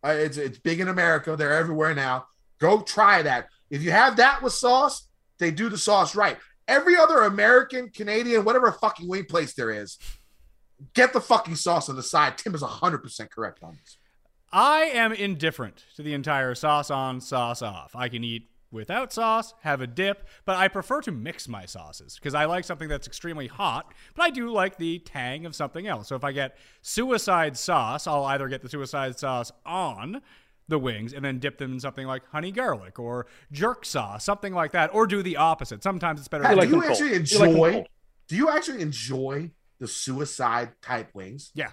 Uh, 0.04 0.08
it's 0.08 0.36
it's 0.36 0.58
big 0.58 0.80
in 0.80 0.88
America. 0.88 1.36
They're 1.36 1.56
everywhere 1.56 1.94
now. 1.94 2.26
Go 2.58 2.80
try 2.80 3.22
that. 3.22 3.48
If 3.70 3.82
you 3.82 3.90
have 3.90 4.16
that 4.16 4.42
with 4.42 4.52
sauce, 4.52 5.07
they 5.38 5.50
do 5.50 5.68
the 5.68 5.78
sauce 5.78 6.14
right. 6.14 6.36
Every 6.66 6.96
other 6.96 7.22
American, 7.22 7.88
Canadian, 7.88 8.44
whatever 8.44 8.70
fucking 8.72 9.08
wing 9.08 9.24
place 9.24 9.54
there 9.54 9.70
is, 9.70 9.98
get 10.94 11.12
the 11.12 11.20
fucking 11.20 11.56
sauce 11.56 11.88
on 11.88 11.96
the 11.96 12.02
side. 12.02 12.36
Tim 12.36 12.54
is 12.54 12.62
100% 12.62 13.30
correct 13.30 13.62
on 13.62 13.78
this. 13.80 13.96
I 14.52 14.82
am 14.94 15.12
indifferent 15.12 15.84
to 15.96 16.02
the 16.02 16.14
entire 16.14 16.54
sauce 16.54 16.90
on, 16.90 17.20
sauce 17.20 17.62
off. 17.62 17.94
I 17.94 18.08
can 18.08 18.24
eat 18.24 18.50
without 18.70 19.12
sauce, 19.12 19.54
have 19.62 19.80
a 19.80 19.86
dip, 19.86 20.26
but 20.44 20.56
I 20.56 20.68
prefer 20.68 21.00
to 21.02 21.12
mix 21.12 21.48
my 21.48 21.64
sauces 21.64 22.16
because 22.16 22.34
I 22.34 22.44
like 22.44 22.64
something 22.64 22.88
that's 22.88 23.06
extremely 23.06 23.46
hot, 23.46 23.92
but 24.14 24.24
I 24.24 24.30
do 24.30 24.50
like 24.50 24.76
the 24.76 24.98
tang 25.00 25.46
of 25.46 25.54
something 25.54 25.86
else. 25.86 26.08
So 26.08 26.16
if 26.16 26.24
I 26.24 26.32
get 26.32 26.56
suicide 26.82 27.56
sauce, 27.56 28.06
I'll 28.06 28.24
either 28.24 28.48
get 28.48 28.62
the 28.62 28.68
suicide 28.68 29.18
sauce 29.18 29.52
on 29.64 30.22
the 30.68 30.78
wings 30.78 31.12
and 31.14 31.24
then 31.24 31.38
dip 31.38 31.58
them 31.58 31.72
in 31.72 31.80
something 31.80 32.06
like 32.06 32.22
honey 32.30 32.52
garlic 32.52 32.98
or 32.98 33.26
jerk 33.50 33.84
sauce, 33.84 34.24
something 34.24 34.52
like 34.54 34.72
that, 34.72 34.90
or 34.92 35.06
do 35.06 35.22
the 35.22 35.36
opposite. 35.36 35.82
Sometimes 35.82 36.20
it's 36.20 36.28
better. 36.28 36.44
Do 36.46 36.54
like 36.54 36.68
you 36.68 36.84
actually 36.84 37.08
You 37.10 37.14
enjoy? 37.16 37.72
like 37.72 37.86
do 38.28 38.36
you 38.36 38.50
actually 38.50 38.82
enjoy 38.82 39.50
the 39.78 39.88
suicide 39.88 40.72
type 40.82 41.14
wings? 41.14 41.50
Yeah. 41.54 41.70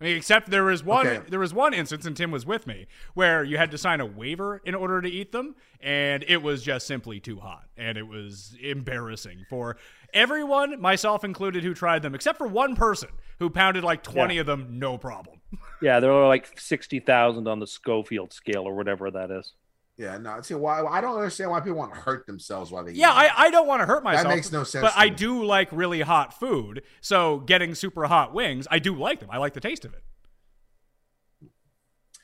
I 0.00 0.04
mean, 0.04 0.16
except 0.16 0.50
there 0.50 0.62
was 0.64 0.84
one 0.84 1.06
Okay. 1.08 1.28
there 1.28 1.40
was 1.40 1.52
one 1.52 1.74
instance, 1.74 2.06
and 2.06 2.16
Tim 2.16 2.30
was 2.30 2.46
with 2.46 2.66
me, 2.68 2.86
where 3.14 3.42
you 3.42 3.56
had 3.58 3.70
to 3.72 3.78
sign 3.78 4.00
a 4.00 4.06
waiver 4.06 4.60
in 4.64 4.74
order 4.76 5.00
to 5.00 5.08
eat 5.08 5.32
them, 5.32 5.56
and 5.80 6.24
it 6.28 6.40
was 6.40 6.62
just 6.62 6.86
simply 6.86 7.18
too 7.18 7.40
hot, 7.40 7.64
and 7.76 7.98
it 7.98 8.06
was 8.06 8.56
embarrassing 8.62 9.44
for 9.50 9.76
everyone, 10.14 10.80
myself 10.80 11.24
included, 11.24 11.64
who 11.64 11.74
tried 11.74 12.02
them, 12.02 12.14
except 12.14 12.38
for 12.38 12.46
one 12.46 12.76
person 12.76 13.08
who 13.40 13.50
pounded 13.50 13.82
like 13.82 14.02
twenty 14.04 14.34
Yeah. 14.36 14.42
of 14.42 14.46
them, 14.46 14.78
no 14.78 14.98
problem. 14.98 15.37
Yeah, 15.80 16.00
they're 16.00 16.12
like 16.26 16.58
sixty 16.60 17.00
thousand 17.00 17.46
on 17.48 17.58
the 17.60 17.66
Scoville 17.66 18.28
scale 18.30 18.62
or 18.62 18.74
whatever 18.74 19.10
that 19.10 19.30
is. 19.30 19.52
Yeah, 19.96 20.16
no. 20.18 20.40
See, 20.42 20.54
why 20.54 20.84
I 20.84 21.00
don't 21.00 21.16
understand 21.16 21.50
why 21.50 21.60
people 21.60 21.78
want 21.78 21.92
to 21.94 22.00
hurt 22.00 22.26
themselves 22.26 22.70
while 22.70 22.84
they 22.84 22.92
Yeah, 22.92 23.10
eat. 23.10 23.32
I, 23.36 23.46
I 23.46 23.50
don't 23.50 23.66
want 23.66 23.80
to 23.82 23.86
hurt 23.86 24.04
myself. 24.04 24.28
That 24.28 24.34
makes 24.34 24.52
no 24.52 24.62
sense 24.64 24.82
But 24.82 24.92
to 24.92 24.98
I 24.98 25.10
me. 25.10 25.16
do 25.16 25.44
like 25.44 25.68
really 25.72 26.02
hot 26.02 26.38
food, 26.38 26.82
so 27.00 27.38
getting 27.40 27.74
super 27.74 28.06
hot 28.06 28.32
wings, 28.32 28.68
I 28.70 28.78
do 28.78 28.94
like 28.94 29.20
them. 29.20 29.28
I 29.32 29.38
like 29.38 29.54
the 29.54 29.60
taste 29.60 29.84
of 29.84 29.94
it. 29.94 30.02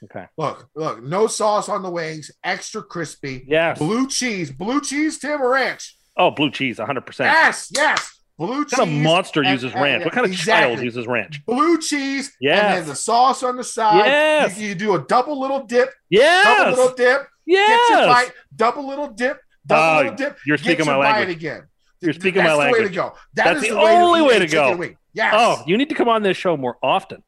Okay. 0.04 0.26
look, 0.36 0.68
look, 0.74 1.02
no 1.02 1.26
sauce 1.26 1.68
on 1.70 1.82
the 1.82 1.90
wings, 1.90 2.30
extra 2.44 2.82
crispy. 2.82 3.44
Yes. 3.48 3.78
Blue 3.78 4.06
cheese, 4.06 4.50
blue 4.50 4.80
cheese, 4.82 5.18
Tim 5.18 5.40
or 5.40 5.50
ranch? 5.50 5.96
Oh, 6.16 6.30
blue 6.30 6.50
cheese, 6.50 6.78
one 6.78 6.86
hundred 6.86 7.06
percent. 7.06 7.32
Yes, 7.32 7.70
yes. 7.74 8.13
Blue 8.36 8.58
What 8.58 8.70
kind 8.70 8.82
of 8.82 8.88
cheese 8.94 9.04
monster 9.04 9.40
and- 9.42 9.50
uses 9.50 9.72
and- 9.72 9.82
ranch? 9.82 10.04
What 10.04 10.12
kind 10.12 10.26
of 10.26 10.32
exactly. 10.32 10.74
child 10.74 10.84
uses 10.84 11.06
ranch? 11.06 11.44
Blue 11.46 11.78
cheese, 11.80 12.32
Yeah. 12.40 12.52
and 12.52 12.62
Yes. 12.62 12.78
then 12.80 12.88
the 12.88 12.94
sauce 12.96 13.42
on 13.44 13.56
the 13.56 13.64
side. 13.64 14.06
Yes. 14.06 14.58
You, 14.58 14.68
you 14.68 14.74
do 14.74 14.94
a 14.94 14.98
double 15.00 15.38
little 15.40 15.60
dip, 15.64 15.90
double 16.10 16.70
little 16.70 16.88
dip, 16.94 17.28
get 17.46 17.58
your 17.58 17.58
Yes. 17.68 18.06
bite, 18.06 18.32
double 18.56 18.86
little 18.88 19.08
dip, 19.08 19.40
double 19.66 19.82
Oh, 19.82 19.96
little 19.98 20.14
dip. 20.16 20.38
you're 20.46 20.58
speaking 20.58 20.84
my 20.86 20.96
language. 20.96 21.36
again. 21.36 21.62
You're 22.00 22.12
speaking 22.12 22.42
that's 22.42 22.56
my 22.58 22.66
the 22.66 22.72
way 22.72 22.82
to 22.82 22.88
go. 22.90 23.14
That 23.34 23.44
That's 23.44 23.62
is 23.62 23.68
the 23.70 23.76
way 23.76 23.84
to 23.94 24.00
only 24.00 24.20
eat 24.20 24.26
way 24.26 24.38
to 24.40 24.46
go. 24.46 24.84
Yes. 25.14 25.32
Oh, 25.36 25.62
you 25.66 25.76
need 25.78 25.88
to 25.90 25.94
come 25.94 26.08
on 26.08 26.22
this 26.22 26.36
show 26.36 26.56
more 26.56 26.76
often. 26.82 27.22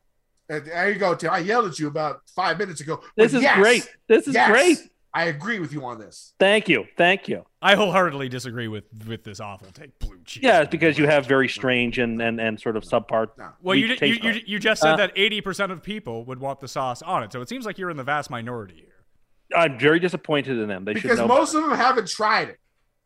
Uh, 0.50 0.58
There 0.64 0.90
you 0.90 0.98
go, 0.98 1.14
Tim. 1.14 1.30
I 1.32 1.38
yelled 1.38 1.66
at 1.70 1.78
you 1.78 1.86
about 1.86 2.20
five 2.34 2.58
minutes 2.58 2.80
ago. 2.80 3.00
This 3.16 3.32
is 3.32 3.42
yes, 3.42 3.56
great. 3.58 3.88
This 4.08 4.26
is 4.28 4.34
yes, 4.34 4.50
great. 4.50 4.78
I 5.16 5.24
agree 5.24 5.58
with 5.60 5.72
you 5.72 5.82
on 5.86 5.98
this. 5.98 6.34
Thank 6.38 6.68
you. 6.68 6.84
Thank 6.98 7.26
you. 7.26 7.46
I 7.62 7.74
wholeheartedly 7.74 8.28
disagree 8.28 8.68
with 8.68 8.84
with 9.08 9.24
this 9.24 9.40
awful 9.40 9.68
take. 9.72 9.98
Blue 9.98 10.18
cheese. 10.26 10.42
Yeah, 10.42 10.60
it's 10.60 10.70
because 10.70 10.98
you 10.98 11.06
have 11.06 11.26
very 11.26 11.48
strange 11.48 11.98
and 11.98 12.20
and, 12.20 12.38
and 12.38 12.60
sort 12.60 12.76
of 12.76 12.82
subpar. 12.84 13.28
No. 13.38 13.48
Well, 13.62 13.74
you, 13.76 13.88
weak 13.88 14.00
you, 14.02 14.30
you, 14.30 14.40
you 14.46 14.58
just 14.58 14.82
said 14.82 14.92
Uh, 14.92 14.96
that 14.98 15.16
80% 15.16 15.70
of 15.70 15.82
people 15.82 16.26
would 16.26 16.38
want 16.38 16.60
the 16.60 16.68
sauce 16.68 17.00
on 17.00 17.22
it. 17.22 17.32
So 17.32 17.40
it 17.40 17.48
seems 17.48 17.64
like 17.64 17.78
you're 17.78 17.88
in 17.88 17.96
the 17.96 18.04
vast 18.04 18.28
minority 18.28 18.74
here. 18.74 19.58
I'm 19.58 19.78
very 19.78 20.00
disappointed 20.00 20.58
in 20.58 20.68
them. 20.68 20.84
They 20.84 20.92
Because 20.92 21.12
should 21.12 21.18
know. 21.18 21.28
most 21.28 21.54
of 21.54 21.62
them 21.62 21.72
haven't 21.78 22.08
tried 22.08 22.50
it. 22.50 22.58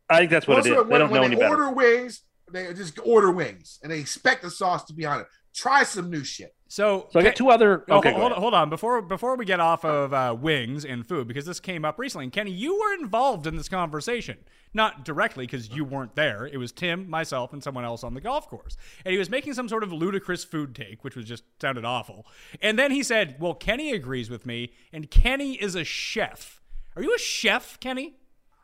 I 0.08 0.18
think 0.18 0.32
that's 0.32 0.48
what 0.48 0.56
most 0.56 0.66
it 0.66 0.72
is. 0.72 0.78
of 0.78 0.78
them, 0.78 0.88
They 0.88 0.92
when, 0.94 1.00
don't 1.00 1.12
know 1.12 1.20
when 1.20 1.24
any 1.32 1.36
they 1.36 1.40
better. 1.42 1.64
order 1.64 1.70
wings, 1.72 2.22
they 2.50 2.74
just 2.74 2.98
order 3.04 3.30
wings 3.30 3.78
and 3.84 3.92
they 3.92 4.00
expect 4.00 4.42
the 4.42 4.50
sauce 4.50 4.84
to 4.86 4.94
be 4.94 5.06
on 5.06 5.20
it. 5.20 5.26
Try 5.54 5.84
some 5.84 6.10
new 6.10 6.24
shit. 6.24 6.52
So, 6.70 7.08
So 7.10 7.18
I 7.18 7.24
got 7.24 7.34
two 7.34 7.50
other. 7.50 7.84
Oh, 7.88 7.98
Okay, 7.98 8.12
hold, 8.12 8.30
hold, 8.30 8.40
hold 8.40 8.54
on. 8.54 8.70
Before 8.70 9.02
before 9.02 9.36
we 9.36 9.44
get 9.44 9.58
off 9.58 9.84
of 9.84 10.14
uh, 10.14 10.36
wings 10.38 10.84
and 10.84 11.04
food, 11.04 11.26
because 11.26 11.44
this 11.44 11.58
came 11.58 11.84
up 11.84 11.98
recently, 11.98 12.26
and 12.26 12.32
Kenny, 12.32 12.52
you 12.52 12.78
were 12.78 12.94
involved 12.94 13.48
in 13.48 13.56
this 13.56 13.68
conversation. 13.68 14.38
Not 14.72 15.04
directly, 15.04 15.46
because 15.46 15.70
you 15.70 15.84
weren't 15.84 16.14
there. 16.14 16.46
It 16.46 16.58
was 16.58 16.70
Tim, 16.70 17.10
myself, 17.10 17.52
and 17.52 17.60
someone 17.60 17.84
else 17.84 18.04
on 18.04 18.14
the 18.14 18.20
golf 18.20 18.48
course. 18.48 18.76
And 19.04 19.10
he 19.10 19.18
was 19.18 19.28
making 19.28 19.54
some 19.54 19.68
sort 19.68 19.82
of 19.82 19.92
ludicrous 19.92 20.44
food 20.44 20.76
take, 20.76 21.02
which 21.02 21.16
was 21.16 21.24
just 21.24 21.42
sounded 21.60 21.84
awful. 21.84 22.24
And 22.62 22.78
then 22.78 22.92
he 22.92 23.02
said, 23.02 23.34
Well, 23.40 23.54
Kenny 23.54 23.90
agrees 23.90 24.30
with 24.30 24.46
me, 24.46 24.72
and 24.92 25.10
Kenny 25.10 25.54
is 25.54 25.74
a 25.74 25.82
chef. 25.82 26.60
Are 26.94 27.02
you 27.02 27.12
a 27.12 27.18
chef, 27.18 27.80
Kenny? 27.80 28.14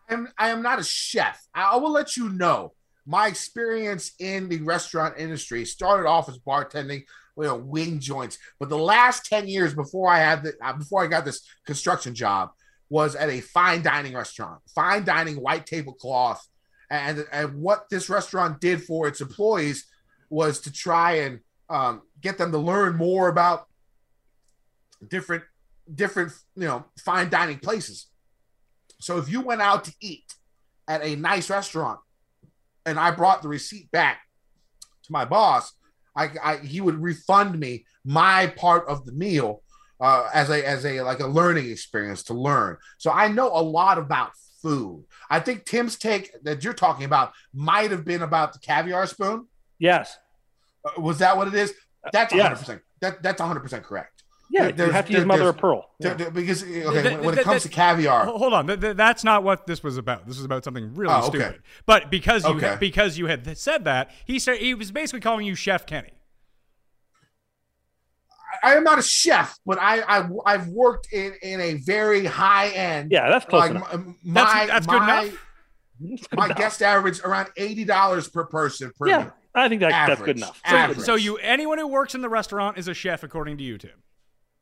I'm, 0.09 0.28
I 0.38 0.50
am 0.50 0.62
not 0.62 0.78
a 0.78 0.84
chef. 0.84 1.44
I, 1.52 1.72
I 1.72 1.76
will 1.78 1.90
let 1.90 2.16
you 2.16 2.28
know. 2.28 2.72
My 3.04 3.26
experience 3.26 4.12
in 4.20 4.48
the 4.48 4.61
restaurant 4.62 5.14
industry 5.18 5.64
started 5.64 6.09
off 6.09 6.28
as 6.28 6.38
bartending, 6.38 7.02
you 7.37 7.45
know, 7.45 7.57
wing 7.57 8.01
joints. 8.01 8.39
But 8.59 8.68
the 8.68 8.78
last 8.78 9.26
10 9.26 9.49
years 9.49 9.74
before 9.74 10.11
I 10.11 10.18
had 10.18 10.43
the, 10.43 10.55
uh, 10.62 10.72
before 10.72 11.03
I 11.03 11.07
got 11.07 11.24
this 11.24 11.47
construction 11.64 12.14
job 12.14 12.51
was 12.89 13.14
at 13.14 13.28
a 13.28 13.41
fine 13.41 13.82
dining 13.82 14.14
restaurant, 14.14 14.61
fine 14.74 15.05
dining 15.05 15.37
white 15.37 15.66
tablecloth. 15.66 16.47
And, 16.91 17.24
and 17.32 17.61
what 17.61 17.89
this 17.91 18.09
restaurant 18.09 18.61
did 18.61 18.82
for 18.82 19.09
its 19.09 19.20
employees 19.20 19.87
was 20.30 20.61
to 20.61 20.72
try 20.72 21.18
and 21.18 21.41
um, 21.68 22.03
get 22.20 22.39
them 22.39 22.53
to 22.53 22.59
learn 22.59 22.97
more 22.97 23.28
about 23.28 23.66
different, 25.09 25.43
different, 25.93 26.32
you 26.55 26.66
know, 26.66 26.84
fine 27.05 27.28
dining 27.28 27.59
places. 27.59 28.07
So 29.01 29.18
if 29.18 29.28
you 29.28 29.41
went 29.41 29.61
out 29.61 29.84
to 29.84 29.93
eat 30.01 30.34
at 30.89 31.03
a 31.03 31.16
nice 31.16 31.51
restaurant 31.51 31.99
and 32.84 32.99
I 32.99 33.11
brought 33.11 33.43
the 33.43 33.49
receipt 33.49 33.91
back 33.91 34.20
to 35.05 35.12
my 35.12 35.24
boss, 35.24 35.72
I, 36.16 36.30
I 36.42 36.56
he 36.58 36.80
would 36.80 37.00
refund 37.00 37.58
me 37.58 37.84
my 38.04 38.46
part 38.48 38.88
of 38.88 39.04
the 39.04 39.12
meal 39.12 39.62
uh, 40.00 40.28
as 40.32 40.50
a 40.50 40.66
as 40.66 40.84
a 40.84 41.00
like 41.02 41.20
a 41.20 41.26
learning 41.26 41.70
experience 41.70 42.22
to 42.24 42.34
learn. 42.34 42.78
So 42.98 43.10
I 43.10 43.28
know 43.28 43.48
a 43.48 43.62
lot 43.62 43.98
about 43.98 44.32
food. 44.62 45.04
I 45.30 45.40
think 45.40 45.64
Tim's 45.64 45.96
take 45.96 46.32
that 46.42 46.64
you're 46.64 46.72
talking 46.72 47.04
about 47.04 47.32
might 47.52 47.90
have 47.90 48.04
been 48.04 48.22
about 48.22 48.52
the 48.52 48.58
caviar 48.58 49.06
spoon. 49.06 49.46
Yes. 49.78 50.16
Uh, 50.84 51.00
was 51.00 51.18
that 51.18 51.36
what 51.36 51.48
it 51.48 51.54
is? 51.54 51.74
That's 52.12 52.32
100. 52.32 52.56
percent 52.56 52.82
That 53.00 53.22
that's 53.22 53.40
100 53.40 53.60
percent 53.60 53.84
correct. 53.84 54.22
Yeah, 54.49 54.70
There- 54.70 54.86
you 54.86 54.92
have 54.92 55.07
to 55.07 55.12
use 55.12 55.24
mother 55.24 55.49
of 55.49 55.59
pearl. 55.59 55.90
There- 55.99 56.14
there- 56.14 56.30
Because 56.30 56.62
okay, 56.62 56.72
Th- 56.72 56.84
when, 56.84 57.03
th- 57.03 57.18
when 57.18 57.28
it 57.34 57.36
th- 57.36 57.44
comes 57.44 57.62
th- 57.62 57.74
to 57.74 57.76
caviar, 57.76 58.26
Hold 58.26 58.53
on, 58.55 58.66
th- 58.68 58.80
th- 58.80 58.97
that's 58.97 59.24
not 59.24 59.42
what 59.42 59.66
this 59.66 59.82
was 59.82 59.97
about. 59.97 60.26
This 60.26 60.36
was 60.36 60.44
about 60.44 60.62
something 60.64 60.94
really 60.94 61.12
Oh, 61.12 61.26
okay. 61.26 61.38
stupid. 61.38 61.62
But 61.84 62.11
because 62.11 62.44
you 62.44 62.51
Okay. 62.57 62.76
because 62.78 63.18
you 63.18 63.26
had 63.26 63.59
said 63.59 63.84
that, 63.84 64.11
he 64.24 64.38
said 64.38 64.59
he 64.59 64.72
was 64.74 64.92
basically 64.92 65.20
calling 65.20 65.47
you 65.47 65.55
Chef 65.55 65.84
Kenny. 65.86 66.12
I 68.62 68.74
am 68.74 68.84
not 68.84 68.99
a 68.99 69.03
chef, 69.03 69.59
but 69.66 69.78
I, 69.80 70.01
I 70.01 70.28
I've 70.47 70.68
worked 70.68 71.09
in 71.12 71.34
in 71.42 71.61
a 71.61 71.74
very 71.74 72.24
high 72.24 72.68
end. 72.68 73.11
Yeah, 73.12 73.28
that's 73.28 73.44
close 73.44 73.61
like 73.62 73.70
enough. 73.72 73.92
m- 73.92 74.16
That's- 74.24 74.55
my 74.55 74.66
that's 74.66 74.86
good 74.86 75.03
my, 75.03 75.22
enough. 75.22 75.42
It's 76.01 76.26
good 76.28 76.38
my 76.38 76.44
enough. 76.47 76.57
guest 76.59 76.82
average 76.82 77.20
around 77.20 77.49
eighty 77.57 77.84
dollars 77.84 78.28
per 78.28 78.44
person 78.44 78.92
per 78.99 79.09
Yeah, 79.09 79.18
meal. 79.24 79.32
I 79.55 79.68
think 79.68 79.80
that, 79.80 80.07
that's 80.07 80.22
good 80.22 80.36
enough. 80.36 80.61
So, 80.68 80.92
so 80.94 81.14
you 81.16 81.36
anyone 81.38 81.78
who 81.78 81.86
works 81.86 82.14
in 82.14 82.22
the 82.22 82.28
restaurant 82.28 82.78
is 82.78 82.88
a 82.88 82.94
chef, 82.94 83.22
according 83.22 83.59
to 83.59 83.64
you, 83.64 83.76
Tim. 83.78 83.90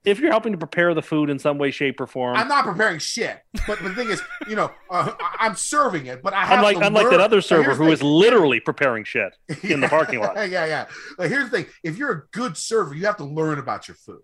If 0.05 0.19
you're 0.21 0.31
helping 0.31 0.53
to 0.53 0.59
prepare 0.59 0.93
the 0.95 1.01
food 1.03 1.31
in 1.31 1.39
some 1.39 1.57
way, 1.59 1.71
shape, 1.71 1.99
or 2.01 2.07
form, 2.07 2.37
I'm 2.37 2.49
not 2.49 2.65
preparing 2.65 2.99
shit, 2.99 3.41
but 3.67 3.83
the 3.83 3.95
thing 3.95 4.11
is, 4.11 4.21
you 4.49 4.55
know, 4.55 4.71
uh, 4.91 5.13
I'm 5.39 5.57
serving 5.57 6.07
it, 6.07 6.23
but 6.23 6.35
I 6.35 6.45
have 6.45 6.59
unlike 6.59 6.79
to 6.79 6.87
unlike 6.87 7.05
learn- 7.05 7.13
that 7.13 7.21
other 7.21 7.41
server 7.41 7.75
who 7.75 7.91
is 7.91 8.03
literally 8.03 8.61
preparing 8.61 9.05
shit 9.05 9.35
in 9.63 9.81
the 9.81 9.89
parking 9.89 10.21
lot. 10.21 10.35
yeah, 10.37 10.45
yeah. 10.45 10.67
Yeah. 10.67 10.87
But 11.17 11.31
here's 11.31 11.51
the 11.51 11.57
thing: 11.59 11.67
if 11.83 11.97
you're 11.97 12.13
a 12.13 12.23
good 12.37 12.57
server, 12.57 12.95
you 12.95 13.07
have 13.07 13.17
to 13.19 13.25
learn 13.25 13.59
about 13.59 13.89
your 13.89 13.95
food. 13.97 14.21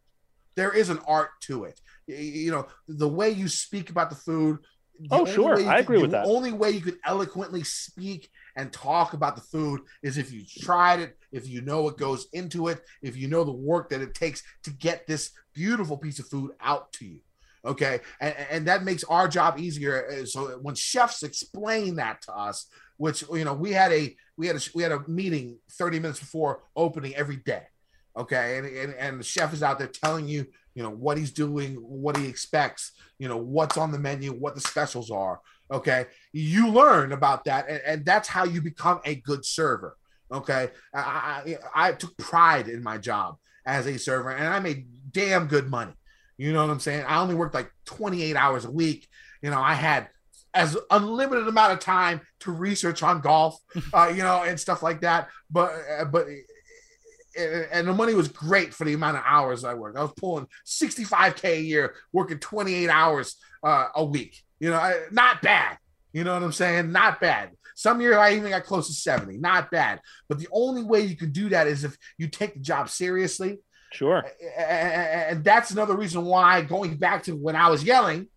There 0.56 0.72
is 0.72 0.90
an 0.90 0.98
art 1.06 1.30
to 1.42 1.64
it. 1.64 1.80
You 2.06 2.50
know, 2.50 2.66
the 2.88 3.08
way 3.08 3.30
you 3.30 3.48
speak 3.48 3.88
about 3.88 4.10
the 4.10 4.16
food. 4.16 4.58
the 4.98 5.08
Oh, 5.12 5.24
sure. 5.24 5.54
I 5.54 5.62
can- 5.62 5.78
agree 5.78 5.98
with 5.98 6.10
the 6.10 6.18
that. 6.18 6.26
only 6.26 6.52
way 6.52 6.70
you 6.72 6.80
could 6.82 6.98
eloquently 7.06 7.62
speak 7.62 8.28
and 8.56 8.72
talk 8.72 9.12
about 9.12 9.36
the 9.36 9.42
food 9.42 9.80
is 10.02 10.18
if 10.18 10.32
you 10.32 10.44
tried 10.60 11.00
it, 11.00 11.16
if 11.32 11.48
you 11.48 11.60
know 11.62 11.82
what 11.82 11.98
goes 11.98 12.28
into 12.32 12.68
it, 12.68 12.82
if 13.02 13.16
you 13.16 13.28
know 13.28 13.44
the 13.44 13.52
work 13.52 13.90
that 13.90 14.00
it 14.00 14.14
takes 14.14 14.42
to 14.64 14.70
get 14.70 15.06
this 15.06 15.30
beautiful 15.54 15.96
piece 15.96 16.18
of 16.18 16.28
food 16.28 16.52
out 16.60 16.92
to 16.94 17.04
you. 17.04 17.20
Okay, 17.64 18.00
and, 18.20 18.34
and 18.50 18.66
that 18.68 18.84
makes 18.84 19.04
our 19.04 19.28
job 19.28 19.58
easier. 19.58 20.08
Uh, 20.10 20.24
So 20.24 20.58
when 20.62 20.74
chefs 20.74 21.22
explain 21.22 21.96
that 21.96 22.22
to 22.22 22.34
us, 22.34 22.66
which 23.00 23.24
you 23.32 23.44
know 23.44 23.54
we 23.54 23.72
had 23.72 23.90
a 23.92 24.14
we 24.36 24.46
had 24.46 24.56
a 24.56 24.60
we 24.74 24.82
had 24.82 24.92
a 24.92 25.02
meeting 25.08 25.58
30 25.72 26.00
minutes 26.00 26.20
before 26.20 26.64
opening 26.76 27.14
every 27.16 27.36
day 27.36 27.62
okay 28.14 28.58
and, 28.58 28.66
and 28.66 28.94
and 28.94 29.20
the 29.20 29.24
chef 29.24 29.54
is 29.54 29.62
out 29.62 29.78
there 29.78 29.88
telling 29.88 30.28
you 30.28 30.46
you 30.74 30.82
know 30.82 30.90
what 30.90 31.16
he's 31.16 31.32
doing 31.32 31.76
what 31.76 32.14
he 32.18 32.26
expects 32.26 32.92
you 33.18 33.26
know 33.26 33.38
what's 33.38 33.78
on 33.78 33.90
the 33.90 33.98
menu 33.98 34.32
what 34.32 34.54
the 34.54 34.60
specials 34.60 35.10
are 35.10 35.40
okay 35.70 36.06
you 36.32 36.68
learn 36.68 37.12
about 37.12 37.44
that 37.44 37.68
and, 37.68 37.80
and 37.86 38.04
that's 38.04 38.28
how 38.28 38.44
you 38.44 38.60
become 38.60 39.00
a 39.04 39.14
good 39.16 39.44
server 39.44 39.96
Okay, 40.32 40.70
I, 40.94 41.56
I 41.74 41.88
I 41.88 41.92
took 41.92 42.16
pride 42.16 42.68
in 42.68 42.82
my 42.82 42.98
job 42.98 43.36
as 43.66 43.86
a 43.86 43.98
server, 43.98 44.30
and 44.30 44.46
I 44.46 44.60
made 44.60 44.86
damn 45.10 45.46
good 45.46 45.68
money. 45.68 45.92
You 46.38 46.52
know 46.52 46.64
what 46.64 46.70
I'm 46.70 46.80
saying? 46.80 47.04
I 47.06 47.20
only 47.20 47.34
worked 47.34 47.54
like 47.54 47.70
28 47.86 48.36
hours 48.36 48.64
a 48.64 48.70
week. 48.70 49.08
You 49.42 49.50
know, 49.50 49.60
I 49.60 49.74
had 49.74 50.08
as 50.54 50.76
unlimited 50.90 51.48
amount 51.48 51.72
of 51.72 51.80
time 51.80 52.20
to 52.40 52.52
research 52.52 53.02
on 53.02 53.20
golf, 53.20 53.58
uh, 53.92 54.12
you 54.14 54.22
know, 54.22 54.44
and 54.44 54.58
stuff 54.58 54.82
like 54.82 55.00
that. 55.00 55.28
But 55.50 55.72
uh, 55.98 56.04
but 56.04 56.26
and 57.36 57.88
the 57.88 57.92
money 57.92 58.14
was 58.14 58.28
great 58.28 58.72
for 58.72 58.84
the 58.84 58.94
amount 58.94 59.16
of 59.16 59.24
hours 59.26 59.64
I 59.64 59.74
worked. 59.74 59.98
I 59.98 60.02
was 60.02 60.12
pulling 60.16 60.46
65k 60.64 61.44
a 61.44 61.60
year, 61.60 61.94
working 62.12 62.38
28 62.38 62.88
hours 62.88 63.36
uh, 63.62 63.88
a 63.94 64.04
week. 64.04 64.42
You 64.58 64.70
know, 64.70 64.76
I, 64.76 65.00
not 65.10 65.42
bad. 65.42 65.78
You 66.12 66.24
know 66.24 66.34
what 66.34 66.42
I'm 66.42 66.52
saying? 66.52 66.92
Not 66.92 67.20
bad. 67.20 67.50
Some 67.74 68.00
year 68.00 68.18
I 68.18 68.34
even 68.34 68.50
got 68.50 68.64
close 68.64 68.88
to 68.88 68.92
70. 68.92 69.38
Not 69.38 69.70
bad. 69.70 70.00
But 70.28 70.38
the 70.38 70.48
only 70.52 70.82
way 70.82 71.00
you 71.00 71.16
can 71.16 71.32
do 71.32 71.48
that 71.50 71.66
is 71.66 71.84
if 71.84 71.96
you 72.18 72.28
take 72.28 72.54
the 72.54 72.60
job 72.60 72.90
seriously. 72.90 73.58
Sure. 73.92 74.24
And 74.56 75.42
that's 75.42 75.70
another 75.70 75.96
reason 75.96 76.24
why 76.24 76.62
going 76.62 76.96
back 76.96 77.24
to 77.24 77.32
when 77.32 77.56
I 77.56 77.70
was 77.70 77.82
yelling, 77.82 78.28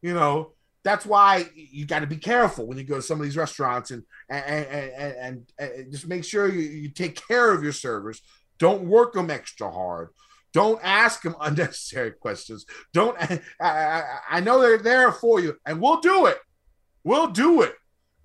you 0.00 0.14
know, 0.14 0.52
that's 0.84 1.06
why 1.06 1.46
you 1.54 1.86
got 1.86 2.00
to 2.00 2.06
be 2.06 2.18
careful 2.18 2.66
when 2.66 2.78
you 2.78 2.84
go 2.84 2.96
to 2.96 3.02
some 3.02 3.18
of 3.18 3.24
these 3.24 3.36
restaurants 3.36 3.90
and 3.90 4.02
and 4.28 4.66
and, 4.66 5.16
and, 5.16 5.52
and 5.58 5.92
just 5.92 6.06
make 6.06 6.24
sure 6.24 6.46
you, 6.46 6.60
you 6.60 6.88
take 6.90 7.20
care 7.26 7.52
of 7.52 7.62
your 7.62 7.72
servers. 7.72 8.20
Don't 8.58 8.84
work 8.84 9.14
them 9.14 9.30
extra 9.30 9.70
hard. 9.70 10.10
Don't 10.54 10.80
ask 10.82 11.22
them 11.22 11.36
unnecessary 11.40 12.12
questions. 12.12 12.64
Don't. 12.94 13.16
I, 13.20 13.40
I, 13.60 14.02
I 14.30 14.40
know 14.40 14.60
they're 14.60 14.78
there 14.78 15.12
for 15.12 15.40
you, 15.40 15.56
and 15.66 15.80
we'll 15.80 16.00
do 16.00 16.26
it. 16.26 16.38
We'll 17.02 17.28
do 17.28 17.60
it. 17.62 17.74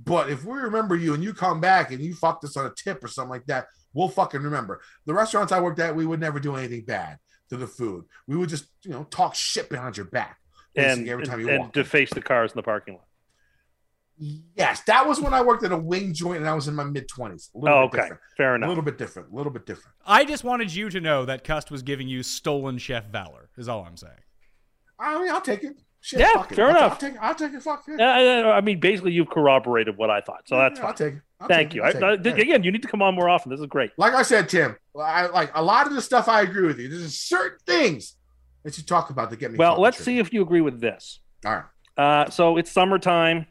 But 0.02 0.30
if 0.30 0.46
we 0.46 0.58
remember 0.58 0.96
you 0.96 1.14
and 1.14 1.24
you 1.24 1.34
come 1.34 1.60
back 1.60 1.92
and 1.92 2.00
you 2.00 2.16
fucked 2.16 2.46
us 2.46 2.56
on 2.56 2.66
a 2.66 2.74
tip 2.74 3.04
or 3.04 3.10
something 3.10 3.32
like 3.32 3.46
that, 3.48 3.68
we'll 3.94 4.08
fucking 4.08 4.42
remember. 4.42 4.80
The 5.06 5.14
restaurants 5.14 5.52
I 5.52 5.60
worked 5.60 5.80
at, 5.80 5.94
we 5.94 6.06
would 6.06 6.22
never 6.22 6.40
do 6.40 6.56
anything 6.56 6.86
bad 6.86 7.18
to 7.50 7.58
the 7.58 7.68
food. 7.68 8.06
We 8.26 8.38
would 8.38 8.48
just, 8.48 8.68
you 8.84 8.92
know, 8.92 9.04
talk 9.06 9.36
shit 9.36 9.70
behind 9.70 9.98
your 9.98 10.06
back 10.06 10.38
and, 10.76 11.10
every 11.10 11.26
time 11.26 11.42
you 11.42 11.50
and 11.50 11.60
walk. 11.64 11.74
deface 11.74 12.12
the 12.12 12.22
cars 12.22 12.52
in 12.52 12.58
the 12.58 12.64
parking 12.64 12.94
lot. 12.96 13.09
Yes, 14.20 14.82
that 14.82 15.08
was 15.08 15.22
when 15.22 15.34
I 15.34 15.42
worked 15.42 15.64
at 15.64 15.72
a 15.72 15.78
wing 15.78 16.14
joint 16.14 16.40
and 16.40 16.50
I 16.50 16.54
was 16.54 16.68
in 16.68 16.76
my 16.76 16.84
mid 16.84 17.08
twenties. 17.08 17.50
Oh, 17.56 17.84
okay, 17.84 18.02
different. 18.02 18.22
fair 18.36 18.56
enough. 18.56 18.68
A 18.68 18.70
little 18.70 18.84
bit 18.84 18.98
different. 18.98 19.32
A 19.32 19.36
little 19.36 19.52
bit 19.52 19.66
different. 19.66 19.96
I 20.06 20.26
just 20.26 20.44
wanted 20.44 20.74
you 20.74 20.90
to 20.90 21.00
know 21.00 21.24
that 21.26 21.46
Cust 21.46 21.72
was 21.72 21.84
giving 21.84 22.10
you 22.10 22.22
stolen 22.22 22.78
chef 22.78 23.06
valor. 23.06 23.50
Is 23.58 23.70
all 23.70 23.86
I'm 23.86 23.96
saying. 23.96 24.14
I 25.00 25.18
mean, 25.20 25.32
I'll 25.32 25.40
take 25.40 25.64
it. 25.64 25.78
Shit, 26.02 26.20
yeah, 26.20 26.44
fair 26.44 26.66
I'll 26.66 26.72
enough. 26.72 26.92
I'll 26.92 26.98
take, 26.98 27.22
I'll 27.22 27.36
take 27.36 27.54
it. 27.54 27.62
Fuck 27.62 27.84
yeah. 27.88 28.10
I, 28.10 28.58
I 28.58 28.62
mean, 28.62 28.80
basically, 28.80 29.12
you've 29.12 29.30
corroborated 29.30 29.98
what 29.98 30.10
I 30.10 30.22
thought, 30.22 30.48
so 30.48 30.56
yeah, 30.56 30.70
that's 30.70 30.80
yeah, 30.80 30.82
fine. 30.82 30.90
I'll 30.90 30.98
take 30.98 31.14
it. 31.14 31.22
I'll 31.42 31.48
Thank 31.48 31.70
take 31.70 31.76
you. 31.76 31.86
It. 31.86 32.04
I, 32.04 32.10
I, 32.10 32.14
again, 32.14 32.64
you 32.64 32.72
need 32.72 32.82
to 32.82 32.88
come 32.88 33.02
on 33.02 33.16
more 33.16 33.30
often. 33.30 33.50
This 33.50 33.60
is 33.60 33.66
great. 33.66 33.92
Like 33.98 34.14
I 34.14 34.24
said, 34.24 34.50
Tim, 34.50 34.76
I 34.98 35.28
like 35.28 35.52
a 35.56 35.64
lot 35.64 35.88
of 35.88 35.94
the 35.94 36.02
stuff. 36.02 36.28
I 36.28 36.42
agree 36.42 36.68
with 36.68 36.80
you. 36.80 36.90
There's 36.90 37.18
certain 37.18 37.60
things 37.66 38.16
that 38.64 38.78
you 38.78 38.84
talk 38.84 39.10
about 39.10 39.30
that 39.30 39.40
get 39.40 39.52
me. 39.52 39.58
Well, 39.58 39.80
let's 39.80 39.98
see 39.98 40.20
if 40.20 40.34
you 40.34 40.42
agree 40.42 40.62
with 40.62 40.82
this. 40.82 41.20
All 41.46 41.54
right. 41.54 41.64
Uh, 41.98 42.30
so 42.30 42.58
it's 42.58 42.72
summertime. 42.72 43.46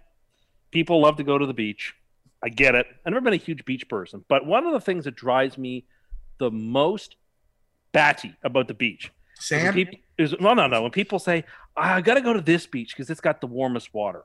People 0.71 1.01
love 1.01 1.17
to 1.17 1.25
go 1.25 1.39
to 1.39 1.47
the 1.47 1.55
beach. 1.55 1.95
I 2.43 2.49
get 2.49 2.75
it. 2.75 2.87
I've 3.05 3.13
never 3.13 3.23
been 3.23 3.33
a 3.33 3.37
huge 3.37 3.65
beach 3.65 3.89
person, 3.89 4.25
but 4.29 4.47
one 4.47 4.67
of 4.67 4.73
the 4.73 4.81
things 4.81 5.05
that 5.05 5.17
drives 5.17 5.59
me 5.59 5.87
the 6.39 6.51
most 6.51 7.17
batty 7.93 8.37
about 8.45 8.69
the 8.69 8.75
beach 8.75 9.11
Sand? 9.39 9.69
Is, 9.69 9.75
people, 9.75 9.99
is 10.19 10.35
no, 10.41 10.55
no, 10.55 10.67
no. 10.67 10.83
When 10.83 10.91
people 10.91 11.19
say, 11.19 11.45
"I 11.77 12.01
got 12.01 12.15
to 12.15 12.21
go 12.21 12.33
to 12.33 12.41
this 12.41 12.67
beach 12.67 12.95
because 12.95 13.11
it's 13.11 13.21
got 13.21 13.41
the 13.41 13.47
warmest 13.47 13.95
water," 13.95 14.25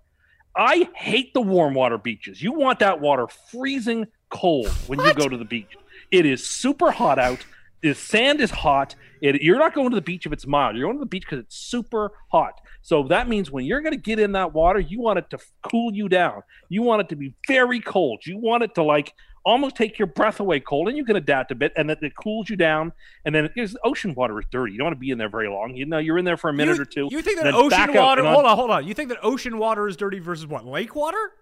I 0.55 0.89
hate 0.95 1.33
the 1.33 1.41
warm 1.41 1.73
water 1.73 1.97
beaches. 1.97 2.41
You 2.41 2.53
want 2.53 2.79
that 2.79 2.99
water 2.99 3.27
freezing 3.27 4.07
cold 4.29 4.67
when 4.87 4.97
what? 4.97 5.07
you 5.07 5.13
go 5.13 5.29
to 5.29 5.37
the 5.37 5.45
beach. 5.45 5.77
It 6.11 6.25
is 6.25 6.45
super 6.45 6.91
hot 6.91 7.19
out. 7.19 7.45
The 7.83 7.93
sand 7.93 8.41
is 8.41 8.49
hot. 8.49 8.95
It, 9.21 9.41
you're 9.41 9.59
not 9.59 9.73
going 9.73 9.89
to 9.89 9.95
the 9.95 10.01
beach 10.01 10.25
if 10.25 10.31
it's 10.31 10.47
mild. 10.47 10.75
You're 10.75 10.87
going 10.87 10.95
to 10.95 11.01
the 11.01 11.05
beach 11.05 11.23
because 11.23 11.39
it's 11.39 11.55
super 11.55 12.11
hot. 12.31 12.59
So 12.81 13.03
that 13.03 13.27
means 13.27 13.51
when 13.51 13.65
you're 13.65 13.81
going 13.81 13.93
to 13.93 13.99
get 13.99 14.19
in 14.19 14.31
that 14.31 14.53
water, 14.53 14.79
you 14.79 15.01
want 15.01 15.19
it 15.19 15.29
to 15.29 15.37
cool 15.69 15.93
you 15.93 16.09
down. 16.09 16.41
You 16.69 16.81
want 16.81 17.01
it 17.01 17.09
to 17.09 17.15
be 17.15 17.33
very 17.47 17.79
cold. 17.79 18.25
You 18.25 18.37
want 18.37 18.63
it 18.63 18.73
to 18.75 18.83
like 18.83 19.13
almost 19.45 19.75
take 19.75 19.99
your 19.99 20.07
breath 20.07 20.39
away 20.39 20.61
cold, 20.61 20.87
and 20.87 20.97
you 20.97 21.03
can 21.03 21.17
adapt 21.17 21.51
a 21.51 21.55
bit, 21.55 21.73
and 21.75 21.89
then 21.89 21.97
it 22.01 22.15
cools 22.15 22.49
you 22.49 22.55
down. 22.55 22.93
And 23.25 23.35
then 23.35 23.45
because 23.53 23.75
ocean 23.83 24.15
water 24.15 24.39
is 24.39 24.45
dirty, 24.51 24.71
you 24.73 24.77
don't 24.77 24.85
want 24.85 24.95
to 24.95 24.99
be 24.99 25.11
in 25.11 25.17
there 25.17 25.29
very 25.29 25.49
long. 25.49 25.75
You 25.75 25.85
know, 25.85 25.97
you're 25.97 26.17
in 26.17 26.25
there 26.25 26.37
for 26.37 26.49
a 26.49 26.53
minute 26.53 26.77
you, 26.77 26.81
or 26.81 26.85
two. 26.85 27.07
You 27.11 27.21
think 27.21 27.41
that 27.41 27.53
ocean 27.53 27.93
water? 27.93 28.23
Hold 28.23 28.45
on, 28.45 28.55
hold 28.55 28.71
on. 28.71 28.87
You 28.87 28.93
think 28.93 29.09
that 29.09 29.19
ocean 29.21 29.57
water 29.57 29.87
is 29.87 29.97
dirty 29.97 30.19
versus 30.19 30.47
what? 30.47 30.65
Lake 30.65 30.95
water? 30.95 31.33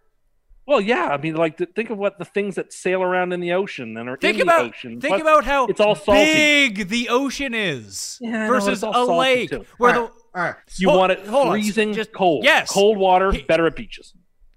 Well, 0.68 0.80
yeah. 0.80 1.08
I 1.08 1.18
mean, 1.18 1.36
like, 1.36 1.58
think 1.76 1.90
of 1.90 1.98
what 1.98 2.20
the 2.20 2.26
things 2.26 2.56
that 2.56 2.72
sail 2.72 3.02
around 3.02 3.34
in 3.34 3.40
the 3.40 3.54
ocean 3.54 3.98
and 3.98 4.08
are 4.08 4.18
think 4.18 4.38
in 4.38 4.44
about, 4.44 4.64
the 4.64 4.70
ocean. 4.70 5.02
Think 5.02 5.14
Plus, 5.14 5.22
about 5.22 5.44
how 5.44 5.66
it's 5.66 5.80
all 5.80 5.96
salty. 5.96 6.24
big 6.24 6.88
the 6.90 7.10
ocean 7.10 7.54
is 7.54 8.18
yeah, 8.22 8.48
versus 8.48 8.84
know, 8.84 8.92
a 8.94 9.04
lake. 9.06 9.50
Too. 9.50 9.66
Where 9.78 9.96
all 9.96 10.02
right, 10.02 10.12
the 10.34 10.40
all 10.40 10.46
right. 10.46 10.56
you 10.78 10.90
hold, 10.90 11.00
want 11.00 11.12
it 11.12 11.26
freezing, 11.26 11.94
just 11.94 12.12
cold. 12.14 12.44
Yes, 12.44 12.72
cold 12.72 12.98
water, 12.98 13.34
better 13.48 13.66
at 13.66 13.76
beaches. 13.76 14.14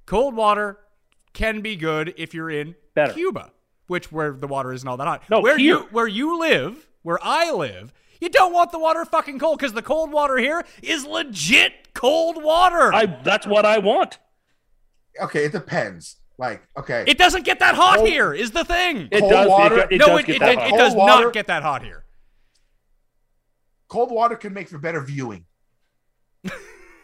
Cold 0.07 0.37
water 0.37 0.79
can 1.33 1.63
be 1.63 1.75
good 1.75 2.15
if 2.17 2.35
you're 2.35 2.51
in 2.51 2.75
better. 2.95 3.15
Cuba, 3.15 3.51
which 3.87 4.13
where 4.13 4.33
the 4.33 4.47
water 4.47 4.73
isn't 4.73 4.87
all 4.87 4.99
that 4.99 5.07
hot. 5.07 5.23
No, 5.31 5.41
where 5.41 5.57
here. 5.57 5.79
you 5.79 5.89
where 5.91 6.07
you 6.07 6.39
live, 6.39 6.87
where 7.03 7.19
I 7.23 7.51
live, 7.51 7.93
you 8.21 8.29
don't 8.29 8.53
want 8.53 8.73
the 8.73 8.79
water 8.79 9.05
fucking 9.05 9.39
cold 9.39 9.59
because 9.59 9.73
the 9.73 9.83
cold 9.83 10.13
water 10.13 10.37
here 10.37 10.65
is 10.83 11.07
legit 11.07 11.95
cold 11.95 12.43
water. 12.43 12.93
I 12.93 13.07
that's 13.07 13.47
what 13.47 13.65
I 13.65 13.79
want. 13.79 14.19
Okay, 15.23 15.45
it 15.45 15.53
depends. 15.53 16.17
Like, 16.37 16.67
okay, 16.77 17.05
it 17.07 17.17
doesn't 17.17 17.45
get 17.45 17.61
that 17.61 17.75
hot 17.77 17.99
cold, 17.99 18.09
here. 18.09 18.35
Is 18.35 18.51
the 18.51 18.65
thing? 18.65 19.09
It 19.13 19.21
does. 19.21 19.49
Water, 19.49 19.79
it, 19.81 19.93
it 19.93 19.99
no, 19.99 20.07
does 20.07 20.21
it, 20.21 20.27
get 20.27 20.37
it, 20.37 20.41
that 20.41 20.53
it, 20.53 20.59
hot. 20.59 20.69
it 20.69 20.77
does 20.77 20.95
water- 20.95 21.25
not 21.25 21.33
get 21.33 21.47
that 21.47 21.63
hot 21.63 21.85
here. 21.85 22.05
cold 23.89 24.11
water 24.11 24.35
can 24.35 24.53
make 24.53 24.69
for 24.69 24.79
better 24.79 25.01
viewing, 25.01 25.45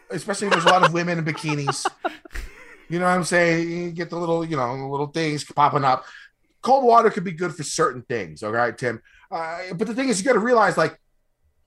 especially 0.09 0.47
if 0.47 0.53
there's 0.53 0.65
a 0.65 0.69
lot 0.69 0.83
of 0.83 0.93
women 0.93 1.17
in 1.17 1.23
bikinis. 1.23 1.85
You 2.89 2.99
know 2.99 3.05
what 3.05 3.11
I'm 3.11 3.23
saying? 3.23 3.71
You 3.71 3.91
get 3.91 4.09
the 4.09 4.17
little, 4.17 4.43
you 4.43 4.57
know, 4.57 4.89
little 4.89 5.07
things 5.07 5.45
popping 5.45 5.85
up. 5.85 6.03
Cold 6.61 6.83
water 6.83 7.09
could 7.09 7.23
be 7.23 7.31
good 7.31 7.55
for 7.55 7.63
certain 7.63 8.01
things. 8.01 8.43
All 8.43 8.51
right, 8.51 8.77
Tim. 8.77 9.01
Uh, 9.31 9.59
but 9.75 9.87
the 9.87 9.95
thing 9.95 10.09
is, 10.09 10.19
you 10.19 10.25
got 10.25 10.33
to 10.33 10.39
realize, 10.39 10.77
like, 10.77 10.99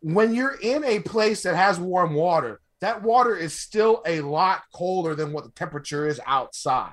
when 0.01 0.35
you're 0.35 0.59
in 0.61 0.85
a 0.85 1.01
place 1.01 1.45
that 1.45 1.57
has 1.57 1.81
warm 1.81 2.13
water, 2.13 2.61
that 2.85 3.03
water 3.03 3.35
is 3.35 3.53
still 3.59 4.03
a 4.07 4.21
lot 4.21 4.63
colder 4.75 5.15
than 5.15 5.33
what 5.33 5.45
the 5.45 5.51
temperature 5.53 6.07
is 6.07 6.21
outside. 6.27 6.93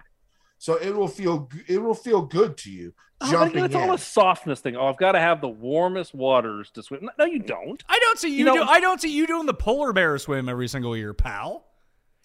So 0.57 0.75
it 0.75 0.95
will 0.95 1.07
feel 1.09 1.49
it 1.67 1.79
will 1.81 1.93
feel 1.93 2.21
good 2.21 2.55
to 2.59 2.71
you 2.71 2.93
Oh, 3.19 3.25
but 3.25 3.31
jumping 3.31 3.57
again, 3.57 3.65
it's 3.65 3.75
in. 3.75 3.81
all 3.81 3.93
a 3.93 3.97
softness 3.99 4.61
thing. 4.61 4.75
Oh, 4.75 4.87
I've 4.87 4.97
got 4.97 5.11
to 5.11 5.19
have 5.19 5.41
the 5.41 5.47
warmest 5.49 6.15
waters 6.15 6.71
to 6.71 6.81
swim. 6.81 7.07
No, 7.19 7.25
you 7.25 7.37
don't. 7.39 7.83
I 7.87 7.99
don't 7.99 8.17
see 8.17 8.29
you, 8.29 8.37
You 8.37 8.45
know- 8.45 8.53
do. 8.55 8.63
I 8.63 8.79
don't 8.79 8.99
see 9.01 9.15
you 9.15 9.27
doing 9.27 9.45
the 9.45 9.53
polar 9.53 9.93
bear 9.93 10.17
swim 10.17 10.49
every 10.49 10.67
single 10.67 10.95
year, 10.97 11.13
pal. 11.13 11.65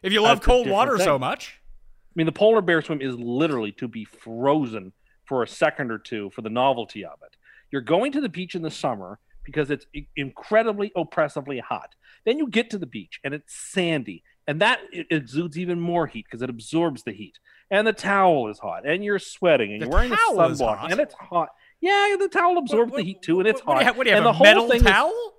If 0.02 0.12
you 0.12 0.22
love 0.22 0.40
cold 0.40 0.64
different 0.64 0.72
water 0.74 0.98
so 0.98 1.18
much, 1.18 1.60
I 1.60 2.12
mean, 2.14 2.26
the 2.26 2.32
polar 2.32 2.62
bear 2.62 2.80
swim 2.80 3.02
is 3.02 3.14
literally 3.16 3.72
to 3.72 3.88
be 3.88 4.04
frozen 4.06 4.92
for 5.24 5.42
a 5.42 5.48
second 5.48 5.90
or 5.90 5.98
two 5.98 6.30
for 6.30 6.40
the 6.42 6.48
novelty 6.50 7.04
of 7.04 7.18
it. 7.26 7.36
You're 7.70 7.82
going 7.82 8.12
to 8.12 8.20
the 8.22 8.28
beach 8.28 8.54
in 8.54 8.62
the 8.62 8.70
summer 8.70 9.18
because 9.44 9.70
it's 9.70 9.84
incredibly 10.16 10.92
oppressively 10.96 11.58
hot. 11.58 11.94
Then 12.26 12.36
you 12.38 12.48
get 12.48 12.68
to 12.70 12.78
the 12.78 12.86
beach 12.86 13.18
and 13.24 13.32
it's 13.32 13.54
sandy, 13.54 14.22
and 14.46 14.60
that 14.60 14.80
it 14.92 15.06
exudes 15.10 15.58
even 15.58 15.80
more 15.80 16.06
heat 16.06 16.26
because 16.26 16.42
it 16.42 16.50
absorbs 16.50 17.04
the 17.04 17.12
heat. 17.12 17.38
And 17.70 17.86
the 17.86 17.92
towel 17.94 18.48
is 18.48 18.58
hot, 18.58 18.86
and 18.86 19.02
you're 19.02 19.18
sweating, 19.18 19.72
and 19.72 19.80
The 19.80 19.86
you're 19.86 19.92
wearing 19.92 20.12
a 20.12 20.16
sunblock, 20.16 20.90
and 20.90 21.00
it's 21.00 21.14
hot. 21.14 21.48
Yeah, 21.80 22.16
the 22.18 22.28
towel 22.28 22.58
absorbs 22.58 22.92
What- 22.92 22.98
the 22.98 23.04
heat 23.04 23.22
too, 23.22 23.40
and 23.40 23.48
it's 23.48 23.60
what, 23.64 23.74
hot. 23.74 23.78
do 23.78 23.80
you 23.80 23.86
have? 23.86 23.94
Do 23.96 24.02
you 24.10 24.10
have? 24.10 24.18
and 24.18 24.26
a 24.26 24.28
the 24.28 24.32
whole 24.34 24.44
metal 24.44 24.68
thing 24.68 24.80
is- 24.86 25.32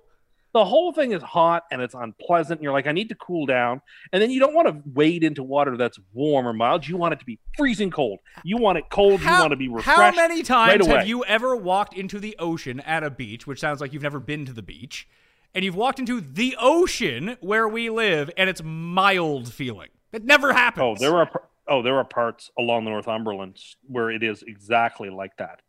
the 0.54 0.64
whole 0.64 0.92
thing 0.92 1.12
is 1.12 1.22
hot 1.22 1.64
and 1.70 1.82
it's 1.82 1.94
unpleasant. 1.94 2.58
And 2.58 2.64
you're 2.64 2.72
like, 2.72 2.86
I 2.86 2.92
need 2.92 3.10
to 3.10 3.14
cool 3.14 3.44
down. 3.44 3.82
And 4.12 4.20
then 4.22 4.30
you 4.30 4.40
don't 4.40 4.54
want 4.54 4.66
to 4.66 4.82
wade 4.94 5.22
into 5.22 5.42
water 5.42 5.76
that's 5.76 5.98
warm 6.14 6.48
or 6.48 6.54
mild. 6.54 6.88
You 6.88 6.96
want 6.96 7.12
it 7.12 7.20
to 7.20 7.26
be 7.26 7.38
freezing 7.56 7.90
cold. 7.90 8.18
You 8.44 8.56
want 8.56 8.78
it 8.78 8.84
cold. 8.90 9.20
you 9.20 9.26
want 9.28 9.50
to 9.50 9.56
be 9.56 9.68
refreshed. 9.68 9.98
How 9.98 10.10
many 10.10 10.42
times 10.42 10.88
right 10.88 10.98
have 11.00 11.06
you 11.06 11.22
ever 11.26 11.54
walked 11.54 11.94
into 11.94 12.18
the 12.18 12.34
ocean 12.38 12.80
at 12.80 13.04
a 13.04 13.10
beach, 13.10 13.46
which 13.46 13.60
sounds 13.60 13.80
like 13.82 13.92
you've 13.92 14.02
never 14.02 14.18
been 14.20 14.46
to 14.46 14.52
the 14.54 14.62
beach, 14.62 15.06
and 15.54 15.64
you've 15.64 15.76
walked 15.76 15.98
into 15.98 16.20
the 16.20 16.56
ocean 16.58 17.36
where 17.40 17.68
we 17.68 17.90
live, 17.90 18.30
and 18.36 18.48
it's 18.48 18.62
mild 18.64 19.52
feeling? 19.52 19.88
It 20.12 20.24
never 20.24 20.52
happens. 20.52 20.84
Oh, 20.84 20.94
there 21.00 21.16
are 21.16 21.30
oh 21.68 21.82
there 21.82 21.96
are 21.96 22.04
parts 22.04 22.50
along 22.58 22.84
the 22.84 22.90
Northumberland 22.90 23.58
where 23.86 24.10
it 24.10 24.22
is 24.22 24.42
exactly 24.42 25.10
like 25.10 25.36
that. 25.38 25.60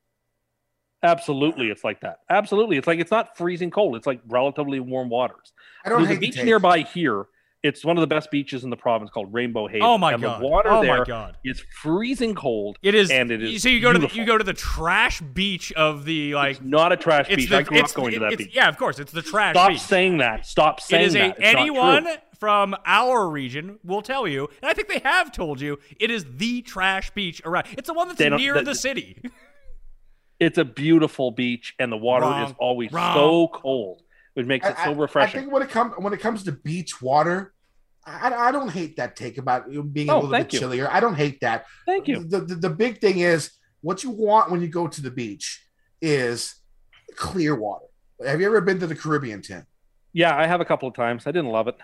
Absolutely, 1.02 1.70
it's 1.70 1.84
like 1.84 2.02
that. 2.02 2.20
Absolutely, 2.30 2.78
it's 2.78 2.88
like 2.88 3.00
it's 3.00 3.12
not 3.12 3.38
freezing 3.38 3.72
cold. 3.72 3.96
It's 3.96 4.08
like 4.08 4.22
relatively 4.28 4.80
warm 4.80 5.10
waters. 5.10 5.54
I 5.86 5.90
don't 5.90 6.00
There's 6.00 6.10
hate 6.10 6.18
a 6.18 6.20
the 6.20 6.28
beach 6.32 6.44
nearby 6.44 6.82
here. 6.82 7.26
It's 7.62 7.84
one 7.84 7.98
of 7.98 8.02
the 8.02 8.08
best 8.08 8.32
beaches 8.32 8.64
in 8.64 8.70
the 8.70 8.78
province 8.78 9.10
called 9.12 9.34
Rainbow 9.34 9.68
Haven. 9.68 9.82
Oh 9.84 9.98
my 9.98 10.14
and 10.14 10.22
God. 10.24 10.42
The 10.42 10.48
water 10.48 10.70
Oh 10.70 10.82
my 10.82 10.96
there 10.98 11.06
God. 11.06 11.36
is 11.44 11.62
freezing 11.82 12.34
cold. 12.34 12.78
It 12.82 12.96
is. 12.96 13.12
and 13.12 13.32
it 13.32 13.44
is. 13.44 13.62
So 13.62 13.68
you 13.68 13.82
go 13.82 13.92
to 13.92 14.00
the, 14.00 14.08
you 14.14 14.26
go 14.26 14.38
to 14.38 14.44
the 14.46 14.54
trash 14.54 15.20
beach 15.20 15.74
of 15.74 16.06
the 16.06 16.36
like. 16.36 16.52
It's 16.58 16.62
not 16.66 16.94
a 16.94 16.98
trash 16.98 17.28
beach. 17.28 17.50
the, 17.50 17.58
I 17.58 17.64
grew 17.64 17.78
up 17.78 17.84
it's- 17.84 17.94
going 17.94 18.14
to 18.14 18.20
that 18.20 18.38
beach. 18.38 18.52
Yeah, 18.56 18.70
of 18.70 18.78
course, 18.78 18.98
it's 18.98 19.12
the 19.12 19.22
trash 19.22 19.56
Stop 19.56 19.70
beach. 19.72 19.82
saying 19.82 20.20
that. 20.20 20.46
Stop 20.46 20.80
saying 20.80 21.06
is 21.08 21.16
a 21.16 21.20
that. 21.20 21.30
It's 21.32 21.40
anyone 21.42 22.08
from 22.40 22.76
our 22.86 23.28
region 23.30 23.78
will 23.84 24.02
tell 24.02 24.26
you, 24.26 24.48
and 24.62 24.70
I 24.70 24.74
think 24.74 24.88
they 24.88 25.00
have 25.00 25.34
told 25.34 25.60
you, 25.60 25.80
it 26.00 26.10
is 26.10 26.26
the 26.38 26.62
trash 26.62 27.12
beach 27.12 27.42
around. 27.44 27.66
It's 27.78 27.88
the 27.88 27.94
one 27.94 28.08
that's 28.08 28.22
near 28.22 28.54
that- 28.54 28.64
the 28.64 28.76
city. 28.76 29.22
It's 30.40 30.58
a 30.58 30.64
beautiful 30.64 31.32
beach, 31.32 31.76
and 31.80 31.92
the 31.92 31.98
water 31.98 32.24
Wrong. 32.26 32.48
is 32.50 32.56
always 32.58 32.94
Wrong. 32.94 33.14
so 33.14 33.50
cold, 33.50 34.02
which 34.40 34.48
makes 34.48 34.68
it 34.68 34.76
so 34.84 34.94
refreshing. 34.96 35.38
I 35.38 35.42
think 35.42 35.54
when 35.54 35.62
it 35.62 35.70
comes 35.70 35.94
when 35.98 36.14
it 36.14 36.20
comes 36.20 36.44
to 36.46 36.52
beach 36.54 37.02
water, 37.02 37.54
I, 38.06 38.34
I 38.34 38.52
don't 38.52 38.70
hate 38.70 38.96
that 38.98 39.16
take 39.16 39.38
about 39.38 39.66
it 39.72 39.94
being 39.94 40.10
a 40.10 40.14
Oh, 40.16 40.20
little 40.22 40.32
bit 40.32 40.54
you. 40.54 40.60
chillier. 40.60 40.90
I 40.90 41.00
don't 41.02 41.16
hate 41.16 41.42
that. 41.42 41.66
Thank 41.86 42.08
you. 42.08 42.24
The, 42.24 42.40
the 42.42 42.56
the 42.56 42.70
big 42.70 43.02
thing 43.02 43.20
is 43.20 43.52
what 43.82 44.04
you 44.04 44.10
want 44.12 44.50
when 44.50 44.62
you 44.62 44.68
go 44.70 44.88
to 44.88 45.02
the 45.02 45.12
beach 45.12 45.66
is 46.02 46.56
clear 47.16 47.56
water. 47.56 47.86
Have 48.26 48.40
you 48.40 48.48
ever 48.48 48.62
been 48.62 48.80
to 48.80 48.88
the 48.88 48.96
Caribbean, 48.96 49.42
Tim? 49.42 49.66
Yeah, 50.14 50.36
I 50.36 50.48
have 50.48 50.62
a 50.62 50.66
couple 50.66 50.88
of 50.88 50.96
times. 50.96 51.28
I 51.28 51.32
didn't 51.32 51.52
love 51.52 51.68
it. 51.68 51.76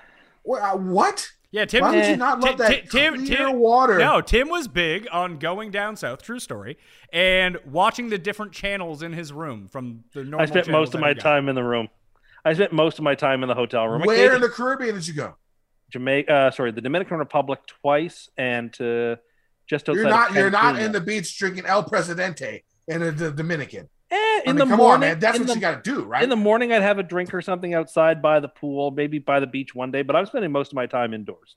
Wha- 0.43 0.59
uh, 0.59 0.77
What? 0.77 1.27
Yeah, 1.51 1.63
Tim. 1.65 1.81
Why 1.81 1.95
would 1.95 2.05
you 2.05 2.17
not 2.17 2.39
love 2.41 2.51
Ti- 2.57 2.63
that 2.63 2.89
Tim, 2.89 3.15
clear 3.15 3.37
Tim, 3.37 3.59
water? 3.59 3.97
No, 3.97 4.19
Tim 4.19 4.49
was 4.49 4.67
big 4.67 5.07
on 5.11 5.37
going 5.37 5.71
down 5.71 5.95
south. 5.95 6.21
True 6.21 6.39
story, 6.39 6.77
and 7.13 7.57
watching 7.65 8.09
the 8.09 8.17
different 8.17 8.51
channels 8.51 9.01
in 9.01 9.13
his 9.13 9.31
room 9.31 9.69
from 9.69 10.03
the 10.13 10.23
normal. 10.25 10.41
I 10.41 10.45
spent 10.47 10.67
most 10.69 10.93
of 10.95 10.99
my 10.99 11.13
time 11.13 11.47
in 11.47 11.55
the 11.55 11.63
room. 11.63 11.87
I 12.45 12.53
spent 12.53 12.71
most 12.71 12.99
of 12.99 13.03
my 13.03 13.15
time 13.15 13.41
in 13.41 13.49
the 13.49 13.55
hotel 13.55 13.87
room. 13.87 14.03
Where 14.03 14.35
in 14.35 14.41
the 14.41 14.49
Caribbean 14.49 14.95
did 14.95 15.07
you 15.07 15.15
go? 15.15 15.35
Jamaica, 15.91 16.31
uh, 16.31 16.51
sorry, 16.51 16.71
the 16.71 16.81
Dominican 16.81 17.17
Republic 17.17 17.59
twice, 17.81 18.29
and 18.37 18.71
to 18.73 19.17
just 19.67 19.89
outside. 19.89 20.01
You're 20.01 20.09
not. 20.09 20.33
You're 20.33 20.49
not 20.51 20.79
in 20.79 20.91
the 20.91 21.01
beach 21.01 21.37
drinking 21.37 21.65
El 21.65 21.83
Presidente 21.83 22.63
in 22.87 23.01
the, 23.01 23.11
the 23.11 23.31
Dominican. 23.31 23.89
Eh, 24.11 24.15
I 24.15 24.41
in 24.45 24.55
mean, 24.55 24.59
the 24.59 24.65
come 24.67 24.77
morning. 24.77 24.93
on, 24.93 24.99
man. 24.99 25.19
That's 25.19 25.39
what 25.39 25.47
the, 25.47 25.53
you 25.55 25.59
got 25.59 25.83
to 25.83 25.91
do, 25.91 26.03
right? 26.03 26.23
In 26.23 26.29
the 26.29 26.35
morning, 26.35 26.71
I'd 26.71 26.83
have 26.83 26.99
a 26.99 27.03
drink 27.03 27.33
or 27.33 27.41
something 27.41 27.73
outside 27.73 28.21
by 28.21 28.39
the 28.39 28.47
pool, 28.47 28.91
maybe 28.91 29.17
by 29.17 29.39
the 29.39 29.47
beach 29.47 29.73
one 29.73 29.91
day. 29.91 30.03
But 30.03 30.15
I'm 30.15 30.27
spending 30.27 30.51
most 30.51 30.71
of 30.71 30.75
my 30.75 30.85
time 30.85 31.13
indoors, 31.15 31.55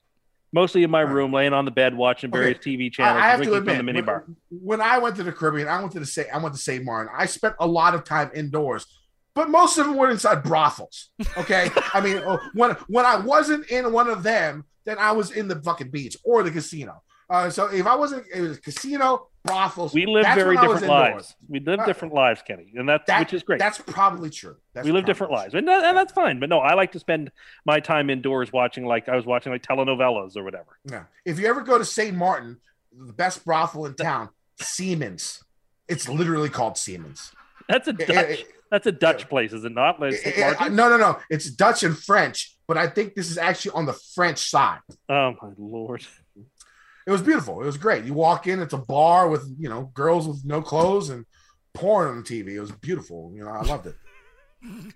mostly 0.51 0.81
in 0.83 0.89
my 0.89 1.03
Right. 1.03 1.13
room, 1.13 1.31
laying 1.31 1.53
on 1.53 1.65
the 1.65 1.71
bed, 1.71 1.95
watching 1.95 2.31
Okay. 2.31 2.39
various 2.39 2.57
TV 2.59 2.91
channels, 2.91 3.21
I 3.23 3.27
have 3.27 3.43
to 3.43 3.53
admit, 3.53 3.77
from 3.77 3.85
the 3.85 3.93
when, 3.93 4.03
minibar. 4.05 4.23
when 4.49 4.81
I 4.81 4.97
went 4.97 5.15
to 5.17 5.23
the 5.23 5.31
Caribbean, 5.31 5.67
I 5.67 5.79
went 5.79 5.91
to 5.91 5.99
the 5.99 6.05
Saint, 6.07 6.29
I 6.33 6.39
went 6.39 6.55
to 6.55 6.61
Saint 6.61 6.83
Martin. 6.83 7.13
I 7.15 7.27
spent 7.27 7.53
a 7.59 7.67
lot 7.67 7.93
of 7.93 8.03
time 8.03 8.31
indoors, 8.33 8.87
but 9.39 9.49
most 9.49 9.77
of 9.77 9.85
them 9.85 9.95
were 9.95 10.09
inside 10.11 10.43
brothels. 10.43 11.09
Okay, 11.37 11.69
I 11.93 12.01
mean, 12.01 12.17
oh, 12.25 12.37
when 12.53 12.71
when 12.87 13.05
I 13.05 13.15
wasn't 13.17 13.69
in 13.69 13.91
one 13.93 14.09
of 14.09 14.21
them, 14.23 14.65
then 14.85 14.97
I 14.99 15.13
was 15.13 15.31
in 15.31 15.47
the 15.47 15.55
fucking 15.61 15.89
beach 15.91 16.17
or 16.25 16.43
the 16.43 16.51
casino. 16.51 17.01
Uh, 17.29 17.49
so 17.49 17.67
if 17.67 17.85
I 17.87 17.95
wasn't, 17.95 18.25
it 18.33 18.41
was 18.41 18.59
casino, 18.59 19.27
brothels. 19.45 19.93
We 19.93 20.05
live 20.07 20.25
very 20.35 20.57
different 20.57 20.87
lives. 20.87 21.35
We 21.47 21.59
live 21.59 21.79
Uh, 21.79 21.85
different 21.85 22.13
lives, 22.13 22.41
Kenny, 22.45 22.73
and 22.75 22.89
that's 22.89 23.05
That- 23.07 23.19
which 23.19 23.33
is 23.33 23.43
great. 23.43 23.59
That's 23.59 23.77
probably 23.77 24.29
true. 24.31 24.57
That's 24.73 24.83
we 24.83 24.91
live 24.91 25.05
different 25.05 25.29
true. 25.31 25.37
lives, 25.39 25.53
and, 25.53 25.67
that, 25.67 25.85
and 25.85 25.95
that's 25.95 26.11
fine. 26.11 26.39
But 26.39 26.49
no, 26.49 26.59
I 26.59 26.73
like 26.73 26.91
to 26.93 26.99
spend 26.99 27.31
my 27.65 27.79
time 27.79 28.09
indoors 28.09 28.51
watching, 28.51 28.85
like 28.85 29.07
I 29.07 29.15
was 29.15 29.25
watching, 29.27 29.51
like 29.53 29.61
telenovelas 29.63 30.35
or 30.35 30.43
whatever. 30.43 30.79
Yeah. 30.85 31.03
If 31.23 31.39
you 31.39 31.47
ever 31.47 31.61
go 31.61 31.77
to 31.77 31.85
St. 31.85 32.15
Martin, 32.17 32.57
the 32.91 33.13
best 33.13 33.45
brothel 33.45 33.85
in 33.85 33.93
town, 33.93 34.29
Siemens. 34.59 35.43
It's 35.87 36.07
literally 36.09 36.49
called 36.49 36.77
Siemens. 36.77 37.31
That's 37.67 37.87
a 37.87 37.91
It- 37.91 38.07
Dutch. 38.07 38.29
it- 38.39 38.55
that's 38.71 38.87
a 38.87 38.91
Dutch 38.91 39.27
place, 39.29 39.53
is 39.53 39.63
it 39.65 39.71
not? 39.73 39.99
Like 39.99 40.13
eh, 40.13 40.17
eh, 40.23 40.29
it- 40.29 40.37
it- 40.37 40.41
Martin's? 40.59 40.75
no, 40.77 40.89
no, 40.89 40.97
no. 40.97 41.19
It's 41.29 41.49
Dutch 41.49 41.83
and 41.83 41.97
French, 41.97 42.55
but 42.67 42.77
I 42.77 42.87
think 42.87 43.15
this 43.15 43.29
is 43.31 43.37
actually 43.37 43.71
on 43.71 43.85
the 43.85 43.93
French 44.15 44.39
side. 44.49 44.79
Oh 45.09 45.33
my 45.41 45.49
lord! 45.57 46.05
It 47.07 47.11
was 47.11 47.21
beautiful. 47.21 47.61
It 47.61 47.65
was 47.65 47.77
great. 47.77 48.05
You 48.05 48.13
walk 48.13 48.45
in, 48.47 48.59
it's 48.61 48.73
a 48.73 48.77
bar 48.77 49.27
with 49.29 49.43
you 49.59 49.69
know 49.69 49.91
girls 49.93 50.27
with 50.27 50.43
no 50.45 50.61
clothes 50.61 51.09
and 51.09 51.25
porn 51.73 52.07
on 52.09 52.23
TV. 52.23 52.49
It 52.49 52.59
was 52.59 52.71
beautiful. 52.71 53.31
You 53.35 53.43
know, 53.45 53.51
I 53.51 53.61
loved 53.63 53.87
it. 53.87 53.95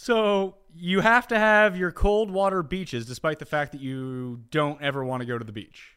So 0.00 0.56
you 0.74 1.00
have 1.00 1.26
to 1.28 1.38
have 1.38 1.76
your 1.76 1.90
cold 1.90 2.30
water 2.30 2.62
beaches, 2.62 3.04
despite 3.04 3.38
the 3.40 3.44
fact 3.44 3.72
that 3.72 3.80
you 3.80 4.40
don't 4.50 4.80
ever 4.80 5.04
want 5.04 5.20
to 5.22 5.26
go 5.26 5.36
to 5.36 5.44
the 5.44 5.52
beach. 5.52 5.96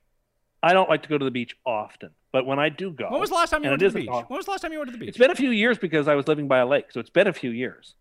I 0.63 0.73
don't 0.73 0.89
like 0.89 1.03
to 1.03 1.09
go 1.09 1.17
to 1.17 1.25
the 1.25 1.31
beach 1.31 1.55
often, 1.65 2.09
but 2.31 2.45
when 2.45 2.59
I 2.59 2.69
do 2.69 2.91
go, 2.91 3.09
When 3.09 3.19
was 3.19 3.29
the 3.29 3.35
last 3.35 3.49
time 3.49 3.63
you 3.63 3.69
went 3.69 3.81
to 3.81 3.89
the 3.89 3.99
beach? 3.99 4.09
When 4.09 4.37
was 4.37 4.45
the 4.45 4.51
last 4.51 4.61
time 4.61 4.71
you 4.71 4.79
went 4.79 4.89
to 4.89 4.93
the 4.93 4.97
beach? 4.97 5.09
It's 5.09 5.17
been 5.17 5.31
a 5.31 5.35
few 5.35 5.51
years 5.51 5.77
because 5.77 6.07
I 6.07 6.15
was 6.15 6.27
living 6.27 6.47
by 6.47 6.59
a 6.59 6.65
lake, 6.65 6.91
so 6.91 6.99
it's 6.99 7.09
been 7.09 7.27
a 7.27 7.33
few 7.33 7.51
years. 7.51 7.95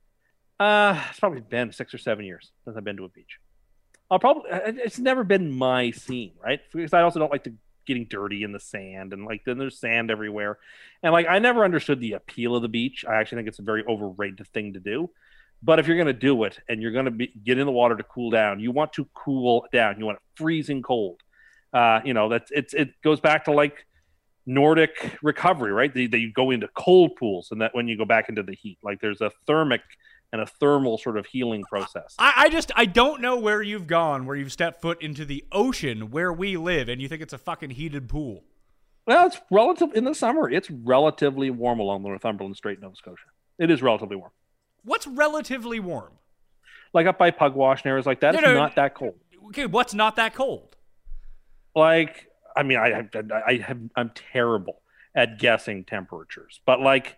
Uh, 0.59 1.03
it's 1.11 1.19
probably 1.19 1.41
been 1.41 1.73
six 1.73 1.95
or 1.95 1.99
seven 1.99 2.25
years 2.25 2.51
since 2.65 2.77
I've 2.77 2.85
been 2.85 2.97
to 2.99 3.05
a 3.05 3.09
beach. 3.09 3.39
I'll 4.11 4.19
probably 4.19 4.51
it's 4.51 4.99
never 4.99 5.25
been 5.25 5.51
my 5.51 5.91
scene, 5.93 6.33
right? 6.43 6.61
Because 6.73 6.93
I 6.93 7.03
also 7.03 7.19
don't 7.19 7.31
like 7.31 7.45
to 7.45 7.55
getting 7.87 8.07
dirty 8.07 8.43
in 8.43 8.53
the 8.53 8.61
sand 8.61 9.13
and 9.13 9.25
like 9.25 9.43
then 9.45 9.57
there's 9.59 9.79
sand 9.79 10.11
everywhere, 10.11 10.59
and 11.03 11.13
like 11.13 11.27
I 11.29 11.39
never 11.39 11.65
understood 11.65 12.01
the 12.01 12.13
appeal 12.13 12.55
of 12.55 12.63
the 12.63 12.69
beach. 12.69 13.05
I 13.09 13.15
actually 13.15 13.37
think 13.39 13.49
it's 13.49 13.59
a 13.59 13.63
very 13.63 13.85
overrated 13.89 14.47
thing 14.49 14.75
to 14.75 14.81
do. 14.81 15.11
But 15.63 15.79
if 15.79 15.87
you're 15.87 15.97
going 15.97 16.07
to 16.07 16.13
do 16.13 16.45
it 16.45 16.59
and 16.69 16.81
you're 16.81 16.93
going 16.93 17.05
to 17.05 17.11
be, 17.11 17.31
get 17.45 17.59
in 17.59 17.67
the 17.67 17.73
water 17.73 17.95
to 17.95 18.03
cool 18.03 18.31
down, 18.31 18.61
you 18.61 18.71
want 18.71 18.95
to 18.95 19.07
cool 19.13 19.67
down. 19.73 19.99
You 19.99 20.07
want 20.07 20.17
it 20.17 20.23
freezing 20.35 20.83
cold. 20.83 21.21
Uh, 21.73 22.01
you 22.05 22.15
know 22.15 22.29
that's 22.29 22.51
it's 22.51 22.75
it 22.75 23.01
goes 23.03 23.21
back 23.21 23.45
to 23.45 23.53
like 23.53 23.87
Nordic 24.47 25.19
recovery, 25.23 25.73
right? 25.73 25.93
They, 25.93 26.07
they 26.07 26.27
go 26.27 26.51
into 26.51 26.69
cold 26.69 27.17
pools, 27.17 27.49
and 27.51 27.61
that 27.61 27.75
when 27.75 27.89
you 27.89 27.97
go 27.97 28.05
back 28.05 28.29
into 28.29 28.43
the 28.43 28.55
heat, 28.55 28.79
like 28.83 29.01
there's 29.01 29.21
a 29.21 29.31
thermic 29.47 29.83
and 30.33 30.41
a 30.41 30.47
thermal 30.47 30.99
sort 30.99 31.17
of 31.19 31.27
healing 31.27 31.65
process. 31.65 32.15
I, 32.19 32.33
I 32.37 32.49
just 32.49 32.71
I 32.77 32.85
don't 32.87 33.21
know 33.21 33.37
where 33.37 33.63
you've 33.63 33.87
gone 33.87 34.27
where 34.27 34.37
you've 34.37 34.53
stepped 34.53 34.81
foot 34.81 35.03
into 35.03 35.25
the 35.25 35.45
ocean 35.51 36.11
where 36.11 36.33
we 36.33 36.57
live 36.57 36.89
and 36.89 37.03
you 37.03 37.09
think 37.09 37.21
it's 37.21 37.33
a 37.33 37.39
fucking 37.39 37.71
heated 37.71 38.09
pool. 38.09 38.45
Well, 39.07 39.27
it's 39.27 39.41
relative 39.51 39.93
in 39.95 40.05
the 40.05 40.15
summer. 40.15 40.49
It's 40.49 40.71
relatively 40.71 41.51
warm 41.51 41.81
along 41.81 42.03
the 42.03 42.11
Northumberland 42.11 42.57
Strait, 42.57 42.81
Nova 42.81 42.95
Scotia. 42.95 43.27
It 43.59 43.71
is 43.71 43.83
relatively 43.83 44.17
warm. 44.17 44.31
What's 44.85 45.07
relatively 45.07 45.81
warm? 45.81 46.13
Like 46.93 47.07
up 47.07 47.19
by 47.19 47.31
Pugwash 47.31 47.83
and 47.83 47.91
areas 47.91 48.07
like 48.07 48.21
that, 48.21 48.35
No, 48.35 48.39
it's 48.39 48.47
no, 48.47 48.55
not 48.55 48.77
that 48.77 48.95
cold. 48.95 49.15
Okay, 49.49 49.67
what's 49.67 49.95
not 49.95 50.17
that 50.17 50.35
cold? 50.35 50.77
Like, 51.75 52.30
I 52.57 52.63
mean, 52.63 52.79
I, 52.79 53.09
I, 53.15 53.43
I 53.47 53.57
have, 53.59 53.79
I'm 53.97 54.11
terrible 54.33 54.83
at 55.15 55.39
guessing 55.39 55.85
temperatures, 55.85 56.61
but 56.67 56.81
like, 56.81 57.17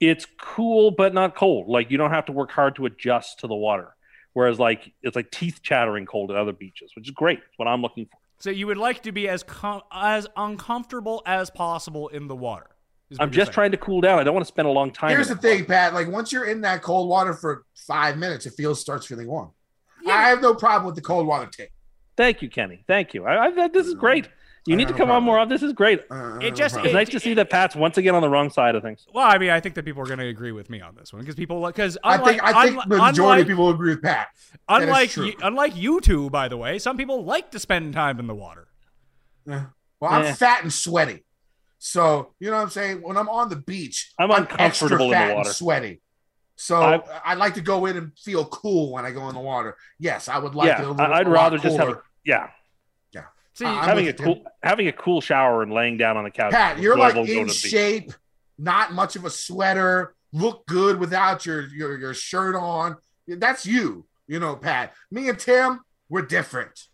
it's 0.00 0.26
cool 0.38 0.90
but 0.90 1.12
not 1.12 1.36
cold. 1.36 1.68
Like, 1.68 1.90
you 1.90 1.98
don't 1.98 2.10
have 2.10 2.26
to 2.26 2.32
work 2.32 2.50
hard 2.50 2.76
to 2.76 2.86
adjust 2.86 3.40
to 3.40 3.46
the 3.46 3.54
water. 3.54 3.94
Whereas, 4.32 4.58
like, 4.58 4.92
it's 5.02 5.16
like 5.16 5.30
teeth 5.30 5.60
chattering 5.62 6.06
cold 6.06 6.30
at 6.30 6.36
other 6.36 6.52
beaches, 6.52 6.92
which 6.94 7.08
is 7.08 7.10
great. 7.10 7.38
It's 7.38 7.58
what 7.58 7.68
I'm 7.68 7.82
looking 7.82 8.06
for. 8.06 8.18
So 8.38 8.48
you 8.48 8.66
would 8.68 8.78
like 8.78 9.02
to 9.02 9.12
be 9.12 9.28
as 9.28 9.42
com- 9.42 9.82
as 9.92 10.26
uncomfortable 10.36 11.22
as 11.26 11.50
possible 11.50 12.08
in 12.08 12.28
the 12.28 12.36
water. 12.36 12.70
I'm 13.18 13.30
just 13.30 13.48
saying. 13.48 13.54
trying 13.54 13.70
to 13.72 13.76
cool 13.76 14.00
down. 14.00 14.18
I 14.18 14.24
don't 14.24 14.32
want 14.32 14.46
to 14.46 14.48
spend 14.48 14.68
a 14.68 14.70
long 14.70 14.92
time. 14.92 15.10
Here's 15.10 15.28
the 15.28 15.34
it. 15.34 15.42
thing, 15.42 15.64
Pat. 15.66 15.92
Like 15.92 16.08
once 16.08 16.32
you're 16.32 16.46
in 16.46 16.60
that 16.60 16.80
cold 16.80 17.08
water 17.08 17.34
for 17.34 17.64
five 17.74 18.16
minutes, 18.16 18.46
it 18.46 18.54
feels 18.56 18.80
starts 18.80 19.06
feeling 19.06 19.26
warm. 19.26 19.50
Yeah. 20.02 20.14
I 20.14 20.28
have 20.28 20.40
no 20.40 20.54
problem 20.54 20.86
with 20.86 20.94
the 20.94 21.02
cold 21.02 21.26
water 21.26 21.50
take. 21.50 21.72
Thank 22.16 22.40
you, 22.40 22.48
Kenny. 22.48 22.84
Thank 22.86 23.12
you. 23.12 23.26
I, 23.26 23.46
I, 23.46 23.68
this 23.68 23.86
is 23.86 23.94
mm. 23.94 23.98
great. 23.98 24.28
You 24.66 24.76
need 24.76 24.88
to 24.88 24.94
come 24.94 25.10
on 25.10 25.22
more 25.22 25.38
often. 25.38 25.48
This 25.48 25.62
is 25.62 25.72
great. 25.72 26.02
Uh, 26.10 26.38
It 26.40 26.54
just 26.54 26.76
it's 26.76 26.86
it- 26.88 26.92
nice 26.92 27.08
to 27.10 27.20
see 27.20 27.34
that 27.34 27.48
Pat's 27.50 27.74
once 27.74 27.96
again 27.96 28.14
on 28.14 28.20
the 28.22 28.28
wrong 28.28 28.50
side 28.50 28.74
of 28.74 28.82
things. 28.82 29.06
Well, 29.12 29.26
I 29.26 29.38
mean, 29.38 29.50
I 29.50 29.58
think 29.60 29.74
that 29.76 29.84
people 29.84 30.02
are 30.02 30.06
going 30.06 30.18
to 30.18 30.26
agree 30.28 30.52
with 30.52 30.68
me 30.68 30.80
on 30.80 30.94
this 30.94 31.12
one 31.12 31.22
because 31.22 31.34
people 31.34 31.60
like 31.60 31.74
because 31.76 31.96
I 32.04 32.18
think 32.18 32.42
I 32.42 32.66
think 32.68 32.82
the 32.82 32.96
majority 32.96 33.20
unlike, 33.20 33.40
of 33.42 33.46
people 33.48 33.70
agree 33.70 33.94
with 33.94 34.02
Pat. 34.02 34.28
That 34.68 34.82
is 34.82 34.84
unlike 34.88 35.10
true. 35.10 35.24
you, 35.26 35.32
unlike 35.42 35.76
you 35.76 36.00
two, 36.00 36.28
by 36.30 36.48
the 36.48 36.56
way, 36.58 36.78
some 36.78 36.96
people 36.98 37.24
like 37.24 37.50
to 37.52 37.58
spend 37.58 37.94
time 37.94 38.18
in 38.20 38.26
the 38.26 38.34
water. 38.34 38.68
Yeah. 39.46 39.66
Well, 39.98 40.10
I'm 40.12 40.24
Yeah. 40.24 40.34
fat 40.34 40.62
and 40.62 40.72
sweaty, 40.72 41.24
so 41.78 42.34
you 42.38 42.50
know 42.50 42.56
what 42.56 42.62
I'm 42.64 42.70
saying. 42.70 43.02
When 43.02 43.16
I'm 43.16 43.28
on 43.28 43.48
the 43.48 43.56
beach, 43.56 44.12
I'm 44.18 44.30
extra 44.30 44.42
uncomfortable 44.58 45.04
in 45.06 45.10
the 45.10 45.14
fat 45.16 45.28
and 45.28 45.36
water. 45.38 45.52
sweaty. 45.52 46.00
So 46.56 46.76
I- 46.82 47.00
I, 47.24 47.34
like 47.34 47.54
to 47.54 47.62
go 47.62 47.86
in 47.86 47.96
and 47.96 48.12
feel 48.18 48.44
cool 48.44 48.92
when 48.92 49.06
I 49.06 49.12
go 49.12 49.26
in 49.30 49.34
the 49.34 49.40
water. 49.40 49.78
Yes, 49.98 50.28
I 50.28 50.36
would 50.38 50.54
like 50.54 50.66
yeah, 50.66 50.76
to. 50.82 50.88
A 50.88 50.90
little, 50.90 51.00
I- 51.00 51.20
I'd 51.20 51.26
a 51.26 51.30
lot 51.30 51.34
rather 51.34 51.58
just 51.58 51.78
have 51.78 51.88
a 51.88 52.02
yeah. 52.22 52.50
See, 53.60 53.66
I'm 53.66 53.84
having 53.84 54.04
a 54.04 54.06
with 54.06 54.20
you. 54.20 54.24
cool 54.24 54.44
having 54.62 54.88
a 54.88 54.92
cool 54.92 55.20
shower 55.20 55.62
and 55.62 55.70
laying 55.70 55.98
down 55.98 56.16
on 56.16 56.24
the 56.24 56.30
couch. 56.30 56.50
Pat, 56.50 56.78
you're 56.78 56.96
like 56.96 57.14
in 57.14 57.26
to 57.26 57.44
beach. 57.44 57.52
shape, 57.52 58.12
not 58.56 58.94
much 58.94 59.16
of 59.16 59.26
a 59.26 59.30
sweater, 59.30 60.14
look 60.32 60.64
good 60.66 60.98
without 60.98 61.44
your 61.44 61.66
your 61.68 61.98
your 61.98 62.14
shirt 62.14 62.56
on. 62.56 62.96
That's 63.28 63.66
you, 63.66 64.06
you 64.26 64.40
know, 64.40 64.56
Pat. 64.56 64.94
Me 65.10 65.28
and 65.28 65.38
Tim, 65.38 65.80
we're 66.08 66.22
different. 66.22 66.86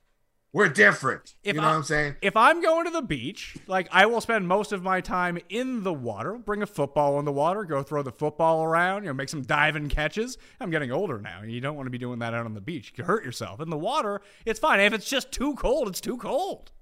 We're 0.56 0.70
different. 0.70 1.34
If 1.44 1.54
you 1.54 1.60
know 1.60 1.66
I- 1.66 1.70
what 1.72 1.76
I'm 1.76 1.82
saying? 1.82 2.16
if 2.22 2.34
I'm 2.34 2.62
going 2.62 2.86
to 2.86 2.90
the 2.90 3.02
beach, 3.02 3.58
like 3.66 3.88
I 3.92 4.06
will 4.06 4.22
spend 4.22 4.48
most 4.48 4.72
of 4.72 4.82
my 4.82 5.02
time 5.02 5.36
in 5.50 5.82
the 5.82 5.92
water, 5.92 6.38
bring 6.38 6.62
a 6.62 6.66
football 6.66 7.18
in 7.18 7.26
the 7.26 7.32
water, 7.32 7.64
go 7.64 7.82
throw 7.82 8.02
the 8.02 8.10
football 8.10 8.64
around, 8.64 9.02
you 9.02 9.10
know, 9.10 9.12
make 9.12 9.28
some 9.28 9.42
diving 9.42 9.90
catches. 9.90 10.38
I'm 10.58 10.70
getting 10.70 10.90
older 10.90 11.20
now. 11.20 11.42
You 11.42 11.60
don't 11.60 11.76
want 11.76 11.88
to 11.88 11.90
be 11.90 11.98
doing 11.98 12.20
that 12.20 12.32
out 12.32 12.46
on 12.46 12.54
the 12.54 12.62
beach. 12.62 12.90
You 12.90 12.96
could 12.96 13.04
hurt 13.04 13.22
yourself. 13.22 13.60
In 13.60 13.68
the 13.68 13.76
water, 13.76 14.22
it's 14.46 14.58
fine. 14.58 14.80
If 14.80 14.94
it's 14.94 15.10
just 15.10 15.30
too 15.30 15.56
cold, 15.56 15.88
it's 15.88 16.00
too 16.00 16.16
cold. 16.16 16.72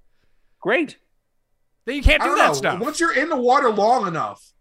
Great. 0.61 0.97
Then 1.83 1.97
you 1.97 2.01
can't 2.01 2.23
do 2.23 2.33
that 2.33 2.47
know. 2.47 2.53
stuff. 2.53 2.79
Once 2.79 3.01
you're 3.01 3.13
in 3.13 3.27
the 3.27 3.35
water 3.35 3.69
long 3.69 4.07
enough, 4.07 4.53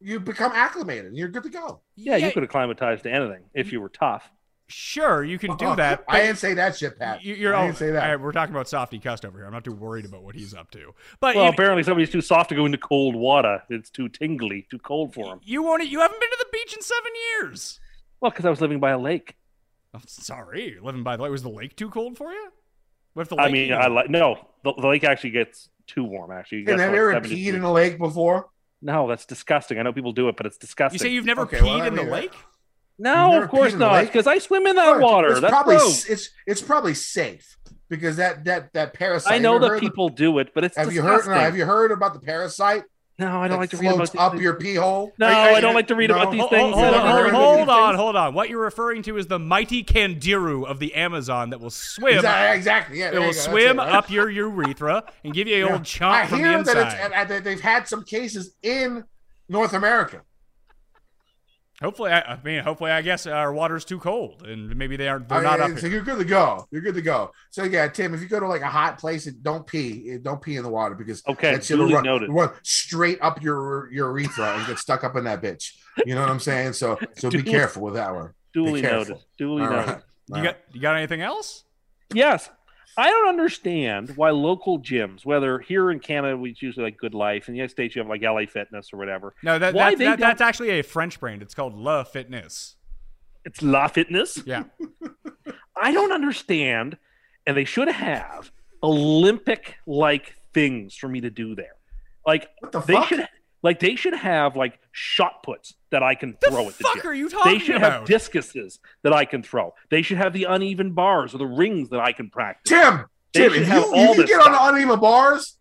you 0.00 0.18
become 0.20 0.52
acclimated 0.54 1.04
and 1.04 1.18
you're 1.18 1.28
good 1.28 1.42
to 1.42 1.50
go. 1.50 1.82
Yeah, 1.96 2.16
you 2.16 2.32
could 2.32 2.44
acclimatize 2.44 3.02
to 3.02 3.12
anything 3.12 3.44
if 3.52 3.66
mm-hmm. 3.66 3.74
you 3.74 3.80
were 3.82 3.90
tough. 3.90 4.30
Sure, 4.66 5.22
you 5.22 5.38
can 5.38 5.56
do 5.56 5.66
Uh-uh. 5.66 5.74
that. 5.76 6.04
I 6.08 6.12
but 6.20 6.22
didn't 6.24 6.38
say 6.38 6.54
that 6.54 6.76
shit, 6.76 6.98
Pat. 6.98 7.22
you- 7.22 7.34
You're 7.34 7.54
I 7.54 7.58
all, 7.60 7.66
didn't 7.66 7.78
say 7.78 7.90
that. 7.90 8.02
all 8.02 8.08
right, 8.10 8.20
we're 8.20 8.32
talking 8.32 8.54
about 8.54 8.66
Softy 8.68 8.98
Cust 8.98 9.24
over 9.26 9.36
here. 9.38 9.46
I'm 9.46 9.52
not 9.52 9.62
too 9.64 9.72
worried 9.74 10.06
about 10.06 10.22
what 10.22 10.34
he's 10.34 10.54
up 10.54 10.70
to. 10.70 10.94
But 11.20 11.36
Well, 11.36 11.44
you, 11.44 11.50
apparently 11.50 11.82
somebody's 11.82 12.10
too 12.10 12.22
soft 12.22 12.48
to 12.48 12.54
go 12.54 12.64
into 12.64 12.78
cold 12.78 13.14
water. 13.14 13.62
It's 13.68 13.90
too 13.90 14.08
tingly, 14.08 14.66
too 14.70 14.78
cold 14.78 15.12
for 15.14 15.32
him. 15.34 15.40
you 15.44 15.62
won't. 15.62 15.86
You 15.86 16.00
haven't 16.00 16.18
been 16.18 16.30
to 16.30 16.36
the 16.38 16.48
beach 16.50 16.74
in 16.74 16.80
seven 16.82 17.12
years. 17.32 17.78
Well, 18.20 18.30
because 18.30 18.46
I 18.46 18.50
was 18.50 18.60
living 18.62 18.80
by 18.80 18.90
a 18.92 18.98
lake. 18.98 19.36
I'm 19.92 20.02
sorry, 20.06 20.70
you're 20.72 20.82
living 20.82 21.02
by 21.04 21.16
the 21.16 21.22
lake. 21.24 21.30
Was 21.32 21.42
the 21.42 21.50
lake 21.50 21.76
too 21.76 21.90
cold 21.90 22.16
for 22.16 22.32
you? 22.32 22.48
What 23.12 23.22
if 23.22 23.28
the 23.28 23.36
I 23.36 23.50
mean, 23.50 23.72
I 23.72 23.86
like 23.88 24.08
no. 24.08 24.48
The, 24.64 24.72
the 24.72 24.88
lake 24.88 25.04
actually 25.04 25.30
gets 25.30 25.68
too 25.86 26.02
warm. 26.04 26.32
Actually, 26.32 26.58
It 26.62 26.70
And 26.70 26.78
gets 26.78 26.80
have 26.80 26.90
like 26.90 26.96
you 26.98 27.10
ever 27.10 27.20
peed 27.20 27.54
in 27.54 27.62
a 27.62 27.70
lake 27.70 27.98
before? 27.98 28.48
No, 28.82 29.06
that's 29.08 29.24
disgusting. 29.26 29.78
I 29.78 29.82
know 29.82 29.92
people 29.92 30.12
do 30.12 30.28
it, 30.28 30.36
but 30.36 30.46
it's 30.46 30.56
disgusting. 30.56 30.98
You 30.98 31.02
say 31.10 31.12
you've 31.12 31.26
never 31.26 31.42
Okay, 31.42 31.58
peed 31.58 31.62
well, 31.64 31.82
I 31.82 31.86
in 31.88 31.94
the 31.94 32.02
mean, 32.02 32.10
lake? 32.10 32.32
No, 32.98 33.42
of 33.42 33.48
course 33.50 33.70
peed 33.70 33.74
in 33.74 33.78
the 33.80 33.86
not. 33.90 34.04
Because 34.04 34.26
I 34.26 34.38
swim 34.38 34.66
in 34.66 34.76
that 34.76 35.00
water. 35.00 35.32
It's 35.32 35.40
That's 35.40 35.52
probably 35.52 35.76
gross. 35.76 36.06
it's 36.08 36.30
it's 36.46 36.62
probably 36.62 36.94
safe 36.94 37.56
because 37.88 38.16
that 38.16 38.44
that 38.44 38.72
that 38.74 38.94
parasite. 38.94 39.32
I 39.32 39.38
know 39.38 39.58
that 39.58 39.68
heard 39.68 39.74
of- 39.76 39.80
people 39.80 40.08
do 40.08 40.38
it, 40.38 40.52
but 40.54 40.64
it's 40.64 40.76
Have 40.76 40.92
you 40.92 41.02
heard? 41.02 41.26
No, 41.26 41.34
have 41.34 41.56
you 41.56 41.64
heard 41.66 41.90
about 41.92 42.14
the 42.14 42.20
parasite? 42.20 42.84
No, 43.16 43.40
I 43.40 43.46
don't 43.46 43.60
like 43.60 43.70
to 43.70 43.76
read 43.76 43.86
about 43.86 43.96
floats 43.98 44.10
these 44.10 44.20
up 44.20 44.32
things. 44.32 44.42
your 44.42 44.54
pee 44.54 44.74
hole. 44.74 45.12
No, 45.20 45.26
Are 45.28 45.50
you- 45.52 45.56
I 45.56 45.60
don't 45.60 45.74
like 45.74 45.86
to 45.86 45.94
read 45.94 46.10
no? 46.10 46.16
about 46.16 46.32
these 46.32 46.40
Hold, 46.40 46.50
things. 46.50 46.74
hold, 46.74 46.94
I 46.94 46.98
hold, 46.98 47.04
hold, 47.04 47.26
of 47.26 47.32
know. 47.32 47.56
these 47.58 47.68
on, 47.68 47.88
things? 47.92 48.00
hold 48.00 48.16
on. 48.16 48.34
What 48.34 48.48
you're 48.50 48.60
referring 48.60 49.02
to 49.04 49.16
is 49.16 49.28
the 49.28 49.38
mighty 49.38 49.84
Candiru 49.84 50.66
of 50.66 50.80
the 50.80 50.92
Amazon 50.96 51.50
that 51.50 51.60
will 51.60 51.70
swim. 51.70 52.16
Exactly. 52.16 52.56
exactly. 52.56 52.98
Yeah, 52.98 53.10
It 53.12 53.18
will 53.20 53.26
go. 53.26 53.30
Swim 53.32 53.78
it, 53.78 53.82
right? 53.82 53.94
up 53.94 54.10
your 54.10 54.28
urethra 54.30 55.04
and 55.22 55.32
give 55.32 55.46
you 55.46 55.64
a 55.64 55.66
Yeah. 55.68 55.72
old 55.74 55.82
chomp 55.82 56.10
I 56.10 56.26
from 56.26 56.40
hear 56.40 56.58
the 56.58 56.64
that, 56.64 56.76
it's, 56.86 56.94
inside. 56.96 57.12
and 57.14 57.30
that 57.30 57.44
they've 57.44 57.60
had 57.60 57.86
some 57.86 58.02
cases 58.02 58.56
in 58.64 59.04
North 59.48 59.74
America. 59.74 60.22
Hopefully, 61.82 62.12
I, 62.12 62.20
I 62.34 62.38
mean, 62.44 62.62
hopefully, 62.62 62.92
I 62.92 63.02
guess 63.02 63.26
our 63.26 63.52
water's 63.52 63.84
too 63.84 63.98
cold, 63.98 64.46
and 64.46 64.76
maybe 64.76 64.96
they 64.96 65.08
aren't. 65.08 65.28
They're 65.28 65.38
I 65.38 65.42
not 65.42 65.58
mean, 65.60 65.72
up 65.72 65.78
so 65.78 65.86
here. 65.88 65.96
you're 65.96 66.04
good 66.04 66.18
to 66.18 66.24
go. 66.24 66.66
You're 66.70 66.82
good 66.82 66.94
to 66.94 67.02
go. 67.02 67.32
So 67.50 67.64
yeah, 67.64 67.88
Tim, 67.88 68.14
if 68.14 68.20
you 68.20 68.28
go 68.28 68.38
to 68.38 68.46
like 68.46 68.62
a 68.62 68.68
hot 68.68 68.98
place, 68.98 69.26
and 69.26 69.42
don't 69.42 69.66
pee. 69.66 70.16
Don't 70.22 70.40
pee 70.40 70.56
in 70.56 70.62
the 70.62 70.68
water 70.68 70.94
because 70.94 71.22
Okay, 71.26 71.52
that 71.52 71.64
shit 71.64 71.76
will 71.76 71.86
duly 71.86 71.94
run, 71.96 72.04
noted. 72.04 72.30
run 72.30 72.50
straight 72.62 73.18
up 73.20 73.42
your 73.42 73.90
your 73.92 74.16
urethra 74.18 74.56
and 74.56 74.66
get 74.68 74.78
stuck 74.78 75.02
up 75.02 75.16
in 75.16 75.24
that 75.24 75.42
bitch. 75.42 75.72
You 76.06 76.14
know 76.14 76.20
what 76.20 76.30
I'm 76.30 76.38
saying? 76.40 76.74
So 76.74 76.96
so 77.16 77.28
be 77.28 77.42
careful 77.56 77.82
with 77.82 77.94
that 77.94 78.14
one. 78.14 78.30
Duly 78.52 78.80
noted. 78.80 79.18
Duly 79.36 79.64
All 79.64 79.70
noted. 79.70 79.86
right. 79.88 80.02
You 80.28 80.42
got 80.44 80.56
you 80.72 80.80
got 80.80 80.96
anything 80.96 81.22
else? 81.22 81.64
Yes. 82.12 82.50
I 82.96 83.10
don't 83.10 83.28
understand 83.28 84.10
why 84.16 84.30
local 84.30 84.78
gyms, 84.78 85.24
whether 85.24 85.58
here 85.58 85.90
in 85.90 85.98
Canada 86.00 86.36
we 86.36 86.52
choose 86.54 86.76
like 86.76 86.96
Good 86.96 87.14
Life, 87.14 87.48
in 87.48 87.54
the 87.54 87.58
United 87.58 87.72
States 87.72 87.94
you 87.96 88.00
have 88.02 88.08
like 88.08 88.22
LA 88.22 88.46
Fitness 88.46 88.92
or 88.92 88.96
whatever. 88.98 89.34
No, 89.42 89.58
that, 89.58 89.74
Why 89.74 89.90
that, 89.90 89.98
they 89.98 90.04
that 90.06 90.18
that's 90.20 90.40
actually 90.40 90.70
a 90.70 90.82
French 90.82 91.18
brand. 91.18 91.42
It's 91.42 91.54
called 91.54 91.74
La 91.76 92.04
Fitness. 92.04 92.76
It's 93.44 93.62
La 93.62 93.88
Fitness. 93.88 94.42
Yeah. 94.46 94.64
I 95.76 95.92
don't 95.92 96.12
understand, 96.12 96.96
and 97.46 97.56
they 97.56 97.64
should 97.64 97.88
have 97.88 98.50
Olympic 98.82 99.76
like 99.86 100.36
things 100.52 100.94
for 100.94 101.08
me 101.08 101.20
to 101.20 101.30
do 101.30 101.54
there. 101.54 101.74
Like 102.26 102.48
What 102.60 102.72
the 102.72 102.80
they 102.80 102.94
fuck? 102.94 103.08
should 103.08 103.28
like 103.64 103.80
they 103.80 103.96
should 103.96 104.14
have 104.14 104.54
like 104.54 104.78
shot 104.92 105.42
puts 105.42 105.74
that 105.90 106.02
I 106.04 106.14
can 106.14 106.36
The 106.40 106.50
throw 106.50 106.68
at 106.68 106.78
the 106.78 106.84
fuck 106.84 106.96
gym. 107.02 107.06
are 107.06 107.14
you 107.14 107.28
talking 107.28 107.52
They 107.52 107.58
should 107.58 107.76
about? 107.76 107.92
have 107.92 108.04
discuses 108.04 108.78
that 109.02 109.12
I 109.12 109.24
can 109.24 109.42
throw. 109.42 109.74
They 109.90 110.02
should 110.02 110.18
have 110.18 110.32
the 110.32 110.44
uneven 110.44 110.92
bars 110.92 111.34
or 111.34 111.38
the 111.38 111.46
rings 111.46 111.88
that 111.90 111.98
I 112.00 112.12
can 112.12 112.30
practice. 112.30 112.70
Tim, 112.70 113.06
They 113.32 113.40
Tim, 113.40 113.52
should 113.52 113.62
if 113.62 113.68
have 113.68 113.82
you, 113.86 113.94
all 113.94 114.10
if 114.12 114.16
you 114.18 114.22
this 114.22 114.30
get 114.30 114.36
on 114.40 114.54
stuff. 114.54 114.68
the 114.68 114.74
uneven 114.76 115.00
bars, 115.00 115.56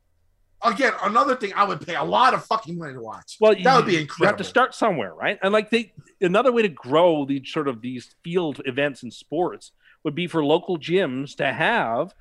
again, 0.63 0.93
another 1.03 1.35
thing 1.35 1.53
I 1.55 1.63
would 1.63 1.81
pay 1.85 1.95
a 1.95 2.03
lot 2.03 2.33
of 2.33 2.45
fucking 2.45 2.77
money 2.77 2.93
to 2.93 3.01
watch. 3.01 3.37
Well, 3.39 3.55
that 3.63 3.75
would 3.77 3.85
be 3.85 3.93
you- 3.93 3.99
incredible. 4.01 4.23
You 4.25 4.27
have 4.27 4.37
to 4.37 4.43
start 4.43 4.75
somewhere, 4.75 5.13
right? 5.15 5.39
And 5.41 5.51
like 5.53 5.69
they, 5.71 5.93
another 6.21 6.51
way 6.51 6.61
to 6.61 6.69
grow 6.69 7.25
these 7.25 7.49
sort 7.51 7.67
of 7.67 7.81
these 7.81 8.15
field 8.23 8.61
events 8.65 9.01
in 9.03 9.11
sports 9.11 9.71
would 10.03 10.13
be 10.15 10.27
for 10.27 10.43
local 10.43 10.77
gyms 10.77 11.35
to 11.37 11.53
have 11.53 12.13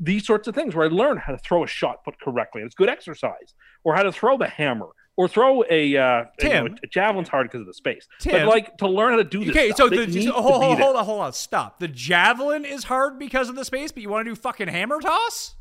these 0.00 0.26
sorts 0.26 0.48
of 0.48 0.54
things 0.54 0.74
where 0.74 0.86
I 0.86 0.88
learn 0.90 1.16
how 1.18 1.32
to 1.32 1.38
throw 1.38 1.64
a 1.64 1.66
shot 1.68 2.04
put 2.04 2.20
correctly. 2.20 2.62
It's 2.62 2.74
good 2.74 2.88
exercise, 2.88 3.54
or 3.84 3.94
how 3.94 4.02
to 4.02 4.12
throw 4.12 4.36
the 4.36 4.48
hammer, 4.48 4.88
or 5.16 5.28
throw 5.28 5.62
a, 5.70 5.96
uh, 5.96 6.24
you 6.40 6.48
know, 6.48 6.68
Tim. 6.68 6.78
a 6.82 6.86
javelin's 6.86 7.28
hard 7.28 7.46
because 7.46 7.60
of 7.60 7.66
the 7.66 7.74
space. 7.74 8.08
Tim. 8.20 8.32
But 8.32 8.48
like 8.48 8.76
to 8.78 8.88
learn 8.88 9.12
how 9.12 9.16
to 9.18 9.24
do 9.24 9.40
this. 9.40 9.50
Okay, 9.50 9.70
stuff, 9.70 9.90
so 9.90 10.04
the, 10.04 10.22
so 10.22 10.32
hold, 10.32 10.62
hold, 10.62 10.78
hold 10.78 10.96
on, 10.96 11.04
hold 11.04 11.20
on, 11.22 11.32
stop. 11.32 11.78
The 11.78 11.88
javelin 11.88 12.64
is 12.64 12.84
hard 12.84 13.18
because 13.18 13.48
of 13.48 13.56
the 13.56 13.64
space, 13.64 13.92
but 13.92 14.02
you 14.02 14.08
want 14.08 14.26
to 14.26 14.30
do 14.30 14.34
fucking 14.34 14.68
hammer 14.68 15.00
toss? 15.00 15.54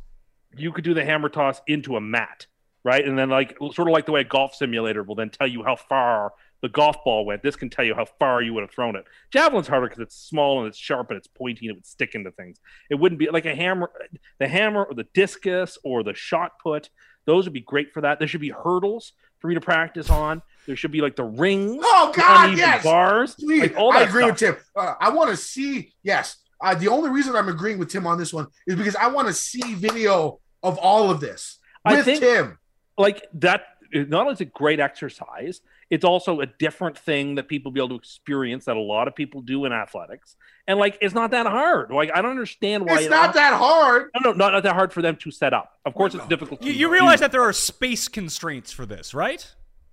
you 0.58 0.72
could 0.72 0.84
do 0.84 0.94
the 0.94 1.06
hammer 1.06 1.30
toss 1.30 1.62
into 1.68 1.96
a 1.96 2.02
mat, 2.02 2.48
right? 2.84 3.06
And 3.06 3.18
then 3.18 3.30
like 3.30 3.58
sort 3.60 3.88
of 3.88 3.94
like 3.94 4.06
the 4.06 4.12
way 4.12 4.22
a 4.22 4.26
golf 4.26 4.56
simulator 4.56 5.04
will 5.04 5.16
then 5.16 5.30
tell 5.30 5.48
you 5.48 5.64
how 5.64 5.76
far 5.76 6.34
the 6.62 6.70
golf 6.70 7.04
ball 7.04 7.26
went. 7.26 7.44
This 7.44 7.56
can 7.56 7.70
tell 7.70 7.84
you 7.84 7.94
how 7.94 8.06
far 8.06 8.42
you 8.42 8.54
would 8.54 8.62
have 8.62 8.72
thrown 8.72 8.96
it. 8.96 9.06
Javelin's 9.32 9.68
harder 9.68 9.88
because 9.88 10.02
it's 10.02 10.16
small 10.16 10.60
and 10.60 10.68
it's 10.68 10.78
sharp 10.78 11.10
and 11.10 11.18
it's 11.18 11.28
pointy 11.28 11.68
and 11.68 11.76
it 11.76 11.78
would 11.78 11.86
stick 11.86 12.16
into 12.16 12.32
things. 12.32 12.60
It 12.90 12.96
wouldn't 12.96 13.20
be 13.20 13.30
like 13.30 13.46
a 13.46 13.56
hammer, 13.56 13.92
the 14.40 14.48
hammer 14.48 14.84
or 14.84 14.94
the 14.94 15.08
discus 15.14 15.78
or 15.84 16.04
the 16.04 16.14
shot 16.14 16.54
put. 16.62 16.90
Those 17.26 17.46
would 17.46 17.54
be 17.54 17.62
great 17.62 17.94
for 17.94 18.02
that. 18.02 18.20
There 18.20 18.28
should 18.28 18.42
be 18.42 18.50
hurdles 18.50 19.14
for 19.44 19.50
me 19.50 19.56
to 19.56 19.62
practice 19.62 20.10
on. 20.10 20.42
There 20.66 20.78
should 20.78 20.94
be 20.94 21.02
like 21.02 21.18
the 21.18 21.26
rings, 21.26 21.84
Oh, 21.86 22.14
God, 22.16 22.58
yes. 22.58 22.82
bars. 22.82 23.36
Please, 23.36 23.60
like 23.62 23.76
all 23.78 23.92
I 23.92 24.04
agree 24.04 24.24
stuff. 24.24 24.32
with 24.32 24.40
Tim. 24.40 24.56
Uh, 24.78 24.94
I 25.02 25.10
want 25.10 25.30
to 25.32 25.36
see. 25.38 25.92
Yes, 26.02 26.38
uh, 26.64 26.74
the 26.76 26.88
only 26.88 27.10
reason 27.10 27.36
I'm 27.36 27.50
agreeing 27.50 27.78
with 27.78 27.90
Tim 27.90 28.08
on 28.08 28.18
this 28.18 28.34
one 28.34 28.48
is 28.66 28.76
because 28.78 28.96
I 28.96 29.08
want 29.10 29.28
to 29.28 29.34
see 29.34 29.74
video 29.74 30.40
of 30.64 30.78
all 30.78 31.12
of 31.12 31.20
this 31.20 31.60
I 31.84 31.96
with 31.96 32.06
think- 32.06 32.22
Tim. 32.22 32.58
like 32.98 33.28
that 33.34 33.64
not 33.92 34.22
only 34.22 34.34
is 34.34 34.40
it 34.42 34.54
great 34.54 34.80
exercise 34.80 35.60
it's 35.94 36.04
also 36.06 36.40
a 36.42 36.46
different 36.46 36.98
thing 36.98 37.36
that 37.36 37.48
people 37.48 37.72
be 37.72 37.80
able 37.80 37.90
to 37.90 37.96
experience 37.96 38.66
that 38.66 38.76
a 38.76 38.80
lot 38.96 39.08
of 39.08 39.14
people 39.16 39.42
do 39.42 39.66
in 39.66 39.72
athletics 39.72 40.36
and 40.68 40.80
like 40.80 40.98
it's 41.02 41.14
not 41.14 41.30
that 41.32 41.46
hard 41.46 41.92
like 41.92 42.10
i 42.16 42.22
don't 42.22 42.32
understand 42.32 42.86
why 42.86 42.96
It's 42.96 43.06
it 43.06 43.10
not 43.12 43.28
al- 43.28 43.34
that 43.34 43.54
hard. 43.54 44.10
no, 44.16 44.32
no, 44.32 44.38
not, 44.38 44.54
not 44.54 44.64
that 44.64 44.74
hard 44.74 44.92
for 44.92 45.02
them 45.02 45.16
to 45.18 45.30
set 45.32 45.54
up. 45.54 45.74
Of 45.86 45.94
oh, 45.94 45.98
course, 45.98 46.16
it's 46.16 46.26
difficult. 46.28 46.64
You, 46.64 46.72
to 46.74 46.80
you 46.80 46.88
do. 46.88 46.94
realize 46.94 47.20
that 47.20 47.32
there 47.32 47.44
are 47.44 47.54
space 47.54 48.08
constraints 48.08 48.72
for 48.72 48.86
this, 48.86 49.14
right? 49.14 49.42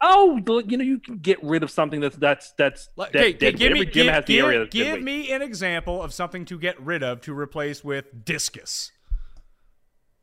Oh, 0.02 0.40
you 0.66 0.76
know, 0.78 0.84
you 0.84 0.98
can 0.98 1.18
get 1.18 1.42
rid 1.42 1.62
of 1.62 1.70
something 1.70 2.00
that's 2.00 2.16
that's 2.16 2.52
that's 2.56 2.88
Like, 2.96 3.12
dead- 3.12 3.34
okay, 3.36 3.52
give 3.52 3.72
me, 3.72 3.84
gym 3.84 3.92
give, 3.92 4.06
has 4.14 4.24
the 4.24 4.34
give- 4.34 4.44
area 4.46 4.58
that's 4.60 4.72
give 4.72 5.02
me 5.02 5.30
an 5.32 5.42
example 5.42 6.00
of 6.02 6.14
something 6.14 6.44
to 6.46 6.58
get 6.58 6.80
rid 6.80 7.02
of 7.02 7.20
to 7.22 7.36
replace 7.38 7.84
with 7.84 8.24
discus. 8.24 8.92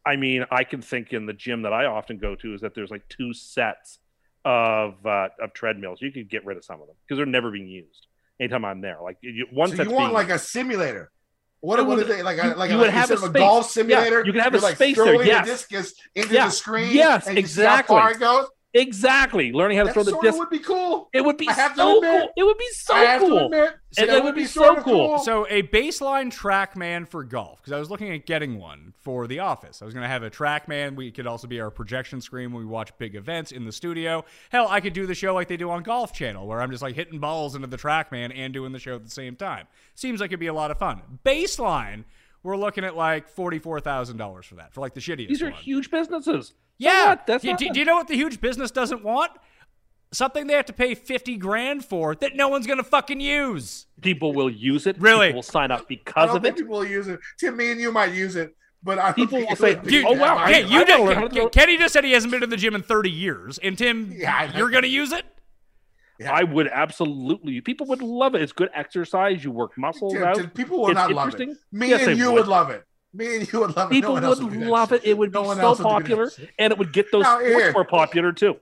I 0.06 0.16
mean, 0.16 0.46
I 0.50 0.64
can 0.64 0.82
think 0.82 1.12
in 1.14 1.26
the 1.26 1.34
gym 1.34 1.64
that 1.64 1.74
I 1.74 1.86
often 1.86 2.18
go 2.18 2.34
to 2.36 2.54
is 2.54 2.62
that 2.62 2.74
there's 2.74 2.90
like 2.90 3.08
two 3.10 3.34
sets 3.34 4.00
of 4.48 5.06
uh, 5.06 5.28
of 5.42 5.54
treadmills. 5.54 6.02
You 6.02 6.12
could 6.12 6.30
get 6.30 6.46
rid 6.46 6.58
of 6.58 6.64
some 6.64 6.80
of 6.82 6.88
them 6.88 6.96
because 7.06 7.18
they're 7.18 7.26
never 7.26 7.52
being 7.52 7.68
used. 7.68 8.08
Anytime 8.40 8.64
I'm 8.66 8.82
there, 8.82 9.00
like 9.02 9.18
you, 9.22 9.48
one 9.52 9.76
So 9.76 9.84
you 9.84 9.92
want 9.92 10.14
like 10.14 10.30
a 10.30 10.40
simulator? 10.40 11.12
What, 11.60 11.80
would, 11.80 11.88
what 11.88 12.08
well, 12.08 12.20
it 12.20 12.24
like? 12.24 12.38
A, 12.38 12.48
you- 12.50 12.54
like 12.54 12.70
you 12.70 12.76
a, 12.76 12.80
would 12.80 12.94
like 12.94 12.96
have 12.96 13.12
a 13.12 13.26
a 13.26 13.30
golf 13.30 13.66
Yeah, 13.66 13.70
simulator. 13.70 14.24
you 14.26 14.32
can 14.32 14.42
have 14.42 14.54
a 14.54 14.60
like 14.60 14.76
space 14.76 14.96
there, 14.96 15.24
yes. 15.24 15.46
the 15.46 15.52
discus 15.52 15.94
into 16.16 16.34
Yeah, 16.34 16.46
the 16.46 16.52
screen. 16.52 16.92
yes, 16.94 17.26
see 17.26 17.32
how 17.32 17.38
exactly. 17.38 17.96
far 17.96 18.12
it 18.12 18.20
goes. 18.20 18.48
Exactly 18.74 19.52
learning 19.52 19.78
how 19.78 19.84
to 19.84 19.88
That 19.88 19.94
throw 19.94 20.04
the 20.04 20.18
disc. 20.22 20.38
would 20.38 20.50
be 20.50 20.60
cool. 20.60 21.10
It 21.14 21.24
would 21.26 21.38
be 21.38 21.48
I 21.48 21.54
have 21.54 21.72
to 21.74 21.78
so 21.78 21.98
admit. 21.98 22.22
cool. 22.22 22.30
It 22.38 22.44
would 22.44 22.58
be 22.58 22.68
so 22.74 22.94
I 22.94 23.00
have 23.06 23.22
to 23.22 23.28
cool. 23.28 23.46
admit, 23.46 23.74
And 23.98 24.10
that 24.10 24.14
that 24.14 24.24
would 24.24 24.36
be 24.36 24.46
so 24.46 24.62
sorta 24.62 24.82
cool. 24.82 25.18
So 25.20 25.48
a 25.50 25.64
baseline 25.64 26.32
TrackMan 26.32 27.08
for 27.08 27.24
golf, 27.24 27.60
because 27.62 27.74
I 27.74 27.80
was 27.80 27.90
looking 27.90 28.12
at 28.12 28.26
getting 28.26 28.60
one 28.60 28.94
for 28.98 29.26
the 29.28 29.40
office. 29.40 29.82
I 29.82 29.86
was 29.86 29.94
going 29.94 30.04
to 30.04 30.10
have 30.10 30.24
a 30.24 30.30
TrackMan. 30.30 30.96
We 30.96 31.12
could 31.12 31.28
also 31.28 31.48
be 31.48 31.60
our 31.62 31.72
projection 31.72 32.22
screen 32.22 32.52
when 32.52 32.62
we 32.64 32.70
watch 32.70 32.96
big 32.98 33.16
events 33.16 33.52
in 33.52 33.66
the 33.66 33.72
studio. 33.72 34.26
Hell, 34.50 34.68
I 34.70 34.80
could 34.82 34.94
do 34.94 35.06
the 35.08 35.16
show 35.16 35.34
like 35.34 35.48
they 35.48 35.58
do 35.58 35.70
on 35.72 35.82
Golf 35.84 36.14
Channel, 36.14 36.46
where 36.46 36.62
I'm 36.62 36.70
just 36.72 36.84
like 36.84 36.96
hitting 36.96 37.20
balls 37.20 37.56
into 37.56 37.68
the 37.68 37.78
TrackMan 37.78 38.32
and 38.36 38.54
doing 38.54 38.74
the 38.74 38.80
show 38.80 38.96
at 38.96 39.04
the 39.04 39.10
same 39.10 39.36
time. 39.36 39.68
Seems 39.96 40.20
like 40.20 40.30
it'd 40.30 40.40
be 40.40 40.48
a 40.48 40.54
lot 40.54 40.72
of 40.72 40.78
fun. 40.78 41.02
Baseline, 41.26 42.04
we're 42.44 42.58
looking 42.58 42.84
at 42.84 42.96
like 42.96 43.28
forty-four 43.30 43.80
thousand 43.80 44.18
dollars 44.18 44.46
for 44.46 44.56
that, 44.56 44.74
for 44.74 44.82
like 44.82 44.94
the 44.94 45.00
shittiest 45.02 45.30
These 45.30 45.42
are 45.42 45.50
one. 45.52 45.62
huge 45.62 45.90
businesses. 45.90 46.54
So 46.80 46.88
Yeah. 46.90 47.10
what? 47.10 47.28
that's 47.28 47.42
do, 47.44 47.48
do- 47.48 47.52
nothing. 47.54 47.74
do 47.74 47.80
you 47.80 47.86
know 47.86 47.96
what 47.96 48.08
the 48.08 48.16
huge 48.16 48.40
business 48.42 48.72
doesn't 48.72 49.04
want? 49.04 49.32
Something 50.14 50.48
they 50.48 50.54
have 50.54 50.66
to 50.68 50.74
pay 50.74 50.96
50 50.96 51.36
grand 51.36 51.84
for 51.84 52.16
that 52.16 52.36
no 52.36 52.48
one's 52.48 52.66
going 52.66 52.78
to 52.78 52.84
fucking 52.84 53.20
use. 53.20 53.88
people 54.02 54.32
will 54.34 54.50
use 54.50 54.88
it. 54.88 54.96
Really? 55.00 55.28
people 55.28 55.38
will 55.40 55.44
sign 55.44 55.70
up 55.70 55.82
I 55.82 55.86
because 55.90 56.28
don't 56.28 56.38
of 56.38 56.44
think 56.44 56.56
it. 56.58 56.62
people 56.62 56.78
will 56.78 56.86
use 56.88 57.08
it. 57.10 57.20
Tim, 57.38 57.58
me 57.58 57.72
and 57.72 57.82
you 57.82 57.92
might 57.92 58.14
use 58.14 58.38
it, 58.38 58.56
but 58.82 59.00
I 59.00 59.12
People 59.12 59.40
will 59.40 59.56
say, 59.58 59.76
Dude, 59.76 60.06
Oh, 60.06 60.14
that 60.16 60.22
wow, 60.22 60.36
much. 60.36 60.50
Hey, 60.54 60.64
I 60.64 60.68
you 60.68 60.86
gotta 60.86 61.30
did. 61.30 61.38
how 61.42 61.50
Kenny 61.50 61.78
just 61.78 61.92
said 61.94 62.06
he 62.06 62.14
hasn't 62.14 62.32
been 62.32 62.40
to 62.40 62.48
the 62.48 62.56
gym 62.56 62.74
in 62.74 62.84
30 62.84 63.10
years. 63.12 63.58
And 63.58 63.78
Tim, 63.78 64.14
Yeah, 64.16 64.56
you're 64.58 64.70
going 64.70 64.84
to 64.84 64.88
use 64.90 65.12
it? 65.12 65.26
Yeah. 66.20 66.32
I 66.32 66.44
would 66.44 66.68
absolutely. 66.70 67.60
People 67.62 67.86
would 67.88 68.02
love 68.02 68.34
it. 68.34 68.42
It's 68.42 68.54
good 68.54 68.70
exercise. 68.74 69.44
You 69.44 69.52
work 69.52 69.78
muscles 69.78 70.14
Tim, 70.14 70.24
out. 70.24 70.36
Tim, 70.38 70.50
people 70.52 70.80
will 70.80 70.88
It's 70.88 70.96
not 70.96 71.12
love 71.12 71.38
it. 71.40 71.50
Me 71.72 71.90
Yes, 71.90 72.08
and 72.08 72.18
you 72.18 72.28
would. 72.32 72.36
would 72.42 72.48
love 72.48 72.70
it. 72.70 72.86
Me 73.14 73.38
and 73.38 73.52
you 73.52 73.60
would 73.62 73.76
love 73.76 73.92
it. 73.92 73.94
People 73.96 74.16
no 74.20 74.28
else 74.28 74.40
would 74.40 74.56
love 74.56 74.92
it. 74.92 75.02
It 75.06 75.18
would 75.18 75.34
No 75.34 75.44
be 75.44 75.48
so 75.56 75.62
else 75.62 75.80
would 75.80 75.84
do 75.84 75.84
that 75.84 76.00
popular, 76.00 76.32
and 76.60 76.72
it 76.74 76.78
would 76.78 76.94
get 76.94 77.12
those 77.12 77.24
Now, 77.24 77.40
sports 77.40 77.56
here- 77.56 77.72
more 77.74 77.86
popular 77.86 78.32
too. 78.34 78.58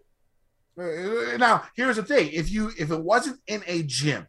Uh, 0.77 1.37
Now, 1.37 1.63
here's 1.75 1.95
the 1.95 2.03
thing: 2.03 2.29
if 2.31 2.51
you 2.51 2.71
if 2.77 2.91
it 2.91 2.99
wasn't 3.01 3.39
in 3.47 3.63
a 3.65 3.83
gym, 3.83 4.27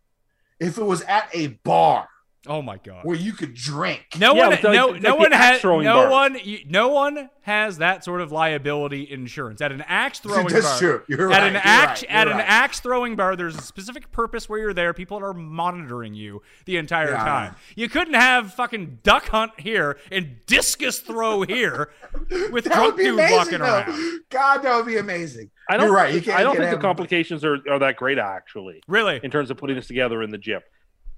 if 0.61 0.79
it 0.79 0.85
was 0.85 1.03
at 1.03 1.29
a 1.35 1.49
bar 1.65 2.09
Oh 2.49 2.63
my 2.63 2.79
god. 2.79 3.05
where 3.05 3.17
you 3.17 3.33
could 3.33 3.55
drink, 3.55 4.05
No 4.19 4.35
Yeah, 4.35 4.45
one, 4.45 4.53
it's 4.55 4.65
like- 4.65 4.75
no, 4.75 4.95
it's 4.95 5.03
no 5.03 5.15
one 5.17 5.33
has, 5.33 5.63
no 5.65 5.83
bar. 5.83 6.11
one, 6.11 6.39
you- 6.43 6.61
no 6.69 6.89
one 6.89 7.29
has 7.43 7.79
that 7.79 8.03
sort 8.05 8.21
of 8.21 8.33
liability 8.33 9.09
insurance 9.11 9.61
at 9.61 9.71
an 9.73 9.85
axe 9.87 10.19
throwing 10.21 10.49
That's 10.49 10.67
bar. 10.67 10.79
true. 10.79 11.03
You're 11.09 11.33
at 11.33 11.39
right. 11.43 11.47
an 11.49 11.53
You're 11.55 11.63
axe, 11.65 12.03
right. 12.03 12.11
at 12.11 12.27
You're 12.27 12.33
an 12.33 12.39
right. 12.39 12.49
axe 12.49 12.81
throwing 12.81 13.17
bar, 13.17 13.37
there's 13.37 13.57
a 13.57 13.63
specific 13.63 14.11
purpose 14.13 14.49
where 14.49 14.59
you're 14.59 14.75
there. 14.75 14.93
People 14.95 15.19
are 15.19 15.33
monitoring 15.33 16.15
you 16.15 16.43
the 16.65 16.77
entire 16.77 17.11
Yeah. 17.13 17.25
time. 17.25 17.55
You 17.77 17.89
couldn't 17.89 18.15
have 18.15 18.53
fucking 18.55 18.99
duck 19.03 19.29
hunt 19.29 19.53
here 19.59 19.99
and 20.11 20.37
discus 20.47 20.99
throw 21.01 21.43
here 21.43 21.91
with 22.51 22.65
drunk 22.65 22.87
would 22.95 22.97
be 22.97 23.05
dude 23.05 23.15
amazing. 23.15 23.37
walking 23.37 23.59
though. 23.59 23.65
around. 23.65 24.21
God, 24.31 24.59
that 24.63 24.77
would 24.77 24.87
be 24.87 24.97
amazing. 24.99 25.51
I 25.69 25.77
don't. 25.77 25.87
You're 25.87 25.97
right. 25.97 26.15
You 26.15 26.23
can't 26.23 26.39
I 26.39 26.43
don't 26.43 26.57
think 26.57 26.71
the 26.71 26.77
complications 26.79 27.45
are, 27.45 27.59
are 27.69 27.79
that 27.81 27.97
great 27.97 28.19
actually 28.19 28.83
Really? 28.87 29.21
in 29.23 29.31
terms 29.31 29.51
of 29.51 29.57
putting 29.57 29.75
this 29.77 29.87
together 29.89 30.23
in 30.23 30.31
the 30.31 30.39
gym. 30.39 30.61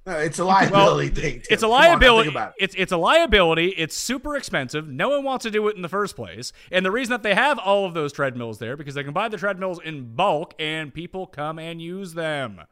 No, 0.09 0.17
it's 0.19 0.39
a 0.39 0.45
liability 0.55 1.09
thing. 1.11 1.33
Tim. 1.35 1.43
It's 1.51 1.63
a 1.63 1.67
Come 1.67 1.73
on, 1.73 1.81
liability. 1.81 2.31
about 2.31 2.55
it. 2.59 2.65
it's 2.65 2.75
it's 2.79 2.93
a 2.93 2.97
liability. 2.97 3.69
It's 3.77 3.95
super 3.97 4.37
expensive. 4.37 4.89
No 4.89 5.11
one 5.11 5.23
wants 5.25 5.43
to 5.45 5.51
do 5.51 5.69
it 5.69 5.77
in 5.77 5.83
the 5.83 5.89
first 5.89 6.17
place. 6.17 6.53
And 6.73 6.85
the 6.85 6.91
reason 6.91 7.11
that 7.11 7.23
they 7.23 7.35
have 7.35 7.59
all 7.59 7.85
of 7.85 7.95
those 7.95 8.13
treadmills 8.13 8.59
there 8.59 8.77
because 8.77 8.95
they 8.95 9.05
can 9.05 9.13
buy 9.13 9.29
the 9.29 9.37
treadmills 9.37 9.81
in 9.85 10.15
bulk 10.15 10.55
and 10.59 10.93
people 10.95 11.27
come 11.27 11.59
and 11.59 11.81
use 11.83 12.15
them. 12.15 12.63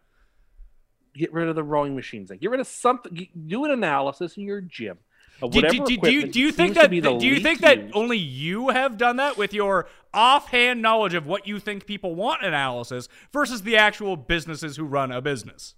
Get 1.14 1.32
rid 1.32 1.48
of 1.48 1.54
the 1.54 1.62
rowing 1.62 1.94
machines. 1.94 2.28
Then. 2.28 2.38
Get 2.38 2.50
rid 2.50 2.60
of 2.60 2.66
something. 2.66 3.28
Do 3.46 3.64
an 3.64 3.70
analysis 3.70 4.36
in 4.36 4.44
your 4.44 4.60
gym. 4.60 4.98
Do, 5.40 5.48
do- 5.50 5.60
do- 5.84 5.96
do 5.98 6.10
you 6.10 6.26
do 6.28 6.40
you 6.40 6.50
think 6.52 6.74
that 6.76 6.90
do 6.90 6.96
you 7.26 7.40
think 7.40 7.60
that 7.60 7.78
used. 7.82 7.94
only 7.96 8.16
you 8.16 8.70
have 8.70 8.96
done 8.96 9.16
that 9.16 9.36
with 9.36 9.52
your 9.52 9.86
offhand 10.14 10.80
knowledge 10.80 11.12
of 11.12 11.26
what 11.26 11.46
you 11.46 11.58
think 11.60 11.84
people 11.84 12.14
want 12.14 12.42
analysis 12.42 13.08
versus 13.34 13.60
the 13.62 13.76
actual 13.76 14.16
businesses 14.16 14.78
who 14.78 14.84
run 14.84 15.12
a 15.12 15.20
business? 15.20 15.74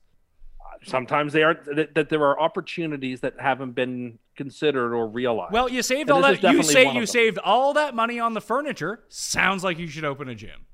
Sometimes 0.84 1.32
they 1.32 1.42
aren't 1.42 1.64
that, 1.64 1.94
that 1.94 2.08
there 2.08 2.22
are 2.24 2.38
opportunities 2.38 3.20
that 3.20 3.34
haven't 3.38 3.72
been 3.72 4.18
considered 4.36 4.94
or 4.94 5.06
realized. 5.08 5.52
Well, 5.52 5.68
you 5.68 5.82
saved 5.82 6.10
And 6.10 6.16
all 6.16 6.22
that. 6.22 6.42
You 6.42 6.62
say 6.62 6.92
you 6.92 7.06
saved 7.06 7.38
all 7.38 7.74
that 7.74 7.94
money 7.94 8.20
on 8.20 8.34
the 8.34 8.40
furniture. 8.40 9.04
Sounds 9.08 9.64
like 9.64 9.78
you 9.78 9.88
should 9.88 10.04
open 10.04 10.28
a 10.28 10.34
gym. 10.34 10.66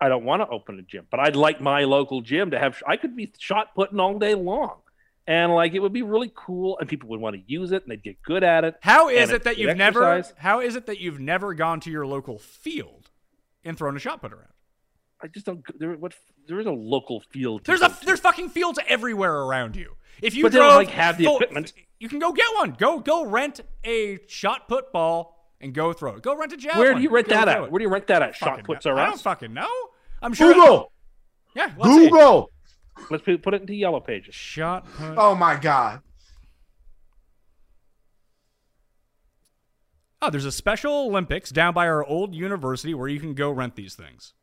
I 0.00 0.08
don't 0.08 0.24
want 0.24 0.42
to 0.42 0.48
open 0.48 0.78
a 0.78 0.82
gym, 0.82 1.06
but 1.10 1.18
I'd 1.20 1.36
like 1.36 1.60
my 1.60 1.84
local 1.84 2.20
gym 2.20 2.52
to 2.52 2.58
have. 2.58 2.80
I 2.86 2.96
could 2.96 3.16
be 3.16 3.32
shot 3.38 3.74
putting 3.74 3.98
all 3.98 4.18
day 4.18 4.34
long, 4.34 4.78
and 5.26 5.52
like 5.52 5.74
it 5.74 5.80
would 5.80 5.92
be 5.92 6.02
really 6.02 6.32
cool, 6.34 6.78
and 6.78 6.88
people 6.88 7.08
would 7.10 7.20
want 7.20 7.34
to 7.34 7.42
use 7.46 7.72
it, 7.72 7.82
and 7.82 7.90
they'd 7.90 8.02
get 8.02 8.22
good 8.22 8.44
at 8.44 8.64
it. 8.64 8.76
How 8.80 9.08
is 9.08 9.30
it 9.30 9.42
that 9.44 9.58
you've 9.58 9.76
never? 9.76 10.22
How 10.36 10.60
is 10.60 10.76
it 10.76 10.86
that 10.86 11.00
you've 11.00 11.18
never 11.18 11.52
gone 11.52 11.80
to 11.80 11.90
your 11.90 12.06
local 12.06 12.38
field 12.38 13.10
and 13.64 13.76
thrown 13.76 13.96
a 13.96 13.98
shot 13.98 14.20
put 14.20 14.32
around? 14.32 14.52
I 15.20 15.26
just 15.26 15.46
don't. 15.46 15.64
There, 15.78 15.94
what? 15.94 16.14
There 16.48 16.58
is 16.58 16.66
a 16.66 16.70
local 16.72 17.20
field. 17.20 17.64
to 17.64 17.70
There's 17.70 17.82
a 17.82 17.88
to. 17.90 18.06
there's 18.06 18.20
fucking 18.20 18.48
fields 18.50 18.78
everywhere 18.88 19.32
around 19.42 19.76
you. 19.76 19.94
If 20.22 20.34
you 20.34 20.42
But 20.44 20.52
they 20.52 20.58
don't, 20.58 20.66
drove 20.68 20.78
like, 20.78 20.88
have 20.90 21.16
the 21.18 21.24
full- 21.26 21.36
equipment. 21.36 21.72
you 22.00 22.08
can 22.08 22.18
go 22.18 22.32
get 22.32 22.46
one. 22.56 22.72
Go 22.72 22.98
go 23.00 23.24
rent 23.24 23.60
a 23.84 24.18
shot 24.26 24.66
put 24.66 24.90
ball 24.92 25.36
and 25.60 25.72
go 25.74 25.92
throw 25.92 26.16
it. 26.16 26.22
Go 26.22 26.36
rent 26.36 26.52
a 26.52 26.56
javelin. 26.56 26.78
Where 26.84 26.94
do 26.94 27.00
you 27.00 27.10
rent 27.10 27.28
Go 27.28 27.34
that 27.34 27.48
at? 27.48 27.70
Where 27.70 27.78
do 27.78 27.82
you 27.84 27.90
rent 27.90 28.06
that 28.08 28.22
at? 28.22 28.34
Shot 28.34 28.64
puts 28.64 28.84
know. 28.86 28.92
are 28.92 28.98
I 28.98 29.06
don't 29.06 29.20
fucking 29.20 29.52
know. 29.52 29.70
I'm 30.22 30.32
sure. 30.34 30.52
Google. 30.54 30.92
Yeah. 31.54 31.70
Let's 31.78 31.94
see. 31.94 32.08
Google. 32.08 32.50
Let's 33.10 33.22
put 33.22 33.42
put 33.42 33.54
it 33.54 33.60
into 33.60 33.74
yellow 33.74 34.00
pages. 34.00 34.34
Shot 34.34 34.86
put. 34.96 35.14
Oh 35.16 35.34
my 35.34 35.54
god. 35.56 36.00
Oh, 40.20 40.30
there's 40.30 40.44
a 40.44 40.50
special 40.52 40.92
Olympics 41.06 41.50
down 41.50 41.74
by 41.74 41.86
our 41.86 42.04
old 42.04 42.34
university 42.34 42.92
where 42.92 43.06
you 43.06 43.20
can 43.20 43.34
go 43.34 43.50
rent 43.52 43.76
these 43.76 43.94
things. 43.94 44.34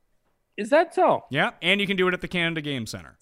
Is 0.57 0.69
that 0.69 0.94
so? 0.95 1.26
Yeah, 1.30 1.52
and 1.61 1.82
you 1.82 1.88
can 1.88 1.98
do 1.98 2.07
it 2.07 2.14
at 2.14 2.22
the 2.22 2.27
Canada 2.27 2.61
Game 2.61 2.86
Center. 2.86 3.18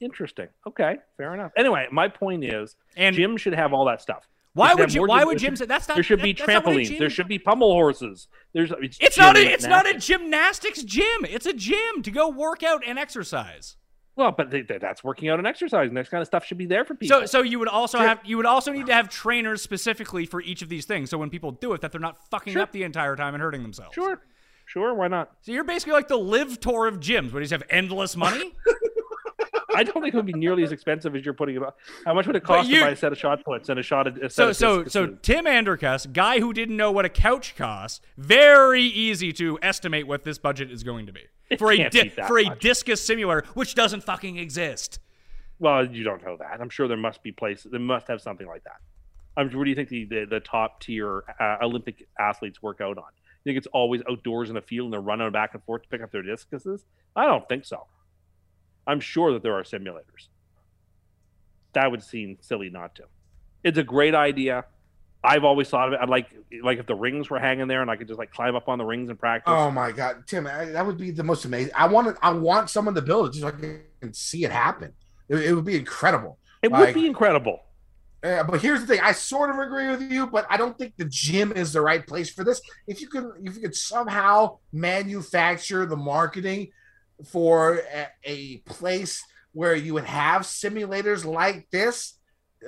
Interesting. 0.00 0.46
Okay, 0.66 0.96
fair 1.16 1.34
enough. 1.34 1.52
Anyway, 1.56 1.86
my 1.90 2.08
point 2.08 2.44
is, 2.44 2.76
And- 2.96 3.16
gym 3.16 3.36
should 3.36 3.54
have 3.54 3.72
all 3.72 3.84
that 3.86 4.00
stuff. 4.00 4.28
Why 4.54 4.74
would 4.74 4.92
you- 4.92 5.06
why 5.06 5.22
gyms. 5.22 5.26
would 5.26 5.38
gyms- 5.38 5.58
should- 5.58 5.68
that's 5.68 5.86
not- 5.88 5.94
There 5.94 6.02
should 6.04 6.22
be 6.22 6.32
that- 6.32 6.46
that's 6.46 6.48
not 6.48 6.64
what 6.66 6.72
a 6.76 6.78
trampolines. 6.80 6.88
gym- 6.88 6.98
There 6.98 7.10
should 7.10 7.28
be 7.28 7.38
pommel 7.38 7.72
horses. 7.72 8.28
There's 8.52 8.72
it's, 8.80 8.98
It's 9.00 9.18
not 9.18 9.36
a 9.36 9.40
it's 9.52 9.66
not 9.66 9.86
a 9.88 9.94
gymnastics. 9.98 10.82
gym. 10.82 11.24
It's 11.28 11.46
a 11.46 11.52
gym 11.52 12.02
to 12.02 12.10
go 12.10 12.28
work 12.28 12.62
out 12.62 12.82
and 12.86 12.98
exercise. 12.98 13.76
Well, 14.16 14.32
but 14.32 14.50
they, 14.50 14.62
that's 14.62 15.04
working 15.04 15.28
out 15.28 15.38
and 15.38 15.46
exercise, 15.46 15.86
and 15.88 15.96
that 15.96 16.10
kind 16.10 16.20
of 16.20 16.26
stuff 16.26 16.44
should 16.44 16.58
be 16.58 16.66
there 16.66 16.84
for 16.84 16.94
people. 16.96 17.20
So 17.20 17.26
so 17.26 17.42
you 17.42 17.60
would 17.60 17.68
also 17.68 17.98
have 17.98 18.20
you 18.24 18.36
would 18.36 18.46
also 18.46 18.72
need 18.72 18.86
to 18.86 18.94
have 18.94 19.08
trainers 19.08 19.62
specifically 19.62 20.26
for 20.26 20.40
each 20.40 20.60
of 20.62 20.68
these 20.68 20.86
things. 20.86 21.08
So 21.10 21.18
when 21.18 21.30
people 21.30 21.52
do 21.52 21.72
it, 21.74 21.80
that 21.82 21.92
they're 21.92 22.00
not 22.00 22.28
fucking 22.28 22.54
Sure. 22.54 22.62
up 22.62 22.72
the 22.72 22.82
entire 22.82 23.14
time 23.14 23.34
and 23.34 23.42
hurting 23.42 23.62
themselves. 23.62 23.94
sure, 23.94 24.22
sure, 24.68 24.94
why 24.94 25.08
not? 25.08 25.32
So 25.42 25.52
you're 25.52 25.64
basically 25.64 25.94
like 25.94 26.08
the 26.08 26.16
live 26.18 26.60
tour 26.60 26.86
of 26.86 27.00
gyms. 27.00 27.32
Where 27.32 27.42
you 27.42 27.48
have 27.48 27.64
endless 27.70 28.16
money. 28.16 28.52
I 29.74 29.84
don't 29.84 30.02
think 30.02 30.14
it 30.14 30.16
would 30.16 30.26
be 30.26 30.32
nearly 30.32 30.64
as 30.64 30.72
expensive 30.72 31.14
as 31.14 31.24
you're 31.24 31.34
putting 31.34 31.54
it. 31.56 31.62
on. 31.62 31.72
How 32.04 32.14
much 32.14 32.26
would 32.26 32.34
it 32.34 32.42
cost 32.42 32.68
you- 32.68 32.80
to 32.80 32.84
buy 32.86 32.90
a 32.92 32.96
set 32.96 33.12
of 33.12 33.18
shot 33.18 33.44
puts 33.44 33.68
and 33.68 33.78
a 33.78 33.82
shot 33.82 34.06
of 34.06 34.16
a 34.16 34.20
set 34.28 34.32
so 34.32 34.48
of 34.48 34.56
so 34.56 34.82
discuses? 34.82 34.92
so 34.92 35.18
Tim 35.22 35.44
Andercuss, 35.44 36.12
guy 36.12 36.40
who 36.40 36.52
didn't 36.52 36.76
know 36.76 36.90
what 36.90 37.04
a 37.04 37.08
couch 37.08 37.54
costs, 37.54 38.00
very 38.16 38.82
easy 38.82 39.32
to 39.34 39.58
estimate 39.62 40.06
what 40.06 40.24
this 40.24 40.38
budget 40.38 40.72
is 40.72 40.82
going 40.82 41.06
to 41.06 41.12
be 41.12 41.20
It 41.50 41.58
for 41.58 41.70
a 41.70 41.76
di- 41.90 42.02
be 42.04 42.08
that 42.16 42.26
for 42.26 42.38
a 42.38 42.56
discus 42.56 43.00
simulator, 43.04 43.44
which 43.54 43.74
doesn't 43.74 44.02
fucking 44.02 44.36
exist. 44.38 44.98
Well, 45.60 45.86
you 45.86 46.02
don't 46.02 46.24
know 46.24 46.36
that. 46.38 46.60
I'm 46.60 46.70
sure 46.70 46.88
there 46.88 46.96
must 46.96 47.22
be 47.22 47.30
places. 47.30 47.70
They 47.70 47.78
must 47.78 48.08
have 48.08 48.20
something 48.20 48.46
like 48.46 48.64
that. 48.64 48.80
I'm, 49.36 49.50
what 49.56 49.64
do 49.64 49.70
you 49.70 49.76
think 49.76 49.90
the, 49.90 50.04
the, 50.06 50.26
the 50.28 50.40
top 50.40 50.80
tier 50.80 51.22
uh, 51.38 51.58
Olympic 51.62 52.08
athletes 52.18 52.60
work 52.62 52.80
out 52.80 52.98
on? 52.98 53.04
You 53.44 53.50
think 53.50 53.58
it's 53.58 53.66
always 53.72 54.02
outdoors 54.10 54.50
in 54.50 54.56
a 54.56 54.62
field 54.62 54.86
and 54.86 54.92
they're 54.92 55.00
running 55.00 55.30
back 55.30 55.54
and 55.54 55.62
forth 55.64 55.82
to 55.82 55.88
pick 55.88 56.02
up 56.02 56.10
their 56.10 56.22
discuses? 56.22 56.84
I 57.14 57.26
don't 57.26 57.48
think 57.48 57.64
so. 57.64 57.86
I'm 58.86 59.00
sure 59.00 59.32
that 59.32 59.42
there 59.42 59.54
are 59.54 59.62
simulators. 59.62 60.28
That 61.74 61.90
would 61.90 62.02
seem 62.02 62.38
silly 62.40 62.70
not 62.70 62.94
to. 62.96 63.04
It's 63.62 63.78
a 63.78 63.84
great 63.84 64.14
idea. 64.14 64.64
I've 65.22 65.44
always 65.44 65.68
thought 65.68 65.88
of 65.88 65.94
it. 65.94 66.00
I'd 66.00 66.08
like 66.08 66.28
like 66.62 66.78
if 66.78 66.86
the 66.86 66.94
rings 66.94 67.28
were 67.28 67.38
hanging 67.38 67.66
there 67.66 67.82
and 67.82 67.90
I 67.90 67.96
could 67.96 68.06
just 68.06 68.18
like 68.18 68.30
climb 68.32 68.54
up 68.54 68.68
on 68.68 68.78
the 68.78 68.84
rings 68.84 69.10
and 69.10 69.18
practice. 69.18 69.52
Oh 69.54 69.70
my 69.70 69.90
god, 69.92 70.26
Tim, 70.26 70.46
I, 70.46 70.66
that 70.66 70.86
would 70.86 70.96
be 70.96 71.10
the 71.10 71.24
most 71.24 71.44
amazing. 71.44 71.72
I 71.74 71.86
want 71.88 72.14
to, 72.14 72.24
I 72.24 72.30
want 72.30 72.70
someone 72.70 72.94
to 72.94 73.02
build 73.02 73.26
it 73.26 73.32
just 73.32 73.42
so 73.42 73.48
I 73.48 73.50
can 74.00 74.14
see 74.14 74.44
it 74.44 74.52
happen. 74.52 74.92
It, 75.28 75.38
it 75.38 75.52
would 75.54 75.64
be 75.64 75.76
incredible. 75.76 76.38
it 76.62 76.70
like- 76.70 76.86
would 76.86 76.94
be 76.94 77.06
incredible. 77.06 77.60
Uh, 78.22 78.42
but 78.42 78.60
here's 78.60 78.80
the 78.80 78.86
thing: 78.86 79.00
I 79.02 79.12
sort 79.12 79.50
of 79.50 79.58
agree 79.58 79.88
with 79.88 80.02
you, 80.02 80.26
but 80.26 80.46
I 80.50 80.56
don't 80.56 80.76
think 80.76 80.94
the 80.96 81.04
gym 81.04 81.52
is 81.52 81.72
the 81.72 81.80
right 81.80 82.04
place 82.06 82.30
for 82.30 82.42
this. 82.44 82.60
If 82.86 83.00
you 83.00 83.08
could, 83.08 83.26
if 83.44 83.54
you 83.54 83.60
could 83.62 83.76
somehow 83.76 84.58
manufacture 84.72 85.86
the 85.86 85.96
marketing 85.96 86.68
for 87.30 87.80
a, 87.94 88.06
a 88.24 88.56
place 88.58 89.22
where 89.52 89.74
you 89.74 89.94
would 89.94 90.04
have 90.04 90.42
simulators 90.42 91.24
like 91.24 91.68
this, 91.70 92.18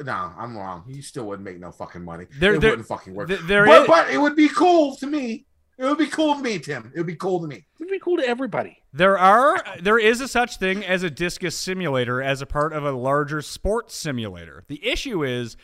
no, 0.02 0.32
I'm 0.38 0.56
wrong. 0.56 0.84
You 0.88 1.02
still 1.02 1.24
wouldn't 1.26 1.44
make 1.44 1.58
no 1.58 1.72
fucking 1.72 2.04
money. 2.04 2.26
There- 2.38 2.54
it 2.54 2.60
there- 2.60 2.70
wouldn't 2.70 2.88
fucking 2.88 3.14
work. 3.14 3.28
there 3.28 3.66
but, 3.66 3.82
is- 3.82 3.88
but 3.88 4.10
it 4.10 4.18
would 4.18 4.36
be 4.36 4.48
cool 4.48 4.96
to 4.96 5.06
me. 5.06 5.46
It 5.78 5.84
would 5.84 5.98
be 5.98 6.06
cool 6.08 6.34
to 6.36 6.42
me, 6.42 6.58
Tim. 6.58 6.92
It 6.94 6.98
would 6.98 7.06
be 7.06 7.16
cool 7.16 7.40
to 7.40 7.48
me. 7.48 7.56
It 7.56 7.64
would 7.78 7.88
be 7.88 7.98
cool 7.98 8.18
to 8.18 8.26
everybody. 8.28 8.79
There 8.92 9.16
are 9.16 9.62
there 9.80 9.98
is 9.98 10.20
a 10.20 10.26
such 10.26 10.56
thing 10.56 10.84
as 10.84 11.02
a 11.02 11.10
discus 11.10 11.56
simulator 11.56 12.20
as 12.20 12.42
a 12.42 12.46
part 12.46 12.72
of 12.72 12.84
a 12.84 12.90
larger 12.92 13.40
sports 13.40 13.94
simulator. 13.94 14.64
The 14.66 14.84
issue 14.86 15.24
is 15.24 15.56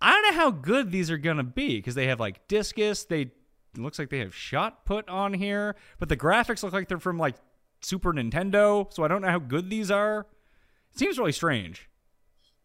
I 0.00 0.12
don't 0.12 0.22
know 0.22 0.40
how 0.40 0.50
good 0.50 0.90
these 0.90 1.10
are 1.10 1.18
going 1.18 1.36
to 1.36 1.42
be 1.42 1.76
because 1.76 1.94
they 1.94 2.06
have 2.06 2.20
like 2.20 2.48
discus, 2.48 3.04
they 3.04 3.20
it 3.22 3.78
looks 3.78 3.98
like 3.98 4.08
they 4.08 4.18
have 4.18 4.34
shot 4.34 4.84
put 4.84 5.08
on 5.08 5.34
here, 5.34 5.76
but 5.98 6.08
the 6.08 6.16
graphics 6.16 6.62
look 6.62 6.72
like 6.72 6.88
they're 6.88 6.98
from 6.98 7.18
like 7.18 7.36
Super 7.82 8.12
Nintendo, 8.12 8.92
so 8.92 9.04
I 9.04 9.08
don't 9.08 9.22
know 9.22 9.30
how 9.30 9.38
good 9.38 9.70
these 9.70 9.90
are. 9.90 10.26
It 10.92 10.98
seems 10.98 11.18
really 11.18 11.32
strange. 11.32 11.88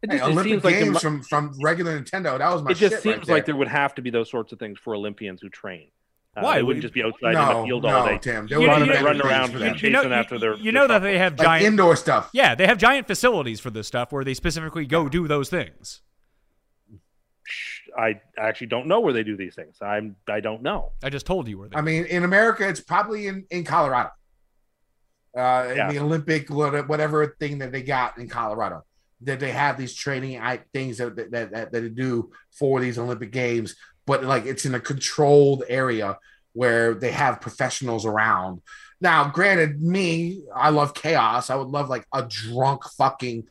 It 0.02 0.12
Hey, 0.12 0.18
just, 0.18 0.30
it 0.30 0.32
Olympic 0.32 0.52
seems 0.52 0.64
like 0.64 0.76
there 0.76 0.84
games 0.86 1.02
from 1.02 1.24
from 1.24 1.54
regular 1.62 2.00
Nintendo. 2.00 2.38
That 2.38 2.54
was 2.54 2.64
my 2.64 2.72
it 2.72 2.76
just 2.76 2.96
shit 2.96 3.04
seems 3.04 3.18
right 3.18 3.28
like 3.28 3.46
there. 3.46 3.54
there 3.54 3.56
would 3.58 3.68
have 3.68 3.96
to 3.96 4.02
be 4.02 4.10
those 4.10 4.30
sorts 4.30 4.52
of 4.54 4.60
things 4.60 4.80
for 4.80 4.96
Olympians 4.96 5.42
who 5.42 5.50
train. 5.50 5.90
Uh, 6.36 6.42
Why? 6.42 6.58
They 6.58 6.64
wouldn't 6.64 6.82
just 6.82 6.94
be 6.94 7.02
outside 7.04 7.34
in 7.34 7.62
the 7.62 7.64
field 7.66 7.84
no, 7.84 7.90
all 7.90 8.06
day, 8.08 8.18
Tim. 8.18 8.46
They 8.48 8.56
you, 8.56 8.62
would 8.62 8.80
you 8.80 8.86
be 8.86 8.94
know- 8.94 9.04
running 9.04 9.22
around 9.22 9.48
things 9.48 9.60
for 9.60 9.66
and 9.66 9.76
them. 9.76 9.86
You 9.86 9.90
know, 9.92 10.00
chasing 10.02 10.14
after 10.14 10.38
their. 10.38 10.56
you 10.56 10.64
their 10.64 10.74
know 10.74 10.88
that 10.88 11.00
they 11.00 11.14
puts. 11.14 11.20
have 11.20 11.38
like 11.40 11.46
giant 11.46 11.66
indoor 11.66 11.96
stuff. 11.96 12.30
Yeah, 12.34 12.56
they 12.56 12.68
have 12.68 12.78
giant 12.78 13.08
facilities 13.08 13.60
for 13.62 13.70
this 13.70 13.88
stuff 13.88 14.12
where 14.12 14.24
they 14.26 14.34
specifically 14.34 14.86
go 14.86 15.08
do 15.08 15.28
those 15.28 15.50
things. 15.50 16.02
I 17.98 18.20
actually 18.38 18.68
don't 18.68 18.88
know 18.88 19.00
where 19.00 19.14
they 19.14 19.24
do 19.24 19.38
these 19.38 19.56
things. 19.56 19.78
I'm. 19.82 20.18
I 20.28 20.42
don't 20.42 20.62
know. 20.62 20.92
I 21.04 21.10
just 21.10 21.26
told 21.26 21.48
you 21.48 21.60
where 21.60 21.70
they 21.70 21.78
I 21.78 21.82
mean, 21.82 22.06
in 22.06 22.24
America, 22.24 22.68
it's 22.68 22.82
probably 22.82 23.28
in 23.28 23.46
in 23.50 23.64
Colorado. 23.64 24.10
Uh, 25.38 25.68
in 25.72 25.78
Yeah. 25.78 25.92
the 25.92 26.00
Olympic 26.00 26.50
whatever 26.50 27.36
thing 27.40 27.60
that 27.60 27.72
they 27.72 27.82
got 27.84 28.18
in 28.18 28.28
Colorado, 28.30 28.84
that 29.22 29.40
they 29.40 29.52
have 29.52 29.78
these 29.78 29.94
training 29.94 30.40
things 30.74 30.98
that 30.98 31.16
that, 31.16 31.32
that 31.32 31.52
that 31.52 31.72
they 31.72 31.88
do 31.90 32.32
for 32.58 32.80
these 32.82 32.98
Olympic 32.98 33.32
games, 33.32 33.76
but 34.06 34.24
like 34.24 34.46
it's 34.46 34.66
in 34.66 34.76
a 34.76 34.80
controlled 34.80 35.64
area 35.68 36.18
where 36.54 36.94
they 36.94 37.12
have 37.12 37.42
professionals 37.42 38.06
around. 38.06 38.62
Now, 39.02 39.30
granted, 39.30 39.82
me, 39.82 40.44
I 40.56 40.70
love 40.70 40.94
chaos. 40.94 41.50
I 41.50 41.56
would 41.56 41.68
love 41.68 41.90
like 41.90 42.08
a 42.14 42.24
drunk 42.24 42.84
fucking 42.98 43.48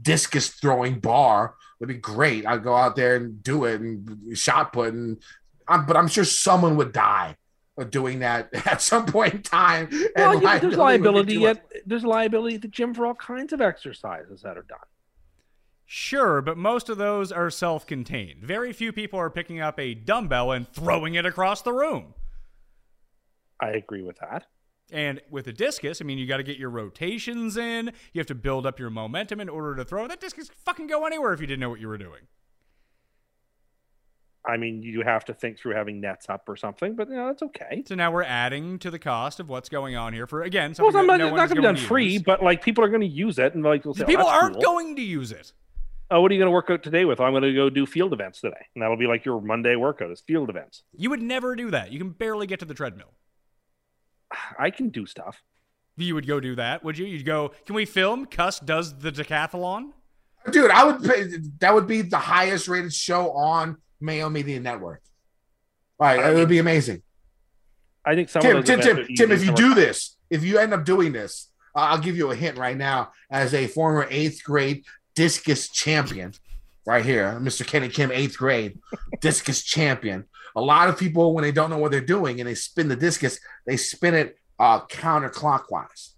discus 0.00 0.48
throwing 0.48 0.98
bar. 0.98 1.54
It'd 1.80 1.88
be 1.88 2.00
great. 2.00 2.46
I'd 2.46 2.64
go 2.64 2.74
out 2.74 2.96
there 2.96 3.16
and 3.16 3.42
do 3.42 3.64
it 3.64 3.80
and 3.80 4.36
shot 4.36 4.72
put, 4.72 4.92
and 4.92 5.22
I'm, 5.68 5.86
but 5.86 5.96
I'm 5.96 6.08
sure 6.08 6.24
someone 6.24 6.76
would 6.76 6.92
die 6.92 7.36
doing 7.84 8.20
that 8.20 8.48
at 8.66 8.82
some 8.82 9.06
point 9.06 9.34
in 9.34 9.42
time. 9.42 9.88
and 9.92 10.10
Well, 10.16 10.42
yeah, 10.42 10.54
but 10.54 10.62
there's 10.62 10.76
liability 10.76 11.46
at 11.46 11.64
there's 11.86 12.04
liability 12.04 12.56
at 12.56 12.62
the 12.62 12.68
gym 12.68 12.94
for 12.94 13.06
all 13.06 13.14
kinds 13.14 13.52
of 13.52 13.60
exercises 13.60 14.42
that 14.42 14.56
are 14.56 14.66
done. 14.68 14.78
Sure, 15.90 16.42
but 16.42 16.58
most 16.58 16.90
of 16.90 16.98
those 16.98 17.32
are 17.32 17.48
self 17.48 17.86
contained. 17.86 18.44
Very 18.44 18.74
few 18.74 18.92
people 18.92 19.18
are 19.18 19.30
picking 19.30 19.58
up 19.58 19.80
a 19.80 19.94
dumbbell 19.94 20.52
and 20.52 20.68
throwing 20.68 21.14
it 21.14 21.24
across 21.24 21.62
the 21.62 21.72
room. 21.72 22.12
I 23.58 23.70
agree 23.70 24.02
with 24.02 24.18
that. 24.18 24.44
And 24.92 25.22
with 25.30 25.46
a 25.46 25.52
discus, 25.52 26.02
I 26.02 26.04
mean, 26.04 26.18
you 26.18 26.26
got 26.26 26.36
to 26.36 26.42
get 26.42 26.58
your 26.58 26.68
rotations 26.68 27.56
in. 27.56 27.86
You 28.12 28.18
have 28.18 28.26
to 28.26 28.34
build 28.34 28.66
up 28.66 28.78
your 28.78 28.90
momentum 28.90 29.40
in 29.40 29.48
order 29.48 29.74
to 29.76 29.84
throw. 29.84 30.06
That 30.06 30.20
discus 30.20 30.50
could 30.50 30.58
fucking 30.66 30.88
go 30.88 31.06
anywhere 31.06 31.32
if 31.32 31.40
you 31.40 31.46
didn't 31.46 31.60
know 31.60 31.70
what 31.70 31.80
you 31.80 31.88
were 31.88 31.96
doing. 31.96 32.20
I 34.44 34.58
mean, 34.58 34.82
you 34.82 35.02
have 35.02 35.24
to 35.24 35.32
think 35.32 35.58
through 35.58 35.74
having 35.74 36.02
nets 36.02 36.26
up 36.28 36.46
or 36.50 36.56
something, 36.56 36.96
but 36.96 37.08
you 37.08 37.16
know 37.16 37.28
that's 37.28 37.42
okay. 37.42 37.82
So 37.86 37.94
now 37.94 38.12
we're 38.12 38.24
adding 38.24 38.78
to 38.80 38.90
the 38.90 38.98
cost 38.98 39.40
of 39.40 39.48
what's 39.48 39.70
going 39.70 39.96
on 39.96 40.12
here 40.12 40.26
for 40.26 40.42
again. 40.42 40.74
Well, 40.78 40.88
it's 40.88 40.94
not, 40.94 41.06
no 41.06 41.28
it's 41.28 41.36
not 41.36 41.48
going 41.48 41.48
to 41.48 41.54
be 41.54 41.62
done 41.62 41.76
free, 41.76 42.18
but 42.18 42.42
like 42.42 42.62
people 42.62 42.84
are 42.84 42.88
going 42.88 43.00
to 43.00 43.06
use 43.06 43.38
it, 43.38 43.54
and 43.54 43.64
like 43.64 43.84
say, 43.84 43.88
"Oh, 43.88 44.04
people 44.04 44.26
that's 44.26 44.42
aren't 44.42 44.54
cool." 44.54 44.62
going 44.62 44.96
to 44.96 45.02
use 45.02 45.32
it. 45.32 45.52
Oh, 46.10 46.22
what 46.22 46.30
are 46.30 46.34
you 46.34 46.40
going 46.40 46.46
to 46.46 46.52
work 46.52 46.70
out 46.70 46.82
today 46.82 47.04
with? 47.04 47.20
I'm 47.20 47.32
going 47.32 47.42
to 47.42 47.52
go 47.52 47.68
do 47.68 47.84
field 47.84 48.14
events 48.14 48.40
today, 48.40 48.66
and 48.74 48.82
that'll 48.82 48.96
be 48.96 49.06
like 49.06 49.26
your 49.26 49.42
Monday 49.42 49.76
workout 49.76 50.10
is 50.10 50.22
field 50.26 50.48
events. 50.48 50.82
You 50.96 51.10
would 51.10 51.20
never 51.20 51.54
do 51.54 51.70
that. 51.70 51.92
You 51.92 51.98
can 51.98 52.10
barely 52.10 52.46
get 52.46 52.60
to 52.60 52.64
the 52.64 52.74
treadmill. 52.74 53.12
I 54.58 54.70
can 54.70 54.88
do 54.88 55.04
stuff. 55.04 55.42
You 55.98 56.14
would 56.14 56.26
go 56.26 56.40
do 56.40 56.54
that, 56.54 56.82
would 56.84 56.96
you? 56.96 57.06
You'd 57.06 57.26
go, 57.26 57.52
can 57.66 57.74
we 57.74 57.84
film? 57.84 58.24
Cuss 58.24 58.60
does 58.60 58.98
the 58.98 59.10
decathlon? 59.10 59.90
Dude, 60.50 60.70
I 60.70 60.84
would 60.84 61.02
pay, 61.02 61.26
that 61.58 61.74
would 61.74 61.86
be 61.86 62.02
the 62.02 62.18
highest 62.18 62.68
rated 62.68 62.92
show 62.94 63.32
on 63.32 63.76
Mayo 64.00 64.30
Media 64.30 64.60
Network. 64.60 65.02
Right, 65.98 66.18
it 66.20 66.34
would 66.36 66.48
be 66.48 66.58
amazing. 66.58 67.02
I 68.04 68.14
think 68.14 68.28
some 68.28 68.40
Tim, 68.40 68.58
of 68.58 68.64
Tim, 68.64 68.80
Tim, 68.80 69.06
Tim, 69.16 69.32
if 69.32 69.44
you 69.44 69.52
do 69.52 69.70
work 69.70 69.74
this, 69.74 70.16
if 70.30 70.44
you 70.44 70.58
end 70.58 70.72
up 70.72 70.84
doing 70.84 71.12
this, 71.12 71.50
I'll 71.74 71.98
give 71.98 72.16
you 72.16 72.30
a 72.30 72.36
hint 72.36 72.56
right 72.56 72.76
now. 72.76 73.10
As 73.30 73.52
a 73.52 73.66
former 73.66 74.06
eighth 74.08 74.42
grade 74.44 74.84
discus 75.22 75.68
champion, 75.68 76.32
right 76.86 77.04
here, 77.04 77.36
Mr. 77.42 77.66
Kenny 77.66 77.88
Kim, 77.88 78.10
eighth 78.12 78.36
grade 78.38 78.78
discus 79.20 79.62
champion. 79.64 80.24
A 80.54 80.60
lot 80.60 80.88
of 80.88 80.96
people, 80.98 81.34
when 81.34 81.42
they 81.42 81.50
don't 81.58 81.70
know 81.70 81.78
what 81.78 81.90
they're 81.90 82.00
doing 82.16 82.40
and 82.40 82.48
they 82.48 82.54
spin 82.54 82.86
the 82.88 82.96
discus, 82.96 83.40
they 83.66 83.76
spin 83.76 84.14
it 84.14 84.38
uh, 84.60 84.80
counterclockwise. 84.86 86.14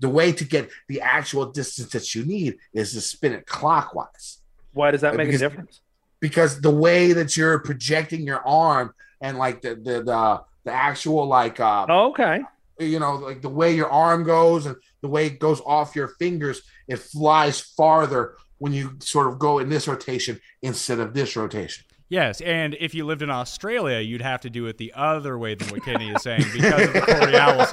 The 0.00 0.08
way 0.08 0.32
to 0.32 0.44
get 0.44 0.68
the 0.88 1.00
actual 1.00 1.46
distance 1.52 1.90
that 1.92 2.14
you 2.14 2.24
need 2.24 2.56
is 2.74 2.92
to 2.94 3.00
spin 3.00 3.32
it 3.32 3.46
clockwise 3.46 4.38
Why 4.72 4.90
does 4.90 5.02
that 5.02 5.14
make 5.16 5.28
Because- 5.28 5.42
a 5.42 5.48
difference? 5.48 5.80
because 6.20 6.60
the 6.60 6.70
way 6.86 7.12
that 7.12 7.36
you're 7.36 7.58
projecting 7.60 8.22
your 8.30 8.40
arm 8.46 8.94
and 9.20 9.38
like 9.38 9.60
the 9.60 9.74
the 9.88 9.96
the, 10.10 10.40
the 10.66 10.72
actual 10.72 11.26
like 11.26 11.58
uh 11.60 11.84
Oh, 11.88 12.10
okay. 12.10 12.36
you 12.78 12.98
know 13.02 13.14
like 13.28 13.40
the 13.42 13.54
way 13.60 13.70
your 13.80 13.90
arm 13.90 14.20
goes 14.24 14.66
and 14.66 14.76
the 15.04 15.08
way 15.14 15.26
it 15.30 15.38
goes 15.46 15.60
off 15.76 15.96
your 16.00 16.08
fingers 16.22 16.62
it 16.92 16.98
flies 16.98 17.60
farther 17.60 18.36
when 18.58 18.72
you 18.72 18.96
sort 19.00 19.26
of 19.26 19.38
go 19.38 19.58
in 19.58 19.68
this 19.68 19.88
rotation 19.88 20.40
instead 20.62 21.00
of 21.00 21.14
this 21.14 21.36
rotation 21.36 21.84
Yes, 22.08 22.42
and 22.42 22.76
if 22.78 22.94
you 22.94 23.06
lived 23.06 23.22
in 23.22 23.30
Australia, 23.30 24.00
you'd 24.00 24.20
have 24.20 24.42
to 24.42 24.50
do 24.50 24.66
it 24.66 24.76
the 24.76 24.92
other 24.94 25.38
way 25.38 25.54
than 25.54 25.68
what 25.68 25.82
Kenny 25.82 26.10
is 26.10 26.22
saying 26.22 26.44
because 26.52 26.88
of 26.88 26.92
the 26.92 27.00
Coriolis 27.00 27.72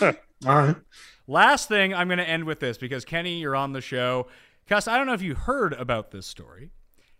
effect. 0.00 0.18
all 0.46 0.56
right 0.56 0.76
Last 1.30 1.68
thing, 1.68 1.92
I'm 1.92 2.08
going 2.08 2.16
to 2.16 2.28
end 2.28 2.44
with 2.44 2.60
this 2.60 2.78
because 2.78 3.04
Kenny, 3.04 3.40
you're 3.40 3.54
on 3.54 3.74
the 3.74 3.82
show. 3.82 4.28
Cuss, 4.66 4.88
I 4.88 4.96
don't 4.96 5.06
know 5.06 5.12
if 5.12 5.20
you 5.20 5.34
heard 5.34 5.74
about 5.74 6.10
this 6.10 6.26
story. 6.26 6.70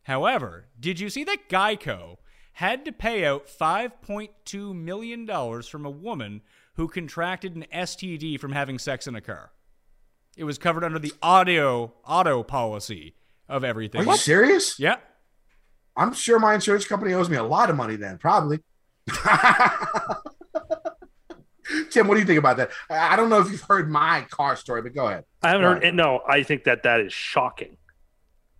However, 0.05 0.69
did 0.81 0.99
you 0.99 1.11
see 1.11 1.25
that 1.25 1.51
Geico 1.51 2.17
had 2.55 2.87
to 2.87 2.93
pay 2.93 3.27
out 3.27 3.47
$5.2 3.47 4.75
million 4.75 5.63
from 5.63 5.85
a 5.85 5.91
woman 5.91 6.41
who 6.79 6.89
contracted 6.89 7.55
an 7.57 7.67
STD 7.75 8.41
from 8.41 8.53
having 8.53 8.79
sex 8.79 9.07
in 9.07 9.15
a 9.15 9.21
car? 9.21 9.51
It 10.37 10.45
was 10.45 10.57
covered 10.59 10.85
under 10.85 10.99
the 11.01 11.13
audio 11.21 11.93
auto 12.07 12.43
policy 12.45 13.15
of 13.49 13.65
everything. 13.65 14.01
are 14.03 14.05
you 14.13 14.17
serious 14.17 14.79
Yeah. 14.79 14.97
i'm 15.97 16.13
sure 16.13 16.39
my 16.39 16.55
insurance 16.55 16.85
company 16.87 17.15
owes 17.15 17.29
me 17.31 17.37
a 17.37 17.43
lot 17.43 17.71
of 17.71 17.77
money 17.77 17.97
then 17.97 18.19
probably 18.19 18.61
tim 21.91 22.07
what 22.07 22.15
do 22.15 22.21
you 22.21 22.27
think 22.27 22.39
about 22.39 22.57
that 22.59 22.71
i 22.91 23.15
I 23.15 23.17
don't 23.17 23.29
know 23.31 23.41
if 23.41 23.51
you've 23.51 23.63
heard 23.63 23.91
my 23.91 24.27
car 24.31 24.55
story 24.55 24.83
but 24.83 24.95
go 24.95 25.07
ahead 25.09 25.25
I 25.43 25.49
haven't 25.51 25.67
Right. 25.67 25.85
heard. 25.85 25.95
No, 25.95 26.21
I 26.29 26.43
think 26.43 26.65
that 26.65 26.83
that 26.83 27.01
is 27.01 27.13
shocking, 27.13 27.77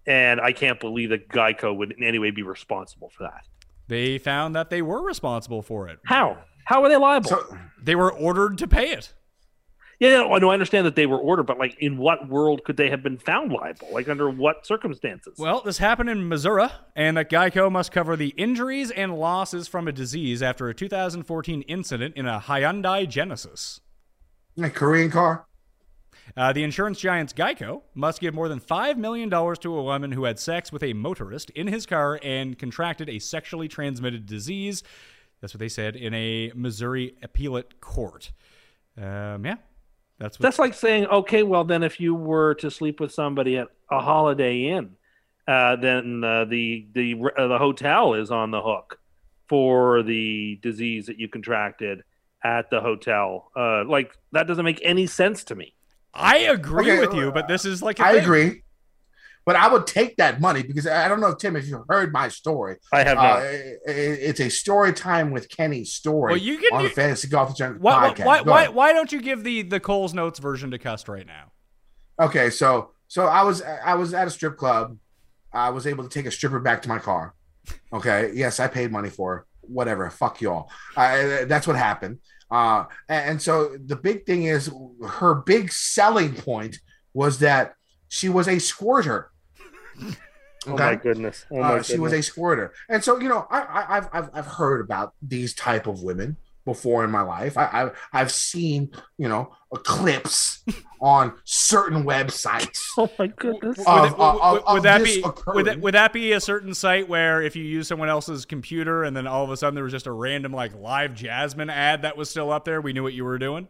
and 0.07 0.41
I 0.41 0.53
can't 0.53 0.79
believe 0.81 1.11
that 1.11 1.29
Geico 1.29 1.77
would 1.77 1.93
in 1.93 2.03
any 2.05 2.19
way 2.19 2.31
be 2.31 2.43
responsible 2.43 3.11
for 3.11 3.25
that. 3.25 3.45
They 3.89 4.17
found 4.19 4.55
that 4.57 4.71
they 4.71 4.81
were 4.81 5.03
responsible 5.03 5.61
for 5.63 5.89
it. 5.89 5.99
How? 6.05 6.39
How 6.69 6.83
are 6.83 6.89
they 6.91 6.97
liable? 6.99 7.31
so 7.31 7.59
They 7.83 7.95
were 7.95 8.13
ordered 8.13 8.59
to 8.59 8.69
pay 8.69 8.91
it. 8.91 9.15
yeah, 10.01 10.11
no, 10.11 10.37
no, 10.37 10.51
I 10.51 10.53
understand 10.53 10.85
that 10.85 10.97
they 10.97 11.07
were 11.07 11.17
ordered, 11.17 11.45
but 11.45 11.59
like, 11.59 11.79
in 11.81 11.97
what 11.97 12.29
world 12.29 12.63
could 12.65 12.77
they 12.77 12.91
have 12.91 13.03
been 13.03 13.17
found 13.17 13.51
liable? 13.53 13.89
Like, 13.91 14.07
under 14.07 14.29
what 14.29 14.67
circumstances? 14.67 15.39
Well, 15.39 15.63
this 15.65 15.79
happened 15.79 16.11
in 16.11 16.29
Missouri, 16.29 16.69
and 16.95 17.17
that 17.17 17.31
Geico 17.31 17.73
must 17.73 17.91
cover 17.91 18.17
the 18.17 18.35
injuries 18.37 18.91
and 18.91 19.15
losses 19.19 19.67
from 19.67 19.89
a 19.89 19.93
disease 19.93 20.43
after 20.43 20.69
a 20.69 20.75
2014 20.75 21.63
incident 21.63 22.15
in 22.19 22.27
a 22.27 22.39
Hyundai 22.39 23.09
Genesis. 23.09 23.81
a 24.63 24.69
korean 24.69 25.11
car 25.11 25.47
Uh, 26.37 26.53
the 26.53 26.65
insurance 26.65 27.01
giant's 27.01 27.33
Geico 27.33 27.81
must 27.95 28.21
give 28.21 28.35
more 28.35 28.49
than 28.51 28.61
$5 28.61 28.99
million 28.99 29.31
to 29.31 29.75
a 29.75 29.83
woman 29.83 30.13
who 30.13 30.25
had 30.25 30.39
sex 30.39 30.71
with 30.71 30.83
a 30.83 30.93
motorist 30.93 31.49
in 31.51 31.67
his 31.67 31.87
car 31.87 32.21
and 32.23 32.59
contracted 32.59 33.09
a 33.09 33.19
sexually 33.19 33.69
transmitted 33.69 34.27
disease. 34.27 34.83
That's 35.41 35.55
what 35.55 35.61
they 35.61 35.69
said 35.69 35.97
in 35.97 36.13
a 36.15 36.53
Missouri 36.55 37.15
appellate 37.23 37.81
court. 37.81 38.33
Um, 38.97 39.45
yeah, 39.47 39.57
that's 40.19 40.39
what. 40.39 40.43
That's 40.43 40.59
like 40.59 40.75
saying, 40.75 41.07
okay, 41.07 41.43
well, 41.45 41.65
then 41.65 41.83
if 41.83 42.01
you 42.01 42.15
were 42.15 42.55
to 42.57 42.71
sleep 42.71 42.99
with 43.01 43.13
somebody 43.13 43.57
at 43.59 43.69
a 43.91 44.01
Holiday 44.01 44.65
Inn, 44.67 44.97
uh, 45.47 45.77
then 45.77 46.23
uh, 46.25 46.45
the 46.45 46.87
the 46.93 47.15
uh, 47.37 47.47
the 47.47 47.59
hotel 47.59 48.15
is 48.15 48.31
on 48.31 48.51
the 48.51 48.61
hook 48.61 48.99
for 49.49 50.03
the 50.03 50.59
disease 50.63 51.07
that 51.07 51.19
you 51.19 51.29
contracted 51.29 52.03
at 52.45 52.69
the 52.71 52.81
hotel. 52.81 53.51
Uh, 53.57 53.85
like 53.85 54.13
that 54.33 54.47
doesn't 54.47 54.65
make 54.65 54.81
any 54.85 55.07
sense 55.07 55.45
to 55.45 55.55
me. 55.55 55.75
I 56.13 56.39
agree 56.39 56.91
Okay, 56.91 57.01
with 57.01 57.15
you, 57.15 57.31
but 57.31 57.47
this 57.49 57.65
is 57.65 57.81
like 57.83 58.01
a 58.01 58.05
I 58.05 58.13
thing. 58.15 58.23
agree. 58.25 58.63
But 59.49 59.57
I 59.57 59.67
would 59.73 59.87
take 59.87 60.19
that 60.19 60.43
money 60.43 60.63
because 60.63 60.87
I 60.87 61.09
don't 61.09 61.21
know, 61.23 61.33
Tim, 61.35 61.57
if 61.57 61.67
you 61.67 61.83
heard 61.89 62.13
my 62.13 62.29
story. 62.29 62.77
I 62.93 63.03
have 63.03 63.17
Uh, 63.17 63.23
not. 63.23 63.43
it- 63.45 63.79
it's 63.87 64.41
a 64.41 64.51
story 64.51 64.93
time 64.93 65.31
with 65.31 65.49
Kenny 65.49 65.85
story 65.85 66.33
Well, 66.35 66.43
you 66.43 66.59
can- 66.59 66.69
on 66.75 66.83
the 66.85 66.91
Fantasy 66.91 67.29
Golf 67.29 67.57
Junk 67.57 67.79
Why, 67.81 68.11
podcast. 68.11 68.27
why, 68.27 68.41
why, 68.43 68.69
why 68.69 68.93
don't 68.93 69.11
you 69.11 69.23
give 69.23 69.45
the 69.45 69.63
the 69.63 69.81
Cole's 69.81 70.13
Notes 70.13 70.39
version 70.39 70.71
to 70.73 70.79
Cust 70.79 71.09
right 71.09 71.27
now? 71.27 71.53
Okay, 72.21 72.51
so 72.51 72.91
so 73.07 73.25
I 73.25 73.43
was 73.43 73.63
I 73.63 73.95
was 73.95 74.13
at 74.13 74.27
a 74.27 74.31
strip 74.31 74.59
club. 74.59 74.99
I 75.51 75.71
was 75.71 75.87
able 75.87 76.05
to 76.05 76.11
take 76.11 76.27
a 76.27 76.31
stripper 76.31 76.61
back 76.61 76.83
to 76.83 76.89
my 76.91 76.99
car. 76.99 77.33
Okay, 77.91 78.33
yes, 78.35 78.61
I 78.61 78.67
paid 78.69 78.93
money 78.93 79.09
for 79.09 79.35
her. 79.35 79.47
Whatever, 79.63 80.11
fuck 80.11 80.43
y'all. 80.43 80.71
I, 80.95 81.45
that's 81.49 81.67
what 81.67 81.77
happened. 81.77 82.19
Uh, 82.51 82.85
and, 83.09 83.31
and 83.31 83.43
so 83.43 83.79
the 83.83 83.97
big 83.97 84.27
thing 84.27 84.43
is 84.43 84.71
her 85.09 85.37
big 85.37 85.73
selling 85.73 86.35
point 86.35 86.81
was 87.15 87.39
that 87.39 87.73
she 88.09 88.29
was 88.29 88.47
a 88.47 88.59
squirter. 88.59 89.31
Oh 90.67 90.77
my 90.77 90.97
goodness! 90.97 91.47
Oh 91.51 91.61
my 91.61 91.77
uh, 91.77 91.83
she 91.83 91.99
was 91.99 92.13
a 92.13 92.17
goodness. 92.17 92.27
squirter, 92.27 92.73
and 92.89 93.03
so 93.03 93.19
you 93.21 93.29
know, 93.29 93.47
I, 93.51 93.61
I, 93.61 93.97
I've, 93.97 94.09
I've 94.13 94.31
I've 94.35 94.47
heard 94.47 94.81
about 94.81 95.15
these 95.23 95.55
type 95.55 95.87
of 95.87 96.03
women 96.03 96.37
before 96.65 97.05
in 97.05 97.11
my 97.11 97.23
life. 97.23 97.57
I, 97.57 97.69
I've 97.73 97.99
I've 98.13 98.33
seen 98.33 98.91
you 99.17 99.29
know 99.29 99.55
clips 99.85 100.65
on 101.01 101.33
certain 101.45 102.03
websites. 102.05 102.81
Oh 102.99 103.09
my 103.19 103.29
goodness! 103.29 103.79
Of- 103.87 104.19
would, 104.19 104.21
of- 104.21 104.21
of- 104.21 104.53
would- 104.53 104.63
of 104.63 104.75
would 104.75 104.83
that 104.83 104.99
this 105.05 105.17
be 105.17 105.23
would 105.23 105.29
occurring. 105.31 105.65
that, 105.67 105.81
would 105.81 105.95
that 105.95 106.13
be 106.13 106.33
a 106.33 106.41
certain 106.41 106.75
site 106.75 107.09
where 107.09 107.41
if 107.41 107.55
you 107.55 107.63
use 107.63 107.87
someone 107.87 108.09
else's 108.09 108.45
computer 108.45 109.05
and 109.05 109.17
then 109.17 109.27
all 109.29 109.45
of 109.45 109.51
a 109.51 109.57
sudden 109.57 109.77
there 109.77 109.85
was 109.85 109.93
just 109.93 110.09
a 110.09 110.13
random 110.13 110.53
like 110.53 110.75
LiveJasmin 110.75 111.71
ad 111.73 112.03
that 112.03 112.17
was 112.17 112.29
still 112.29 112.51
up 112.51 112.65
there, 112.65 112.81
we 112.81 112.93
knew 112.93 113.05
what 113.05 113.15
you 113.15 113.25
were 113.25 113.39
doing? 113.39 113.69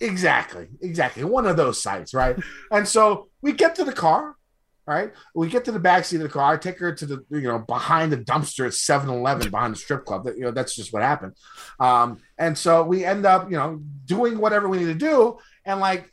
Exactly, 0.00 0.68
exactly. 0.82 1.24
One 1.24 1.46
of 1.46 1.56
those 1.56 1.82
sites, 1.82 2.12
right? 2.14 2.36
and 2.70 2.86
so 2.86 3.28
we 3.42 3.52
get 3.52 3.74
to 3.76 3.84
the 3.84 3.92
car, 3.92 4.36
right? 4.86 5.12
We 5.34 5.48
get 5.48 5.64
to 5.66 5.72
the 5.72 5.78
back 5.78 6.04
seat 6.04 6.16
of 6.16 6.22
the 6.22 6.28
car. 6.28 6.54
I 6.54 6.56
take 6.56 6.78
her 6.78 6.94
to 6.94 7.06
the, 7.06 7.24
you 7.30 7.42
know, 7.42 7.58
behind 7.58 8.12
the 8.12 8.16
dumpster 8.16 8.66
at 8.66 8.72
7-Eleven 8.72 9.50
behind 9.50 9.74
the 9.74 9.78
strip 9.78 10.04
club. 10.04 10.24
That 10.24 10.36
you 10.36 10.42
know, 10.42 10.50
that's 10.50 10.74
just 10.74 10.92
what 10.92 11.02
happened. 11.02 11.34
Um, 11.78 12.18
and 12.38 12.56
so 12.56 12.82
we 12.82 13.04
end 13.04 13.26
up, 13.26 13.50
you 13.50 13.56
know, 13.56 13.80
doing 14.04 14.38
whatever 14.38 14.68
we 14.68 14.78
need 14.78 14.86
to 14.86 14.94
do. 14.94 15.38
And 15.64 15.80
like 15.80 16.10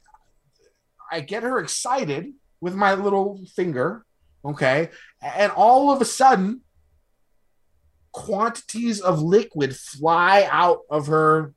I 1.12 1.22
get 1.22 1.44
her 1.44 1.60
excited 1.60 2.34
with 2.62 2.76
my 2.76 2.94
little 2.94 3.46
finger, 3.56 4.06
okay, 4.44 4.90
and 5.22 5.52
all 5.52 5.92
of 5.92 6.02
a 6.02 6.06
sudden 6.06 6.62
quantities 8.12 9.00
of 9.00 9.22
liquid 9.22 9.76
fly 9.76 10.48
out 10.52 10.80
of 10.90 11.08
her 11.08 11.54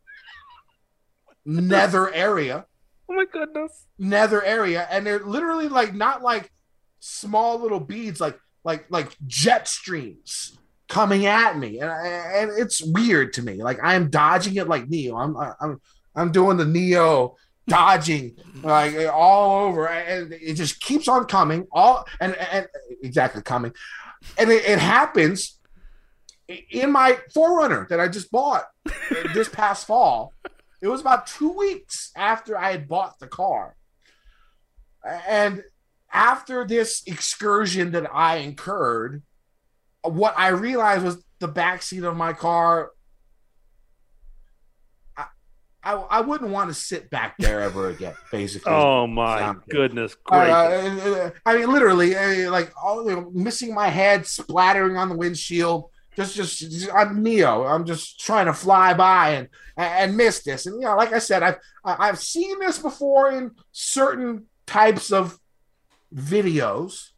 nether 1.44 2.12
area 2.12 2.66
Oh 3.08 3.14
my 3.14 3.24
goodness! 3.24 3.86
nether 3.98 4.44
area 4.44 4.86
and 4.90 5.06
they're 5.06 5.24
literally 5.24 5.68
like 5.68 5.94
not 5.94 6.22
like 6.22 6.50
small 7.00 7.58
little 7.58 7.80
beads 7.80 8.20
like 8.20 8.38
like 8.64 8.86
like 8.90 9.16
jet 9.26 9.66
streams 9.66 10.58
coming 10.88 11.26
at 11.26 11.56
me. 11.56 11.80
And, 11.80 11.90
and 11.90 12.50
it's 12.58 12.82
weird 12.82 13.32
to 13.34 13.42
me. 13.42 13.62
Like 13.62 13.78
i'm 13.82 14.10
dodging 14.10 14.56
it 14.56 14.68
like 14.68 14.88
neo. 14.88 15.16
I'm 15.16 15.36
i'm 15.60 15.80
i'm 16.14 16.32
doing 16.32 16.56
the 16.56 16.66
neo 16.66 17.36
dodging 17.66 18.36
like 18.62 18.94
all 19.12 19.66
over. 19.66 19.88
And 19.88 20.32
it 20.32 20.54
just 20.54 20.80
keeps 20.80 21.08
on 21.08 21.24
coming. 21.24 21.66
All 21.72 22.06
and, 22.20 22.34
and 22.36 22.66
exactly 23.02 23.42
coming. 23.42 23.72
And 24.36 24.50
it, 24.50 24.64
it 24.64 24.78
happens 24.78 25.58
in 26.70 26.90
my 26.90 27.16
4Runner 27.34 27.88
that 27.88 28.00
i 28.00 28.08
just 28.08 28.30
bought 28.30 28.64
this 29.34 29.48
past 29.48 29.86
fall. 29.86 30.34
It 30.82 30.88
was 30.88 31.00
about 31.00 31.26
two 31.26 31.52
weeks 31.52 32.10
after 32.16 32.56
I 32.56 32.72
had 32.72 32.88
bought 32.88 33.18
the 33.18 33.26
car. 33.26 33.76
And 35.28 35.62
after 36.12 36.66
this 36.66 37.02
excursion 37.06 37.92
that 37.92 38.08
I 38.12 38.36
incurred, 38.36 39.22
what 40.02 40.34
I 40.36 40.48
realized 40.48 41.04
was 41.04 41.22
the 41.38 41.48
backseat 41.48 42.08
of 42.08 42.16
my 42.16 42.32
car. 42.32 42.90
I, 45.16 45.26
I, 45.82 45.92
I 45.94 46.20
wouldn't 46.20 46.50
want 46.50 46.70
to 46.70 46.74
sit 46.74 47.10
back 47.10 47.36
there 47.38 47.60
ever 47.60 47.88
again. 47.90 48.14
Basically. 48.32 48.72
Oh 48.72 49.06
my 49.06 49.54
goodness, 49.68 50.16
Uh, 50.30 50.40
great! 50.40 50.50
uh, 50.50 51.30
I 51.46 51.56
mean, 51.56 51.70
literally, 51.72 52.16
uh, 52.16 52.50
like 52.50 52.72
all 52.82 53.08
you 53.08 53.16
know, 53.16 53.30
missing 53.32 53.74
my 53.74 53.88
head, 53.88 54.26
splattering 54.26 54.96
on 54.96 55.08
the 55.08 55.16
windshield. 55.16 55.90
Just, 56.16 56.34
just, 56.34 56.58
just, 56.58 56.90
I'm 56.92 57.22
Neo. 57.22 57.64
I'm 57.64 57.86
just 57.86 58.18
trying 58.20 58.46
to 58.46 58.52
fly 58.52 58.94
by 58.94 59.30
and 59.30 59.48
and 59.76 60.16
miss 60.16 60.42
this. 60.42 60.66
And 60.66 60.74
you 60.76 60.88
know, 60.88 60.96
like 60.96 61.12
I 61.12 61.20
said, 61.20 61.42
I've 61.42 61.58
I've 61.84 62.18
seen 62.18 62.58
this 62.58 62.78
before 62.78 63.30
in 63.30 63.52
certain 63.72 64.46
types 64.66 65.12
of 65.12 65.38
videos, 66.14 67.08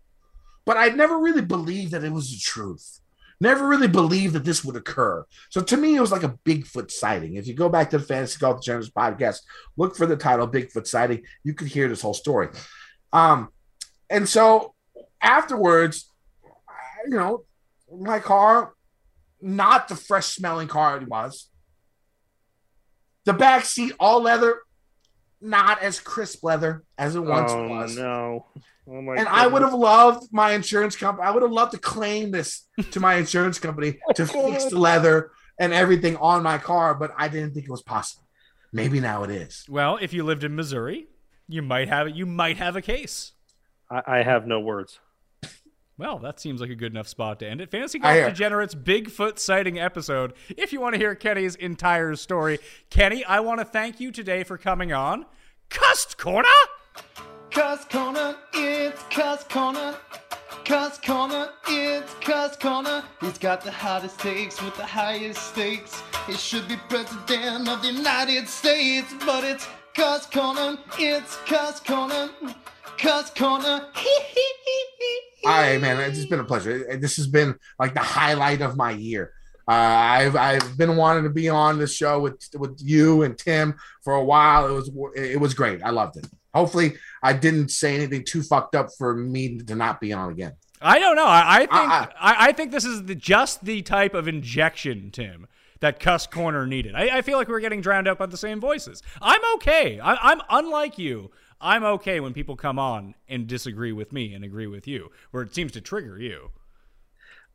but 0.64 0.76
I 0.76 0.88
never 0.88 1.18
really 1.18 1.42
believed 1.42 1.92
that 1.92 2.04
it 2.04 2.12
was 2.12 2.30
the 2.30 2.38
truth. 2.38 3.00
Never 3.40 3.66
really 3.66 3.88
believed 3.88 4.34
that 4.34 4.44
this 4.44 4.64
would 4.64 4.76
occur. 4.76 5.24
So 5.50 5.60
to 5.62 5.76
me, 5.76 5.96
it 5.96 6.00
was 6.00 6.12
like 6.12 6.22
a 6.22 6.38
Bigfoot 6.44 6.90
sighting. 6.92 7.34
If 7.34 7.48
you 7.48 7.54
go 7.54 7.68
back 7.68 7.90
to 7.90 7.98
the 7.98 8.04
Fantasy 8.04 8.38
Golf 8.38 8.60
Degenerates 8.60 8.90
podcast, 8.90 9.38
look 9.76 9.96
for 9.96 10.06
the 10.06 10.16
title 10.16 10.46
Bigfoot 10.46 10.86
sighting. 10.86 11.22
You 11.42 11.54
could 11.54 11.66
hear 11.68 11.88
this 11.88 12.02
whole 12.02 12.14
story. 12.14 12.50
Um, 13.12 13.48
and 14.08 14.28
so 14.28 14.74
afterwards, 15.20 16.08
I- 16.68 17.08
you 17.08 17.16
know, 17.16 17.44
my 17.92 18.20
car, 18.20 18.74
not 19.40 19.88
the 19.88 19.96
fresh 19.96 20.26
smelling 20.26 20.68
car 20.68 20.98
it 20.98 21.08
was. 21.08 21.48
The 23.24 23.32
back 23.32 23.64
seat, 23.64 23.92
all 23.98 24.20
leather, 24.22 24.60
not 25.40 25.82
as 25.82 25.98
crisp 25.98 26.44
leather 26.44 26.84
as 26.96 27.16
it 27.16 27.20
once 27.20 27.50
oh 27.52 27.68
was. 27.68 27.96
no! 27.96 28.46
Oh 28.88 29.00
my! 29.00 29.16
And 29.16 29.28
I 29.28 29.46
would 29.46 29.62
have 29.62 29.74
loved 29.74 30.32
my 30.32 30.52
insurance 30.52 30.96
company. 30.96 31.26
I 31.26 31.30
would 31.30 31.42
have 31.42 31.52
loved 31.52 31.72
to 31.72 31.78
claim 31.78 32.30
this 32.30 32.66
to 32.90 33.00
my 33.00 33.14
insurance 33.14 33.58
company 33.58 33.98
to 34.14 34.26
fix 34.26 34.64
the 34.66 34.78
leather 34.78 35.30
and 35.58 35.72
everything 35.72 36.16
on 36.16 36.42
my 36.42 36.58
car, 36.58 36.94
but 36.94 37.12
I 37.16 37.28
didn't 37.28 37.54
think 37.54 37.66
it 37.66 37.70
was 37.70 37.82
possible. 37.82 38.26
Maybe 38.72 39.00
now 39.00 39.22
it 39.22 39.30
is. 39.30 39.64
Well, 39.68 39.98
if 40.00 40.12
you 40.12 40.24
lived 40.24 40.44
in 40.44 40.56
Missouri, 40.56 41.06
you 41.48 41.62
might 41.62 41.88
have 41.88 42.10
you 42.10 42.26
might 42.26 42.56
have 42.56 42.74
a 42.74 42.82
case. 42.82 43.32
I, 43.90 44.02
I 44.06 44.22
have 44.22 44.46
no 44.46 44.58
words. 44.58 44.98
Well, 45.98 46.18
that 46.20 46.40
seems 46.40 46.60
like 46.60 46.70
a 46.70 46.74
good 46.74 46.90
enough 46.90 47.06
spot 47.06 47.38
to 47.40 47.46
end 47.48 47.60
it. 47.60 47.70
Fantasy 47.70 48.00
I 48.02 48.20
Golf. 48.20 48.32
Degenerates 48.32 48.74
Bigfoot 48.74 49.38
sighting 49.38 49.78
episode. 49.78 50.32
If 50.56 50.72
you 50.72 50.80
want 50.80 50.94
to 50.94 50.98
hear 50.98 51.14
Kenny's 51.14 51.54
entire 51.54 52.16
story, 52.16 52.58
Kenny, 52.90 53.24
I 53.24 53.40
want 53.40 53.60
to 53.60 53.64
thank 53.64 54.00
you 54.00 54.10
today 54.10 54.42
for 54.42 54.58
coming 54.58 54.92
on. 54.92 55.26
Cust 55.68 56.18
Corner. 56.18 56.48
Cuss 57.52 57.84
Corner, 57.84 58.34
it's 58.54 59.02
Cuss 59.10 59.44
Corner. 59.44 59.94
Cuss 60.64 60.98
Corner, 60.98 61.50
it's 61.68 62.14
Cuss 62.14 62.56
Corner. 62.56 63.04
He's 63.20 63.36
got 63.36 63.60
the 63.60 63.70
hottest 63.70 64.18
takes 64.18 64.62
with 64.62 64.74
the 64.78 64.86
highest 64.86 65.48
stakes. 65.48 66.02
He 66.26 66.32
should 66.32 66.66
be 66.66 66.76
president 66.88 67.68
of 67.68 67.82
the 67.82 67.92
United 67.92 68.48
States, 68.48 69.12
but 69.26 69.44
it's 69.44 69.68
Cuss 69.94 70.24
Corner, 70.24 70.78
it's 70.98 71.36
Cuss 71.44 71.78
Corner. 71.80 72.30
Cuss 72.96 73.30
Corner. 73.30 73.86
All 75.44 75.52
right, 75.52 75.78
man. 75.78 76.00
It's 76.00 76.16
just 76.16 76.30
been 76.30 76.40
a 76.40 76.44
pleasure. 76.44 76.96
This 76.96 77.16
has 77.16 77.26
been 77.26 77.54
like 77.78 77.92
the 77.92 78.00
highlight 78.00 78.62
of 78.62 78.78
my 78.78 78.92
year. 78.92 79.34
Uh, 79.68 79.72
I've 79.72 80.36
I've 80.36 80.78
been 80.78 80.96
wanting 80.96 81.24
to 81.24 81.30
be 81.30 81.50
on 81.50 81.78
this 81.78 81.94
show 81.94 82.18
with 82.18 82.48
with 82.56 82.78
you 82.80 83.24
and 83.24 83.36
Tim 83.36 83.74
for 84.00 84.14
a 84.14 84.24
while. 84.24 84.68
It 84.68 84.72
was 84.72 84.90
it 85.14 85.38
was 85.38 85.52
great. 85.52 85.82
I 85.82 85.90
loved 85.90 86.16
it. 86.16 86.26
Hopefully, 86.54 86.94
I 87.22 87.32
didn't 87.32 87.70
say 87.70 87.94
anything 87.94 88.24
too 88.24 88.42
fucked 88.42 88.74
up 88.74 88.88
for 88.96 89.14
me 89.14 89.58
to 89.58 89.74
not 89.74 90.00
be 90.00 90.12
on 90.12 90.32
again. 90.32 90.52
I 90.80 90.98
don't 90.98 91.16
know. 91.16 91.26
I, 91.26 91.40
I 91.40 91.54
uh, 91.54 91.58
think 91.58 91.72
I- 91.72 92.08
I, 92.20 92.36
I 92.48 92.52
think 92.52 92.72
this 92.72 92.84
is 92.84 93.04
the, 93.04 93.14
just 93.14 93.64
the 93.64 93.82
type 93.82 94.14
of 94.14 94.28
injection, 94.28 95.10
Tim, 95.12 95.46
that 95.80 96.00
Cuss 96.00 96.26
Corner 96.26 96.66
needed. 96.66 96.94
I, 96.94 97.18
I 97.18 97.22
feel 97.22 97.38
like 97.38 97.48
we're 97.48 97.60
getting 97.60 97.80
drowned 97.80 98.08
out 98.08 98.18
by 98.18 98.26
the 98.26 98.36
same 98.36 98.60
voices. 98.60 99.02
I'm 99.20 99.40
okay. 99.56 100.00
I, 100.00 100.32
I'm 100.32 100.40
unlike 100.50 100.98
you. 100.98 101.30
I'm 101.60 101.84
okay 101.84 102.18
when 102.18 102.32
people 102.32 102.56
come 102.56 102.78
on 102.78 103.14
and 103.28 103.46
disagree 103.46 103.92
with 103.92 104.12
me 104.12 104.34
and 104.34 104.44
agree 104.44 104.66
with 104.66 104.88
you, 104.88 105.12
where 105.30 105.44
it 105.44 105.54
seems 105.54 105.70
to 105.72 105.80
trigger 105.80 106.18
you. 106.18 106.50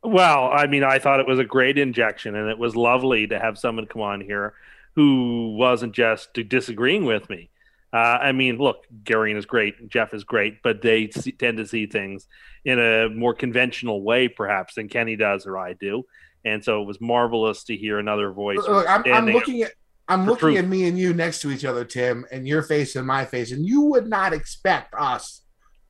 Well, 0.02 0.50
I 0.52 0.66
mean, 0.66 0.84
I 0.84 0.98
thought 0.98 1.20
it 1.20 1.26
was 1.26 1.38
a 1.38 1.44
great 1.44 1.76
injection, 1.76 2.34
and 2.34 2.48
it 2.48 2.58
was 2.58 2.74
lovely 2.74 3.26
to 3.26 3.38
have 3.38 3.58
someone 3.58 3.86
come 3.86 4.00
on 4.00 4.20
here 4.22 4.54
who 4.94 5.54
wasn't 5.56 5.92
just 5.92 6.32
disagreeing 6.32 7.04
with 7.04 7.28
me. 7.28 7.50
Uh, 7.92 7.96
I 7.96 8.32
mean, 8.32 8.58
look, 8.58 8.84
Garion 9.04 9.36
is 9.36 9.46
great, 9.46 9.88
Jeff 9.88 10.12
is 10.12 10.24
great, 10.24 10.62
but 10.62 10.82
they 10.82 11.10
see, 11.10 11.32
tend 11.32 11.56
to 11.58 11.66
see 11.66 11.86
things 11.86 12.26
in 12.64 12.78
a 12.78 13.08
more 13.08 13.34
conventional 13.34 14.02
way, 14.02 14.28
perhaps, 14.28 14.74
than 14.74 14.88
Kenny 14.88 15.16
does 15.16 15.46
or 15.46 15.56
I 15.56 15.72
do. 15.72 16.04
And 16.44 16.62
so 16.62 16.82
it 16.82 16.86
was 16.86 17.00
marvelous 17.00 17.64
to 17.64 17.76
hear 17.76 17.98
another 17.98 18.30
voice. 18.30 18.58
Look, 18.58 18.88
I'm, 18.88 19.02
I'm 19.06 19.26
looking 19.26 19.62
at 19.62 19.72
I'm 20.08 20.24
looking 20.24 20.54
truth. 20.54 20.58
at 20.58 20.66
me 20.66 20.88
and 20.88 20.98
you 20.98 21.12
next 21.12 21.40
to 21.42 21.50
each 21.50 21.64
other, 21.64 21.84
Tim, 21.84 22.24
and 22.32 22.48
your 22.48 22.62
face 22.62 22.96
and 22.96 23.06
my 23.06 23.24
face, 23.24 23.52
and 23.52 23.64
you 23.64 23.82
would 23.82 24.06
not 24.06 24.32
expect 24.32 24.94
us 24.96 25.42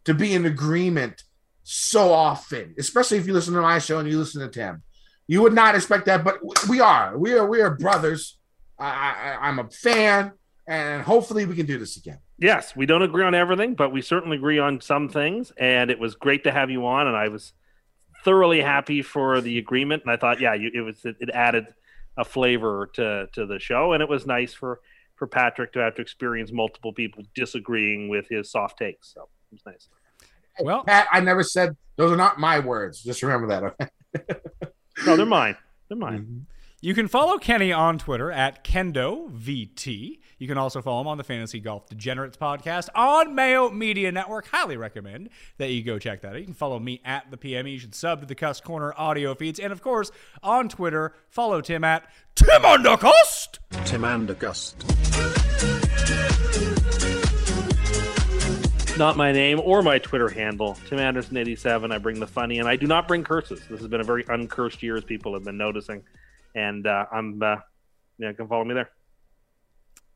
to 0.05 0.15
be 0.15 0.35
in 0.35 0.45
agreement 0.45 1.23
so 1.62 2.12
often, 2.12 2.75
especially 2.79 3.19
if 3.19 3.27
you 3.27 3.33
listen 3.33 3.55
to 3.55 3.61
my 3.61 3.79
show 3.79 3.99
and 3.99 4.09
you 4.09 4.19
listen 4.19 4.41
to 4.41 4.49
Tim. 4.49 4.83
You 5.29 5.43
would 5.43 5.53
not 5.53 5.75
expect 5.75 6.07
that, 6.07 6.25
but 6.25 6.39
we 6.69 6.81
are. 6.81 7.16
We 7.16 7.35
are. 7.35 7.47
We 7.47 7.61
are 7.61 7.77
brothers. 7.77 8.39
I, 8.79 8.87
I, 8.87 9.49
I'm 9.49 9.59
a 9.59 9.69
fan, 9.69 10.33
and 10.69 11.03
hopefully 11.03 11.47
we 11.47 11.57
can 11.57 11.66
do 11.66 11.78
this 11.78 11.97
again. 11.97 12.19
Yes, 12.39 12.77
we 12.77 12.86
don't 12.86 13.03
agree 13.03 13.24
on 13.24 13.35
everything, 13.35 13.74
but 13.74 13.90
we 13.90 14.03
certainly 14.03 14.36
agree 14.36 14.59
on 14.59 14.81
some 14.81 15.09
things. 15.09 15.51
And 15.57 15.90
it 15.90 15.99
was 15.99 16.15
great 16.15 16.45
to 16.45 16.53
have 16.53 16.70
you 16.70 16.86
on, 16.86 17.07
and 17.07 17.16
I 17.16 17.28
was 17.28 17.55
thoroughly 18.23 18.61
happy 18.61 19.01
for 19.01 19.40
the 19.40 19.59
agreement. 19.59 20.03
And 20.03 20.12
I 20.12 20.16
thought, 20.16 20.40
yeah, 20.40 20.55
you, 20.55 20.70
it 20.74 20.82
was 20.82 21.05
it, 21.05 21.16
it 21.20 21.31
added 21.31 21.66
a 22.19 22.24
flavor 22.24 22.90
to 22.95 23.28
to 23.32 23.47
the 23.47 23.59
show, 23.59 23.95
and 23.95 24.03
it 24.03 24.09
was 24.09 24.27
nice 24.27 24.53
for 24.53 24.81
for 25.16 25.27
Patrick 25.27 25.73
to 25.73 25.81
have 25.81 25.95
to 25.97 26.03
experience 26.03 26.53
multiple 26.53 26.93
people 26.93 27.24
disagreeing 27.35 28.09
with 28.09 28.28
his 28.28 28.51
soft 28.51 28.78
takes. 28.78 29.12
So 29.15 29.23
it 29.23 29.55
was 29.55 29.62
nice. 29.66 29.89
Well, 30.61 30.85
Pat, 30.85 31.09
I 31.11 31.20
never 31.20 31.43
said 31.43 31.77
those 31.97 32.12
are 32.12 32.16
not 32.16 32.39
my 32.39 32.61
words. 32.61 33.03
Just 33.03 33.23
remember 33.23 33.49
that. 33.49 33.62
Okay? 33.65 33.89
No, 35.07 35.16
they're 35.16 35.27
mine. 35.27 35.57
They're 35.89 35.97
mine. 35.97 36.20
Mm-hmm. 36.20 36.39
You 36.81 36.95
can 36.95 37.09
follow 37.09 37.39
Kenny 37.39 37.73
on 37.73 37.99
Twitter 37.99 38.31
at 38.31 38.63
KendoVT. 38.63 40.21
You 40.39 40.47
can 40.47 40.57
also 40.57 40.81
follow 40.81 41.01
him 41.01 41.09
on 41.09 41.19
the 41.19 41.25
Fantasy 41.25 41.59
Golf 41.59 41.89
Degenerates 41.89 42.37
podcast 42.37 42.89
on 42.95 43.35
Mayo 43.35 43.69
Media 43.69 44.13
Network. 44.13 44.47
Highly 44.47 44.77
recommend 44.77 45.31
that 45.57 45.73
you 45.73 45.83
go 45.83 45.99
check 45.99 46.21
that 46.21 46.35
out. 46.35 46.39
You 46.39 46.45
can 46.45 46.55
follow 46.55 46.79
me 46.79 47.01
at 47.05 47.33
the 47.33 47.37
PME. 47.37 47.73
You 47.73 47.79
should 47.81 47.97
sub 47.97 48.21
to 48.21 48.27
the 48.27 48.37
Cuss 48.37 48.61
Corner 48.61 48.95
audio 48.97 49.35
feeds. 49.35 49.59
And 49.59 49.73
of 49.73 49.83
course, 49.83 50.13
on 50.41 50.69
Twitter, 50.69 51.15
follow 51.31 51.61
Tim 51.61 51.83
at 51.83 52.09
Tim 52.37 52.63
Undercost. 52.63 53.59
Tim 53.85 54.03
Andergust. 54.03 54.77
Not 58.97 59.17
my 59.17 59.33
name 59.33 59.59
or 59.59 59.83
my 59.83 59.99
Twitter 59.99 60.29
handle. 60.29 60.77
Tim 60.87 61.01
Anderson 61.01 61.39
eighty 61.39 61.57
seven. 61.57 61.91
I 61.91 61.99
bring 61.99 62.21
the 62.21 62.27
funny, 62.29 62.61
and 62.61 62.69
I 62.69 62.77
do 62.77 62.87
not 62.87 63.09
bring 63.09 63.25
curses. 63.25 63.61
This 63.69 63.81
has 63.81 63.89
been 63.89 64.01
a 64.01 64.05
very 64.05 64.23
uncursed 64.29 64.81
year, 64.81 64.97
as 64.97 65.03
people 65.03 65.35
have 65.35 65.43
been 65.43 65.59
noticing. 65.59 66.05
And 66.59 66.86
uh, 66.89 67.05
I'm, 67.12 67.40
uh, 67.40 67.56
yeah, 68.18 68.30
you 68.30 68.35
can 68.35 68.48
follow 68.48 68.64
me 68.64 68.74
there. 68.74 68.90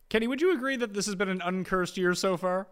Kenny, 0.09 0.27
would 0.27 0.40
you 0.40 0.52
agree 0.52 0.74
that 0.77 0.93
this 0.93 1.06
has 1.06 1.14
been 1.14 1.28
an 1.28 1.40
uncursed 1.40 1.97
year 1.97 2.14
so 2.14 2.36
far? 2.36 2.66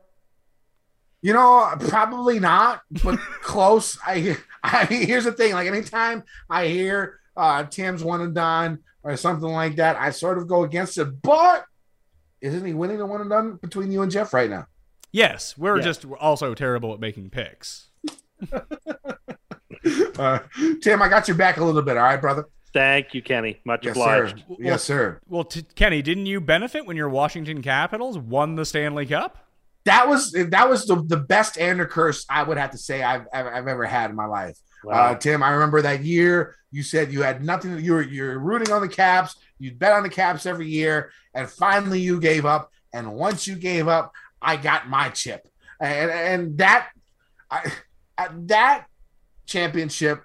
You 1.22 1.32
know, 1.34 1.72
probably 1.88 2.40
not, 2.40 2.82
but 3.05 3.18
close. 3.42 3.97
I, 4.05 4.36
I 4.64 4.86
here's 4.86 5.24
the 5.24 5.32
thing: 5.32 5.52
like 5.52 5.68
anytime 5.68 6.24
I 6.48 6.66
hear 6.66 7.20
uh, 7.36 7.62
Tim's 7.64 8.02
one 8.02 8.22
and 8.22 8.34
done 8.34 8.80
or 9.05 9.16
something 9.16 9.48
like 9.48 9.76
that, 9.76 9.97
I 9.97 10.10
sort 10.10 10.38
of 10.38 10.48
go 10.48 10.64
against 10.64 10.98
it. 10.98 11.22
But 11.22 11.64
isn't 12.40 12.64
he 12.66 12.72
winning 12.72 12.98
the 12.98 13.06
one 13.06 13.20
and 13.20 13.30
done 13.30 13.56
between 13.62 13.92
you 13.92 14.02
and 14.02 14.10
Jeff 14.10 14.32
right 14.34 14.51
now? 14.51 14.66
Yes, 15.12 15.56
we're 15.56 15.76
Yeah. 15.76 15.82
just 15.84 16.05
also 16.18 16.55
terrible 16.55 16.92
at 16.94 17.01
making 17.01 17.30
picks. 17.30 17.90
Uh, 20.18 20.40
Tim, 20.82 21.01
I 21.01 21.09
got 21.09 21.26
your 21.26 21.36
back 21.38 21.56
a 21.56 21.64
little 21.64 21.80
bit. 21.80 21.97
All 21.97 22.02
right, 22.02 22.20
brother. 22.20 22.44
Thank 22.72 23.14
you, 23.14 23.22
Kenny. 23.22 23.60
Much 23.64 23.84
Yes, 23.84 23.97
obliged. 23.97 24.38
sir. 24.38 24.55
Yes, 24.59 24.84
sir. 24.84 25.20
Well, 25.28 25.44
t- 25.44 25.66
Kenny, 25.74 26.02
didn't 26.02 26.26
you 26.26 26.40
benefit 26.40 26.86
when 26.86 26.97
your 26.97 27.09
Washington 27.09 27.62
Capitals 27.62 28.16
won 28.18 28.55
the 28.55 28.64
Stanley 28.64 29.06
Cup? 29.06 29.38
That 29.84 30.09
was 30.09 30.32
that 30.32 30.68
was 30.68 30.86
the, 30.86 31.02
the 31.02 31.16
best 31.16 31.59
Ander 31.59 31.86
curse 31.86 32.26
I 32.28 32.42
would 32.42 32.59
have 32.59 32.70
to 32.72 32.78
say 32.78 33.02
I've 33.02 33.26
I've, 33.32 33.47
I've 33.47 33.66
ever 33.66 33.86
had 33.86 34.10
in 34.10 34.16
my 34.16 34.26
life. 34.26 34.56
Wow. 34.84 35.12
Uh, 35.12 35.14
Tim, 35.16 35.42
I 35.42 35.51
remember 35.51 35.82
that 35.82 36.05
year 36.05 36.55
you 36.70 36.82
said 36.82 37.12
you 37.12 37.22
had 37.22 37.42
nothing. 37.44 37.80
You 37.80 37.94
were 37.94 38.02
you're 38.02 38.38
rooting 38.38 38.72
on 38.72 38.82
the 38.82 38.88
Caps. 38.88 39.36
You 39.59 39.72
bet 39.72 39.92
on 39.92 40.02
the 40.02 40.09
Caps 40.10 40.47
every 40.47 40.68
year, 40.68 41.10
and 41.34 41.48
finally 41.48 42.01
you 42.01 42.20
gave 42.20 42.44
up. 42.47 42.70
And 42.92 43.14
once 43.14 43.47
you 43.48 43.56
gave 43.56 43.88
up, 43.88 44.12
I 44.40 44.56
got 44.56 44.88
my 44.88 45.09
chip. 45.09 45.47
And 45.80 46.10
and 46.10 46.59
that, 46.59 46.90
I, 47.51 47.72
that 48.18 48.86
championship, 49.47 50.22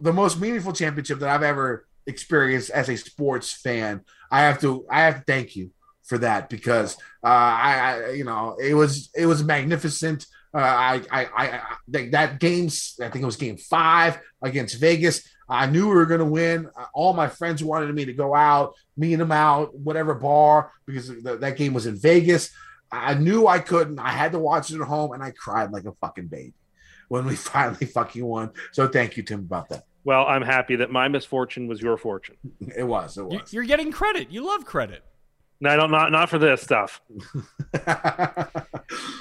the 0.00 0.12
most 0.12 0.38
meaningful 0.40 0.72
championship 0.72 1.18
that 1.20 1.28
I've 1.30 1.42
ever 1.42 1.86
experienced 2.08 2.70
as 2.70 2.88
a 2.88 2.96
sports 2.96 3.52
fan. 3.52 4.00
I 4.30 4.40
have 4.40 4.60
to 4.62 4.84
I 4.90 5.02
have 5.02 5.18
to 5.18 5.24
thank 5.24 5.54
you 5.54 5.70
for 6.04 6.18
that 6.18 6.48
because 6.48 6.96
uh, 7.22 7.28
I, 7.28 8.02
I 8.06 8.10
you 8.12 8.24
know 8.24 8.56
it 8.60 8.74
was 8.74 9.10
it 9.14 9.26
was 9.26 9.44
magnificent. 9.44 10.26
Uh, 10.52 10.58
I, 10.58 11.02
I, 11.10 11.24
I, 11.24 11.46
I 11.46 11.62
that 11.88 12.40
game's, 12.40 12.98
I 13.00 13.10
think 13.10 13.22
it 13.22 13.26
was 13.26 13.36
game 13.36 13.58
five 13.58 14.18
against 14.42 14.80
Vegas. 14.80 15.28
I 15.46 15.66
knew 15.66 15.88
we 15.88 15.94
were 15.94 16.06
going 16.06 16.20
to 16.20 16.26
win. 16.26 16.70
All 16.94 17.12
my 17.12 17.28
friends 17.28 17.62
wanted 17.62 17.94
me 17.94 18.06
to 18.06 18.14
go 18.14 18.34
out, 18.34 18.74
meet 18.96 19.16
them 19.16 19.32
out, 19.32 19.74
whatever 19.74 20.14
bar, 20.14 20.72
because 20.86 21.22
that 21.22 21.56
game 21.56 21.74
was 21.74 21.86
in 21.86 21.96
Vegas. 21.96 22.50
I 22.90 23.14
knew 23.14 23.46
I 23.46 23.58
couldn't. 23.58 23.98
I 23.98 24.10
had 24.10 24.32
to 24.32 24.38
watch 24.38 24.70
it 24.70 24.80
at 24.80 24.86
home, 24.86 25.12
and 25.12 25.22
I 25.22 25.32
cried 25.32 25.70
like 25.70 25.84
a 25.84 25.92
fucking 25.92 26.28
baby 26.28 26.54
when 27.08 27.26
we 27.26 27.36
finally 27.36 27.86
fucking 27.86 28.24
won. 28.24 28.50
So 28.72 28.88
thank 28.88 29.16
you, 29.16 29.22
Tim, 29.22 29.40
about 29.40 29.68
that. 29.68 29.84
Well, 30.08 30.24
I'm 30.26 30.40
happy 30.40 30.76
that 30.76 30.90
my 30.90 31.06
misfortune 31.08 31.66
was 31.66 31.82
your 31.82 31.98
fortune. 31.98 32.36
It 32.74 32.84
was. 32.84 33.18
It 33.18 33.26
was. 33.26 33.52
You're 33.52 33.64
getting 33.64 33.92
credit. 33.92 34.30
You 34.30 34.42
love 34.42 34.64
credit. 34.64 35.04
No, 35.60 35.70
I 35.70 35.76
don't 35.76 35.90
not 35.90 36.12
not 36.12 36.28
for 36.30 36.38
this 36.38 36.62
stuff. 36.62 37.00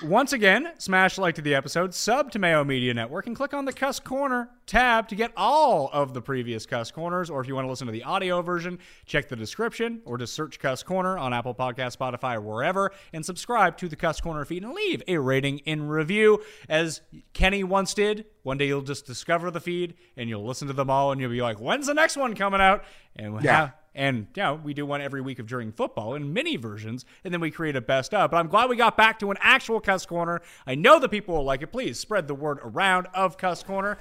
Once 0.03 0.33
again, 0.33 0.71
smash 0.77 1.17
like 1.17 1.33
to 1.35 1.41
the 1.41 1.55
episode, 1.55 1.93
sub 1.93 2.31
to 2.31 2.39
Mayo 2.39 2.63
Media 2.63 2.93
Network, 2.93 3.25
and 3.27 3.35
click 3.35 3.53
on 3.53 3.65
the 3.65 3.73
Cuss 3.73 3.99
Corner 3.99 4.49
tab 4.67 5.07
to 5.07 5.15
get 5.15 5.31
all 5.35 5.89
of 5.91 6.13
the 6.13 6.21
previous 6.21 6.65
Cuss 6.67 6.91
Corners. 6.91 7.29
Or 7.31 7.41
if 7.41 7.47
you 7.47 7.55
want 7.55 7.65
to 7.65 7.69
listen 7.69 7.87
to 7.87 7.91
the 7.93 8.03
audio 8.03 8.41
version, 8.43 8.77
check 9.05 9.27
the 9.29 9.35
description 9.35 10.01
or 10.05 10.17
just 10.19 10.33
search 10.33 10.59
Cuss 10.59 10.83
Corner 10.83 11.17
on 11.17 11.33
Apple 11.33 11.55
Podcast, 11.55 11.97
Spotify, 11.97 12.35
or 12.35 12.41
wherever, 12.41 12.91
and 13.13 13.25
subscribe 13.25 13.75
to 13.77 13.89
the 13.89 13.95
Cuss 13.95 14.21
Corner 14.21 14.45
feed 14.45 14.63
and 14.63 14.73
leave 14.73 15.01
a 15.07 15.17
rating 15.17 15.57
in 15.59 15.87
review. 15.87 16.41
As 16.69 17.01
Kenny 17.33 17.63
once 17.63 17.93
did, 17.95 18.25
one 18.43 18.57
day 18.59 18.67
you'll 18.67 18.81
just 18.83 19.05
discover 19.07 19.49
the 19.51 19.59
feed 19.59 19.95
and 20.15 20.29
you'll 20.29 20.45
listen 20.45 20.67
to 20.67 20.73
them 20.73 20.89
all, 20.91 21.11
and 21.11 21.19
you'll 21.19 21.31
be 21.31 21.41
like, 21.41 21.59
"When's 21.59 21.87
the 21.87 21.93
next 21.95 22.15
one 22.15 22.35
coming 22.35 22.61
out?" 22.61 22.83
And 23.15 23.41
Yeah. 23.43 23.55
how- 23.67 23.73
and 23.97 24.27
you 24.35 24.43
know, 24.43 24.61
we 24.63 24.73
do 24.73 24.85
one 24.85 25.01
every 25.01 25.19
week 25.19 25.39
of 25.39 25.47
during 25.47 25.73
football 25.73 26.15
in 26.15 26.31
mini 26.31 26.55
versions, 26.55 27.03
and 27.25 27.33
then 27.33 27.41
we 27.41 27.51
create 27.51 27.75
a 27.75 27.81
best 27.81 28.13
of. 28.13 28.31
But 28.31 28.37
I'm 28.37 28.47
glad 28.47 28.69
we 28.69 28.77
got 28.77 28.95
back 28.95 29.19
to 29.19 29.31
an 29.31 29.37
actual 29.41 29.81
Cuss 29.81 30.05
Corner. 30.05 30.41
I 30.65 30.75
know 30.75 30.99
the 30.99 31.09
people 31.09 31.35
will 31.35 31.43
like 31.43 31.63
it. 31.63 31.67
Please 31.67 31.99
spread 31.99 32.27
the 32.27 32.35
word 32.35 32.59
around 32.63 33.07
of 33.13 33.37
Cuss 33.37 33.63
Corner. 33.63 33.97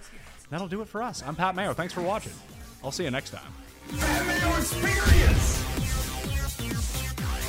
That'll 0.50 0.68
do 0.68 0.82
it 0.82 0.88
for 0.88 1.02
us. 1.02 1.22
I'm 1.26 1.34
Pat 1.34 1.56
Mayo. 1.56 1.72
Thanks 1.72 1.92
for 1.92 2.02
watching. 2.02 2.32
I'll 2.84 2.92
see 2.92 3.04
you 3.04 3.10
next 3.10 3.30
time. 3.30 3.52
Experience! 4.58 5.64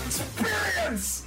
Experience! 0.06 1.27